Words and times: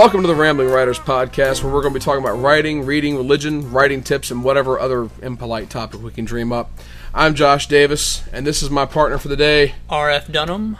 Welcome 0.00 0.22
to 0.22 0.28
the 0.28 0.34
Rambling 0.34 0.70
Writers 0.70 0.98
Podcast, 0.98 1.62
where 1.62 1.70
we're 1.70 1.82
going 1.82 1.92
to 1.92 2.00
be 2.00 2.02
talking 2.02 2.24
about 2.24 2.40
writing, 2.40 2.86
reading, 2.86 3.16
religion, 3.16 3.70
writing 3.70 4.02
tips, 4.02 4.30
and 4.30 4.42
whatever 4.42 4.80
other 4.80 5.10
impolite 5.20 5.68
topic 5.68 6.02
we 6.02 6.10
can 6.10 6.24
dream 6.24 6.54
up. 6.54 6.70
I'm 7.12 7.34
Josh 7.34 7.66
Davis, 7.66 8.26
and 8.32 8.46
this 8.46 8.62
is 8.62 8.70
my 8.70 8.86
partner 8.86 9.18
for 9.18 9.28
the 9.28 9.36
day, 9.36 9.74
R.F. 9.90 10.32
Dunham. 10.32 10.78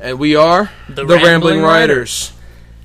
and 0.00 0.18
we 0.18 0.34
are 0.34 0.72
The 0.88 1.06
Rambling 1.06 1.62
Writers. 1.62 2.32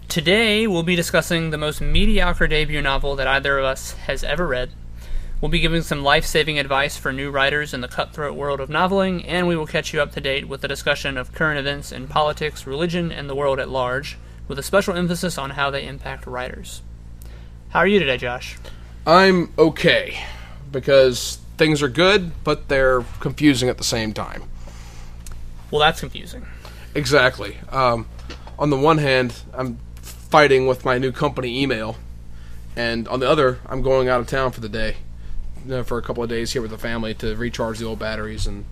Today, 0.08 0.68
we'll 0.68 0.84
be 0.84 0.96
discussing 0.96 1.50
the 1.50 1.58
most 1.58 1.82
mediocre 1.82 2.46
debut 2.48 2.80
novel 2.80 3.16
that 3.16 3.26
either 3.26 3.58
of 3.58 3.66
us 3.66 3.94
has 3.94 4.24
ever 4.24 4.46
read. 4.46 4.70
We'll 5.42 5.50
be 5.50 5.60
giving 5.60 5.82
some 5.82 6.04
life 6.04 6.28
saving 6.28 6.60
advice 6.60 6.98
for 6.98 7.12
new 7.12 7.32
writers 7.32 7.74
in 7.74 7.82
the 7.82 7.88
cutthroat 7.88 8.36
world 8.36 8.60
of 8.60 8.70
noveling, 8.70 9.26
and 9.28 9.48
we 9.48 9.56
will 9.56 9.66
catch 9.66 9.92
you 9.92 10.04
up 10.04 10.12
to 10.12 10.22
date 10.22 10.48
with 10.48 10.64
a 10.64 10.68
discussion 10.68 11.18
of 11.18 11.34
current 11.34 11.58
events 11.60 11.92
in 11.92 12.08
politics, 12.08 12.68
religion, 12.68 13.12
and 13.12 13.28
the 13.28 13.36
world 13.36 13.60
at 13.60 13.70
large, 13.70 14.20
with 14.48 14.60
a 14.60 14.64
special 14.64 14.96
emphasis 14.96 15.38
on 15.38 15.52
how 15.52 15.70
they 15.70 15.86
impact 15.86 16.26
writers. 16.26 16.82
How 17.70 17.80
are 17.80 17.88
you 17.88 18.00
today, 18.00 18.18
Josh? 18.18 18.58
I'm 19.06 19.52
okay 19.58 20.18
because 20.72 21.40
things 21.58 21.82
are 21.82 21.90
good, 21.90 22.32
but 22.44 22.68
they're 22.68 23.02
confusing 23.20 23.70
at 23.70 23.78
the 23.78 23.84
same 23.84 24.14
time. 24.14 24.44
Well, 25.72 25.80
that's 25.80 26.00
confusing. 26.00 26.46
Exactly. 26.96 27.58
Um, 27.70 28.08
on 28.60 28.70
the 28.70 28.78
one 28.78 29.00
hand, 29.00 29.42
I'm 29.54 29.80
fighting 30.02 30.68
with 30.68 30.86
my 30.86 30.98
new 30.98 31.12
company 31.12 31.62
email, 31.62 31.98
and 32.76 33.08
on 33.08 33.20
the 33.20 33.30
other, 33.30 33.60
I'm 33.68 33.82
going 33.82 34.08
out 34.08 34.20
of 34.20 34.28
town 34.28 34.52
for 34.52 34.62
the 34.62 34.70
day, 34.70 34.98
you 35.64 35.72
know, 35.72 35.84
for 35.84 35.98
a 35.98 36.02
couple 36.02 36.24
of 36.24 36.30
days 36.30 36.54
here 36.54 36.62
with 36.62 36.72
the 36.72 36.78
family 36.78 37.14
to 37.16 37.36
recharge 37.36 37.80
the 37.80 37.86
old 37.86 38.00
batteries 38.00 38.46
and, 38.48 38.66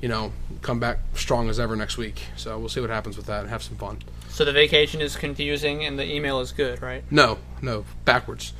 you 0.00 0.08
know, 0.08 0.32
come 0.62 0.80
back 0.80 0.98
strong 1.14 1.48
as 1.48 1.58
ever 1.58 1.76
next 1.76 1.96
week. 1.96 2.22
So 2.36 2.58
we'll 2.58 2.68
see 2.68 2.80
what 2.80 2.90
happens 2.90 3.16
with 3.16 3.26
that 3.26 3.40
and 3.40 3.50
have 3.50 3.62
some 3.62 3.76
fun. 3.76 3.98
So 4.34 4.44
the 4.44 4.52
vacation 4.52 5.00
is 5.00 5.14
confusing 5.14 5.84
and 5.84 5.96
the 5.96 6.04
email 6.04 6.40
is 6.40 6.50
good, 6.50 6.82
right? 6.82 7.04
No, 7.08 7.38
no, 7.62 7.84
backwards. 8.04 8.52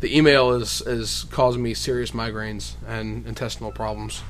The 0.00 0.16
email 0.16 0.52
is 0.52 0.80
is 0.80 1.26
causing 1.30 1.62
me 1.62 1.74
serious 1.74 2.12
migraines 2.12 2.76
and 2.86 3.26
intestinal 3.26 3.70
problems. 3.70 4.22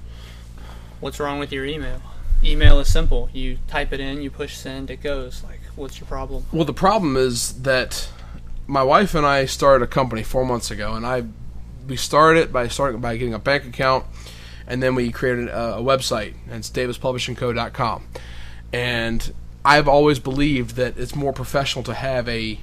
What's 0.99 1.21
wrong 1.21 1.39
with 1.39 1.53
your 1.53 1.65
email? 1.65 2.03
Email 2.43 2.81
is 2.81 2.91
simple. 2.91 3.31
You 3.33 3.59
type 3.69 3.93
it 3.93 4.01
in, 4.01 4.23
you 4.23 4.31
push 4.33 4.57
send, 4.57 4.91
it 4.91 5.01
goes. 5.01 5.45
Like, 5.45 5.61
what's 5.77 6.01
your 6.01 6.09
problem? 6.09 6.47
Well, 6.51 6.65
the 6.65 6.75
problem 6.75 7.17
is 7.17 7.63
that 7.63 8.09
my 8.67 8.83
wife 8.83 9.15
and 9.15 9.25
I 9.25 9.45
started 9.45 9.85
a 9.85 9.89
company 9.89 10.25
four 10.25 10.45
months 10.45 10.73
ago, 10.73 10.95
and 10.95 11.07
I 11.07 11.27
we 11.87 11.97
started 11.97 12.41
it 12.41 12.53
by 12.53 12.67
starting 12.67 13.01
by 13.01 13.17
getting 13.17 13.35
a 13.35 13.39
bank 13.39 13.65
account, 13.65 14.05
and 14.67 14.83
then 14.83 14.97
we 14.97 15.13
created 15.13 15.47
a, 15.47 15.77
a 15.77 15.81
website, 15.81 16.35
and 16.47 16.57
it's 16.57 16.71
davispublishingco.com. 16.71 18.05
And 18.73 19.33
I've 19.69 19.87
always 19.87 20.19
believed 20.19 20.77
that 20.77 20.97
it's 20.97 21.15
more 21.15 21.35
professional 21.35 21.85
to 21.85 21.93
have 21.93 22.27
a 22.27 22.59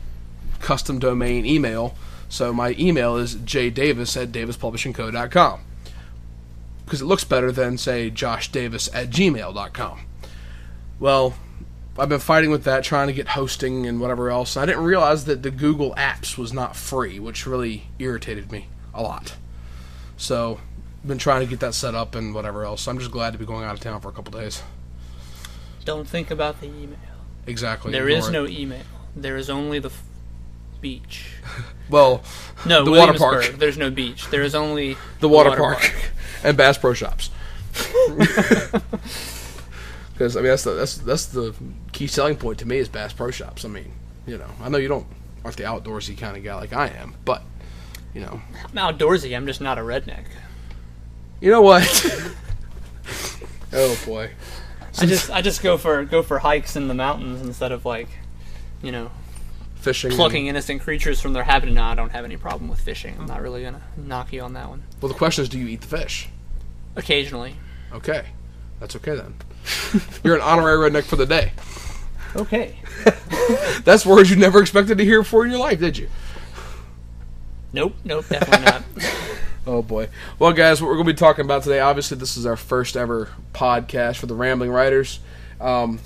custom 0.60 0.98
domain 0.98 1.46
email. 1.46 1.94
So 2.30 2.52
my 2.52 2.76
email 2.80 3.16
is 3.16 3.36
jdavis 3.36 4.20
at 4.20 4.32
davispublishingco.com 4.32 5.60
because 6.84 7.02
it 7.04 7.06
looks 7.06 7.24
better 7.24 7.52
than 7.52 7.78
say 7.78 8.10
Josh 8.10 8.52
Davis 8.52 8.90
at 8.92 9.12
gmail.com. 9.12 10.00
Well, 11.00 11.36
I've 11.96 12.10
been 12.10 12.20
fighting 12.20 12.50
with 12.50 12.64
that, 12.64 12.84
trying 12.84 13.06
to 13.06 13.14
get 13.14 13.30
hosting 13.30 13.86
and 13.86 14.02
whatever 14.02 14.32
else. 14.32 14.58
I 14.58 14.66
didn't 14.66 14.84
realize 14.84 15.26
that 15.26 15.44
the 15.44 15.52
Google 15.52 15.94
Apps 15.94 16.40
was 16.40 16.54
not 16.54 16.76
free, 16.76 17.20
which 17.20 17.46
really 17.46 17.84
irritated 18.00 18.52
me 18.52 18.66
a 18.96 19.04
lot. 19.04 19.36
So, 20.18 20.60
been 21.06 21.20
trying 21.20 21.42
to 21.42 21.48
get 21.48 21.60
that 21.60 21.76
set 21.76 21.94
up 21.94 22.16
and 22.16 22.34
whatever 22.34 22.66
else. 22.66 22.88
I'm 22.88 22.98
just 22.98 23.12
glad 23.12 23.34
to 23.34 23.38
be 23.38 23.46
going 23.46 23.64
out 23.64 23.76
of 23.76 23.80
town 23.80 24.02
for 24.02 24.10
a 24.10 24.12
couple 24.12 24.32
days. 24.40 24.64
Don't 25.86 26.08
think 26.08 26.32
about 26.32 26.60
the 26.62 26.68
email. 26.68 26.98
Exactly. 27.48 27.92
There 27.92 28.10
is 28.10 28.28
it. 28.28 28.32
no 28.32 28.48
email. 28.48 28.82
There 29.16 29.38
is 29.38 29.50
only 29.50 29.80
the 29.80 29.90
f- 29.90 30.04
beach. 30.82 31.32
well, 31.90 32.24
No, 32.66 32.84
The 32.84 32.92
water 32.92 33.14
park. 33.18 33.56
There's 33.58 33.78
no 33.78 33.90
beach. 33.90 34.28
There 34.30 34.42
is 34.42 34.56
only 34.56 34.98
the 35.20 35.30
water, 35.30 35.56
park, 35.56 35.80
and 36.44 36.58
Bass 36.58 36.78
Pro 36.78 36.94
Shops. 36.94 37.30
Because 40.14 40.38
I 40.38 40.42
mean 40.42 40.50
that's 40.50 40.64
the 40.64 40.72
that's 40.72 40.98
that's 40.98 41.26
the 41.28 41.54
key 41.92 42.08
selling 42.08 42.38
point 42.38 42.60
to 42.60 42.68
me 42.68 42.78
is 42.78 42.88
Bass 42.88 43.14
Pro 43.14 43.32
Shops. 43.32 43.66
I 43.66 43.68
mean, 43.68 43.92
you 44.26 44.38
know, 44.38 44.50
I 44.62 44.70
know 44.70 44.78
you 44.78 44.88
don't 44.88 45.06
aren't 45.44 45.58
the 45.58 45.64
outdoorsy 45.64 46.18
kind 46.18 46.38
of 46.38 46.44
guy 46.44 46.56
like 46.56 46.74
I 46.74 46.88
am, 46.88 47.16
but 47.26 47.44
you 48.14 48.22
know, 48.22 48.42
I'm 48.64 48.98
outdoorsy. 48.98 49.36
I'm 49.36 49.46
just 49.46 49.60
not 49.62 49.78
a 49.78 49.82
redneck. 49.82 50.24
you 51.42 51.52
know 51.52 51.62
what? 51.62 51.84
oh 53.74 53.98
boy. 54.06 54.32
I 55.00 55.06
just 55.06 55.30
I 55.30 55.42
just 55.42 55.62
go 55.62 55.78
for 55.78 56.04
go 56.06 56.24
for 56.24 56.40
hikes 56.40 56.76
in 56.76 56.88
the 56.88 56.94
mountains 56.94 57.42
instead 57.42 57.72
of 57.72 57.86
like, 57.86 58.08
you 58.82 58.92
know, 58.92 59.12
Fishing. 59.76 60.12
plucking 60.12 60.48
innocent 60.48 60.82
creatures 60.82 61.20
from 61.22 61.34
their 61.34 61.44
habitat. 61.44 61.74
No, 61.76 61.84
I 61.84 61.96
don't 61.96 62.10
have 62.12 62.26
any 62.26 62.38
problem 62.38 62.70
with 62.70 62.80
fishing. 62.80 63.16
I'm 63.20 63.26
not 63.26 63.42
really 63.42 63.64
gonna 63.64 63.82
knock 63.98 64.32
you 64.34 64.42
on 64.42 64.54
that 64.54 64.70
one. 64.70 64.84
well, 65.02 65.12
the 65.12 65.18
question 65.18 65.44
is, 65.44 65.50
do 65.50 65.60
you 65.60 65.68
eat 65.68 65.82
the 65.82 65.88
fish? 65.88 66.30
Occasionally. 66.96 67.56
Okay, 67.94 68.26
that's 68.80 68.96
okay 68.96 69.16
then. 69.16 69.36
You're 70.24 70.36
an 70.36 70.42
honorary 70.42 70.90
redneck 70.90 71.04
for 71.04 71.16
the 71.16 71.26
day. 71.26 71.52
Okay. 72.36 72.78
That's 73.86 74.06
words 74.06 74.30
you 74.30 74.36
never 74.36 74.60
expected 74.62 74.98
to 74.98 75.06
hear 75.06 75.22
before 75.22 75.46
in 75.46 75.52
your 75.52 75.60
life, 75.60 75.80
did 75.80 75.98
you? 75.98 76.10
Nope. 77.72 77.96
Nope. 78.04 78.26
Definitely 78.28 78.66
not. 78.66 78.84
Oh 79.68 79.82
boy. 79.82 80.10
Well, 80.40 80.54
guys, 80.54 80.82
what 80.82 80.88
we're 80.88 80.96
going 80.96 81.08
to 81.08 81.14
be 81.14 81.18
talking 81.18 81.44
about 81.46 81.64
today. 81.64 81.80
Obviously, 81.80 82.18
this 82.18 82.38
is 82.38 82.46
our 82.46 82.56
first 82.56 82.96
ever 82.96 83.30
podcast 83.54 84.18
for 84.18 84.28
the 84.28 84.36
Rambling 84.36 84.70
Writers. 84.72 85.20
Um, 85.60 86.00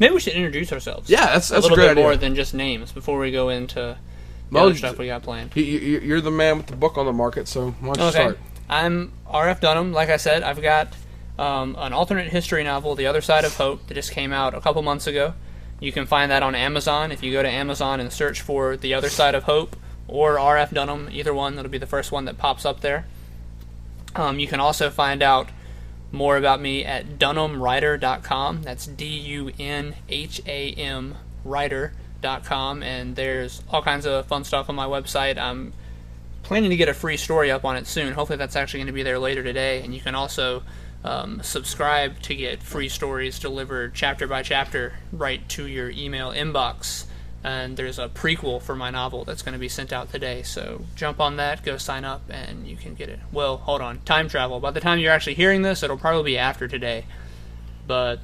Maybe 0.00 0.14
we 0.14 0.20
should 0.20 0.32
introduce 0.32 0.72
ourselves. 0.72 1.08
yeah, 1.10 1.26
that's 1.26 1.50
a 1.50 1.54
that's 1.54 1.66
a, 1.66 1.68
little 1.68 1.76
great 1.76 1.84
bit 1.86 1.90
idea. 1.92 2.04
more 2.04 2.16
than 2.16 2.34
just 2.34 2.54
names 2.54 2.92
before 2.92 3.18
we 3.18 3.30
go 3.30 3.48
into 3.50 3.74
the 3.80 3.96
Well, 4.50 4.66
other 4.66 4.74
stuff 4.74 4.98
we 4.98 5.06
got 5.06 5.22
planned. 5.22 5.54
You, 5.54 5.62
you, 5.64 6.00
you're 6.00 6.20
the 6.20 6.30
man 6.30 6.56
with 6.58 6.66
the 6.66 6.76
book 6.76 6.96
on 6.98 7.06
the 7.06 7.12
market, 7.12 7.46
so 7.46 7.70
why 7.80 7.92
don't 7.94 7.98
you 7.98 8.04
Okay. 8.06 8.18
start? 8.34 8.38
I'm 8.68 9.12
R.F. 9.26 9.60
Dunham. 9.60 9.92
Like 9.92 10.08
I 10.08 10.16
said, 10.16 10.42
I've 10.42 10.60
got 10.62 10.88
um, 11.38 11.76
an 11.78 11.92
alternate 11.92 12.28
history 12.28 12.64
novel, 12.64 12.94
The 12.94 13.06
Other 13.06 13.20
Side 13.20 13.44
of 13.44 13.54
Hope, 13.56 13.86
that 13.88 13.94
just 13.94 14.10
came 14.12 14.32
out 14.32 14.54
a 14.54 14.60
couple 14.60 14.80
months 14.82 15.06
ago. 15.06 15.34
You 15.80 15.92
can 15.92 16.06
find 16.06 16.30
that 16.30 16.42
on 16.42 16.54
Amazon. 16.54 17.12
If 17.12 17.22
you 17.22 17.30
go 17.32 17.42
to 17.42 17.48
Amazon 17.50 18.00
and 18.00 18.10
search 18.12 18.40
for 18.40 18.76
The 18.76 18.94
Other 18.94 19.10
Side 19.10 19.34
of 19.34 19.42
Hope 19.44 19.76
or 20.14 20.38
R.F. 20.38 20.70
Dunham, 20.70 21.08
either 21.10 21.34
one, 21.34 21.56
that'll 21.56 21.72
be 21.72 21.76
the 21.76 21.86
first 21.86 22.12
one 22.12 22.24
that 22.26 22.38
pops 22.38 22.64
up 22.64 22.82
there. 22.82 23.04
Um, 24.14 24.38
you 24.38 24.46
can 24.46 24.60
also 24.60 24.88
find 24.88 25.24
out 25.24 25.48
more 26.12 26.36
about 26.36 26.60
me 26.60 26.84
at 26.84 27.18
dunhamwriter.com. 27.18 28.62
That's 28.62 28.86
D 28.86 29.06
U 29.06 29.50
N 29.58 29.96
H 30.08 30.40
A 30.46 30.70
M 30.74 31.16
writer.com. 31.42 32.84
And 32.84 33.16
there's 33.16 33.60
all 33.68 33.82
kinds 33.82 34.06
of 34.06 34.24
fun 34.26 34.44
stuff 34.44 34.68
on 34.68 34.76
my 34.76 34.86
website. 34.86 35.36
I'm 35.36 35.72
planning 36.44 36.70
to 36.70 36.76
get 36.76 36.88
a 36.88 36.94
free 36.94 37.16
story 37.16 37.50
up 37.50 37.64
on 37.64 37.76
it 37.76 37.88
soon. 37.88 38.12
Hopefully, 38.12 38.36
that's 38.36 38.54
actually 38.54 38.78
going 38.78 38.86
to 38.86 38.92
be 38.92 39.02
there 39.02 39.18
later 39.18 39.42
today. 39.42 39.82
And 39.82 39.92
you 39.92 40.00
can 40.00 40.14
also 40.14 40.62
um, 41.02 41.42
subscribe 41.42 42.20
to 42.22 42.36
get 42.36 42.62
free 42.62 42.88
stories 42.88 43.40
delivered 43.40 43.94
chapter 43.94 44.28
by 44.28 44.44
chapter 44.44 44.92
right 45.10 45.46
to 45.48 45.66
your 45.66 45.90
email 45.90 46.30
inbox. 46.30 47.06
And 47.44 47.76
there's 47.76 47.98
a 47.98 48.08
prequel 48.08 48.62
for 48.62 48.74
my 48.74 48.88
novel 48.88 49.24
that's 49.24 49.42
going 49.42 49.52
to 49.52 49.58
be 49.58 49.68
sent 49.68 49.92
out 49.92 50.10
today. 50.10 50.42
So 50.42 50.86
jump 50.96 51.20
on 51.20 51.36
that, 51.36 51.62
go 51.62 51.76
sign 51.76 52.02
up, 52.04 52.22
and 52.30 52.66
you 52.66 52.74
can 52.76 52.94
get 52.94 53.10
it. 53.10 53.20
Well, 53.32 53.58
hold 53.58 53.82
on. 53.82 54.00
Time 54.06 54.28
travel. 54.30 54.60
By 54.60 54.70
the 54.70 54.80
time 54.80 54.98
you're 54.98 55.12
actually 55.12 55.34
hearing 55.34 55.60
this, 55.60 55.82
it'll 55.82 55.98
probably 55.98 56.32
be 56.32 56.38
after 56.38 56.66
today. 56.66 57.04
But 57.86 58.20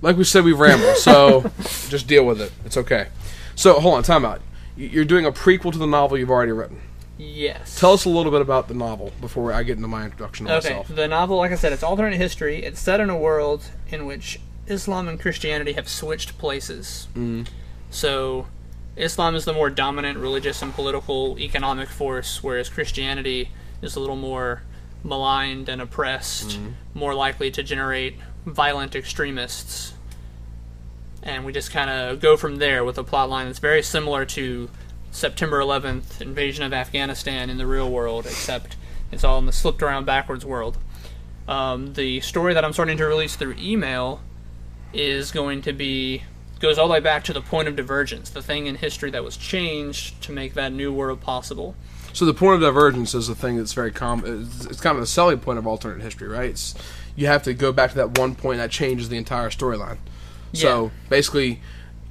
Like 0.00 0.16
we 0.16 0.22
said, 0.24 0.44
we 0.44 0.52
ramble, 0.52 0.94
so 0.94 1.50
just 1.88 2.06
deal 2.06 2.24
with 2.24 2.40
it. 2.40 2.52
It's 2.64 2.76
okay. 2.76 3.08
So, 3.56 3.80
hold 3.80 3.94
on, 3.96 4.02
time 4.04 4.24
out. 4.24 4.40
You- 4.76 4.88
You're 4.88 5.04
doing 5.04 5.26
a 5.26 5.32
prequel 5.32 5.72
to 5.72 5.78
the 5.78 5.86
novel 5.86 6.16
you've 6.16 6.30
already 6.30 6.52
written. 6.52 6.80
yes. 7.18 7.80
Tell 7.80 7.94
us 7.94 8.04
a 8.04 8.08
little 8.10 8.30
bit 8.30 8.42
about 8.42 8.68
the 8.68 8.74
novel 8.74 9.10
before 9.20 9.52
I 9.52 9.64
get 9.64 9.74
into 9.76 9.88
my 9.88 10.04
introduction 10.04 10.46
Okay, 10.46 10.54
myself. 10.54 10.88
the 10.94 11.08
novel, 11.08 11.38
like 11.38 11.50
I 11.50 11.56
said, 11.56 11.72
it's 11.72 11.82
alternate 11.82 12.16
history. 12.16 12.62
It's 12.62 12.78
set 12.78 13.00
in 13.00 13.10
a 13.10 13.16
world 13.18 13.64
in 13.88 14.06
which 14.06 14.38
Islam 14.68 15.08
and 15.08 15.18
Christianity 15.18 15.72
have 15.72 15.88
switched 15.88 16.38
places. 16.38 17.08
Mm. 17.16 17.48
So, 17.96 18.46
Islam 18.94 19.34
is 19.36 19.46
the 19.46 19.54
more 19.54 19.70
dominant 19.70 20.18
religious 20.18 20.60
and 20.60 20.70
political 20.74 21.38
economic 21.38 21.88
force, 21.88 22.42
whereas 22.42 22.68
Christianity 22.68 23.48
is 23.80 23.96
a 23.96 24.00
little 24.00 24.16
more 24.16 24.60
maligned 25.02 25.70
and 25.70 25.80
oppressed, 25.80 26.58
more 26.92 27.14
likely 27.14 27.50
to 27.52 27.62
generate 27.62 28.16
violent 28.44 28.94
extremists. 28.94 29.94
And 31.22 31.46
we 31.46 31.54
just 31.54 31.70
kind 31.70 31.88
of 31.88 32.20
go 32.20 32.36
from 32.36 32.56
there 32.56 32.84
with 32.84 32.98
a 32.98 33.02
plot 33.02 33.30
line 33.30 33.46
that's 33.46 33.60
very 33.60 33.82
similar 33.82 34.26
to 34.26 34.68
September 35.10 35.58
11th 35.58 36.20
invasion 36.20 36.64
of 36.64 36.74
Afghanistan 36.74 37.48
in 37.48 37.56
the 37.56 37.66
real 37.66 37.90
world, 37.90 38.26
except 38.26 38.76
it's 39.10 39.24
all 39.24 39.38
in 39.38 39.46
the 39.46 39.52
slipped 39.52 39.82
around 39.82 40.04
backwards 40.04 40.44
world. 40.44 40.76
Um, 41.48 41.94
the 41.94 42.20
story 42.20 42.52
that 42.52 42.62
I'm 42.62 42.74
starting 42.74 42.98
to 42.98 43.06
release 43.06 43.36
through 43.36 43.54
email 43.58 44.20
is 44.92 45.32
going 45.32 45.62
to 45.62 45.72
be 45.72 46.24
goes 46.60 46.78
all 46.78 46.88
the 46.88 46.94
way 46.94 47.00
back 47.00 47.24
to 47.24 47.32
the 47.32 47.40
point 47.40 47.68
of 47.68 47.76
divergence, 47.76 48.30
the 48.30 48.42
thing 48.42 48.66
in 48.66 48.76
history 48.76 49.10
that 49.10 49.22
was 49.22 49.36
changed 49.36 50.20
to 50.22 50.32
make 50.32 50.54
that 50.54 50.72
new 50.72 50.92
world 50.92 51.20
possible. 51.20 51.74
So 52.12 52.24
the 52.24 52.34
point 52.34 52.54
of 52.54 52.60
divergence 52.62 53.14
is 53.14 53.28
a 53.28 53.34
thing 53.34 53.56
that's 53.56 53.74
very 53.74 53.92
common. 53.92 54.48
It's, 54.64 54.80
kind 54.80 54.96
of 54.96 55.02
the 55.02 55.06
selling 55.06 55.38
point 55.38 55.58
of 55.58 55.66
alternate 55.66 56.02
history, 56.02 56.28
right? 56.28 56.50
It's, 56.50 56.74
you 57.14 57.26
have 57.26 57.42
to 57.42 57.52
go 57.52 57.72
back 57.72 57.90
to 57.90 57.96
that 57.96 58.18
one 58.18 58.34
point 58.34 58.58
that 58.58 58.70
changes 58.70 59.10
the 59.10 59.18
entire 59.18 59.50
storyline. 59.50 59.98
So 60.54 60.90
basically, 61.10 61.60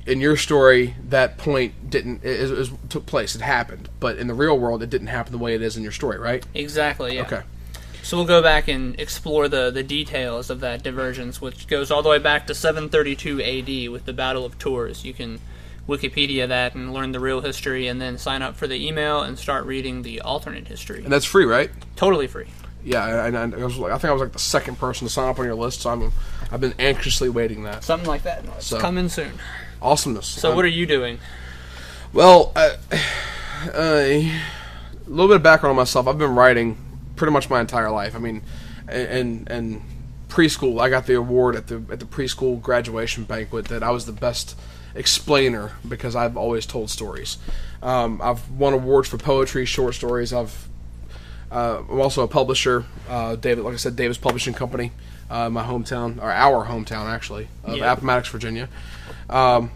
in 0.06 0.22
your 0.22 0.38
story, 0.38 0.96
that 1.10 1.40
point 1.40 1.90
didn't 1.90 2.24
it, 2.24 2.40
it, 2.40 2.52
it 2.52 2.90
took 2.90 3.08
place. 3.08 3.34
It 3.34 3.42
happened, 3.42 3.90
but 4.00 4.18
in 4.18 4.28
the 4.28 4.36
real 4.36 4.58
world, 4.60 4.84
it 4.84 4.92
didn't 4.92 5.08
happen 5.08 5.32
the 5.32 5.40
way 5.40 5.56
it 5.56 5.64
is 5.64 5.78
in 5.78 5.82
your 5.84 5.92
story, 5.92 6.20
right? 6.20 6.46
Exactly. 6.54 7.16
Yeah. 7.16 7.24
Okay. 7.24 7.42
So 8.06 8.18
we'll 8.18 8.28
go 8.28 8.44
back 8.44 8.68
and 8.68 9.00
explore 9.00 9.48
the, 9.50 9.72
the 9.72 9.82
details 9.82 10.52
of 10.52 10.60
that 10.60 10.84
divergence, 10.84 11.42
which 11.42 11.66
goes 11.66 11.90
all 11.90 12.04
the 12.04 12.10
way 12.10 12.20
back 12.20 12.46
to 12.46 12.54
732 12.54 13.42
AD 13.42 13.92
with 13.92 14.06
the 14.06 14.14
Battle 14.14 14.46
of 14.46 14.60
Tours. 14.60 15.04
You 15.04 15.12
can 15.12 15.40
Wikipedia 15.90 16.48
that 16.48 16.76
and 16.76 16.94
learn 16.94 17.14
the 17.14 17.20
real 17.20 17.42
history, 17.42 17.88
and 17.88 18.00
then 18.00 18.20
sign 18.20 18.44
up 18.44 18.58
for 18.58 18.68
the 18.68 18.76
email 18.76 19.24
and 19.24 19.40
start 19.40 19.66
reading 19.66 20.04
the 20.04 20.22
alternate 20.22 20.68
history. 20.68 21.04
And 21.04 21.12
that's 21.12 21.26
free, 21.26 21.46
right? 21.46 21.72
Totally 21.96 22.28
free. 22.28 22.46
Yeah, 22.84 23.26
and 23.26 23.36
I, 23.36 23.42
I, 23.60 23.66
was 23.66 23.76
like, 23.78 23.92
I 23.92 23.98
think 23.98 24.10
I 24.10 24.14
was 24.14 24.22
like 24.22 24.34
the 24.34 24.40
second 24.40 24.78
person 24.78 25.08
to 25.08 25.12
sign 25.12 25.28
up 25.28 25.40
on 25.40 25.46
your 25.46 25.56
list, 25.56 25.82
so 25.82 25.90
I'm, 25.90 26.12
I've 26.52 26.62
been 26.62 26.76
anxiously 26.78 27.30
waiting 27.30 27.64
that. 27.64 27.84
Something 27.84 28.08
like 28.08 28.22
that. 28.22 28.46
It's 28.58 28.68
So- 28.68 28.80
coming 28.80 29.10
soon. 29.10 29.34
Awesomeness. 29.82 30.28
So 30.28 30.56
what 30.56 30.64
are 30.64 30.68
you 30.68 30.86
doing? 30.86 31.18
Well, 32.14 32.52
uh, 32.56 32.76
uh, 33.74 33.80
a 33.80 34.32
little 35.08 35.28
bit 35.28 35.38
of 35.38 35.44
background 35.44 35.72
on 35.72 35.78
myself. 35.78 36.08
I've 36.08 36.20
been 36.20 36.36
writing 36.36 36.78
pretty 37.16 37.32
much 37.32 37.50
my 37.50 37.62
entire 37.62 37.92
life. 37.92 38.16
I 38.16 38.20
mean, 38.20 38.42
and 38.88 39.50
and 39.50 39.82
preschool, 40.30 40.82
I 40.82 40.90
got 40.90 41.06
the 41.06 41.16
award 41.16 41.56
at 41.56 41.68
the 41.68 41.82
at 41.92 42.00
the 42.00 42.06
preschool 42.06 42.62
graduation 42.62 43.24
banquet 43.24 43.66
that 43.66 43.84
I 43.84 43.92
was 43.92 44.06
the 44.06 44.12
best 44.12 44.58
explainer 44.96 45.74
because 45.88 46.16
I've 46.16 46.38
always 46.38 46.66
told 46.66 46.90
stories. 46.90 47.38
Um, 47.82 48.22
I've 48.24 48.50
won 48.52 48.74
awards 48.74 49.08
for 49.10 49.18
poetry, 49.18 49.66
short 49.66 49.94
stories. 49.96 50.34
I've 50.34 50.68
uh, 51.52 51.84
I'm 51.90 52.02
also 52.02 52.24
a 52.24 52.28
publisher. 52.28 52.86
Uh, 53.08 53.36
David, 53.36 53.64
like 53.64 53.74
I 53.74 53.78
said, 53.78 53.96
Davis 53.96 54.18
Publishing 54.18 54.54
Company, 54.54 54.92
uh, 55.30 55.50
my 55.50 55.64
hometown 55.64 56.22
or 56.22 56.32
our 56.32 56.66
hometown 56.66 57.06
actually 57.06 57.48
of 57.64 57.78
Yeah. 57.78 57.92
Appomattox, 57.94 58.30
Virginia. 58.30 58.68
Um, 59.30 59.72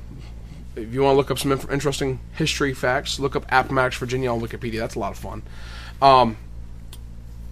if 0.75 0.94
you 0.94 1.01
want 1.01 1.13
to 1.13 1.18
look 1.18 1.30
up 1.31 1.38
some 1.38 1.51
inf- 1.51 1.69
interesting 1.71 2.19
history 2.33 2.74
facts, 2.74 3.19
look 3.19 3.36
up 3.36 3.45
Appomattox, 3.50 3.97
Virginia 3.97 4.31
on 4.31 4.41
Wikipedia. 4.41 4.80
That's 4.80 4.95
a 4.95 5.00
lot 5.00 5.12
of 5.12 5.18
fun. 5.18 5.44
Um, 6.01 6.38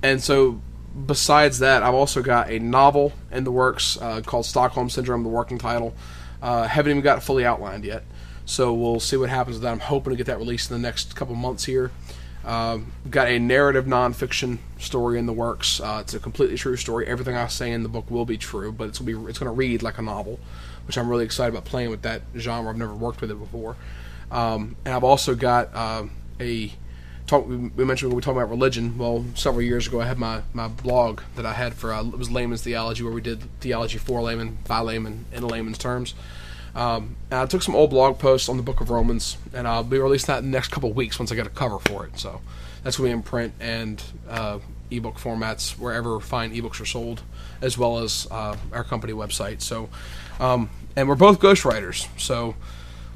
and 0.04 0.22
so, 0.22 0.62
besides 1.06 1.60
that, 1.60 1.84
I've 1.84 1.94
also 1.94 2.22
got 2.22 2.50
a 2.50 2.60
novel 2.60 3.14
in 3.32 3.44
the 3.44 3.52
works 3.52 3.98
uh, 4.02 4.22
called 4.22 4.46
Stockholm 4.46 4.90
Syndrome, 4.90 5.24
the 5.24 5.30
working 5.30 5.58
title. 5.58 5.94
Uh, 6.42 6.68
haven't 6.68 6.92
even 6.92 7.04
got 7.04 7.18
it 7.18 7.22
fully 7.22 7.46
outlined 7.46 7.84
yet. 7.84 8.04
So 8.46 8.74
we'll 8.74 9.02
see 9.02 9.18
what 9.18 9.30
happens 9.30 9.58
with 9.58 9.64
that. 9.64 9.72
I'm 9.72 9.80
hoping 9.80 10.12
to 10.12 10.18
get 10.18 10.28
that 10.28 10.38
released 10.38 10.72
in 10.72 10.82
the 10.82 10.88
next 10.88 11.16
couple 11.16 11.36
months 11.36 11.66
here. 11.66 11.92
Um, 12.46 12.94
got 13.10 13.28
a 13.28 13.40
narrative 13.40 13.86
nonfiction 13.86 14.60
story 14.80 15.20
in 15.20 15.26
the 15.26 15.34
works. 15.34 15.82
Uh, 15.82 15.98
it's 16.00 16.14
a 16.14 16.20
completely 16.20 16.56
true 16.56 16.78
story. 16.78 17.06
Everything 17.06 17.36
I 17.36 17.48
say 17.48 17.74
in 17.74 17.84
the 17.84 17.90
book 17.90 18.10
will 18.10 18.24
be 18.24 18.38
true, 18.38 18.72
but 18.72 18.88
it's 18.88 19.00
gonna 19.00 19.20
be 19.20 19.30
it's 19.30 19.38
gonna 19.38 19.52
read 19.52 19.84
like 19.84 19.98
a 19.98 20.02
novel, 20.02 20.40
which 20.86 20.98
I'm 20.98 21.10
really 21.10 21.26
excited 21.26 21.50
about 21.54 21.66
playing 21.66 21.90
with 21.90 22.04
that 22.04 22.22
genre. 22.38 22.70
I've 22.70 22.78
never 22.78 22.96
worked 22.96 23.20
with 23.20 23.32
it 23.32 23.40
before. 23.40 23.76
Um, 24.32 24.78
and 24.86 24.94
I've 24.94 25.04
also 25.04 25.36
got 25.36 25.76
um, 25.76 26.12
a 26.40 26.72
talk. 27.28 27.48
We 27.48 27.58
mentioned 27.86 28.10
when 28.12 28.16
we 28.16 28.22
talked 28.22 28.38
about 28.38 28.50
religion. 28.50 28.98
Well, 28.98 29.26
several 29.36 29.62
years 29.62 29.88
ago, 29.88 30.02
I 30.02 30.06
had 30.06 30.18
my, 30.18 30.42
my 30.54 30.68
blog 30.68 31.22
that 31.36 31.46
I 31.46 31.54
had 31.54 31.74
for 31.74 31.94
uh, 31.94 32.04
it 32.04 32.18
was 32.18 32.32
layman's 32.32 32.62
theology, 32.64 33.04
where 33.04 33.14
we 33.14 33.22
did 33.22 33.44
theology 33.60 33.98
for 33.98 34.22
layman, 34.22 34.58
by 34.68 34.80
layman, 34.80 35.26
in 35.32 35.48
layman's 35.48 35.78
terms. 35.78 36.14
Um, 36.76 37.16
and 37.32 37.40
I 37.40 37.46
took 37.46 37.64
some 37.64 37.76
old 37.76 37.90
blog 37.90 38.20
posts 38.20 38.50
on 38.50 38.58
the 38.58 38.64
Book 38.64 38.82
of 38.82 38.90
Romans, 38.90 39.38
and 39.54 39.68
I'll 39.68 39.84
be 39.84 39.98
releasing 39.98 40.28
that 40.28 40.40
in 40.40 40.46
the 40.52 40.56
next 40.58 40.70
couple 40.70 40.90
of 40.92 40.96
weeks 40.96 41.18
once 41.20 41.32
I 41.32 41.36
get 41.36 41.48
a 41.48 41.52
cover 41.52 41.80
for 41.80 42.06
it. 42.06 42.20
So 42.20 42.42
that's 42.84 42.98
going 42.98 43.10
to 43.10 43.16
be 43.16 43.18
in 43.20 43.24
print 43.24 43.54
and 43.60 44.02
uh, 44.30 44.60
ebook 44.92 45.16
formats 45.16 45.72
wherever 45.78 46.20
fine 46.20 46.54
ebooks 46.54 46.80
are 46.80 46.86
sold, 46.86 47.22
as 47.62 47.78
well 47.78 48.00
as 48.00 48.28
uh, 48.32 48.56
our 48.72 48.84
company 48.84 49.12
website. 49.14 49.62
So, 49.62 49.90
um, 50.40 50.70
and 50.96 51.10
we're 51.10 51.16
both 51.16 51.40
ghostwriters, 51.40 52.08
so 52.20 52.56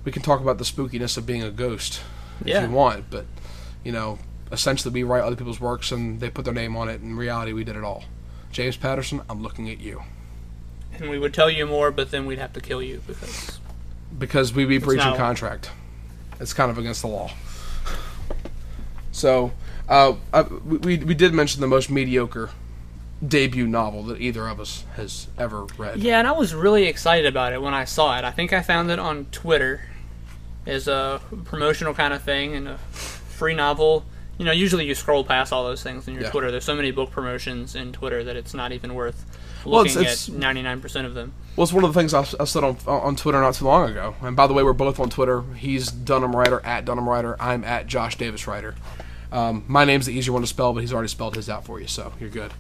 we 0.04 0.12
can 0.12 0.24
talk 0.24 0.42
about 0.42 0.57
the 0.57 0.64
spookiness 0.64 1.16
of 1.18 1.25
being 1.28 1.44
a 1.44 1.52
ghost 1.52 2.02
if 2.42 2.48
Yeah. 2.48 2.66
you 2.66 2.72
want. 2.72 3.12
But 3.12 3.25
you 3.83 3.92
know, 3.92 4.19
essentially, 4.51 4.94
we 4.94 5.04
write 5.04 5.24
other 5.24 5.36
people's 5.36 5.60
works 5.60 5.92
and 5.92 6.19
they 6.19 6.30
put 6.30 6.45
their 6.45 6.54
name 6.54 6.75
on 6.75 6.89
it. 6.89 7.01
In 7.01 7.16
reality, 7.16 7.54
we 7.54 7.63
did 7.63 7.75
it 7.75 7.83
all. 7.83 8.04
James 8.51 8.78
Patterson, 8.78 9.22
I'm 9.30 9.42
looking 9.42 9.69
at 9.69 9.80
you 9.80 10.04
And 10.94 11.10
we 11.10 11.18
would 11.18 11.33
tell 11.33 11.50
you 11.50 11.66
more, 11.66 11.89
but 11.89 12.12
then 12.12 12.25
we'd 12.25 12.39
have 12.39 12.54
to 12.54 12.62
kill 12.62 12.81
you 12.81 13.01
because 13.07 13.60
because 14.18 14.54
we 14.54 14.66
be 14.66 14.78
breaching 14.78 15.16
contract. 15.16 15.72
It's 16.39 16.54
kind 16.54 16.69
of 16.69 16.78
against 16.78 17.01
the 17.01 17.07
law. 17.07 17.31
So, 19.13 19.51
uh, 19.88 20.16
I, 20.33 20.42
we 20.42 20.98
we 20.98 21.13
did 21.13 21.33
mention 21.33 21.62
the 21.62 21.68
most 21.68 21.89
mediocre 21.89 22.50
debut 23.25 23.68
novel 23.68 24.04
that 24.04 24.19
either 24.19 24.48
of 24.48 24.60
us 24.60 24.83
has 24.95 25.28
ever 25.38 25.66
read. 25.78 26.00
Yeah, 26.00 26.19
and 26.19 26.28
I 26.28 26.31
was 26.31 26.54
really 26.56 26.86
excited 26.88 27.25
about 27.25 27.54
it 27.54 27.62
when 27.62 27.74
I 27.74 27.86
saw 27.86 28.18
it. 28.18 28.24
I 28.25 28.31
think 28.31 28.51
I 28.51 28.62
found 28.62 28.89
it 28.89 29.00
on 29.00 29.25
Twitter 29.31 29.81
as 30.66 30.88
a 30.88 31.22
promotional 31.45 31.94
kind 31.94 32.13
of 32.13 32.22
thing 32.24 32.56
and 32.56 32.68
a 32.68 32.80
free 33.42 33.56
novel. 33.56 34.06
You 34.38 34.46
know, 34.46 34.52
usually 34.52 34.86
you 34.86 34.94
scroll 34.94 35.24
past 35.24 35.52
all 35.52 35.64
those 35.64 35.82
things 35.82 36.08
in 36.08 36.14
your 36.14 36.24
Yeah. 36.24 36.30
Twitter. 36.30 36.52
There's 36.52 36.64
so 36.64 36.76
many 36.76 36.92
book 36.92 37.10
promotions 37.10 37.76
in 37.76 37.92
Twitter 37.92 38.24
that 38.24 38.36
it's 38.36 38.54
not 38.54 38.72
even 38.72 38.94
worth 38.94 39.26
Well, 39.66 39.82
it's- 39.82 39.96
looking 39.96 40.06
it's- 40.12 40.30
at 40.30 40.36
99% 40.36 41.06
of 41.08 41.16
them. 41.16 41.34
Well, 41.56 41.64
it's 41.64 41.74
one 41.74 41.84
of 41.84 41.92
the 41.94 42.00
things 42.00 42.14
I, 42.14 42.22
I 42.40 42.46
said 42.46 42.64
on 42.64 42.78
on 42.88 43.16
Twitter 43.16 43.42
not 43.42 43.56
too 43.56 43.66
long 43.66 43.90
ago. 43.90 44.14
And 44.22 44.36
by 44.36 44.46
the 44.48 44.54
way, 44.54 44.62
we're 44.64 44.74
both 44.74 45.00
on 45.00 45.10
Twitter. 45.10 45.44
He's 45.58 45.90
Dunham 45.92 46.36
Writer 46.36 46.62
at 46.64 46.86
Dunham 46.86 47.10
Writer. 47.10 47.36
I'm 47.40 47.64
at 47.64 47.88
Josh 47.88 48.16
Davis 48.16 48.46
Writer. 48.48 48.76
Um, 49.32 49.64
my 49.68 49.86
name's 49.86 50.06
the 50.06 50.14
easier 50.14 50.34
one 50.34 50.44
to 50.44 50.48
spell, 50.48 50.72
but 50.74 50.82
he's 50.82 50.94
already 50.94 51.08
spelled 51.08 51.36
his 51.36 51.50
out 51.50 51.66
for 51.66 51.80
you, 51.82 51.88
so 51.88 52.14
you're 52.20 52.30
good. 52.30 52.52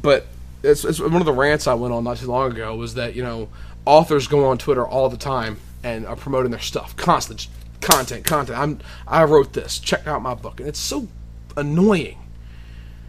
But 0.00 0.26
it's, 0.62 0.84
it's 0.84 0.98
one 1.00 1.14
of 1.16 1.26
the 1.26 1.32
rants 1.32 1.66
I 1.66 1.74
went 1.74 1.92
on 1.94 2.02
not 2.04 2.16
too 2.18 2.26
long 2.26 2.50
ago 2.52 2.74
was 2.74 2.94
that 2.94 3.14
you 3.14 3.22
know 3.22 3.48
authors 3.86 4.26
go 4.26 4.46
on 4.46 4.58
Twitter 4.58 4.84
all 4.86 5.08
the 5.08 5.16
time 5.16 5.58
and 5.84 6.06
are 6.06 6.16
promoting 6.16 6.50
their 6.50 6.60
stuff, 6.60 6.96
constant 6.96 7.46
content, 7.84 8.24
content. 8.24 8.58
I'm 8.58 8.80
I 9.06 9.24
wrote 9.24 9.52
this. 9.52 9.78
Check 9.78 10.06
out 10.06 10.22
my 10.22 10.34
book, 10.34 10.60
and 10.60 10.68
it's 10.68 10.80
so 10.80 11.08
annoying. 11.56 12.18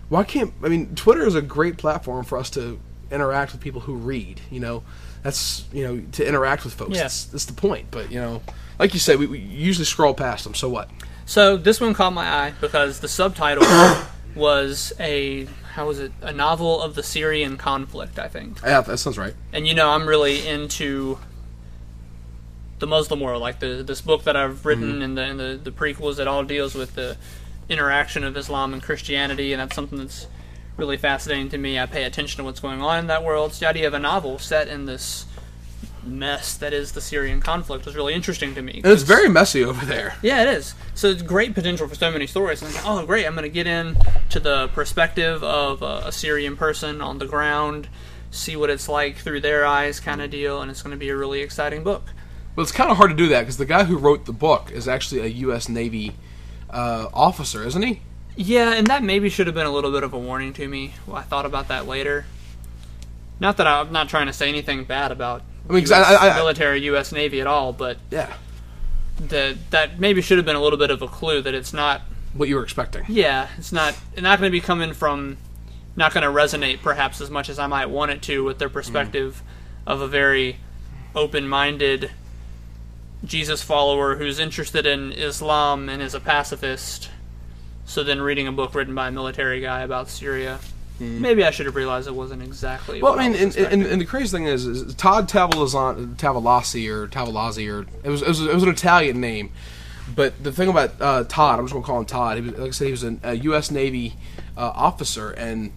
Why 0.10 0.24
can't 0.24 0.54
I 0.64 0.68
mean 0.68 0.96
Twitter 0.96 1.26
is 1.26 1.36
a 1.36 1.42
great 1.42 1.78
platform 1.78 2.26
for 2.26 2.38
us 2.38 2.50
to 2.52 2.80
interact 3.12 3.52
with 3.54 3.62
people 3.62 3.82
who 3.82 3.96
read. 3.96 4.42
You 4.52 4.60
know, 4.60 4.84
that's 5.24 5.66
you 5.72 5.84
know 5.84 6.04
to 6.14 6.28
interact 6.28 6.64
with 6.64 6.74
folks. 6.74 6.96
Yeah. 6.96 7.04
That's, 7.04 7.26
that's 7.26 7.46
the 7.46 7.54
point. 7.54 7.88
But 7.92 8.12
you 8.12 8.20
know, 8.20 8.42
like 8.78 8.94
you 8.94 9.00
said, 9.00 9.18
we, 9.20 9.28
we 9.28 9.40
usually 9.40 9.86
scroll 9.86 10.14
past 10.14 10.44
them. 10.44 10.54
So 10.54 10.70
what? 10.70 10.90
So 11.26 11.58
this 11.58 11.82
one 11.82 11.94
caught 11.94 12.14
my 12.14 12.28
eye 12.28 12.54
because 12.62 13.00
the 13.00 13.08
subtitle 13.08 13.66
was 14.36 14.94
a 15.00 15.48
how 15.74 15.88
was 15.88 16.00
it 16.00 16.12
a 16.22 16.32
novel 16.32 16.82
of 16.82 16.96
the 16.96 17.04
Syrian 17.04 17.58
conflict, 17.58 18.20
I 18.20 18.28
think. 18.28 18.62
Yeah, 18.64 18.82
that 18.82 18.98
sounds 18.98 19.18
right. 19.18 19.34
And 19.52 19.68
you 19.68 19.74
know, 19.74 19.90
I'm 19.90 20.08
really 20.08 20.48
into 20.48 21.18
the 22.80 22.88
Muslim 22.88 23.20
world, 23.20 23.42
like 23.42 23.60
the 23.60 23.84
this 23.84 24.02
book 24.02 24.24
that 24.24 24.36
I've 24.36 24.66
written 24.66 24.94
mm-hmm. 24.94 25.02
and 25.02 25.18
the 25.18 25.22
and 25.22 25.40
the, 25.40 25.60
the 25.64 25.72
prequels 25.72 26.18
that 26.18 26.28
all 26.28 26.44
deals 26.44 26.76
with 26.76 26.96
the 26.96 27.18
interaction 27.70 28.24
of 28.24 28.36
Islam 28.38 28.74
and 28.74 28.82
Christianity, 28.82 29.54
and 29.54 29.62
that's 29.62 29.76
something 29.76 29.98
that's 29.98 30.28
really 30.78 30.98
fascinating 30.98 31.50
to 31.50 31.58
me. 31.58 31.80
I 31.80 31.86
pay 31.86 32.04
attention 32.04 32.38
to 32.38 32.44
what's 32.44 32.60
going 32.60 32.82
on 32.82 33.00
in 33.00 33.08
that 33.08 33.24
world. 33.24 33.54
So 33.54 33.62
the 33.62 33.70
idea 33.70 33.88
of 33.88 33.94
a 33.94 34.00
novel 34.00 34.40
set 34.40 34.68
in 34.68 34.86
this 34.86 35.26
mess 36.04 36.56
that 36.58 36.74
is 36.74 36.92
the 36.92 37.02
Syrian 37.02 37.42
conflict 37.42 37.86
was 37.86 37.96
really 37.96 38.14
interesting 38.14 38.54
to 38.56 38.62
me. 38.62 38.82
And 38.84 38.94
it's 38.94 39.04
very 39.04 39.28
messy 39.28 39.64
over 39.64 39.86
there. 39.86 40.16
yeah, 40.22 40.44
it 40.44 40.50
is. 40.50 40.76
So 40.94 41.08
it's 41.08 41.22
great 41.22 41.56
potential 41.56 41.88
for 41.88 41.96
so 41.96 42.12
many 42.12 42.28
stories. 42.28 42.62
And 42.62 42.74
oh, 42.84 43.06
great! 43.06 43.26
I'm 43.26 43.34
going 43.34 43.44
to 43.44 43.50
get 43.50 43.68
in 43.68 43.98
to 44.30 44.40
the 44.40 44.68
perspective 44.70 45.44
of 45.44 45.82
a, 45.82 46.08
a 46.08 46.12
Syrian 46.12 46.58
person 46.58 47.02
on 47.02 47.18
the 47.18 47.26
ground, 47.26 47.88
see 48.32 48.56
what 48.56 48.70
it's 48.70 48.90
like 48.90 49.18
through 49.18 49.42
their 49.42 49.66
eyes, 49.66 50.00
kind 50.00 50.22
of 50.22 50.30
deal, 50.30 50.62
and 50.62 50.70
it's 50.70 50.82
going 50.82 50.92
to 50.92 50.98
be 50.98 51.10
a 51.10 51.16
really 51.16 51.42
exciting 51.42 51.84
book. 51.84 52.04
But 52.56 52.62
it's 52.64 52.72
kind 52.72 52.90
of 52.90 52.98
hard 52.98 53.10
to 53.12 53.16
do 53.16 53.28
that 53.30 53.42
because 53.42 53.58
the 53.58 53.66
guy 53.66 53.84
who 53.84 53.98
wrote 53.98 54.26
the 54.26 54.32
book 54.34 54.72
is 54.72 54.88
actually 54.88 55.22
a 55.22 55.28
U.S. 55.28 55.68
Navy 55.68 56.16
uh, 56.70 57.08
officer, 57.14 57.66
isn't 57.66 57.82
he? 57.82 58.02
Yeah, 58.38 58.74
and 58.74 58.88
that 58.88 59.04
maybe 59.04 59.30
should 59.30 59.48
have 59.48 59.56
been 59.56 59.66
a 59.66 59.72
little 59.72 59.92
bit 59.92 60.04
of 60.04 60.14
a 60.14 60.18
warning 60.20 60.54
to 60.54 60.68
me. 60.68 60.94
Well, 61.06 61.18
I 61.18 61.22
thought 61.22 61.46
about 61.46 61.68
that 61.70 61.86
later. 61.88 62.26
Not 63.40 63.58
that 63.58 63.68
I'm 63.68 63.92
not 63.92 64.08
trying 64.10 64.28
to 64.28 64.34
say 64.34 64.48
anything 64.50 64.86
bad 64.86 65.12
about 65.12 65.44
I 65.70 65.74
mean, 65.74 65.84
US 65.84 65.92
I- 65.92 66.30
I- 66.32 66.36
military 66.36 66.82
U.S. 66.84 67.12
Navy 67.12 67.42
at 67.42 67.48
all, 67.48 67.74
but 67.74 67.98
Yeah. 68.12 68.32
the, 69.18 69.58
that 69.72 70.00
maybe 70.00 70.22
should 70.22 70.38
have 70.38 70.46
been 70.46 70.56
a 70.56 70.62
little 70.62 70.80
bit 70.80 70.92
of 70.92 71.02
a 71.02 71.08
clue 71.08 71.42
that 71.42 71.54
it's 71.54 71.74
not 71.74 72.02
What 72.34 72.48
you 72.50 72.56
were 72.56 72.64
expecting. 72.64 73.04
Yeah, 73.10 73.48
it's 73.58 73.72
not 73.74 73.96
not 74.18 74.40
going 74.40 74.50
to 74.50 74.52
be 74.52 74.62
coming 74.62 74.94
from 74.94 75.38
not 75.98 76.14
going 76.14 76.24
to 76.24 76.30
resonate 76.30 76.82
perhaps 76.82 77.20
as 77.22 77.30
much 77.30 77.50
as 77.50 77.58
I 77.60 77.68
might 77.68 77.86
want 77.90 78.12
it 78.12 78.22
to 78.24 78.44
with 78.44 78.60
their 78.60 78.70
perspective 78.70 79.42
of 79.88 80.02
a 80.02 80.08
very 80.08 80.58
open-minded 81.16 82.12
Jesus 83.24 83.62
follower 83.62 84.16
who's 84.16 84.40
interested 84.40 84.86
in 84.86 85.12
Islam 85.12 85.90
and 85.90 86.02
is 86.02 86.14
a 86.14 86.20
pacifist. 86.20 87.10
So 87.86 88.04
then 88.04 88.22
reading 88.22 88.48
a 88.48 88.52
book 88.52 88.76
written 88.76 88.96
by 88.96 89.08
a 89.08 89.12
military 89.12 89.62
guy 89.62 89.82
about 89.82 90.10
Syria, 90.10 90.60
maybe 91.00 91.44
I 91.44 91.52
should 91.52 91.66
have 91.66 91.76
realized 91.76 92.08
it 92.08 92.16
wasn't 92.16 92.42
exactly. 92.42 93.02
Well, 93.02 93.14
what 93.14 93.22
I 93.22 93.30
mean, 93.30 93.46
was 93.46 93.56
and, 93.56 93.74
and, 93.74 93.84
and 93.84 94.02
the 94.02 94.06
crazy 94.06 94.36
thing 94.36 94.46
is, 94.46 94.66
is 94.66 94.94
Todd 94.96 95.30
Tavalazan, 95.30 96.16
Tavalazzi 96.16 96.90
or 96.90 97.08
Tavolazzi 97.08 97.72
or 97.72 97.86
it 98.04 98.10
was, 98.10 98.22
it 98.22 98.28
was 98.28 98.42
it 98.42 98.54
was 98.54 98.64
an 98.64 98.70
Italian 98.70 99.22
name, 99.22 99.52
but 100.14 100.44
the 100.44 100.52
thing 100.52 100.70
about 100.70 101.00
uh, 101.00 101.24
Todd, 101.26 101.60
I'm 101.60 101.66
just 101.66 101.74
gonna 101.74 101.86
call 101.86 102.00
him 102.00 102.06
Todd. 102.06 102.38
He 102.38 102.50
was, 102.50 102.60
like 102.60 102.68
I 102.68 102.72
said, 102.72 102.86
he 102.86 102.92
was 102.92 103.04
an, 103.04 103.20
a 103.24 103.34
U.S. 103.36 103.72
Navy 103.72 104.16
uh, 104.58 104.72
officer, 104.74 105.32
and 105.32 105.72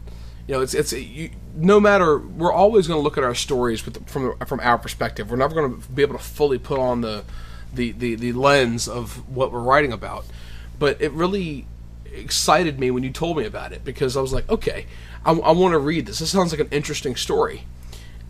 you 0.48 0.54
know, 0.54 0.62
it's 0.62 0.72
it's 0.72 0.92
you, 0.94 1.30
no 1.54 1.78
matter 1.78 2.18
we're 2.18 2.52
always 2.52 2.88
gonna 2.88 3.00
look 3.00 3.18
at 3.18 3.22
our 3.22 3.34
stories 3.34 3.84
with, 3.84 4.08
from 4.08 4.36
from 4.46 4.60
our 4.60 4.78
perspective. 4.78 5.30
We're 5.30 5.36
never 5.36 5.54
gonna 5.54 5.76
be 5.94 6.02
able 6.02 6.16
to 6.16 6.24
fully 6.24 6.58
put 6.58 6.80
on 6.80 7.02
the 7.02 7.22
the, 7.72 7.92
the 7.92 8.14
the 8.14 8.32
lens 8.32 8.88
of 8.88 9.28
what 9.28 9.52
we're 9.52 9.60
writing 9.60 9.92
about. 9.92 10.24
But 10.78 11.02
it 11.02 11.12
really 11.12 11.66
excited 12.10 12.80
me 12.80 12.90
when 12.90 13.02
you 13.02 13.10
told 13.10 13.36
me 13.36 13.44
about 13.44 13.72
it 13.72 13.84
because 13.84 14.16
I 14.16 14.22
was 14.22 14.32
like, 14.32 14.48
okay, 14.48 14.86
I, 15.22 15.32
I 15.32 15.52
want 15.52 15.72
to 15.72 15.78
read 15.78 16.06
this. 16.06 16.18
This 16.18 16.30
sounds 16.30 16.50
like 16.50 16.60
an 16.60 16.68
interesting 16.70 17.14
story. 17.14 17.64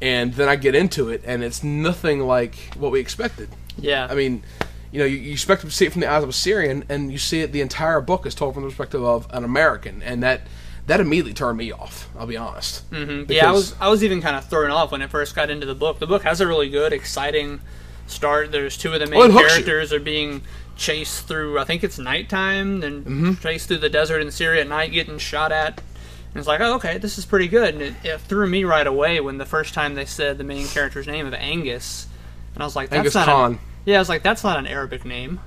And 0.01 0.35
then 0.35 0.49
I 0.49 0.57
get 0.57 0.75
into 0.75 1.11
it, 1.11 1.23
and 1.25 1.43
it's 1.43 1.65
nothing 1.65 2.21
like 2.21 2.55
what 2.77 2.93
we 2.93 3.01
expected. 3.01 3.49
Yeah. 3.77 4.07
I 4.09 4.15
mean, 4.15 4.45
you 4.93 5.01
know, 5.01 5.05
you, 5.05 5.17
you 5.17 5.33
expect 5.33 5.63
to 5.63 5.71
see 5.71 5.87
it 5.87 5.93
from 5.93 6.01
the 6.01 6.11
eyes 6.11 6.23
of 6.23 6.29
a 6.29 6.33
Syrian, 6.33 6.85
and 6.89 7.11
you 7.11 7.19
see 7.19 7.41
it. 7.41 7.53
The 7.53 7.61
entire 7.61 8.01
book 8.01 8.25
is 8.25 8.35
told 8.35 8.55
from 8.55 8.63
the 8.63 8.69
perspective 8.69 9.05
of 9.05 9.27
an 9.31 9.45
American, 9.45 10.03
and 10.03 10.23
that 10.23 10.43
that 10.88 11.00
immediately 11.00 11.33
turned 11.35 11.57
me 11.59 11.71
off. 11.73 12.09
I'll 12.18 12.26
be 12.26 12.37
honest. 12.37 12.90
Mm-hmm. 12.90 13.30
Yeah, 13.30 13.49
I 13.49 13.52
was 13.52 13.75
I 13.80 13.88
was 13.88 14.02
even 14.02 14.21
kind 14.21 14.37
of 14.37 14.45
thrown 14.47 14.71
off 14.71 14.90
when 14.92 15.00
I 15.02 15.07
first 15.07 15.35
got 15.37 15.49
into 15.50 15.66
the 15.66 15.75
book. 15.75 15.99
The 16.00 16.07
book 16.07 16.25
has 16.25 16.40
a 16.40 16.47
really 16.47 16.68
good, 16.68 16.92
exciting 16.92 17.61
start. 18.07 18.50
There's 18.52 18.76
two 18.76 18.92
of 18.92 19.00
the 19.00 19.07
main 19.07 19.18
Well, 19.18 19.30
it 19.30 19.35
you. 19.35 19.49
characters 19.49 19.92
are 19.92 20.00
being 20.00 20.42
chased 20.76 21.26
through. 21.28 21.59
I 21.59 21.64
think 21.64 21.85
it's 21.85 21.99
nighttime, 21.99 22.80
then 22.80 23.04
Mm-hmm. 23.04 23.33
chased 23.42 23.68
through 23.68 23.78
the 23.78 23.90
desert 23.90 24.21
in 24.21 24.30
Syria 24.30 24.62
at 24.62 24.68
night, 24.68 24.92
getting 24.92 25.18
shot 25.18 25.52
at. 25.52 25.78
And 25.78 26.37
it's 26.37 26.47
like, 26.47 26.61
oh, 26.61 26.75
okay, 26.75 26.99
this 26.99 27.16
is 27.18 27.25
pretty 27.25 27.49
good. 27.49 27.75
And 27.75 27.83
it, 27.83 27.95
it 28.04 28.21
threw 28.21 28.47
me 28.47 28.64
right 28.64 28.87
away 28.87 29.18
when 29.21 29.38
the 29.38 29.47
first 29.47 29.73
time 29.75 29.95
they 29.95 30.04
said 30.04 30.37
the 30.38 30.45
main 30.45 30.66
character's 30.68 31.07
name 31.07 31.26
of 31.26 31.35
Angus, 31.35 32.07
and 32.54 32.62
I 32.62 32.66
was 32.66 32.76
like, 32.76 32.90
that's 32.90 32.99
Angus 32.99 33.14
not 33.14 33.26
Khan. 33.26 33.52
An, 33.54 33.59
yeah, 33.87 33.97
I 33.97 33.99
was 33.99 34.09
like, 34.09 34.23
that's 34.23 34.45
not 34.45 34.59
an 34.59 34.66
Arabic 34.66 35.04
name. 35.04 35.40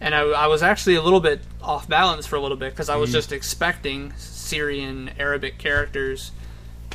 And 0.00 0.14
I, 0.14 0.20
I 0.22 0.46
was 0.46 0.62
actually 0.62 0.94
a 0.96 1.02
little 1.02 1.20
bit 1.20 1.40
off 1.62 1.88
balance 1.88 2.26
for 2.26 2.36
a 2.36 2.40
little 2.40 2.56
bit 2.56 2.70
because 2.72 2.88
I 2.88 2.96
was 2.96 3.10
Mm-hmm. 3.10 3.14
just 3.18 3.32
expecting 3.32 4.12
Syrian 4.44 5.10
Arabic 5.18 5.58
characters, 5.58 6.30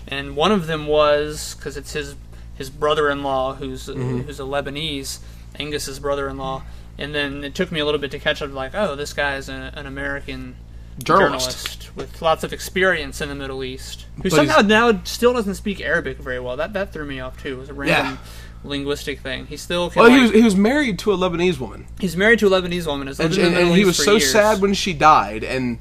and 0.07 0.35
one 0.35 0.51
of 0.51 0.67
them 0.67 0.87
was 0.87 1.55
because 1.55 1.75
it's 1.77 1.93
his 1.93 2.15
his 2.55 2.69
brother-in-law 2.69 3.55
who's 3.55 3.87
Mm-hmm. 3.87 4.19
who's 4.21 4.39
a 4.39 4.43
Lebanese, 4.43 5.19
Angus's 5.55 5.99
brother-in-law, 5.99 6.63
and 6.97 7.13
then 7.15 7.43
it 7.43 7.55
took 7.55 7.71
me 7.71 7.79
a 7.79 7.85
little 7.85 7.99
bit 7.99 8.11
to 8.11 8.19
catch 8.19 8.41
up. 8.41 8.51
Like, 8.53 8.73
oh, 8.75 8.95
this 8.95 9.13
guy's 9.13 9.49
a, 9.49 9.71
an 9.75 9.85
American 9.85 10.55
Journalist. 11.03 11.89
with 11.95 12.21
lots 12.21 12.43
of 12.43 12.51
experience 12.53 13.21
in 13.21 13.29
the 13.29 13.35
Middle 13.35 13.63
East, 13.63 14.05
who 14.17 14.23
But 14.23 14.31
somehow 14.33 14.61
now 14.61 15.01
still 15.05 15.33
doesn't 15.33 15.55
speak 15.55 15.79
Arabic 15.81 16.17
very 16.17 16.39
well. 16.39 16.57
That 16.57 16.73
that 16.73 16.91
threw 16.93 17.05
me 17.05 17.19
off 17.19 17.41
too. 17.41 17.53
It 17.53 17.59
was 17.59 17.69
a 17.69 17.73
random 17.73 18.19
linguistic 18.65 19.21
thing. 19.21 19.45
He 19.47 19.55
still. 19.57 19.91
Well, 19.95 20.09
he 20.09 20.19
was 20.19 20.31
he 20.31 20.41
was 20.41 20.55
married 20.55 20.99
to 20.99 21.13
a 21.13 21.17
Lebanese 21.17 21.59
woman, 21.59 21.87
he's 21.99 22.17
married 22.17 22.39
to 22.39 22.47
a 22.47 22.49
Lebanese 22.49 22.85
woman. 22.85 23.07
And, 23.07 23.19
and, 23.19 23.55
and 23.55 23.71
he 23.73 23.85
was 23.85 23.97
so 23.97 24.13
years. 24.17 24.31
sad 24.31 24.61
when 24.61 24.73
she 24.73 24.91
died, 24.93 25.43
and 25.45 25.79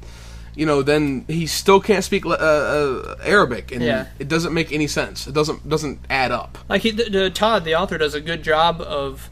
you 0.55 0.65
know, 0.65 0.81
then 0.81 1.25
he 1.27 1.45
still 1.47 1.79
can't 1.79 2.03
speak 2.03 2.25
uh, 2.25 2.29
uh, 2.31 3.15
Arabic, 3.23 3.71
and 3.71 3.81
Yeah. 3.83 4.07
it 4.19 4.27
doesn't 4.27 4.53
make 4.53 4.71
any 4.71 4.87
sense. 4.87 5.27
It 5.27 5.33
doesn't 5.33 5.67
doesn't 5.67 5.99
add 6.09 6.31
up. 6.31 6.57
like 6.67 6.81
he, 6.81 6.91
the, 6.91 7.09
the, 7.09 7.29
Todd, 7.29 7.63
the 7.65 7.75
author, 7.75 7.97
does 7.97 8.13
a 8.13 8.21
good 8.21 8.43
job 8.43 8.81
of 8.81 9.29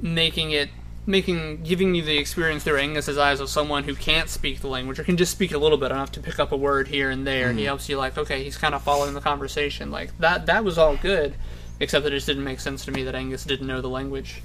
making 0.00 0.50
it, 0.50 0.68
making 1.06 1.62
giving 1.62 1.94
you 1.94 2.02
the 2.02 2.18
experience 2.18 2.64
through 2.64 2.78
Angus's 2.78 3.18
eyes 3.18 3.40
of 3.40 3.48
someone 3.48 3.84
who 3.84 3.94
can't 3.94 4.28
speak 4.28 4.60
the 4.60 4.68
language 4.68 4.98
or 4.98 5.04
can 5.04 5.16
just 5.16 5.32
speak 5.32 5.52
a 5.52 5.58
little 5.58 5.78
bit 5.78 5.90
enough 5.90 6.12
to 6.12 6.20
pick 6.20 6.38
up 6.38 6.52
a 6.52 6.56
word 6.56 6.88
here 6.88 7.10
and 7.10 7.26
there. 7.26 7.48
Mm-hmm. 7.48 7.58
He 7.58 7.64
helps 7.64 7.88
you 7.88 7.96
like, 7.96 8.18
okay, 8.18 8.42
he's 8.44 8.56
kind 8.58 8.74
of 8.74 8.82
following 8.82 9.14
the 9.14 9.20
conversation. 9.20 9.90
Like 9.90 10.16
that, 10.18 10.46
that 10.46 10.64
was 10.64 10.78
all 10.78 10.96
good, 10.96 11.34
except 11.80 12.04
that 12.04 12.12
it 12.12 12.16
just 12.16 12.26
didn't 12.26 12.44
make 12.44 12.60
sense 12.60 12.84
to 12.86 12.90
me 12.92 13.04
that 13.04 13.14
Angus 13.14 13.44
didn't 13.44 13.66
know 13.66 13.80
the 13.80 13.88
language. 13.88 14.42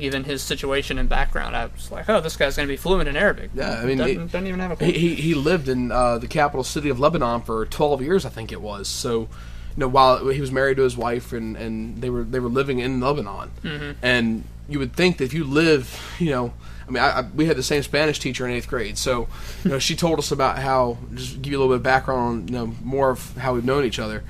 Given 0.00 0.24
his 0.24 0.42
situation 0.42 0.98
and 0.98 1.08
background, 1.08 1.54
I 1.54 1.66
was 1.66 1.90
like, 1.92 2.08
"Oh, 2.08 2.20
this 2.20 2.36
guy's 2.36 2.56
going 2.56 2.66
to 2.68 2.72
be 2.72 2.76
fluent 2.76 3.08
in 3.08 3.16
Arabic." 3.16 3.50
Yeah, 3.54 3.80
I 3.80 3.84
mean, 3.84 3.98
doesn't, 3.98 4.16
it- 4.22 4.32
doesn't 4.32 4.46
even 4.46 4.60
have 4.60 4.72
a 4.72 4.76
clue. 4.76 4.86
He, 4.86 4.92
he 4.92 5.14
he 5.16 5.34
lived 5.34 5.68
in 5.68 5.92
uh, 5.92 6.18
the 6.18 6.26
capital 6.28 6.64
city 6.64 6.88
of 6.88 6.98
Lebanon 6.98 7.42
for 7.42 7.66
12 7.66 8.02
years, 8.02 8.24
I 8.24 8.30
think 8.30 8.50
it 8.52 8.60
was. 8.60 8.88
So, 8.88 9.20
you 9.20 9.28
know, 9.76 9.88
while 9.88 10.26
he 10.28 10.40
was 10.40 10.50
married 10.50 10.78
to 10.78 10.82
his 10.82 10.96
wife, 10.96 11.32
and, 11.32 11.56
and 11.56 12.00
they 12.00 12.10
were 12.10 12.24
they 12.24 12.40
were 12.40 12.48
living 12.48 12.78
in 12.80 13.00
Lebanon, 13.00 13.50
Mm-hmm. 13.62 13.90
and 14.02 14.44
you 14.68 14.78
would 14.78 14.92
think 14.94 15.18
that 15.18 15.24
if 15.24 15.34
you 15.34 15.42
live, 15.44 16.00
you 16.20 16.30
know, 16.30 16.52
I 16.86 16.90
mean, 16.92 17.02
I, 17.02 17.18
I, 17.18 17.22
we 17.22 17.46
had 17.46 17.56
the 17.56 17.62
same 17.62 17.82
Spanish 17.82 18.18
teacher 18.20 18.46
in 18.46 18.52
eighth 18.54 18.68
grade, 18.68 18.96
so 18.98 19.28
you 19.64 19.70
know, 19.70 19.78
she 19.80 19.96
told 19.96 20.18
us 20.20 20.30
about 20.32 20.58
how 20.58 20.98
just 21.14 21.42
give 21.42 21.52
you 21.52 21.58
a 21.58 21.60
little 21.60 21.72
bit 21.74 21.78
of 21.78 21.82
background 21.82 22.20
on 22.20 22.48
you 22.48 22.54
know 22.54 22.74
more 22.84 23.10
of 23.10 23.36
how 23.36 23.54
we've 23.54 23.64
known 23.64 23.84
each 23.84 23.98
other, 23.98 24.22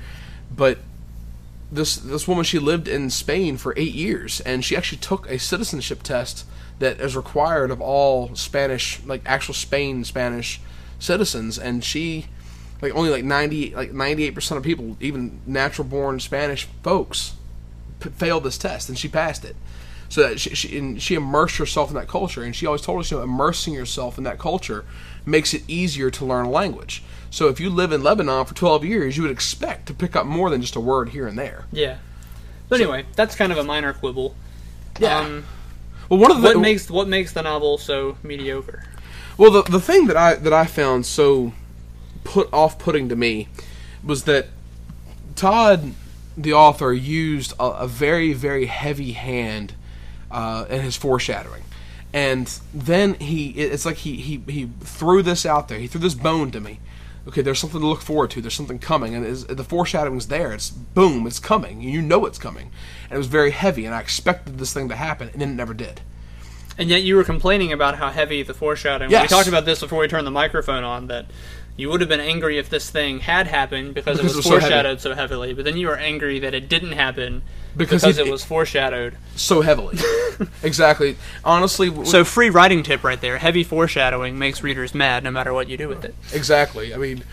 but 0.55 0.79
this 1.71 1.95
this 1.95 2.27
woman 2.27 2.43
she 2.43 2.59
lived 2.59 2.87
in 2.87 3.09
Spain 3.09 3.57
for 3.57 3.73
eight 3.77 3.93
years, 3.93 4.41
and 4.41 4.63
she 4.65 4.75
actually 4.75 4.97
took 4.97 5.29
a 5.29 5.39
citizenship 5.39 6.03
test 6.03 6.45
that 6.79 6.99
is 6.99 7.15
required 7.15 7.71
of 7.71 7.79
all 7.79 8.35
Spanish, 8.35 9.01
like 9.05 9.21
actual 9.25 9.53
Spain 9.53 10.03
Spanish 10.03 10.59
citizens, 10.99 11.57
and 11.57 11.83
she 11.83 12.27
like 12.81 12.93
only 12.93 13.09
like 13.09 13.23
ninety 13.23 13.73
like 13.73 13.93
ninety 13.93 14.25
eight 14.25 14.35
percent 14.35 14.57
of 14.57 14.63
people, 14.63 14.97
even 14.99 15.39
natural 15.45 15.87
born 15.87 16.19
Spanish 16.19 16.67
folks, 16.83 17.35
p- 17.99 18.09
failed 18.09 18.43
this 18.43 18.57
test, 18.57 18.89
and 18.89 18.97
she 18.97 19.07
passed 19.07 19.45
it. 19.45 19.55
So 20.09 20.27
that 20.27 20.41
she, 20.41 20.53
she 20.55 20.99
she 20.99 21.15
immersed 21.15 21.55
herself 21.55 21.89
in 21.89 21.95
that 21.95 22.09
culture, 22.09 22.43
and 22.43 22.53
she 22.53 22.65
always 22.65 22.81
told 22.81 22.99
us, 22.99 23.11
you 23.11 23.17
know, 23.17 23.23
immersing 23.23 23.73
yourself 23.73 24.17
in 24.17 24.25
that 24.25 24.39
culture 24.39 24.83
makes 25.25 25.53
it 25.53 25.63
easier 25.67 26.09
to 26.11 26.25
learn 26.25 26.45
a 26.45 26.49
language. 26.49 27.03
So 27.29 27.47
if 27.47 27.59
you 27.59 27.69
live 27.69 27.91
in 27.91 28.03
Lebanon 28.03 28.45
for 28.45 28.53
twelve 28.53 28.83
years, 28.83 29.15
you 29.17 29.23
would 29.23 29.31
expect 29.31 29.85
to 29.87 29.93
pick 29.93 30.15
up 30.15 30.25
more 30.25 30.49
than 30.49 30.61
just 30.61 30.75
a 30.75 30.79
word 30.81 31.09
here 31.09 31.27
and 31.27 31.37
there. 31.37 31.65
yeah. 31.71 31.97
But 32.69 32.79
anyway, 32.79 33.05
that's 33.17 33.35
kind 33.35 33.51
of 33.51 33.57
a 33.57 33.63
minor 33.65 33.91
quibble. 33.93 34.33
Yeah. 34.99 35.19
Um, 35.19 35.43
Well, 36.09 36.19
one 36.19 36.31
of 36.31 36.41
the 36.41 36.49
what 36.49 36.59
makes 36.59 36.89
what 36.89 37.07
makes 37.07 37.33
the 37.33 37.41
novel 37.41 37.77
so 37.77 38.17
mediocre? 38.23 38.83
well 39.37 39.51
the 39.51 39.63
the 39.63 39.79
thing 39.79 40.07
that 40.07 40.17
I 40.17 40.35
that 40.35 40.53
I 40.53 40.65
found 40.65 41.05
so 41.05 41.53
put 42.23 42.47
off 42.53 42.77
putting 42.79 43.09
to 43.09 43.15
me 43.15 43.47
was 44.03 44.23
that 44.23 44.47
Todd, 45.35 45.93
the 46.37 46.53
author, 46.53 46.93
used 46.93 47.53
a, 47.59 47.63
a 47.63 47.87
very 47.87 48.33
very 48.33 48.65
heavy 48.65 49.13
hand 49.13 49.73
uh, 50.29 50.65
in 50.69 50.81
his 50.81 50.95
foreshadowing, 50.95 51.63
and 52.13 52.59
then 52.73 53.15
he 53.15 53.49
it's 53.51 53.85
like 53.85 53.97
he 53.97 54.17
he 54.17 54.43
he 54.47 54.69
threw 54.81 55.21
this 55.21 55.45
out 55.45 55.67
there. 55.67 55.79
He 55.79 55.87
threw 55.87 56.01
this 56.01 56.15
bone 56.15 56.51
to 56.51 56.59
me. 56.59 56.79
Okay, 57.27 57.41
there's 57.41 57.59
something 57.59 57.79
to 57.79 57.85
look 57.85 58.01
forward 58.01 58.31
to. 58.31 58.41
There's 58.41 58.55
something 58.55 58.79
coming, 58.79 59.13
and 59.13 59.25
the 59.25 59.63
foreshadowing's 59.63 60.27
there. 60.27 60.51
It's 60.53 60.71
boom, 60.71 61.27
it's 61.27 61.39
coming. 61.39 61.81
You 61.81 62.01
know 62.01 62.25
it's 62.25 62.39
coming, 62.39 62.71
and 63.03 63.13
it 63.13 63.17
was 63.17 63.27
very 63.27 63.51
heavy. 63.51 63.85
And 63.85 63.93
I 63.93 63.99
expected 63.99 64.57
this 64.57 64.73
thing 64.73 64.89
to 64.89 64.95
happen, 64.95 65.29
and 65.29 65.41
then 65.41 65.51
it 65.51 65.55
never 65.55 65.75
did. 65.75 66.01
And 66.77 66.89
yet 66.89 67.03
you 67.03 67.15
were 67.15 67.23
complaining 67.23 67.71
about 67.71 67.97
how 67.97 68.09
heavy 68.09 68.41
the 68.41 68.55
foreshadowing. 68.55 69.11
Yes. 69.11 69.23
We 69.23 69.27
talked 69.27 69.47
about 69.47 69.65
this 69.65 69.81
before 69.81 69.99
we 69.99 70.07
turned 70.07 70.25
the 70.25 70.31
microphone 70.31 70.83
on. 70.83 71.07
That 71.07 71.27
you 71.81 71.89
would 71.89 71.99
have 71.99 72.09
been 72.09 72.19
angry 72.19 72.57
if 72.57 72.69
this 72.69 72.89
thing 72.89 73.19
had 73.19 73.47
happened 73.47 73.93
because, 73.93 74.19
it 74.19 74.21
it 74.21 74.23
was 74.23 74.35
was 74.35 74.45
so 74.45 74.51
heavy. 74.51 74.61
foreshadowed 74.61 75.01
so, 75.01 75.13
heavily. 75.15 75.53
But 75.53 75.65
then 75.65 75.75
you 75.77 75.87
were 75.87 75.97
angry 75.97 76.39
that 76.39 76.53
it 76.53 76.69
didn't 76.69 76.91
happen 76.93 77.41
Because 77.75 78.01
because, 78.03 78.17
he- 78.17 78.23
it 78.23 78.31
was 78.31 78.43
foreshadowed. 78.45 79.17
So 79.35 79.61
heavily, 79.61 79.97
exactly. 80.63 81.17
Honestly, 81.43 82.05
So 82.05 82.23
free 82.23 82.49
writing 82.49 82.83
tip 82.83 83.03
right 83.03 83.19
there. 83.19 83.37
Heavy 83.39 83.63
foreshadowing 83.63 84.37
makes 84.37 84.61
readers 84.63 84.93
mad 84.93 85.23
no 85.23 85.31
matter 85.31 85.53
what 85.53 85.67
you 85.67 85.75
do 85.77 85.87
with 85.89 86.05
it. 86.05 86.13
Exactly. 86.33 86.93
I 86.93 86.97
mean, 86.97 87.23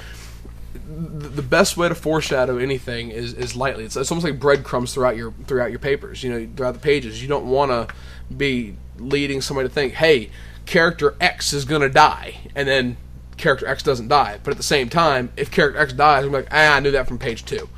the 0.90 1.43
best 1.43 1.76
way 1.76 1.88
to 1.88 1.95
foreshadow 1.95 2.57
anything 2.57 3.11
is, 3.11 3.35
is 3.35 3.55
lightly. 3.55 3.85
It's, 3.85 3.97
it's 3.97 4.11
almost 4.11 4.25
like 4.25 4.40
breadcrumbs 4.40 4.95
throughout 4.95 5.17
your 5.17 5.33
throughout 5.47 5.71
your 5.71 5.78
papers. 5.78 6.23
You 6.23 6.31
know, 6.33 6.49
throughout 6.57 6.73
the 6.75 6.81
pages. 6.81 7.21
You 7.21 7.28
don't 7.28 7.47
want 7.47 7.71
to 7.71 7.95
be 8.35 8.76
leading 8.99 9.40
somebody 9.40 9.69
to 9.69 9.75
think, 9.75 9.95
"Hey, 9.95 10.31
character 10.67 11.14
X 11.21 11.52
is 11.52 11.64
going 11.64 11.83
to 11.83 11.88
die," 11.90 12.38
and 12.55 12.67
then 12.67 12.97
character 13.38 13.66
X 13.66 13.83
doesn't 13.83 14.09
die. 14.09 14.38
But 14.42 14.50
at 14.50 14.57
the 14.57 14.62
same 14.62 14.88
time, 14.88 15.33
if 15.37 15.50
character 15.50 15.80
X 15.80 15.92
dies, 15.92 16.25
I'm 16.25 16.33
like, 16.33 16.49
"Ah, 16.50 16.76
I 16.76 16.80
knew 16.80 16.90
that 16.90 17.09
from 17.09 17.18
page 17.18 17.45
two. 17.45 17.68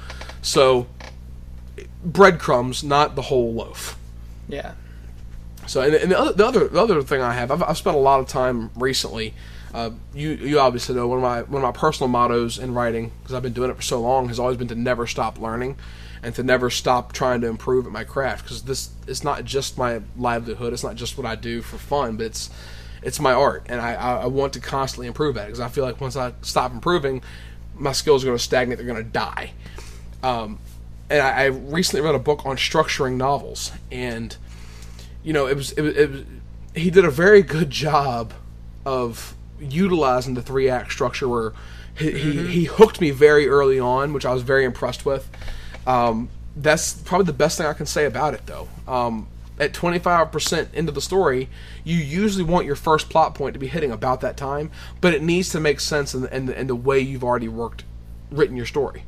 So, 0.43 0.87
breadcrumbs, 2.05 2.83
not 2.83 3.15
the 3.15 3.23
whole 3.23 3.53
loaf. 3.53 3.99
Yeah. 4.49 4.73
So, 5.67 5.83
and, 5.83 5.95
and 5.95 6.11
the, 6.11 6.19
other, 6.19 6.33
the 6.33 6.47
other 6.47 6.69
the 6.69 6.81
other 6.81 7.03
thing 7.03 7.23
I 7.23 7.33
have, 7.35 7.51
I've, 7.51 7.63
I've 7.63 7.79
spent 7.79 7.97
a 7.97 8.01
lot 8.01 8.21
of 8.21 8.27
time 8.27 8.71
recently. 8.75 9.35
Uh, 9.73 9.91
you 10.13 10.31
you 10.31 10.59
obviously 10.59 10.97
know 10.97 11.07
one 11.07 11.19
of 11.19 11.23
my 11.23 11.43
one 11.43 11.63
of 11.63 11.75
my 11.75 11.79
personal 11.79 12.09
mottos 12.09 12.59
in 12.59 12.75
writing 12.75 13.13
because 13.23 13.35
I've 13.35 13.43
been 13.43 13.53
doing 13.53 13.71
it 13.71 13.77
for 13.77 13.83
so 13.83 14.01
long 14.01 14.27
has 14.29 14.41
always 14.41 14.57
been 14.57 14.67
to 14.69 14.75
never 14.75 15.07
stop 15.07 15.39
learning, 15.39 15.77
and 16.23 16.35
to 16.35 16.43
never 16.43 16.71
stop 16.71 17.13
trying 17.13 17.41
to 17.43 17.47
improve 17.47 17.87
at 17.87 17.93
my 17.93 18.03
craft 18.03 18.45
because 18.45 18.63
this 18.63 18.91
is 19.07 19.23
not 19.23 19.45
just 19.45 19.79
my 19.79 20.01
livelihood. 20.17 20.73
It's 20.73 20.83
not 20.83 20.97
just 20.97 21.17
what 21.17 21.27
I 21.27 21.37
do 21.37 21.63
for 21.63 21.79
fun, 21.79 22.17
but 22.17 22.27
it's 22.27 22.51
it's 23.03 23.21
my 23.21 23.33
art, 23.33 23.65
and 23.67 23.81
I 23.81 23.95
I, 23.95 24.27
want 24.27 24.53
to 24.55 24.61
constantly 24.61 25.07
improve 25.07 25.37
at 25.37 25.45
it 25.45 25.47
because 25.47 25.61
I 25.61 25.69
feel 25.69 25.85
like 25.85 26.01
once 26.01 26.17
I 26.17 26.33
stop 26.43 26.73
improving, 26.73 27.23
my 27.75 27.93
skills 27.93 28.23
are 28.25 28.27
going 28.27 28.39
to 28.39 28.43
stagnate. 28.43 28.79
They're 28.79 28.87
going 28.87 29.05
to 29.05 29.11
die. 29.11 29.53
Um, 30.23 30.59
and 31.09 31.21
I, 31.21 31.43
I 31.43 31.45
recently 31.47 32.05
read 32.05 32.15
a 32.15 32.21
book 32.21 32.45
on 32.45 32.57
structuring 32.57 33.17
novels, 33.17 33.73
and 33.91 34.37
you 35.23 35.33
know, 35.33 35.47
it 35.47 35.57
was, 35.57 35.73
it 35.73 35.83
was, 35.83 35.97
it 35.97 36.11
was 36.11 36.23
he 36.75 36.91
did 36.91 37.05
a 37.05 37.11
very 37.11 37.43
good 37.43 37.71
job 37.71 38.33
of 38.85 39.35
utilizing 39.61 40.35
the 40.35 40.43
three 40.43 40.69
act 40.69 40.93
structure 40.93 41.29
where 41.29 41.53
he, 41.97 42.13
he, 42.13 42.47
he 42.47 42.65
hooked 42.65 43.01
me 43.01 43.11
very 43.11 43.49
early 43.49 43.81
on, 43.81 44.13
which 44.13 44.25
I 44.25 44.33
was 44.33 44.43
very 44.43 44.65
impressed 44.65 45.05
with. 45.05 45.29
Um, 45.87 46.29
that's 46.57 46.95
probably 46.95 47.27
the 47.27 47.33
best 47.33 47.59
thing 47.59 47.67
I 47.67 47.73
can 47.73 47.87
say 47.87 48.07
about 48.07 48.35
it, 48.35 48.47
though. 48.47 48.69
Um, 48.87 49.29
at 49.61 49.73
25% 49.73 50.75
into 50.75 50.91
the 50.91 51.01
story, 51.01 51.49
you 51.85 51.97
usually 51.99 52.45
want 52.45 52.67
your 52.67 52.75
first 52.75 53.11
plot 53.11 53.35
point 53.35 53.53
to 53.53 53.61
be 53.61 53.69
hitting 53.69 53.93
about 53.93 54.21
that 54.23 54.37
time, 54.37 54.71
but 55.01 55.15
it 55.15 55.23
needs 55.23 55.51
to 55.51 55.61
make 55.61 55.79
sense 55.79 56.15
in 56.15 56.23
the, 56.23 56.37
in 56.37 56.47
the, 56.47 56.61
in 56.61 56.67
the 56.67 56.75
way 56.75 56.99
you've 56.99 57.23
already 57.23 57.47
worked, 57.49 57.85
written 58.31 58.57
your 58.57 58.67
story. 58.67 59.05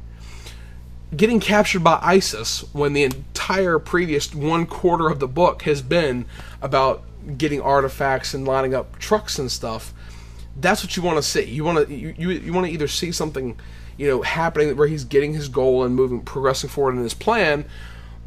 getting 1.17 1.41
captured 1.41 1.85
by 1.85 1.99
ISIS 2.03 2.65
when 2.73 2.93
the 2.93 3.03
entire 3.05 3.79
previous 3.79 4.35
one 4.35 4.67
quarter 4.67 5.09
of 5.09 5.21
the 5.21 5.29
book 5.29 5.63
has 5.63 5.83
been 5.83 6.25
about 6.61 7.03
getting 7.37 7.61
artifacts 7.61 8.35
and 8.35 8.47
lining 8.47 8.75
up 8.75 8.99
trucks 8.99 9.39
and 9.39 9.51
stuff. 9.51 9.93
That's 10.57 10.83
what 10.83 10.97
you 10.97 11.03
want 11.03 11.19
to 11.19 11.23
see. 11.23 11.45
You 11.45 11.65
want 11.65 11.87
to 11.87 11.95
you, 11.95 12.15
you, 12.19 12.31
you 12.31 12.53
want 12.53 12.67
to 12.67 12.73
either 12.73 12.89
see 12.89 13.13
something, 13.13 13.59
you 13.97 14.09
know, 14.09 14.23
happening 14.23 14.77
where 14.77 14.89
he's 14.89 15.05
getting 15.05 15.35
his 15.35 15.49
goal 15.49 15.85
and 15.85 15.95
moving 15.95 16.21
progressing 16.21 16.71
forward 16.71 16.97
in 16.97 17.03
his 17.03 17.15
plan, 17.15 17.65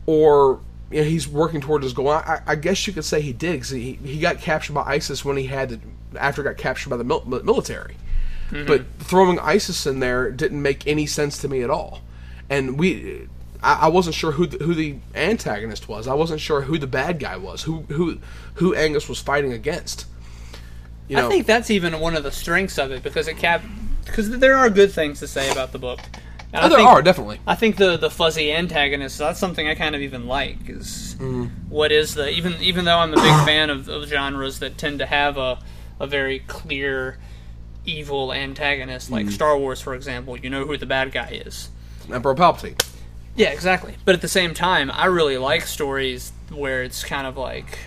or 0.05 0.60
you 0.92 1.01
know, 1.01 1.08
he's 1.08 1.27
working 1.27 1.62
towards 1.62 1.84
his 1.84 1.94
goal. 1.94 2.10
I, 2.10 2.42
I 2.46 2.56
guess 2.56 2.86
you 2.86 2.94
could 2.94 3.06
say 3.06 3.22
he 3.22 3.34
did 3.34 3.54
because 3.54 3.70
he, 3.70 3.94
he 4.04 4.20
got 4.20 4.39
captured 4.39 4.74
by 4.74 4.84
ISIS 4.84 5.25
when 5.25 5.38
he 5.38 5.48
had 5.48 5.70
to, 5.70 5.80
after 6.18 6.42
he 6.42 6.48
got 6.48 6.58
captured 6.58 6.89
by 6.89 6.98
the 6.98 7.04
mil- 7.04 7.25
military. 7.25 7.96
Mm-hmm. 8.50 8.68
But 8.68 8.86
throwing 9.00 9.39
ISIS 9.39 9.86
in 9.88 10.00
there 10.00 10.32
didn't 10.32 10.62
make 10.62 10.86
any 10.86 11.06
sense 11.06 11.39
to 11.39 11.48
me 11.48 11.62
at 11.62 11.70
all. 11.70 12.01
And 12.50 12.77
we, 12.77 13.27
I, 13.63 13.74
I 13.82 13.88
wasn't 13.88 14.15
sure 14.15 14.32
who 14.32 14.46
the, 14.46 14.63
who 14.63 14.75
the 14.75 14.98
antagonist 15.15 15.89
was. 15.89 16.08
I 16.08 16.13
wasn't 16.13 16.39
sure 16.39 16.62
who 16.62 16.77
the 16.77 16.88
bad 16.88 17.20
guy 17.20 17.38
was. 17.38 17.63
Who 17.63 17.82
who 17.89 18.20
who 18.56 18.75
Angus 18.75 19.10
was 19.10 19.20
fighting 19.20 19.51
against. 19.51 20.06
You 21.08 21.18
know, 21.18 21.27
I 21.27 21.30
think 21.30 21.48
that's 21.48 21.72
even 21.72 22.00
one 22.00 22.15
of 22.15 22.24
the 22.24 22.32
strengths 22.32 22.77
of 22.77 22.92
it 22.92 23.04
because 23.04 23.27
it 23.27 23.38
cap 23.38 23.63
because 24.06 24.30
there 24.38 24.56
are 24.56 24.70
good 24.70 24.92
things 24.92 25.20
to 25.20 25.27
say 25.27 25.51
about 25.51 25.72
the 25.72 25.80
book. 25.80 26.00
And 26.55 26.63
oh, 26.63 26.65
I 26.65 26.69
there 26.69 26.77
think- 26.79 26.89
are 26.89 27.01
definitely. 27.01 27.39
I 27.45 27.55
think 27.55 27.77
the 27.77 27.97
the 27.97 28.09
fuzzy 28.09 28.51
antagonist 28.53 29.17
that's 29.17 29.39
something 29.39 29.67
I 29.67 29.75
kind 29.75 29.95
of 29.95 30.01
even 30.01 30.25
like 30.27 30.69
is 30.69 31.15
Mm-hmm. 31.19 31.45
what 31.69 31.91
is 31.91 32.13
the 32.15 32.29
even 32.29 32.53
even 32.62 32.85
though 32.85 32.97
I'm 32.97 33.13
a 33.13 33.17
big 33.17 33.45
fan 33.45 33.69
of, 33.69 33.88
of 33.89 34.07
genres 34.07 34.59
that 34.59 34.77
tend 34.77 35.00
to 35.00 35.05
have 35.05 35.38
a 35.38 35.59
a 36.00 36.07
very 36.07 36.39
clear 36.39 37.17
evil 37.85 38.33
antagonist 38.33 39.12
like 39.12 39.25
Mm-hmm. 39.27 39.35
Star 39.35 39.57
Wars 39.57 39.79
for 39.81 39.93
example 39.95 40.38
you 40.38 40.50
know 40.50 40.65
who 40.65 40.75
the 40.77 40.85
bad 40.85 41.12
guy 41.12 41.41
is 41.45 41.69
Emperor 42.12 42.35
Palpatine. 42.35 42.81
yeah 43.35 43.50
exactly 43.51 43.95
but 44.05 44.15
at 44.15 44.21
the 44.21 44.27
same 44.27 44.53
time 44.53 44.89
I 44.91 45.05
really 45.05 45.38
like 45.38 45.62
stories 45.63 46.31
where 46.51 46.83
it's 46.83 47.03
kind 47.03 47.27
of 47.27 47.38
like 47.38 47.77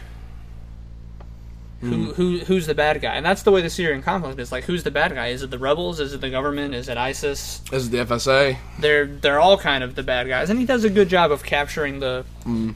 Mm. 1.81 1.91
who, 1.91 2.13
who 2.13 2.39
who's 2.41 2.67
the 2.67 2.75
bad 2.75 3.01
guy 3.01 3.15
and 3.15 3.25
that's 3.25 3.45
the 3.45 3.53
way 3.53 3.63
the 3.63 3.71
Syrian 3.71 4.03
conflict 4.03 4.41
is 4.41 4.51
like 4.51 4.65
who's 4.65 4.83
the 4.83 4.91
bad 4.91 5.15
guy 5.15 5.29
is 5.29 5.45
it 5.45 5.51
the 5.53 5.61
rebels 5.61 6.01
is 6.01 6.13
it 6.13 6.21
the 6.21 6.29
government 6.29 6.75
is 6.75 6.89
it 6.89 6.99
ISIS 6.99 7.63
is 7.71 7.87
it 7.87 7.91
the 7.91 7.99
FSA. 7.99 8.57
they're 8.81 9.07
they're 9.07 9.39
all 9.39 9.57
kind 9.57 9.85
of 9.85 9.95
the 9.95 10.03
bad 10.03 10.27
guys, 10.27 10.51
and 10.51 10.59
he 10.59 10.67
does 10.67 10.83
a 10.83 10.91
good 10.91 11.09
job 11.09 11.31
of 11.31 11.45
capturing 11.45 12.01
the 12.01 12.25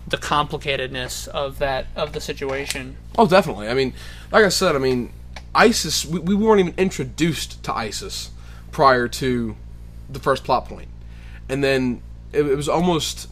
the 0.07 0.17
complicatedness 0.19 1.27
of 1.27 1.59
that 1.59 1.87
of 1.97 2.13
the 2.13 2.21
situation. 2.21 2.97
Oh, 3.19 3.27
definitely. 3.27 3.69
I 3.69 3.75
mean, 3.75 3.93
like 4.31 4.45
I 4.45 4.51
said, 4.51 4.77
I 4.77 4.79
mean, 4.79 5.13
ISIS. 5.55 6.05
We, 6.05 6.21
we 6.21 6.35
weren't 6.37 6.61
even 6.61 6.75
introduced 6.77 7.63
to 7.65 7.75
ISIS 7.75 8.31
prior 8.71 9.09
to 9.09 9.57
the 10.09 10.21
first 10.21 10.45
plot 10.45 10.67
point, 10.67 10.89
and 11.49 11.65
then 11.65 12.03
it, 12.33 12.47
it 12.47 12.55
was 12.55 12.69
almost 12.69 13.29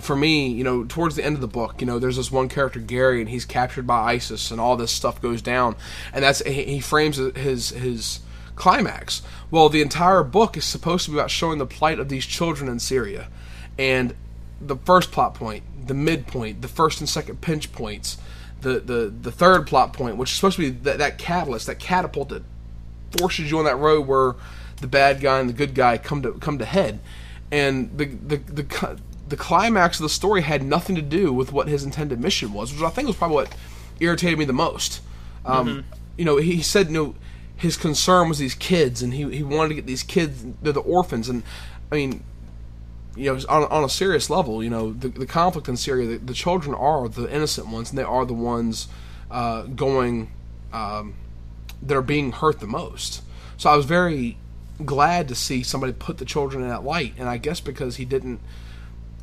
for 0.00 0.16
me. 0.16 0.48
You 0.48 0.64
know, 0.64 0.84
towards 0.84 1.16
the 1.16 1.24
end 1.24 1.34
of 1.34 1.40
the 1.40 1.48
book, 1.48 1.80
you 1.80 1.86
know, 1.86 1.98
there's 1.98 2.16
this 2.16 2.30
one 2.30 2.48
character 2.48 2.80
Gary, 2.80 3.20
and 3.20 3.28
he's 3.28 3.44
captured 3.44 3.86
by 3.86 4.14
ISIS, 4.14 4.50
and 4.50 4.60
all 4.60 4.76
this 4.76 4.92
stuff 4.92 5.20
goes 5.20 5.42
down, 5.42 5.76
and 6.12 6.22
that's 6.22 6.40
he, 6.40 6.80
frames 6.80 7.16
his 7.16 7.70
his 7.70 8.20
climax. 8.56 9.22
Well, 9.50 9.68
the 9.68 9.82
entire 9.82 10.22
book 10.22 10.56
is 10.56 10.64
supposed 10.64 11.04
to 11.06 11.12
be 11.12 11.16
about 11.16 11.30
showing 11.30 11.58
the 11.58 11.66
plight 11.66 11.98
of 11.98 12.08
these 12.08 12.26
children 12.26 12.68
in 12.68 12.78
Syria, 12.78 13.28
and 13.78 14.14
the 14.60 14.76
first 14.76 15.12
plot 15.12 15.34
point, 15.34 15.62
the 15.86 15.94
midpoint, 15.94 16.62
the 16.62 16.68
first 16.68 17.00
and 17.00 17.08
second 17.08 17.40
pinch 17.40 17.72
points, 17.72 18.18
the 18.60 18.80
the 18.80 19.12
the 19.22 19.32
third 19.32 19.66
plot 19.66 19.92
point, 19.92 20.16
which 20.16 20.30
is 20.30 20.36
supposed 20.36 20.56
to 20.56 20.62
be 20.62 20.70
that, 20.70 20.98
that 20.98 21.18
catalyst, 21.18 21.66
that 21.66 21.78
catapult 21.78 22.28
that 22.30 22.42
forces 23.18 23.50
you 23.50 23.58
on 23.58 23.64
that 23.64 23.76
road 23.76 24.06
where 24.06 24.34
the 24.80 24.86
bad 24.86 25.20
guy 25.20 25.40
and 25.40 25.48
the 25.48 25.54
good 25.54 25.74
guy 25.74 25.98
come 25.98 26.22
to 26.22 26.32
come 26.34 26.58
to 26.58 26.64
head, 26.64 27.00
and 27.50 27.96
the 27.96 28.06
the 28.06 28.36
the 28.36 28.98
the 29.28 29.36
climax 29.36 29.98
of 29.98 30.02
the 30.02 30.08
story 30.08 30.42
had 30.42 30.62
nothing 30.62 30.96
to 30.96 31.02
do 31.02 31.32
with 31.32 31.52
what 31.52 31.68
his 31.68 31.84
intended 31.84 32.20
mission 32.20 32.52
was, 32.52 32.72
which 32.72 32.82
I 32.82 32.90
think 32.90 33.08
was 33.08 33.16
probably 33.16 33.36
what 33.36 33.54
irritated 34.00 34.38
me 34.38 34.44
the 34.44 34.52
most. 34.52 35.00
Um, 35.44 35.84
You 36.16 36.24
know, 36.24 36.36
he 36.38 36.62
said, 36.62 36.88
you 36.88 36.92
know, 36.94 37.14
his 37.56 37.76
concern 37.76 38.28
was 38.28 38.38
these 38.38 38.54
kids, 38.54 39.02
and 39.02 39.14
he 39.14 39.22
he 39.36 39.42
wanted 39.42 39.68
to 39.68 39.74
get 39.74 39.86
these 39.86 40.02
kids, 40.02 40.44
they're 40.62 40.72
the 40.72 40.80
orphans, 40.80 41.28
and 41.28 41.42
I 41.92 41.94
mean, 41.96 42.24
you 43.16 43.32
know, 43.32 43.40
on, 43.48 43.64
on 43.64 43.84
a 43.84 43.88
serious 43.88 44.30
level, 44.30 44.62
you 44.62 44.70
know, 44.70 44.92
the, 44.92 45.08
the 45.08 45.26
conflict 45.26 45.68
in 45.68 45.76
Syria, 45.76 46.06
the, 46.06 46.18
the 46.18 46.34
children 46.34 46.74
are 46.74 47.08
the 47.08 47.32
innocent 47.32 47.68
ones, 47.68 47.90
and 47.90 47.98
they 47.98 48.04
are 48.04 48.24
the 48.24 48.34
ones 48.34 48.88
uh, 49.30 49.62
going 49.62 50.30
um, 50.72 51.14
that 51.82 51.96
are 51.96 52.02
being 52.02 52.32
hurt 52.32 52.60
the 52.60 52.66
most. 52.66 53.22
So 53.56 53.70
I 53.70 53.76
was 53.76 53.86
very 53.86 54.36
glad 54.84 55.28
to 55.28 55.34
see 55.34 55.62
somebody 55.62 55.92
put 55.92 56.18
the 56.18 56.24
children 56.24 56.62
in 56.62 56.68
that 56.68 56.84
light, 56.84 57.14
and 57.18 57.28
I 57.28 57.38
guess 57.38 57.60
because 57.60 57.96
he 57.96 58.04
didn't 58.04 58.40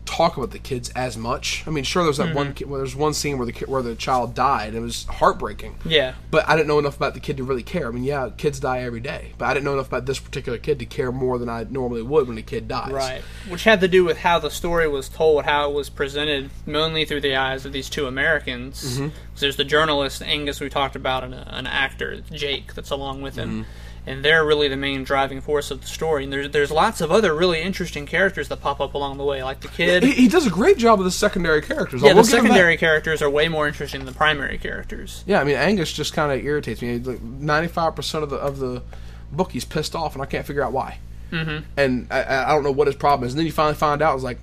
talk 0.06 0.38
about 0.38 0.52
the 0.52 0.60
kids 0.60 0.90
as 0.92 1.18
much. 1.18 1.64
I 1.66 1.72
mean, 1.72 1.84
sure, 1.84 2.04
there's 2.04 2.18
that 2.18 2.34
one 2.36 2.54
kid, 2.54 2.70
well, 2.70 2.78
there's 2.80 2.96
one 2.96 3.14
scene 3.14 3.38
where 3.38 3.46
the 3.46 3.52
kid, 3.52 3.68
where 3.68 3.82
the 3.82 3.96
child 3.96 4.34
died. 4.36 4.76
It 4.76 4.80
was 4.80 5.06
heartbreaking. 5.06 5.78
Yeah, 5.86 6.14
But 6.32 6.48
I 6.48 6.56
didn't 6.56 6.68
know 6.68 6.80
enough 6.80 6.96
about 6.96 7.14
the 7.16 7.20
kid 7.20 7.38
to 7.38 7.44
really 7.44 7.64
care. 7.64 7.88
I 7.88 7.92
mean, 7.92 8.04
yeah, 8.04 8.30
kids 8.38 8.60
die 8.60 8.82
every 8.84 9.00
day, 9.00 9.34
but 9.38 9.46
I 9.46 9.54
didn't 9.54 9.66
know 9.66 9.74
enough 9.74 9.88
about 9.88 10.06
this 10.06 10.20
particular 10.20 10.58
kid 10.58 10.80
to 10.80 10.86
care 10.86 11.12
more 11.12 11.38
than 11.38 11.50
I 11.50 11.66
normally 11.70 12.04
would 12.04 12.28
when 12.28 12.38
a 12.38 12.42
kid 12.44 12.68
dies. 12.68 12.92
right. 12.92 13.22
Which 13.50 13.64
had 13.64 13.82
to 13.82 13.88
do 13.88 14.06
with 14.06 14.18
how 14.20 14.40
the 14.40 14.50
story 14.52 14.88
was 14.88 15.10
told, 15.10 15.46
how 15.46 15.70
it 15.70 15.74
was 15.74 15.90
presented, 15.90 16.50
mainly 16.66 17.06
through 17.06 17.22
the 17.22 17.36
eyes 17.36 17.66
of 17.66 17.74
these 17.74 17.90
two 17.90 18.06
Americans. 18.08 18.84
Mm-hmm. 18.84 19.08
'Cause 19.10 19.42
There's 19.42 19.56
the 19.58 19.66
journalist 19.66 20.22
Angus 20.22 20.60
we 20.62 20.70
talked 20.70 20.96
about, 20.96 21.24
and 21.24 21.34
a, 21.34 21.56
an 21.58 21.68
actor 21.68 22.22
Jake 22.32 22.74
that's 22.74 22.90
along 22.92 23.22
with 23.22 23.36
him. 23.36 23.50
Mm-hmm. 23.64 23.70
And 24.08 24.24
they're 24.24 24.46
really 24.46 24.68
the 24.68 24.76
main 24.78 25.04
driving 25.04 25.42
force 25.42 25.72
of 25.72 25.82
the 25.82 25.88
story. 25.88 26.26
And 26.26 26.32
there's 26.34 26.50
there's 26.52 26.70
lots 26.72 27.02
of 27.02 27.12
other 27.12 27.34
really 27.34 27.62
interesting 27.62 28.06
characters 28.06 28.48
that 28.50 28.62
pop 28.62 28.80
up 28.80 28.94
along 28.94 29.18
the 29.18 29.24
way, 29.24 29.42
like 29.44 29.62
the 29.62 29.68
kid. 29.68 30.04
He, 30.04 30.12
he 30.12 30.28
does 30.28 30.46
a 30.46 30.52
great 30.52 30.78
job 30.78 31.00
with 31.00 31.08
the 31.08 31.12
secondary 31.12 31.62
characters. 31.62 32.04
I 32.04 32.08
yeah, 32.08 32.14
will 32.14 32.22
the 32.24 32.30
give 32.30 32.38
him 32.40 32.44
that. 32.46 32.50
secondary 32.50 32.78
characters 32.78 33.22
are 33.24 33.30
way 33.30 33.48
more 33.48 33.68
interesting 33.68 34.02
than 34.02 34.06
the 34.06 34.14
primary 34.18 34.58
characters. 34.60 35.24
Yeah, 35.26 35.42
I 35.42 35.44
mean 35.44 35.56
Angus 35.56 35.92
just 35.92 36.14
kind 36.14 36.32
of 36.32 36.46
irritates 36.46 36.82
me. 36.82 37.00
Ninety 37.00 37.68
five 37.68 37.96
percent 37.96 38.24
of 38.24 38.30
the 38.30 38.38
of 38.38 38.60
the 38.60 38.84
book, 39.32 39.52
he's 39.52 39.66
pissed 39.66 39.96
off, 39.96 40.14
and 40.14 40.22
I 40.22 40.28
can't 40.28 40.46
figure 40.46 40.62
out 40.64 40.72
why. 40.72 41.00
Mm-hmm. 41.32 41.66
And 41.76 42.08
I, 42.12 42.44
I 42.46 42.50
don't 42.54 42.64
know 42.64 42.72
what 42.72 42.86
his 42.88 42.96
problem 42.96 43.26
is. 43.26 43.34
And 43.34 43.40
then 43.40 43.46
you 43.48 43.52
finally 43.52 43.74
find 43.76 44.02
out, 44.04 44.14
it's 44.14 44.24
like, 44.24 44.38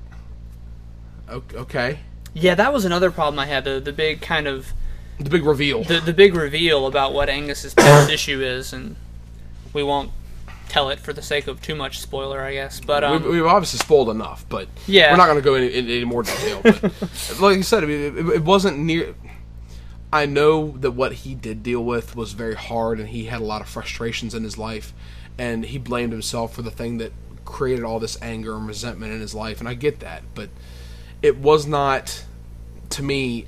okay, 1.30 2.00
Yeah, 2.34 2.54
that 2.56 2.72
was 2.72 2.84
another 2.84 3.10
problem 3.10 3.38
I 3.38 3.46
had. 3.46 3.64
The 3.64 3.80
the 3.80 3.92
big 3.92 4.20
kind 4.20 4.46
of 4.46 4.72
the 5.18 5.30
big 5.30 5.44
reveal. 5.44 5.84
the 5.84 6.00
the 6.00 6.12
big 6.12 6.34
reveal 6.34 6.86
about 6.86 7.12
what 7.14 7.28
Angus's 7.28 7.74
past 7.74 8.10
issue 8.18 8.42
is, 8.42 8.72
and 8.72 8.96
we 9.72 9.82
won't 9.82 10.10
tell 10.68 10.88
it 10.90 10.98
for 10.98 11.12
the 11.12 11.22
sake 11.22 11.46
of 11.48 11.60
too 11.60 11.74
much 11.74 12.00
spoiler, 12.00 12.40
I 12.40 12.54
guess. 12.54 12.80
But 12.80 13.04
um, 13.04 13.22
we've, 13.22 13.32
we've 13.32 13.46
obviously 13.46 13.78
spoiled 13.78 14.08
enough, 14.08 14.46
but 14.48 14.68
Yeah. 14.86 15.10
we're 15.12 15.18
not 15.18 15.26
going 15.26 15.36
to 15.38 15.42
go 15.42 15.54
into 15.54 15.76
in, 15.78 15.86
any 15.86 16.04
more 16.04 16.22
detail. 16.22 16.60
But 16.62 16.82
like 17.40 17.56
you 17.56 17.62
said, 17.62 17.82
I 17.84 17.86
mean, 17.86 18.00
it, 18.18 18.28
it 18.36 18.42
wasn't 18.44 18.78
near. 18.78 19.14
I 20.14 20.26
know 20.26 20.72
that 20.78 20.90
what 20.92 21.12
he 21.12 21.34
did 21.34 21.62
deal 21.62 21.82
with 21.84 22.14
was 22.16 22.32
very 22.32 22.54
hard, 22.54 23.00
and 23.00 23.08
he 23.08 23.24
had 23.26 23.40
a 23.40 23.44
lot 23.44 23.60
of 23.62 23.68
frustrations 23.68 24.34
in 24.34 24.44
his 24.44 24.58
life, 24.58 24.92
and 25.38 25.64
he 25.64 25.78
blamed 25.78 26.12
himself 26.12 26.54
for 26.54 26.60
the 26.62 26.70
thing 26.70 26.98
that 26.98 27.12
created 27.46 27.84
all 27.84 27.98
this 27.98 28.20
anger 28.22 28.54
and 28.56 28.66
resentment 28.66 29.12
in 29.12 29.20
his 29.20 29.34
life, 29.34 29.58
and 29.60 29.68
I 29.68 29.74
get 29.74 30.00
that, 30.00 30.22
but 30.34 30.50
it 31.22 31.38
was 31.38 31.66
not, 31.66 32.24
to 32.90 33.02
me, 33.02 33.46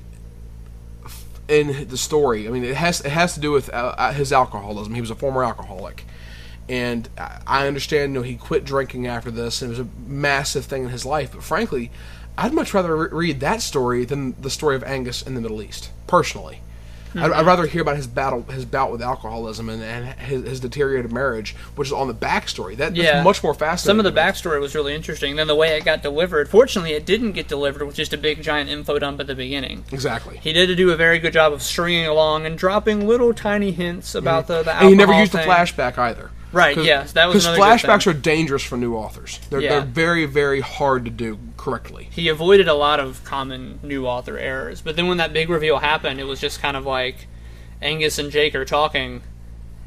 in 1.47 1.87
the 1.87 1.97
story. 1.97 2.47
I 2.47 2.51
mean, 2.51 2.63
it 2.63 2.75
has 2.75 3.01
it 3.01 3.11
has 3.11 3.33
to 3.35 3.39
do 3.39 3.51
with 3.51 3.69
uh, 3.71 4.11
his 4.13 4.33
alcoholism. 4.33 4.95
He 4.95 5.01
was 5.01 5.11
a 5.11 5.15
former 5.15 5.43
alcoholic, 5.43 6.05
and 6.69 7.07
I- 7.17 7.67
understand. 7.67 8.13
You 8.13 8.19
know, 8.19 8.23
he 8.23 8.35
quit 8.35 8.65
drinking 8.65 9.07
after 9.07 9.31
this, 9.31 9.61
and 9.61 9.69
it 9.71 9.77
was 9.77 9.87
a 9.87 9.89
massive 10.07 10.65
thing 10.65 10.83
in 10.83 10.89
his 10.89 11.05
life. 11.05 11.31
But 11.33 11.43
frankly, 11.43 11.91
I'd 12.37 12.53
much 12.53 12.73
rather 12.73 12.95
re- 12.95 13.07
read 13.11 13.39
that 13.41 13.61
story 13.61 14.05
than 14.05 14.35
the 14.41 14.49
story 14.49 14.75
of 14.75 14.83
Angus 14.83 15.21
in 15.21 15.35
the 15.35 15.41
Middle 15.41 15.61
East. 15.61 15.89
Personally, 16.07 16.59
I'd, 17.17 17.31
I'd 17.31 17.45
rather 17.45 17.65
hear 17.65 17.81
about 17.81 17.95
his 17.95 18.07
battle, 18.07 18.41
his 18.43 18.65
bout 18.65 18.91
with 18.91 19.01
alcoholism, 19.01 19.69
and, 19.69 19.81
and 19.81 20.19
his, 20.19 20.43
his 20.43 20.59
deteriorated 20.59 21.13
marriage, 21.13 21.55
which 21.77 21.87
is 21.87 21.93
on 21.93 22.09
the 22.09 22.13
backstory. 22.13 22.75
That, 22.75 22.93
Yeah. 22.93 23.13
that's 23.13 23.23
much 23.23 23.41
more 23.41 23.53
fascinating. 23.53 23.99
some 24.01 24.05
of 24.05 24.13
the 24.13 24.19
backstory 24.19 24.59
was 24.59 24.75
really 24.75 24.93
interesting. 24.93 25.37
Then 25.37 25.47
the 25.47 25.55
way 25.55 25.77
it 25.77 25.85
got 25.85 26.03
delivered. 26.03 26.49
Fortunately, 26.49 26.91
it 26.91 27.05
didn't 27.05 27.31
get 27.31 27.47
delivered 27.47 27.85
with 27.85 27.95
just 27.95 28.11
a 28.11 28.17
big 28.17 28.41
giant 28.43 28.69
info 28.69 28.99
dump 28.99 29.21
at 29.21 29.27
the 29.27 29.35
beginning. 29.35 29.85
exactly. 29.93 30.39
He 30.43 30.51
did 30.51 30.75
do 30.75 30.91
a 30.91 30.97
very 30.97 31.19
good 31.19 31.31
job 31.31 31.53
of 31.53 31.61
stringing 31.63 32.05
along 32.05 32.45
and 32.45 32.57
dropping 32.57 33.07
little 33.07 33.33
tiny 33.33 33.71
hints 33.71 34.13
about 34.13 34.47
the 34.47 34.61
the 34.63 34.71
Mm-hmm. 34.71 34.79
And 34.81 34.89
he 34.89 34.95
never 34.95 35.13
used 35.17 35.31
thing. 35.31 35.47
the 35.47 35.53
flashback 35.53 35.97
either. 35.97 36.31
Right, 36.55 36.77
yes, 36.77 37.11
that 37.11 37.25
was 37.27 37.45
because 37.45 37.59
flashbacks 37.59 38.07
are 38.07 38.13
dangerous 38.13 38.63
for 38.63 38.77
new 38.77 38.95
authors. 38.95 39.39
They're, 39.49 39.59
Yeah. 39.59 39.69
they're 39.71 39.81
very, 39.85 40.25
very 40.25 40.61
hard 40.61 41.03
to 41.05 41.11
do 41.11 41.37
correctly. 41.57 42.07
he 42.11 42.29
avoided 42.29 42.67
a 42.67 42.73
lot 42.73 42.99
of 42.99 43.23
common 43.25 43.79
new 43.83 44.07
author 44.07 44.37
errors. 44.37 44.79
But 44.81 44.95
then 44.95 45.07
when 45.07 45.17
that 45.17 45.33
big 45.33 45.49
reveal 45.49 45.79
happened, 45.79 46.19
it 46.19 46.25
was 46.25 46.39
just 46.39 46.61
kind 46.61 46.77
of 46.77 46.85
like 46.85 47.27
Angus 47.81 48.17
and 48.17 48.31
Jake 48.31 48.55
are 48.55 48.63
talking, 48.65 49.21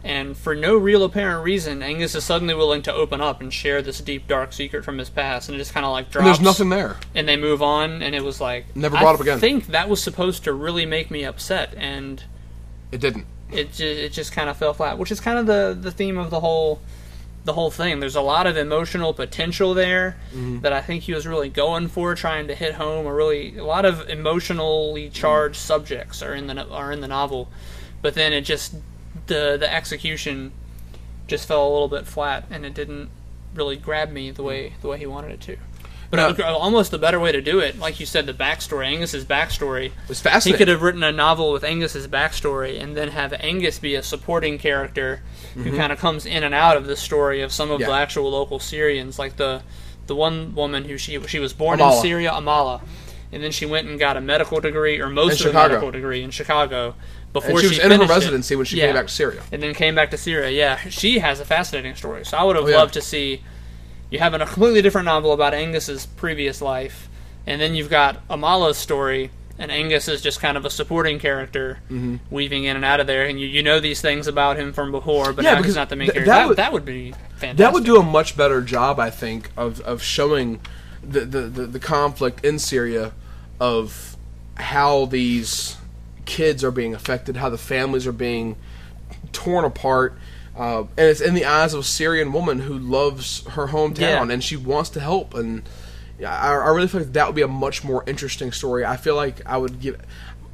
and 0.04 0.36
for 0.36 0.54
no 0.54 0.76
real 0.76 1.02
apparent 1.04 1.42
reason, 1.42 1.82
Angus 1.82 2.14
is 2.14 2.22
suddenly 2.22 2.54
willing 2.54 2.82
to 2.82 2.92
open 2.92 3.20
up 3.20 3.40
and 3.40 3.52
share 3.52 3.80
this 3.82 4.00
deep, 4.00 4.28
dark 4.28 4.52
secret 4.52 4.84
from 4.84 4.98
his 4.98 5.08
past, 5.10 5.48
and 5.48 5.56
it 5.56 5.58
just 5.58 5.72
kind 5.72 5.86
of 5.86 5.92
like 5.92 6.10
drops. 6.10 6.26
And 6.26 6.26
there's 6.26 6.40
nothing 6.44 6.68
there. 6.68 6.96
and 7.14 7.26
they 7.26 7.36
move 7.36 7.62
on, 7.62 8.02
and 8.02 8.14
it 8.14 8.22
was 8.22 8.40
like 8.40 8.76
Never 8.76 8.96
brought 8.98 9.12
I 9.12 9.14
up 9.14 9.20
again. 9.20 9.38
I 9.38 9.40
think 9.40 9.68
that 9.68 9.88
was 9.88 10.02
supposed 10.02 10.44
to 10.44 10.52
really 10.52 10.84
make 10.84 11.10
me 11.10 11.24
upset, 11.24 11.72
and 11.78 12.22
It 12.92 13.00
didn't. 13.00 13.26
It 13.50 13.68
just, 13.68 13.80
it 13.80 14.12
just 14.12 14.32
kind 14.32 14.48
of 14.50 14.56
fell 14.56 14.74
flat, 14.74 14.98
which 14.98 15.10
is 15.10 15.20
kind 15.20 15.38
of 15.38 15.46
the 15.46 15.76
the 15.78 15.90
theme 15.90 16.18
of 16.18 16.30
the 16.30 16.40
whole 16.40 16.80
the 17.44 17.52
whole 17.54 17.70
thing. 17.70 18.00
There's 18.00 18.16
a 18.16 18.20
lot 18.20 18.46
of 18.46 18.56
emotional 18.56 19.14
potential 19.14 19.72
there 19.72 20.16
Mm-hmm. 20.34 20.60
that 20.60 20.72
I 20.72 20.82
think 20.82 21.04
he 21.04 21.14
was 21.14 21.26
really 21.26 21.48
going 21.48 21.88
for, 21.88 22.14
trying 22.14 22.48
to 22.48 22.54
hit 22.54 22.74
home. 22.74 23.06
A 23.06 23.12
really 23.14 23.56
a 23.56 23.64
lot 23.64 23.84
of 23.86 24.08
emotionally 24.10 25.08
charged 25.08 25.56
subjects 25.56 26.22
are 26.22 26.34
in 26.34 26.46
the 26.46 26.68
are 26.68 26.92
in 26.92 27.00
the 27.00 27.08
novel, 27.08 27.48
but 28.02 28.14
then 28.14 28.32
it 28.32 28.42
just 28.42 28.74
the 29.28 29.56
the 29.58 29.72
execution 29.72 30.52
just 31.26 31.46
fell 31.48 31.66
a 31.66 31.70
little 31.72 31.88
bit 31.88 32.06
flat, 32.06 32.44
and 32.50 32.64
it 32.66 32.74
didn't 32.74 33.10
really 33.54 33.76
grab 33.76 34.10
me 34.10 34.30
the 34.30 34.42
way 34.42 34.74
the 34.82 34.88
way 34.88 34.98
he 34.98 35.06
wanted 35.06 35.30
it 35.30 35.40
to. 35.40 35.56
But 36.10 36.38
No. 36.38 36.44
almost 36.56 36.90
the 36.90 36.98
better 36.98 37.20
way 37.20 37.32
to 37.32 37.42
do 37.42 37.58
it, 37.58 37.78
like 37.78 38.00
you 38.00 38.06
said, 38.06 38.24
the 38.24 38.32
backstory, 38.32 38.86
Angus's 38.86 39.26
backstory. 39.26 39.86
It 39.86 39.92
was 40.08 40.44
He 40.44 40.52
could 40.54 40.68
have 40.68 40.80
written 40.80 41.02
a 41.02 41.12
novel 41.12 41.52
with 41.52 41.62
Angus's 41.64 42.08
backstory 42.08 42.80
and 42.82 42.96
then 42.96 43.08
have 43.08 43.34
Angus 43.40 43.78
be 43.78 43.94
a 43.94 44.02
supporting 44.02 44.58
character 44.58 45.20
who 45.54 45.76
kind 45.76 45.92
of 45.92 45.98
comes 45.98 46.24
in 46.24 46.42
and 46.42 46.54
out 46.54 46.76
of 46.78 46.86
the 46.86 46.96
story 46.96 47.42
of 47.42 47.52
some 47.52 47.70
of 47.70 47.78
the 47.80 47.84
Mm-hmm. 47.86 47.92
Actual 47.94 48.30
local 48.30 48.58
Syrians, 48.58 49.18
like 49.18 49.36
the 49.36 49.62
the 50.06 50.14
one 50.16 50.54
woman 50.54 50.84
who 50.84 50.96
she 50.96 51.20
she 51.26 51.38
was 51.38 51.52
born 51.52 51.78
Amala. 51.78 51.96
in 51.96 52.02
Syria, 52.02 52.30
Amala, 52.32 52.80
and 53.30 53.42
then 53.44 53.50
she 53.52 53.66
went 53.66 53.86
and 53.88 53.98
got 53.98 54.16
a 54.16 54.20
medical 54.22 54.60
degree 54.60 54.98
or 55.00 55.10
most 55.10 55.42
In 55.42 55.48
of 55.48 55.54
a 55.54 55.58
medical 55.58 55.90
degree 55.90 56.22
in 56.22 56.30
Chicago 56.30 56.94
before 57.34 57.50
and 57.50 57.60
she 57.60 57.66
was 57.68 57.78
in 57.78 57.84
her 57.90 57.98
finished 57.98 58.10
it. 58.10 58.14
residency 58.14 58.56
when 58.56 58.64
she 58.64 58.78
Yeah. 58.78 58.86
came 58.86 58.94
back 58.94 59.06
to 59.08 59.12
Syria. 59.12 59.42
and 59.52 59.62
then 59.62 59.74
came 59.74 59.94
back 59.94 60.10
to 60.12 60.16
Syria. 60.16 60.48
Yeah, 60.50 60.78
she 60.88 61.18
has 61.18 61.38
a 61.40 61.44
fascinating 61.44 61.94
story. 61.96 62.24
So 62.24 62.38
I 62.38 62.44
would 62.44 62.56
have 62.56 62.64
Oh, 62.64 62.68
yeah. 62.68 62.76
loved 62.78 62.94
to 62.94 63.02
see 63.02 63.42
you 64.10 64.18
have 64.18 64.34
a 64.34 64.38
completely 64.38 64.82
different 64.82 65.06
novel 65.06 65.32
about 65.32 65.54
Angus's 65.54 66.06
previous 66.06 66.60
life, 66.62 67.08
and 67.46 67.60
then 67.60 67.74
you've 67.74 67.90
got 67.90 68.26
Amala's 68.28 68.76
story, 68.78 69.30
and 69.58 69.70
Angus 69.70 70.08
is 70.08 70.22
just 70.22 70.40
kind 70.40 70.56
of 70.56 70.64
a 70.64 70.70
supporting 70.70 71.18
character, 71.18 71.80
Mm-hmm. 71.90 72.16
weaving 72.30 72.64
in 72.64 72.76
and 72.76 72.84
out 72.84 73.00
of 73.00 73.06
there, 73.06 73.24
and 73.26 73.40
you, 73.40 73.46
you 73.46 73.62
know 73.62 73.80
these 73.80 74.00
things 74.00 74.26
about 74.26 74.56
him 74.56 74.72
from 74.72 74.90
before, 74.92 75.32
but 75.32 75.44
Yeah, 75.44 75.54
now 75.54 75.62
he's 75.62 75.74
not 75.76 75.88
the 75.88 75.96
main 75.96 76.06
th- 76.06 76.24
character. 76.24 76.30
that 76.30 76.38
That, 76.38 76.48
would- 76.48 76.56
that 76.58 76.72
would 76.72 76.84
be 76.84 77.12
fantastic. 77.36 77.56
That 77.58 77.72
would 77.72 77.84
do 77.84 77.96
a 77.98 78.02
much 78.02 78.36
better 78.36 78.60
job, 78.62 78.98
I 79.00 79.10
think, 79.10 79.50
of, 79.56 79.80
of 79.80 80.02
showing 80.02 80.60
the, 81.02 81.20
the, 81.20 81.40
the, 81.42 81.66
the 81.66 81.80
conflict 81.80 82.44
in 82.44 82.58
Syria 82.58 83.12
of 83.60 84.16
how 84.56 85.04
these 85.06 85.76
kids 86.24 86.62
are 86.64 86.70
being 86.70 86.94
affected, 86.94 87.36
how 87.36 87.48
the 87.48 87.58
families 87.58 88.06
are 88.06 88.12
being 88.12 88.56
torn 89.32 89.64
apart. 89.64 90.16
Uh, 90.58 90.80
and 90.96 91.08
it's 91.08 91.20
in 91.20 91.34
the 91.34 91.44
eyes 91.44 91.72
of 91.72 91.80
a 91.80 91.84
Syrian 91.84 92.32
woman 92.32 92.58
who 92.58 92.76
loves 92.78 93.46
her 93.50 93.68
hometown 93.68 93.98
Yeah. 94.00 94.22
and 94.28 94.42
she 94.42 94.56
wants 94.56 94.90
to 94.90 95.00
help. 95.00 95.32
And 95.34 95.62
yeah, 96.18 96.36
I, 96.36 96.48
I 96.50 96.68
really 96.70 96.88
feel 96.88 97.00
like 97.02 97.12
that 97.12 97.26
would 97.26 97.36
be 97.36 97.42
a 97.42 97.48
much 97.48 97.84
more 97.84 98.02
interesting 98.08 98.50
story. 98.50 98.84
I 98.84 98.96
feel 98.96 99.14
like 99.14 99.40
I 99.46 99.56
would 99.56 99.80
give. 99.80 100.00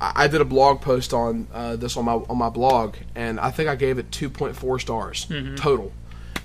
I 0.00 0.26
did 0.28 0.40
a 0.42 0.44
blog 0.44 0.82
post 0.82 1.14
on 1.14 1.46
uh, 1.54 1.76
this 1.76 1.96
on 1.96 2.04
my 2.04 2.12
on 2.14 2.36
my 2.36 2.50
blog, 2.50 2.96
and 3.14 3.40
I 3.40 3.50
think 3.50 3.70
I 3.70 3.76
gave 3.76 3.96
it 3.96 4.12
two 4.12 4.28
point 4.28 4.54
four 4.56 4.78
stars 4.78 5.26
total. 5.56 5.92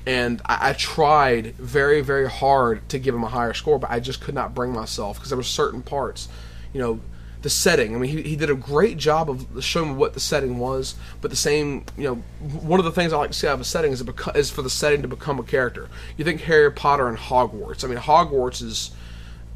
And 0.05 0.41
I, 0.45 0.69
I 0.69 0.73
tried 0.73 1.55
very 1.57 1.99
very 2.01 2.29
hard 2.29 2.87
to 2.89 2.99
give 2.99 3.13
him 3.13 3.23
a 3.23 3.27
higher 3.27 3.53
score, 3.53 3.77
but 3.77 3.91
I 3.91 3.99
just 3.99 4.21
could 4.21 4.35
not 4.35 4.55
bring 4.55 4.71
myself 4.71 5.17
because 5.17 5.29
there 5.31 5.37
were 5.37 5.43
certain 5.43 5.81
parts, 5.81 6.29
you 6.71 6.79
know, 6.79 6.99
the 7.41 7.49
setting. 7.49 7.95
I 7.95 7.99
mean, 7.99 8.11
he, 8.11 8.21
he 8.23 8.35
did 8.35 8.49
a 8.49 8.55
great 8.55 8.97
job 8.97 9.29
of 9.29 9.63
showing 9.63 9.95
what 9.95 10.13
the 10.13 10.19
setting 10.19 10.57
was, 10.57 10.95
but 11.21 11.31
the 11.31 11.37
same, 11.37 11.85
you 11.97 12.03
know, 12.03 12.15
one 12.41 12.79
of 12.79 12.85
the 12.85 12.91
things 12.91 13.13
I 13.13 13.17
like 13.17 13.31
to 13.31 13.37
see 13.37 13.47
out 13.47 13.53
of 13.53 13.61
a 13.61 13.65
setting 13.65 13.91
is, 13.91 14.03
beco- 14.03 14.35
is 14.35 14.51
for 14.51 14.61
the 14.61 14.69
setting 14.69 15.01
to 15.03 15.07
become 15.07 15.39
a 15.39 15.43
character. 15.43 15.89
You 16.17 16.25
think 16.25 16.41
Harry 16.41 16.71
Potter 16.71 17.07
and 17.07 17.17
Hogwarts. 17.17 17.83
I 17.83 17.87
mean, 17.87 17.97
Hogwarts 17.97 18.61
is 18.61 18.91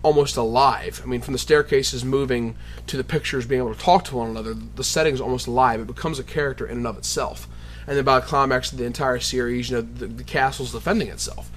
almost 0.01 0.37
alive. 0.37 1.01
I 1.03 1.07
mean, 1.07 1.21
from 1.21 1.33
the 1.33 1.39
staircases 1.39 2.05
moving 2.05 2.55
to 2.87 2.97
the 2.97 3.03
pictures 3.03 3.45
being 3.45 3.61
able 3.61 3.73
to 3.73 3.79
talk 3.79 4.05
to 4.05 4.17
one 4.17 4.29
another, 4.29 4.53
the 4.53 4.83
setting 4.83 5.13
is 5.13 5.21
almost 5.21 5.47
alive. 5.47 5.81
It 5.81 5.87
becomes 5.87 6.19
a 6.19 6.23
character 6.23 6.65
in 6.65 6.77
and 6.77 6.87
of 6.87 6.97
itself. 6.97 7.47
And 7.85 7.97
then 7.97 8.05
by 8.05 8.19
the 8.19 8.25
climax 8.25 8.71
of 8.71 8.77
the 8.77 8.85
entire 8.85 9.19
series, 9.19 9.69
you 9.69 9.77
know, 9.77 9.81
the, 9.81 10.07
the 10.07 10.23
castle's 10.23 10.71
defending 10.71 11.09
itself. 11.09 11.51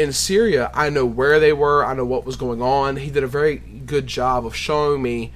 In 0.00 0.14
Syria, 0.14 0.70
I 0.72 0.88
know 0.88 1.04
where 1.04 1.38
they 1.38 1.52
were. 1.52 1.84
I 1.84 1.92
know 1.92 2.06
what 2.06 2.24
was 2.24 2.36
going 2.36 2.62
on. 2.62 2.96
He 2.96 3.10
did 3.10 3.22
a 3.22 3.26
very 3.26 3.56
good 3.56 4.06
job 4.06 4.46
of 4.46 4.56
showing 4.56 5.02
me 5.02 5.30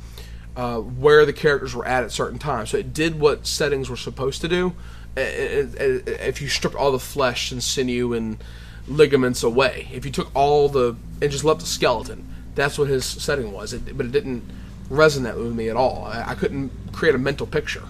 uh, 0.57 0.79
where 0.79 1.27
the 1.27 1.35
characters 1.35 1.75
were 1.75 1.85
at 1.85 2.03
at 2.03 2.11
certain 2.13 2.39
times. 2.39 2.71
So 2.71 2.79
it 2.79 2.95
did 2.95 3.21
what 3.21 3.47
settings 3.47 3.91
were 3.91 3.97
supposed 3.99 4.41
to 4.41 4.49
do. 4.49 4.73
If 5.17 6.41
you 6.41 6.49
stripped 6.49 6.77
all 6.77 6.93
the 6.93 6.99
flesh 6.99 7.53
and 7.53 7.63
sinew 7.63 8.15
and 8.15 8.43
ligaments 8.89 9.43
away, 9.43 9.89
if 9.93 10.07
you 10.07 10.11
took 10.11 10.35
all 10.35 10.71
the 10.71 10.97
and 11.21 11.31
just 11.31 11.45
left 11.45 11.61
the 11.61 11.67
skeleton, 11.67 12.27
that's 12.55 12.79
what 12.79 12.89
his 12.89 13.05
setting 13.05 13.53
was. 13.53 13.75
But 13.75 14.07
it 14.07 14.13
didn't 14.13 14.51
resonate 14.89 15.37
with 15.37 15.55
me 15.55 15.69
at 15.69 15.77
all. 15.77 16.07
I, 16.07 16.31
I 16.31 16.35
couldn't 16.35 16.71
create 16.91 17.15
a 17.15 17.19
mental 17.19 17.47
picture. 17.47 17.85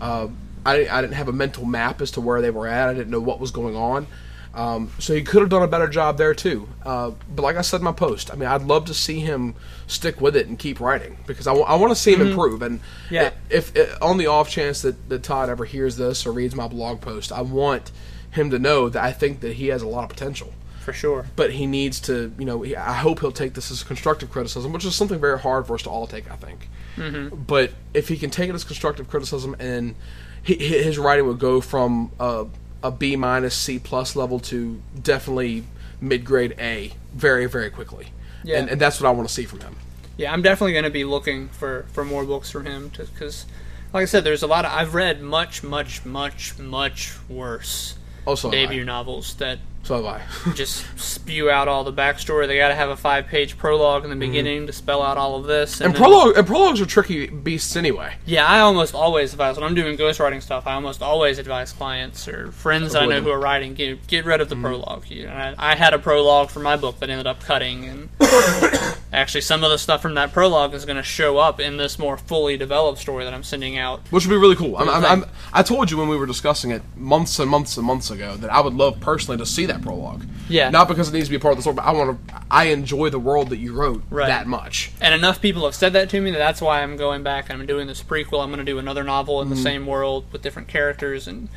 Uh, 0.00 0.28
I, 0.64 0.86
I 0.88 1.00
didn't 1.00 1.14
have 1.14 1.28
a 1.28 1.32
mental 1.32 1.64
map 1.64 2.00
as 2.00 2.12
to 2.12 2.20
where 2.20 2.40
they 2.40 2.50
were 2.50 2.68
at. 2.68 2.88
I 2.88 2.94
didn't 2.94 3.10
know 3.10 3.20
what 3.20 3.40
was 3.40 3.50
going 3.50 3.74
on. 3.74 4.06
Um, 4.54 4.90
so 5.00 5.14
he 5.14 5.22
could 5.22 5.40
have 5.40 5.50
done 5.50 5.62
a 5.62 5.66
better 5.66 5.88
job 5.88 6.16
there 6.16 6.32
too. 6.32 6.68
Uh, 6.84 7.10
but 7.34 7.42
like 7.42 7.56
I 7.56 7.62
said 7.62 7.78
in 7.78 7.84
my 7.84 7.92
post, 7.92 8.32
I 8.32 8.36
mean, 8.36 8.48
I'd 8.48 8.62
love 8.62 8.84
to 8.84 8.94
see 8.94 9.18
him 9.18 9.56
stick 9.88 10.20
with 10.20 10.36
it 10.36 10.46
and 10.46 10.58
keep 10.58 10.78
writing 10.80 11.16
because 11.26 11.46
I 11.48 11.52
want 11.52 11.90
to 11.90 11.96
see 11.96 12.12
him 12.14 12.20
improve. 12.20 12.62
And 12.62 12.80
Yeah. 13.10 13.32
if, 13.50 13.74
if 13.76 14.00
on 14.00 14.16
the 14.16 14.28
off 14.28 14.48
chance 14.48 14.82
that, 14.82 15.08
that 15.08 15.22
Todd 15.24 15.50
ever 15.50 15.64
hears 15.64 15.96
this 15.96 16.24
or 16.24 16.32
reads 16.32 16.54
my 16.54 16.68
blog 16.68 17.00
post, 17.00 17.32
I 17.32 17.40
want 17.40 17.90
him 18.30 18.50
to 18.50 18.58
know 18.58 18.88
that 18.88 19.02
I 19.02 19.10
think 19.12 19.40
that 19.40 19.54
he 19.54 19.68
has 19.68 19.82
a 19.82 19.88
lot 19.88 20.04
of 20.04 20.10
potential. 20.10 20.52
for 20.80 20.92
sure. 20.92 21.26
But 21.34 21.52
he 21.52 21.66
needs 21.66 21.98
to, 22.02 22.32
you 22.38 22.44
know, 22.44 22.62
he, 22.62 22.76
I 22.76 22.92
hope 22.94 23.20
he'll 23.20 23.32
take 23.32 23.54
this 23.54 23.70
as 23.70 23.82
constructive 23.82 24.30
criticism, 24.30 24.72
which 24.72 24.84
is 24.84 24.94
something 24.94 25.18
very 25.18 25.38
hard 25.40 25.66
for 25.66 25.74
us 25.74 25.82
to 25.82 25.90
all 25.90 26.06
take, 26.06 26.30
I 26.30 26.36
think. 26.36 26.68
Mm-hmm. 26.96 27.42
But 27.42 27.72
if 27.92 28.08
he 28.08 28.16
can 28.16 28.30
take 28.30 28.50
it 28.50 28.54
as 28.54 28.62
constructive 28.64 29.08
criticism 29.08 29.56
and 29.58 29.94
he, 30.42 30.54
his 30.56 30.98
writing 30.98 31.26
would 31.26 31.38
go 31.38 31.60
from 31.60 32.12
a, 32.20 32.46
a 32.84 32.92
B 32.92 33.16
minus 33.16 33.56
C 33.56 33.80
plus 33.80 34.14
level 34.14 34.38
to 34.40 34.80
definitely 35.02 35.64
mid 36.00 36.24
grade 36.24 36.54
A 36.58 36.92
very 37.12 37.46
very 37.46 37.70
quickly. 37.70 38.08
Yeah. 38.44 38.58
And, 38.58 38.68
and 38.70 38.80
that's 38.80 39.00
what 39.00 39.08
I 39.08 39.10
want 39.10 39.26
to 39.26 39.34
see 39.34 39.46
from 39.46 39.60
him. 39.60 39.74
Yeah, 40.16 40.32
I'm 40.32 40.42
definitely 40.42 40.72
going 40.72 40.84
to 40.84 40.90
be 40.90 41.04
looking 41.04 41.48
for, 41.48 41.86
for 41.92 42.04
more 42.04 42.24
books 42.24 42.50
from 42.50 42.66
him 42.66 42.88
because, 42.88 43.46
like 43.92 44.02
I 44.02 44.04
said, 44.04 44.22
there's 44.22 44.42
a 44.42 44.46
lot 44.46 44.64
of 44.64 44.70
I've 44.70 44.94
read 44.94 45.20
much, 45.20 45.64
much, 45.64 46.04
much, 46.04 46.56
much 46.58 47.14
worse 47.28 47.96
oh, 48.26 48.30
Also, 48.30 48.50
debut 48.50 48.84
novels 48.84 49.34
that 49.36 49.58
so 49.84 49.96
have 50.02 50.04
I. 50.04 50.52
just 50.54 50.84
spew 50.98 51.50
out 51.50 51.68
all 51.68 51.84
the 51.84 51.92
backstory. 51.92 52.46
They 52.46 52.56
got 52.56 52.68
to 52.68 52.74
have 52.74 52.88
a 52.90 52.96
five 52.96 53.26
page 53.26 53.56
prologue 53.58 54.02
in 54.04 54.10
the 54.10 54.16
beginning 54.16 54.66
to 54.66 54.72
spell 54.72 55.02
out 55.02 55.16
all 55.18 55.36
of 55.36 55.44
this. 55.44 55.74
Mm-hmm. 55.76 55.84
and 55.84 55.94
prologue 55.94 56.36
and 56.36 56.46
prologues 56.46 56.80
are 56.80 56.86
tricky 56.86 57.26
beasts 57.28 57.76
anyway. 57.76 58.14
Yeah, 58.26 58.46
I 58.46 58.60
almost 58.60 58.94
always 58.94 59.32
advise 59.32 59.56
when 59.56 59.64
I'm 59.64 59.74
doing 59.74 59.96
ghostwriting 59.96 60.42
stuff. 60.42 60.66
I 60.66 60.74
almost 60.74 61.02
always 61.02 61.38
advise 61.38 61.72
clients 61.72 62.26
or 62.26 62.50
friends 62.52 62.94
that 62.94 63.02
I 63.02 63.06
know 63.06 63.16
them. 63.16 63.24
who 63.24 63.30
are 63.30 63.38
writing 63.40 63.74
get 63.74 64.06
get 64.06 64.24
rid 64.24 64.40
of 64.40 64.48
Mm-hmm. 64.48 64.62
the 64.62 64.68
prologue. 64.68 65.04
You 65.10 65.26
know, 65.26 65.32
I, 65.32 65.54
I 65.72 65.74
had 65.74 65.94
a 65.94 65.98
prologue 65.98 66.50
for 66.50 66.60
my 66.60 66.76
book 66.76 66.98
that 67.00 67.08
ended 67.10 67.26
up 67.26 67.40
cutting, 67.40 67.84
and 67.86 68.08
actually 69.12 69.40
some 69.40 69.64
of 69.64 69.70
the 69.70 69.78
stuff 69.78 70.02
from 70.02 70.14
that 70.14 70.32
prologue 70.32 70.74
is 70.74 70.84
going 70.84 70.96
to 70.96 71.02
show 71.02 71.38
up 71.38 71.60
in 71.60 71.76
this 71.76 71.98
more 71.98 72.16
fully 72.16 72.56
developed 72.56 72.98
story 73.00 73.24
that 73.24 73.32
I'm 73.34 73.42
sending 73.42 73.76
out. 73.78 74.00
which 74.10 74.26
would 74.26 74.30
be 74.34 74.36
really 74.38 74.56
cool. 74.56 74.76
I'm, 74.76 74.88
I'm. 74.88 75.04
I'm, 75.04 75.24
I 75.52 75.62
told 75.62 75.90
you 75.90 75.96
when 75.98 76.08
we 76.08 76.16
were 76.16 76.26
discussing 76.26 76.70
it 76.70 76.82
months 76.96 77.38
and 77.38 77.50
months 77.50 77.76
and 77.76 77.86
months 77.86 78.10
ago 78.10 78.36
that 78.36 78.50
I 78.52 78.60
would 78.60 78.74
love 78.74 79.00
personally 79.00 79.38
to 79.38 79.46
see 79.46 79.66
that 79.66 79.73
prologue. 79.82 80.24
Yeah. 80.48 80.70
Not 80.70 80.88
because 80.88 81.08
it 81.08 81.12
needs 81.12 81.26
to 81.26 81.30
be 81.30 81.36
a 81.36 81.40
part 81.40 81.52
of 81.52 81.58
the 81.58 81.62
story, 81.62 81.74
but 81.76 81.84
I 81.84 81.92
want 81.92 82.28
to. 82.28 82.34
I 82.50 82.64
enjoy 82.66 83.10
the 83.10 83.18
world 83.18 83.48
that 83.50 83.56
you 83.58 83.72
wrote 83.74 84.02
Right. 84.10 84.26
that 84.28 84.46
much. 84.46 84.92
And 85.00 85.14
enough 85.14 85.40
people 85.40 85.64
have 85.64 85.74
said 85.74 85.92
that 85.94 86.10
to 86.10 86.20
me 86.20 86.30
that 86.32 86.38
that's 86.38 86.60
why 86.60 86.82
I'm 86.82 86.96
going 86.96 87.22
back 87.22 87.50
I'm 87.50 87.64
doing 87.66 87.86
this 87.86 88.02
prequel. 88.02 88.42
I'm 88.42 88.50
going 88.50 88.58
to 88.58 88.64
do 88.64 88.78
another 88.78 89.02
novel 89.04 89.36
Mm-hmm. 89.40 89.50
in 89.52 89.56
the 89.56 89.62
same 89.62 89.86
world 89.86 90.24
with 90.32 90.42
different 90.42 90.68
characters 90.68 91.26
and 91.26 91.48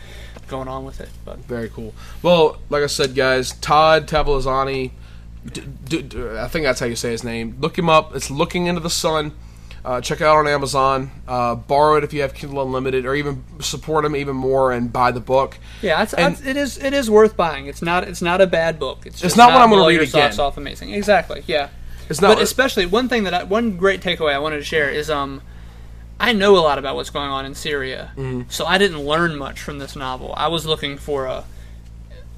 going 0.47 0.67
on 0.69 0.85
with 0.85 1.01
it. 1.01 1.09
But 1.25 1.39
Very 1.39 1.69
cool. 1.69 1.93
Well, 2.21 2.57
like 2.69 2.81
I 2.83 2.87
said, 2.87 3.13
guys, 3.15 3.51
Todd 3.53 4.07
Tavolizzani. 4.07 4.91
D- 5.51 5.61
d- 5.85 6.01
d- 6.01 6.29
I 6.37 6.47
think 6.47 6.65
that's 6.65 6.79
how 6.79 6.85
you 6.85 6.95
say 6.95 7.11
his 7.11 7.23
name. 7.23 7.57
Look 7.59 7.77
him 7.77 7.89
up. 7.89 8.15
It's 8.15 8.29
Looking 8.31 8.65
into 8.67 8.81
the 8.81 8.89
Sun. 8.89 9.31
Uh, 9.87 10.01
check 10.01 10.19
it 10.19 10.27
out 10.27 10.35
on 10.35 10.47
Amazon. 10.49 11.09
Uh, 11.27 11.55
borrow 11.55 11.95
it 11.95 12.03
if 12.03 12.11
you 12.11 12.21
have 12.21 12.33
Kindle 12.33 12.61
Unlimited, 12.61 13.05
or 13.05 13.15
even 13.15 13.41
support 13.61 14.03
them 14.03 14.17
even 14.17 14.35
more 14.35 14.73
and 14.73 14.91
buy 14.91 15.11
the 15.11 15.21
book. 15.21 15.57
yeah, 15.81 16.03
it's, 16.03 16.13
And- 16.13 16.33
it's, 16.33 16.45
it 16.45 16.57
is 16.57 16.77
it 16.77 16.93
is 16.93 17.09
worth 17.09 17.37
buying. 17.37 17.67
It's 17.67 17.81
not 17.81 18.03
it's 18.05 18.21
not 18.21 18.41
a 18.41 18.47
bad 18.47 18.79
book. 18.79 19.05
It's, 19.05 19.21
just 19.21 19.37
not 19.37 19.53
what 19.53 19.61
I'm 19.61 19.69
gonna 19.69 19.87
read 19.87 19.93
your 19.93 20.03
again. 20.03 20.11
socks 20.31 20.39
off 20.39 20.57
amazing. 20.57 20.93
Exactly. 20.93 21.43
Yeah. 21.47 21.69
It's 22.09 22.19
not. 22.21 22.35
but 22.35 22.43
especially 22.43 22.85
one 22.85 23.07
thing 23.07 23.23
that 23.23 23.33
I, 23.33 23.43
one 23.43 23.77
great 23.77 24.01
takeaway 24.01 24.33
I 24.33 24.39
wanted 24.39 24.57
to 24.57 24.63
share 24.65 24.89
is 24.89 25.09
um 25.09 25.41
I 26.19 26.33
know 26.33 26.57
a 26.57 26.59
lot 26.59 26.77
about 26.79 26.95
what's 26.97 27.09
going 27.11 27.29
on 27.29 27.45
in 27.45 27.55
Syria, 27.55 28.11
Mm-hmm. 28.17 28.49
so 28.49 28.65
I 28.65 28.77
didn't 28.77 28.99
learn 29.05 29.37
much 29.37 29.61
from 29.61 29.77
this 29.79 29.95
novel. 29.95 30.33
I 30.35 30.47
was 30.49 30.65
looking 30.65 30.97
for 30.97 31.25
a 31.27 31.45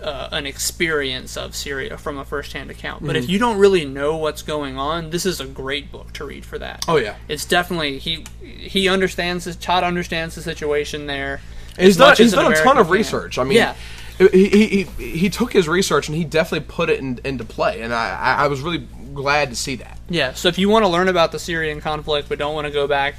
uh, 0.01 0.29
an 0.31 0.45
experience 0.45 1.35
of 1.37 1.55
Syria 1.55 1.97
from 1.97 2.17
a 2.17 2.25
first-hand 2.25 2.71
account. 2.71 3.01
But 3.05 3.15
Mm-hmm. 3.15 3.23
if 3.25 3.29
you 3.29 3.39
don't 3.39 3.57
really 3.57 3.85
know 3.85 4.15
what's 4.17 4.41
going 4.41 4.77
on, 4.77 5.09
this 5.09 5.25
is 5.25 5.39
a 5.41 5.45
great 5.45 5.91
book 5.91 6.13
to 6.13 6.25
read 6.25 6.45
for 6.45 6.57
that. 6.59 6.85
oh 6.87 6.97
yeah. 6.97 7.15
It's 7.27 7.45
definitely 7.45 7.97
he 7.99 8.25
he 8.41 8.87
understands 8.89 9.45
this. 9.45 9.55
Todd 9.55 9.83
understands 9.83 10.35
the 10.35 10.41
situation 10.41 11.07
there. 11.07 11.41
He's 11.77 11.97
done. 11.97 12.15
He's 12.17 12.31
done 12.33 12.51
a 12.51 12.55
ton 12.63 12.77
of 12.77 12.89
research. 12.89 13.37
I 13.37 13.43
mean, 13.43 13.57
yeah, 13.57 13.75
he, 14.17 14.49
he, 14.49 14.67
he, 14.67 15.17
he 15.17 15.29
took 15.29 15.53
his 15.53 15.67
research 15.67 16.09
and 16.09 16.17
he 16.17 16.25
definitely 16.25 16.67
put 16.67 16.89
it 16.89 16.99
in, 16.99 17.19
into 17.23 17.45
play, 17.45 17.81
and 17.81 17.93
I 17.93 18.35
I 18.43 18.47
was 18.47 18.61
really 18.61 18.85
glad 19.13 19.49
to 19.49 19.55
see 19.55 19.75
that. 19.77 19.97
Yeah, 20.09 20.33
so 20.33 20.47
if 20.49 20.57
you 20.57 20.67
want 20.69 20.83
to 20.83 20.89
learn 20.89 21.07
about 21.07 21.31
the 21.31 21.39
Syrian 21.39 21.79
conflict 21.81 22.27
but 22.29 22.37
don't 22.39 22.53
want 22.53 22.67
to 22.67 22.73
go 22.73 22.87
back 22.87 23.15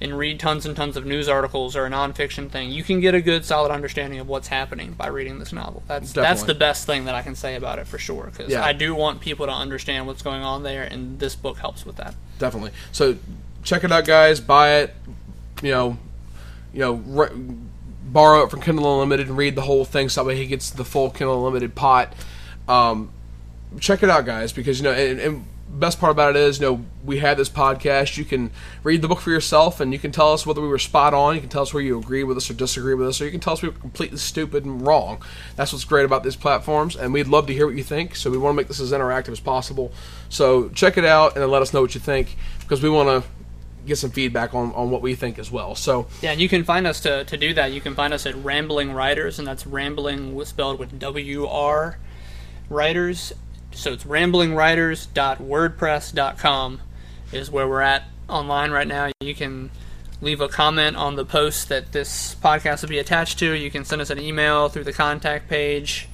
and 0.00 0.18
read 0.18 0.38
tons 0.38 0.66
and 0.66 0.76
tons 0.76 0.96
of 0.96 1.06
news 1.06 1.26
articles 1.28 1.74
or 1.74 1.86
a 1.86 1.90
nonfiction 1.90 2.50
thing. 2.50 2.70
You 2.70 2.82
can 2.84 3.00
get 3.00 3.14
a 3.14 3.20
good, 3.22 3.44
solid 3.46 3.70
understanding 3.72 4.18
of 4.20 4.28
what's 4.28 4.48
happening 4.48 4.92
by 4.92 5.06
reading 5.06 5.38
this 5.38 5.52
novel. 5.52 5.82
That's 5.88 6.12
that's 6.12 6.42
the 6.42 6.54
best 6.54 6.86
thing 6.86 7.06
that 7.06 7.14
I 7.14 7.22
can 7.22 7.34
say 7.34 7.54
about 7.56 7.78
it 7.78 7.86
for 7.86 7.96
sure. 7.98 8.24
Because 8.26 8.52
Yeah. 8.52 8.64
I 8.64 8.72
do 8.74 8.94
want 8.94 9.20
people 9.20 9.46
to 9.46 9.52
understand 9.52 10.06
what's 10.06 10.20
going 10.22 10.42
on 10.42 10.62
there, 10.64 10.82
and 10.82 11.18
this 11.18 11.34
book 11.34 11.58
helps 11.58 11.86
with 11.86 11.96
that. 11.96 12.14
definitely. 12.38 12.72
So 12.92 13.16
check 13.62 13.84
it 13.84 13.90
out, 13.90 14.04
guys. 14.04 14.38
Buy 14.40 14.74
it. 14.80 14.94
You 15.62 15.70
know, 15.70 15.98
you 16.74 16.80
know, 16.80 16.92
re- 16.92 17.30
borrow 18.04 18.44
it 18.44 18.50
from 18.50 18.60
Kindle 18.60 18.92
Unlimited 18.92 19.28
and 19.28 19.36
read 19.38 19.54
the 19.54 19.62
whole 19.62 19.84
thing. 19.86 20.10
So 20.10 20.20
that 20.22 20.26
way 20.28 20.36
he 20.36 20.46
gets 20.46 20.68
the 20.70 20.84
full 20.84 21.10
Kindle 21.10 21.38
Unlimited 21.38 21.74
pot. 21.74 22.12
Um, 22.68 23.10
check 23.80 24.02
it 24.02 24.10
out, 24.10 24.26
guys, 24.26 24.52
because 24.52 24.78
you 24.78 24.84
know, 24.84 24.92
and, 24.92 25.18
and 25.18 25.46
best 25.68 26.00
part 26.00 26.12
about 26.12 26.36
it 26.36 26.36
is, 26.36 26.58
you 26.58 26.66
know, 26.66 26.84
we 27.04 27.18
had 27.18 27.36
this 27.36 27.48
podcast. 27.48 28.16
You 28.16 28.24
can 28.24 28.50
read 28.82 29.02
the 29.02 29.08
book 29.08 29.20
for 29.20 29.30
yourself, 29.30 29.80
and 29.80 29.92
you 29.92 29.98
can 29.98 30.12
tell 30.12 30.32
us 30.32 30.46
whether 30.46 30.60
we 30.60 30.68
were 30.68 30.78
spot 30.78 31.12
on. 31.12 31.34
You 31.34 31.40
can 31.40 31.50
tell 31.50 31.62
us 31.62 31.74
where 31.74 31.82
you 31.82 31.98
agree 31.98 32.24
with 32.24 32.36
us 32.36 32.48
or 32.48 32.54
disagree 32.54 32.94
with 32.94 33.08
us, 33.08 33.20
or 33.20 33.24
you 33.24 33.30
can 33.30 33.40
tell 33.40 33.52
us 33.52 33.62
we 33.62 33.68
were 33.68 33.78
completely 33.78 34.18
stupid 34.18 34.64
and 34.64 34.86
wrong. 34.86 35.22
That's 35.56 35.72
what's 35.72 35.84
great 35.84 36.04
about 36.04 36.22
these 36.22 36.36
platforms, 36.36 36.96
and 36.96 37.12
we'd 37.12 37.28
love 37.28 37.46
to 37.48 37.52
hear 37.52 37.66
what 37.66 37.76
you 37.76 37.82
think. 37.82 38.16
So 38.16 38.30
we 38.30 38.38
want 38.38 38.54
to 38.54 38.56
make 38.56 38.68
this 38.68 38.80
as 38.80 38.92
interactive 38.92 39.32
as 39.32 39.40
possible. 39.40 39.92
So 40.28 40.68
check 40.70 40.96
it 40.96 41.04
out 41.04 41.34
and 41.34 41.42
then 41.42 41.50
let 41.50 41.62
us 41.62 41.74
know 41.74 41.82
what 41.82 41.94
you 41.94 42.00
think, 42.00 42.36
because 42.60 42.82
we 42.82 42.88
want 42.88 43.08
to 43.08 43.28
get 43.86 43.96
some 43.96 44.10
feedback 44.10 44.52
on, 44.52 44.72
on 44.72 44.90
what 44.90 45.00
we 45.00 45.14
think 45.14 45.38
as 45.38 45.50
well. 45.50 45.76
So 45.76 46.08
Yeah, 46.20 46.32
and 46.32 46.40
you 46.40 46.48
can 46.48 46.64
find 46.64 46.86
us 46.86 47.00
to, 47.00 47.24
to 47.24 47.36
do 47.36 47.54
that. 47.54 47.72
You 47.72 47.80
can 47.80 47.94
find 47.94 48.12
us 48.12 48.26
at 48.26 48.34
Rambling 48.34 48.92
Writers, 48.92 49.38
and 49.38 49.46
that's 49.46 49.66
rambling 49.66 50.44
spelled 50.44 50.78
with 50.78 50.98
W 50.98 51.46
R 51.46 51.98
writers. 52.68 53.32
So 53.76 53.92
it's 53.92 54.04
ramblingwriters.wordpress.com 54.04 56.80
is 57.32 57.50
where 57.50 57.68
we're 57.68 57.82
at 57.82 58.04
online 58.26 58.70
right 58.70 58.88
now. 58.88 59.10
You 59.20 59.34
can 59.34 59.68
leave 60.22 60.40
a 60.40 60.48
comment 60.48 60.96
on 60.96 61.16
the 61.16 61.26
post 61.26 61.68
that 61.68 61.92
this 61.92 62.34
podcast 62.36 62.80
will 62.80 62.88
be 62.88 62.98
attached 62.98 63.38
to. 63.40 63.52
You 63.52 63.70
can 63.70 63.84
send 63.84 64.00
us 64.00 64.08
an 64.08 64.18
email 64.18 64.70
through 64.70 64.84
the 64.84 64.94
contact 64.94 65.50
page. 65.50 66.08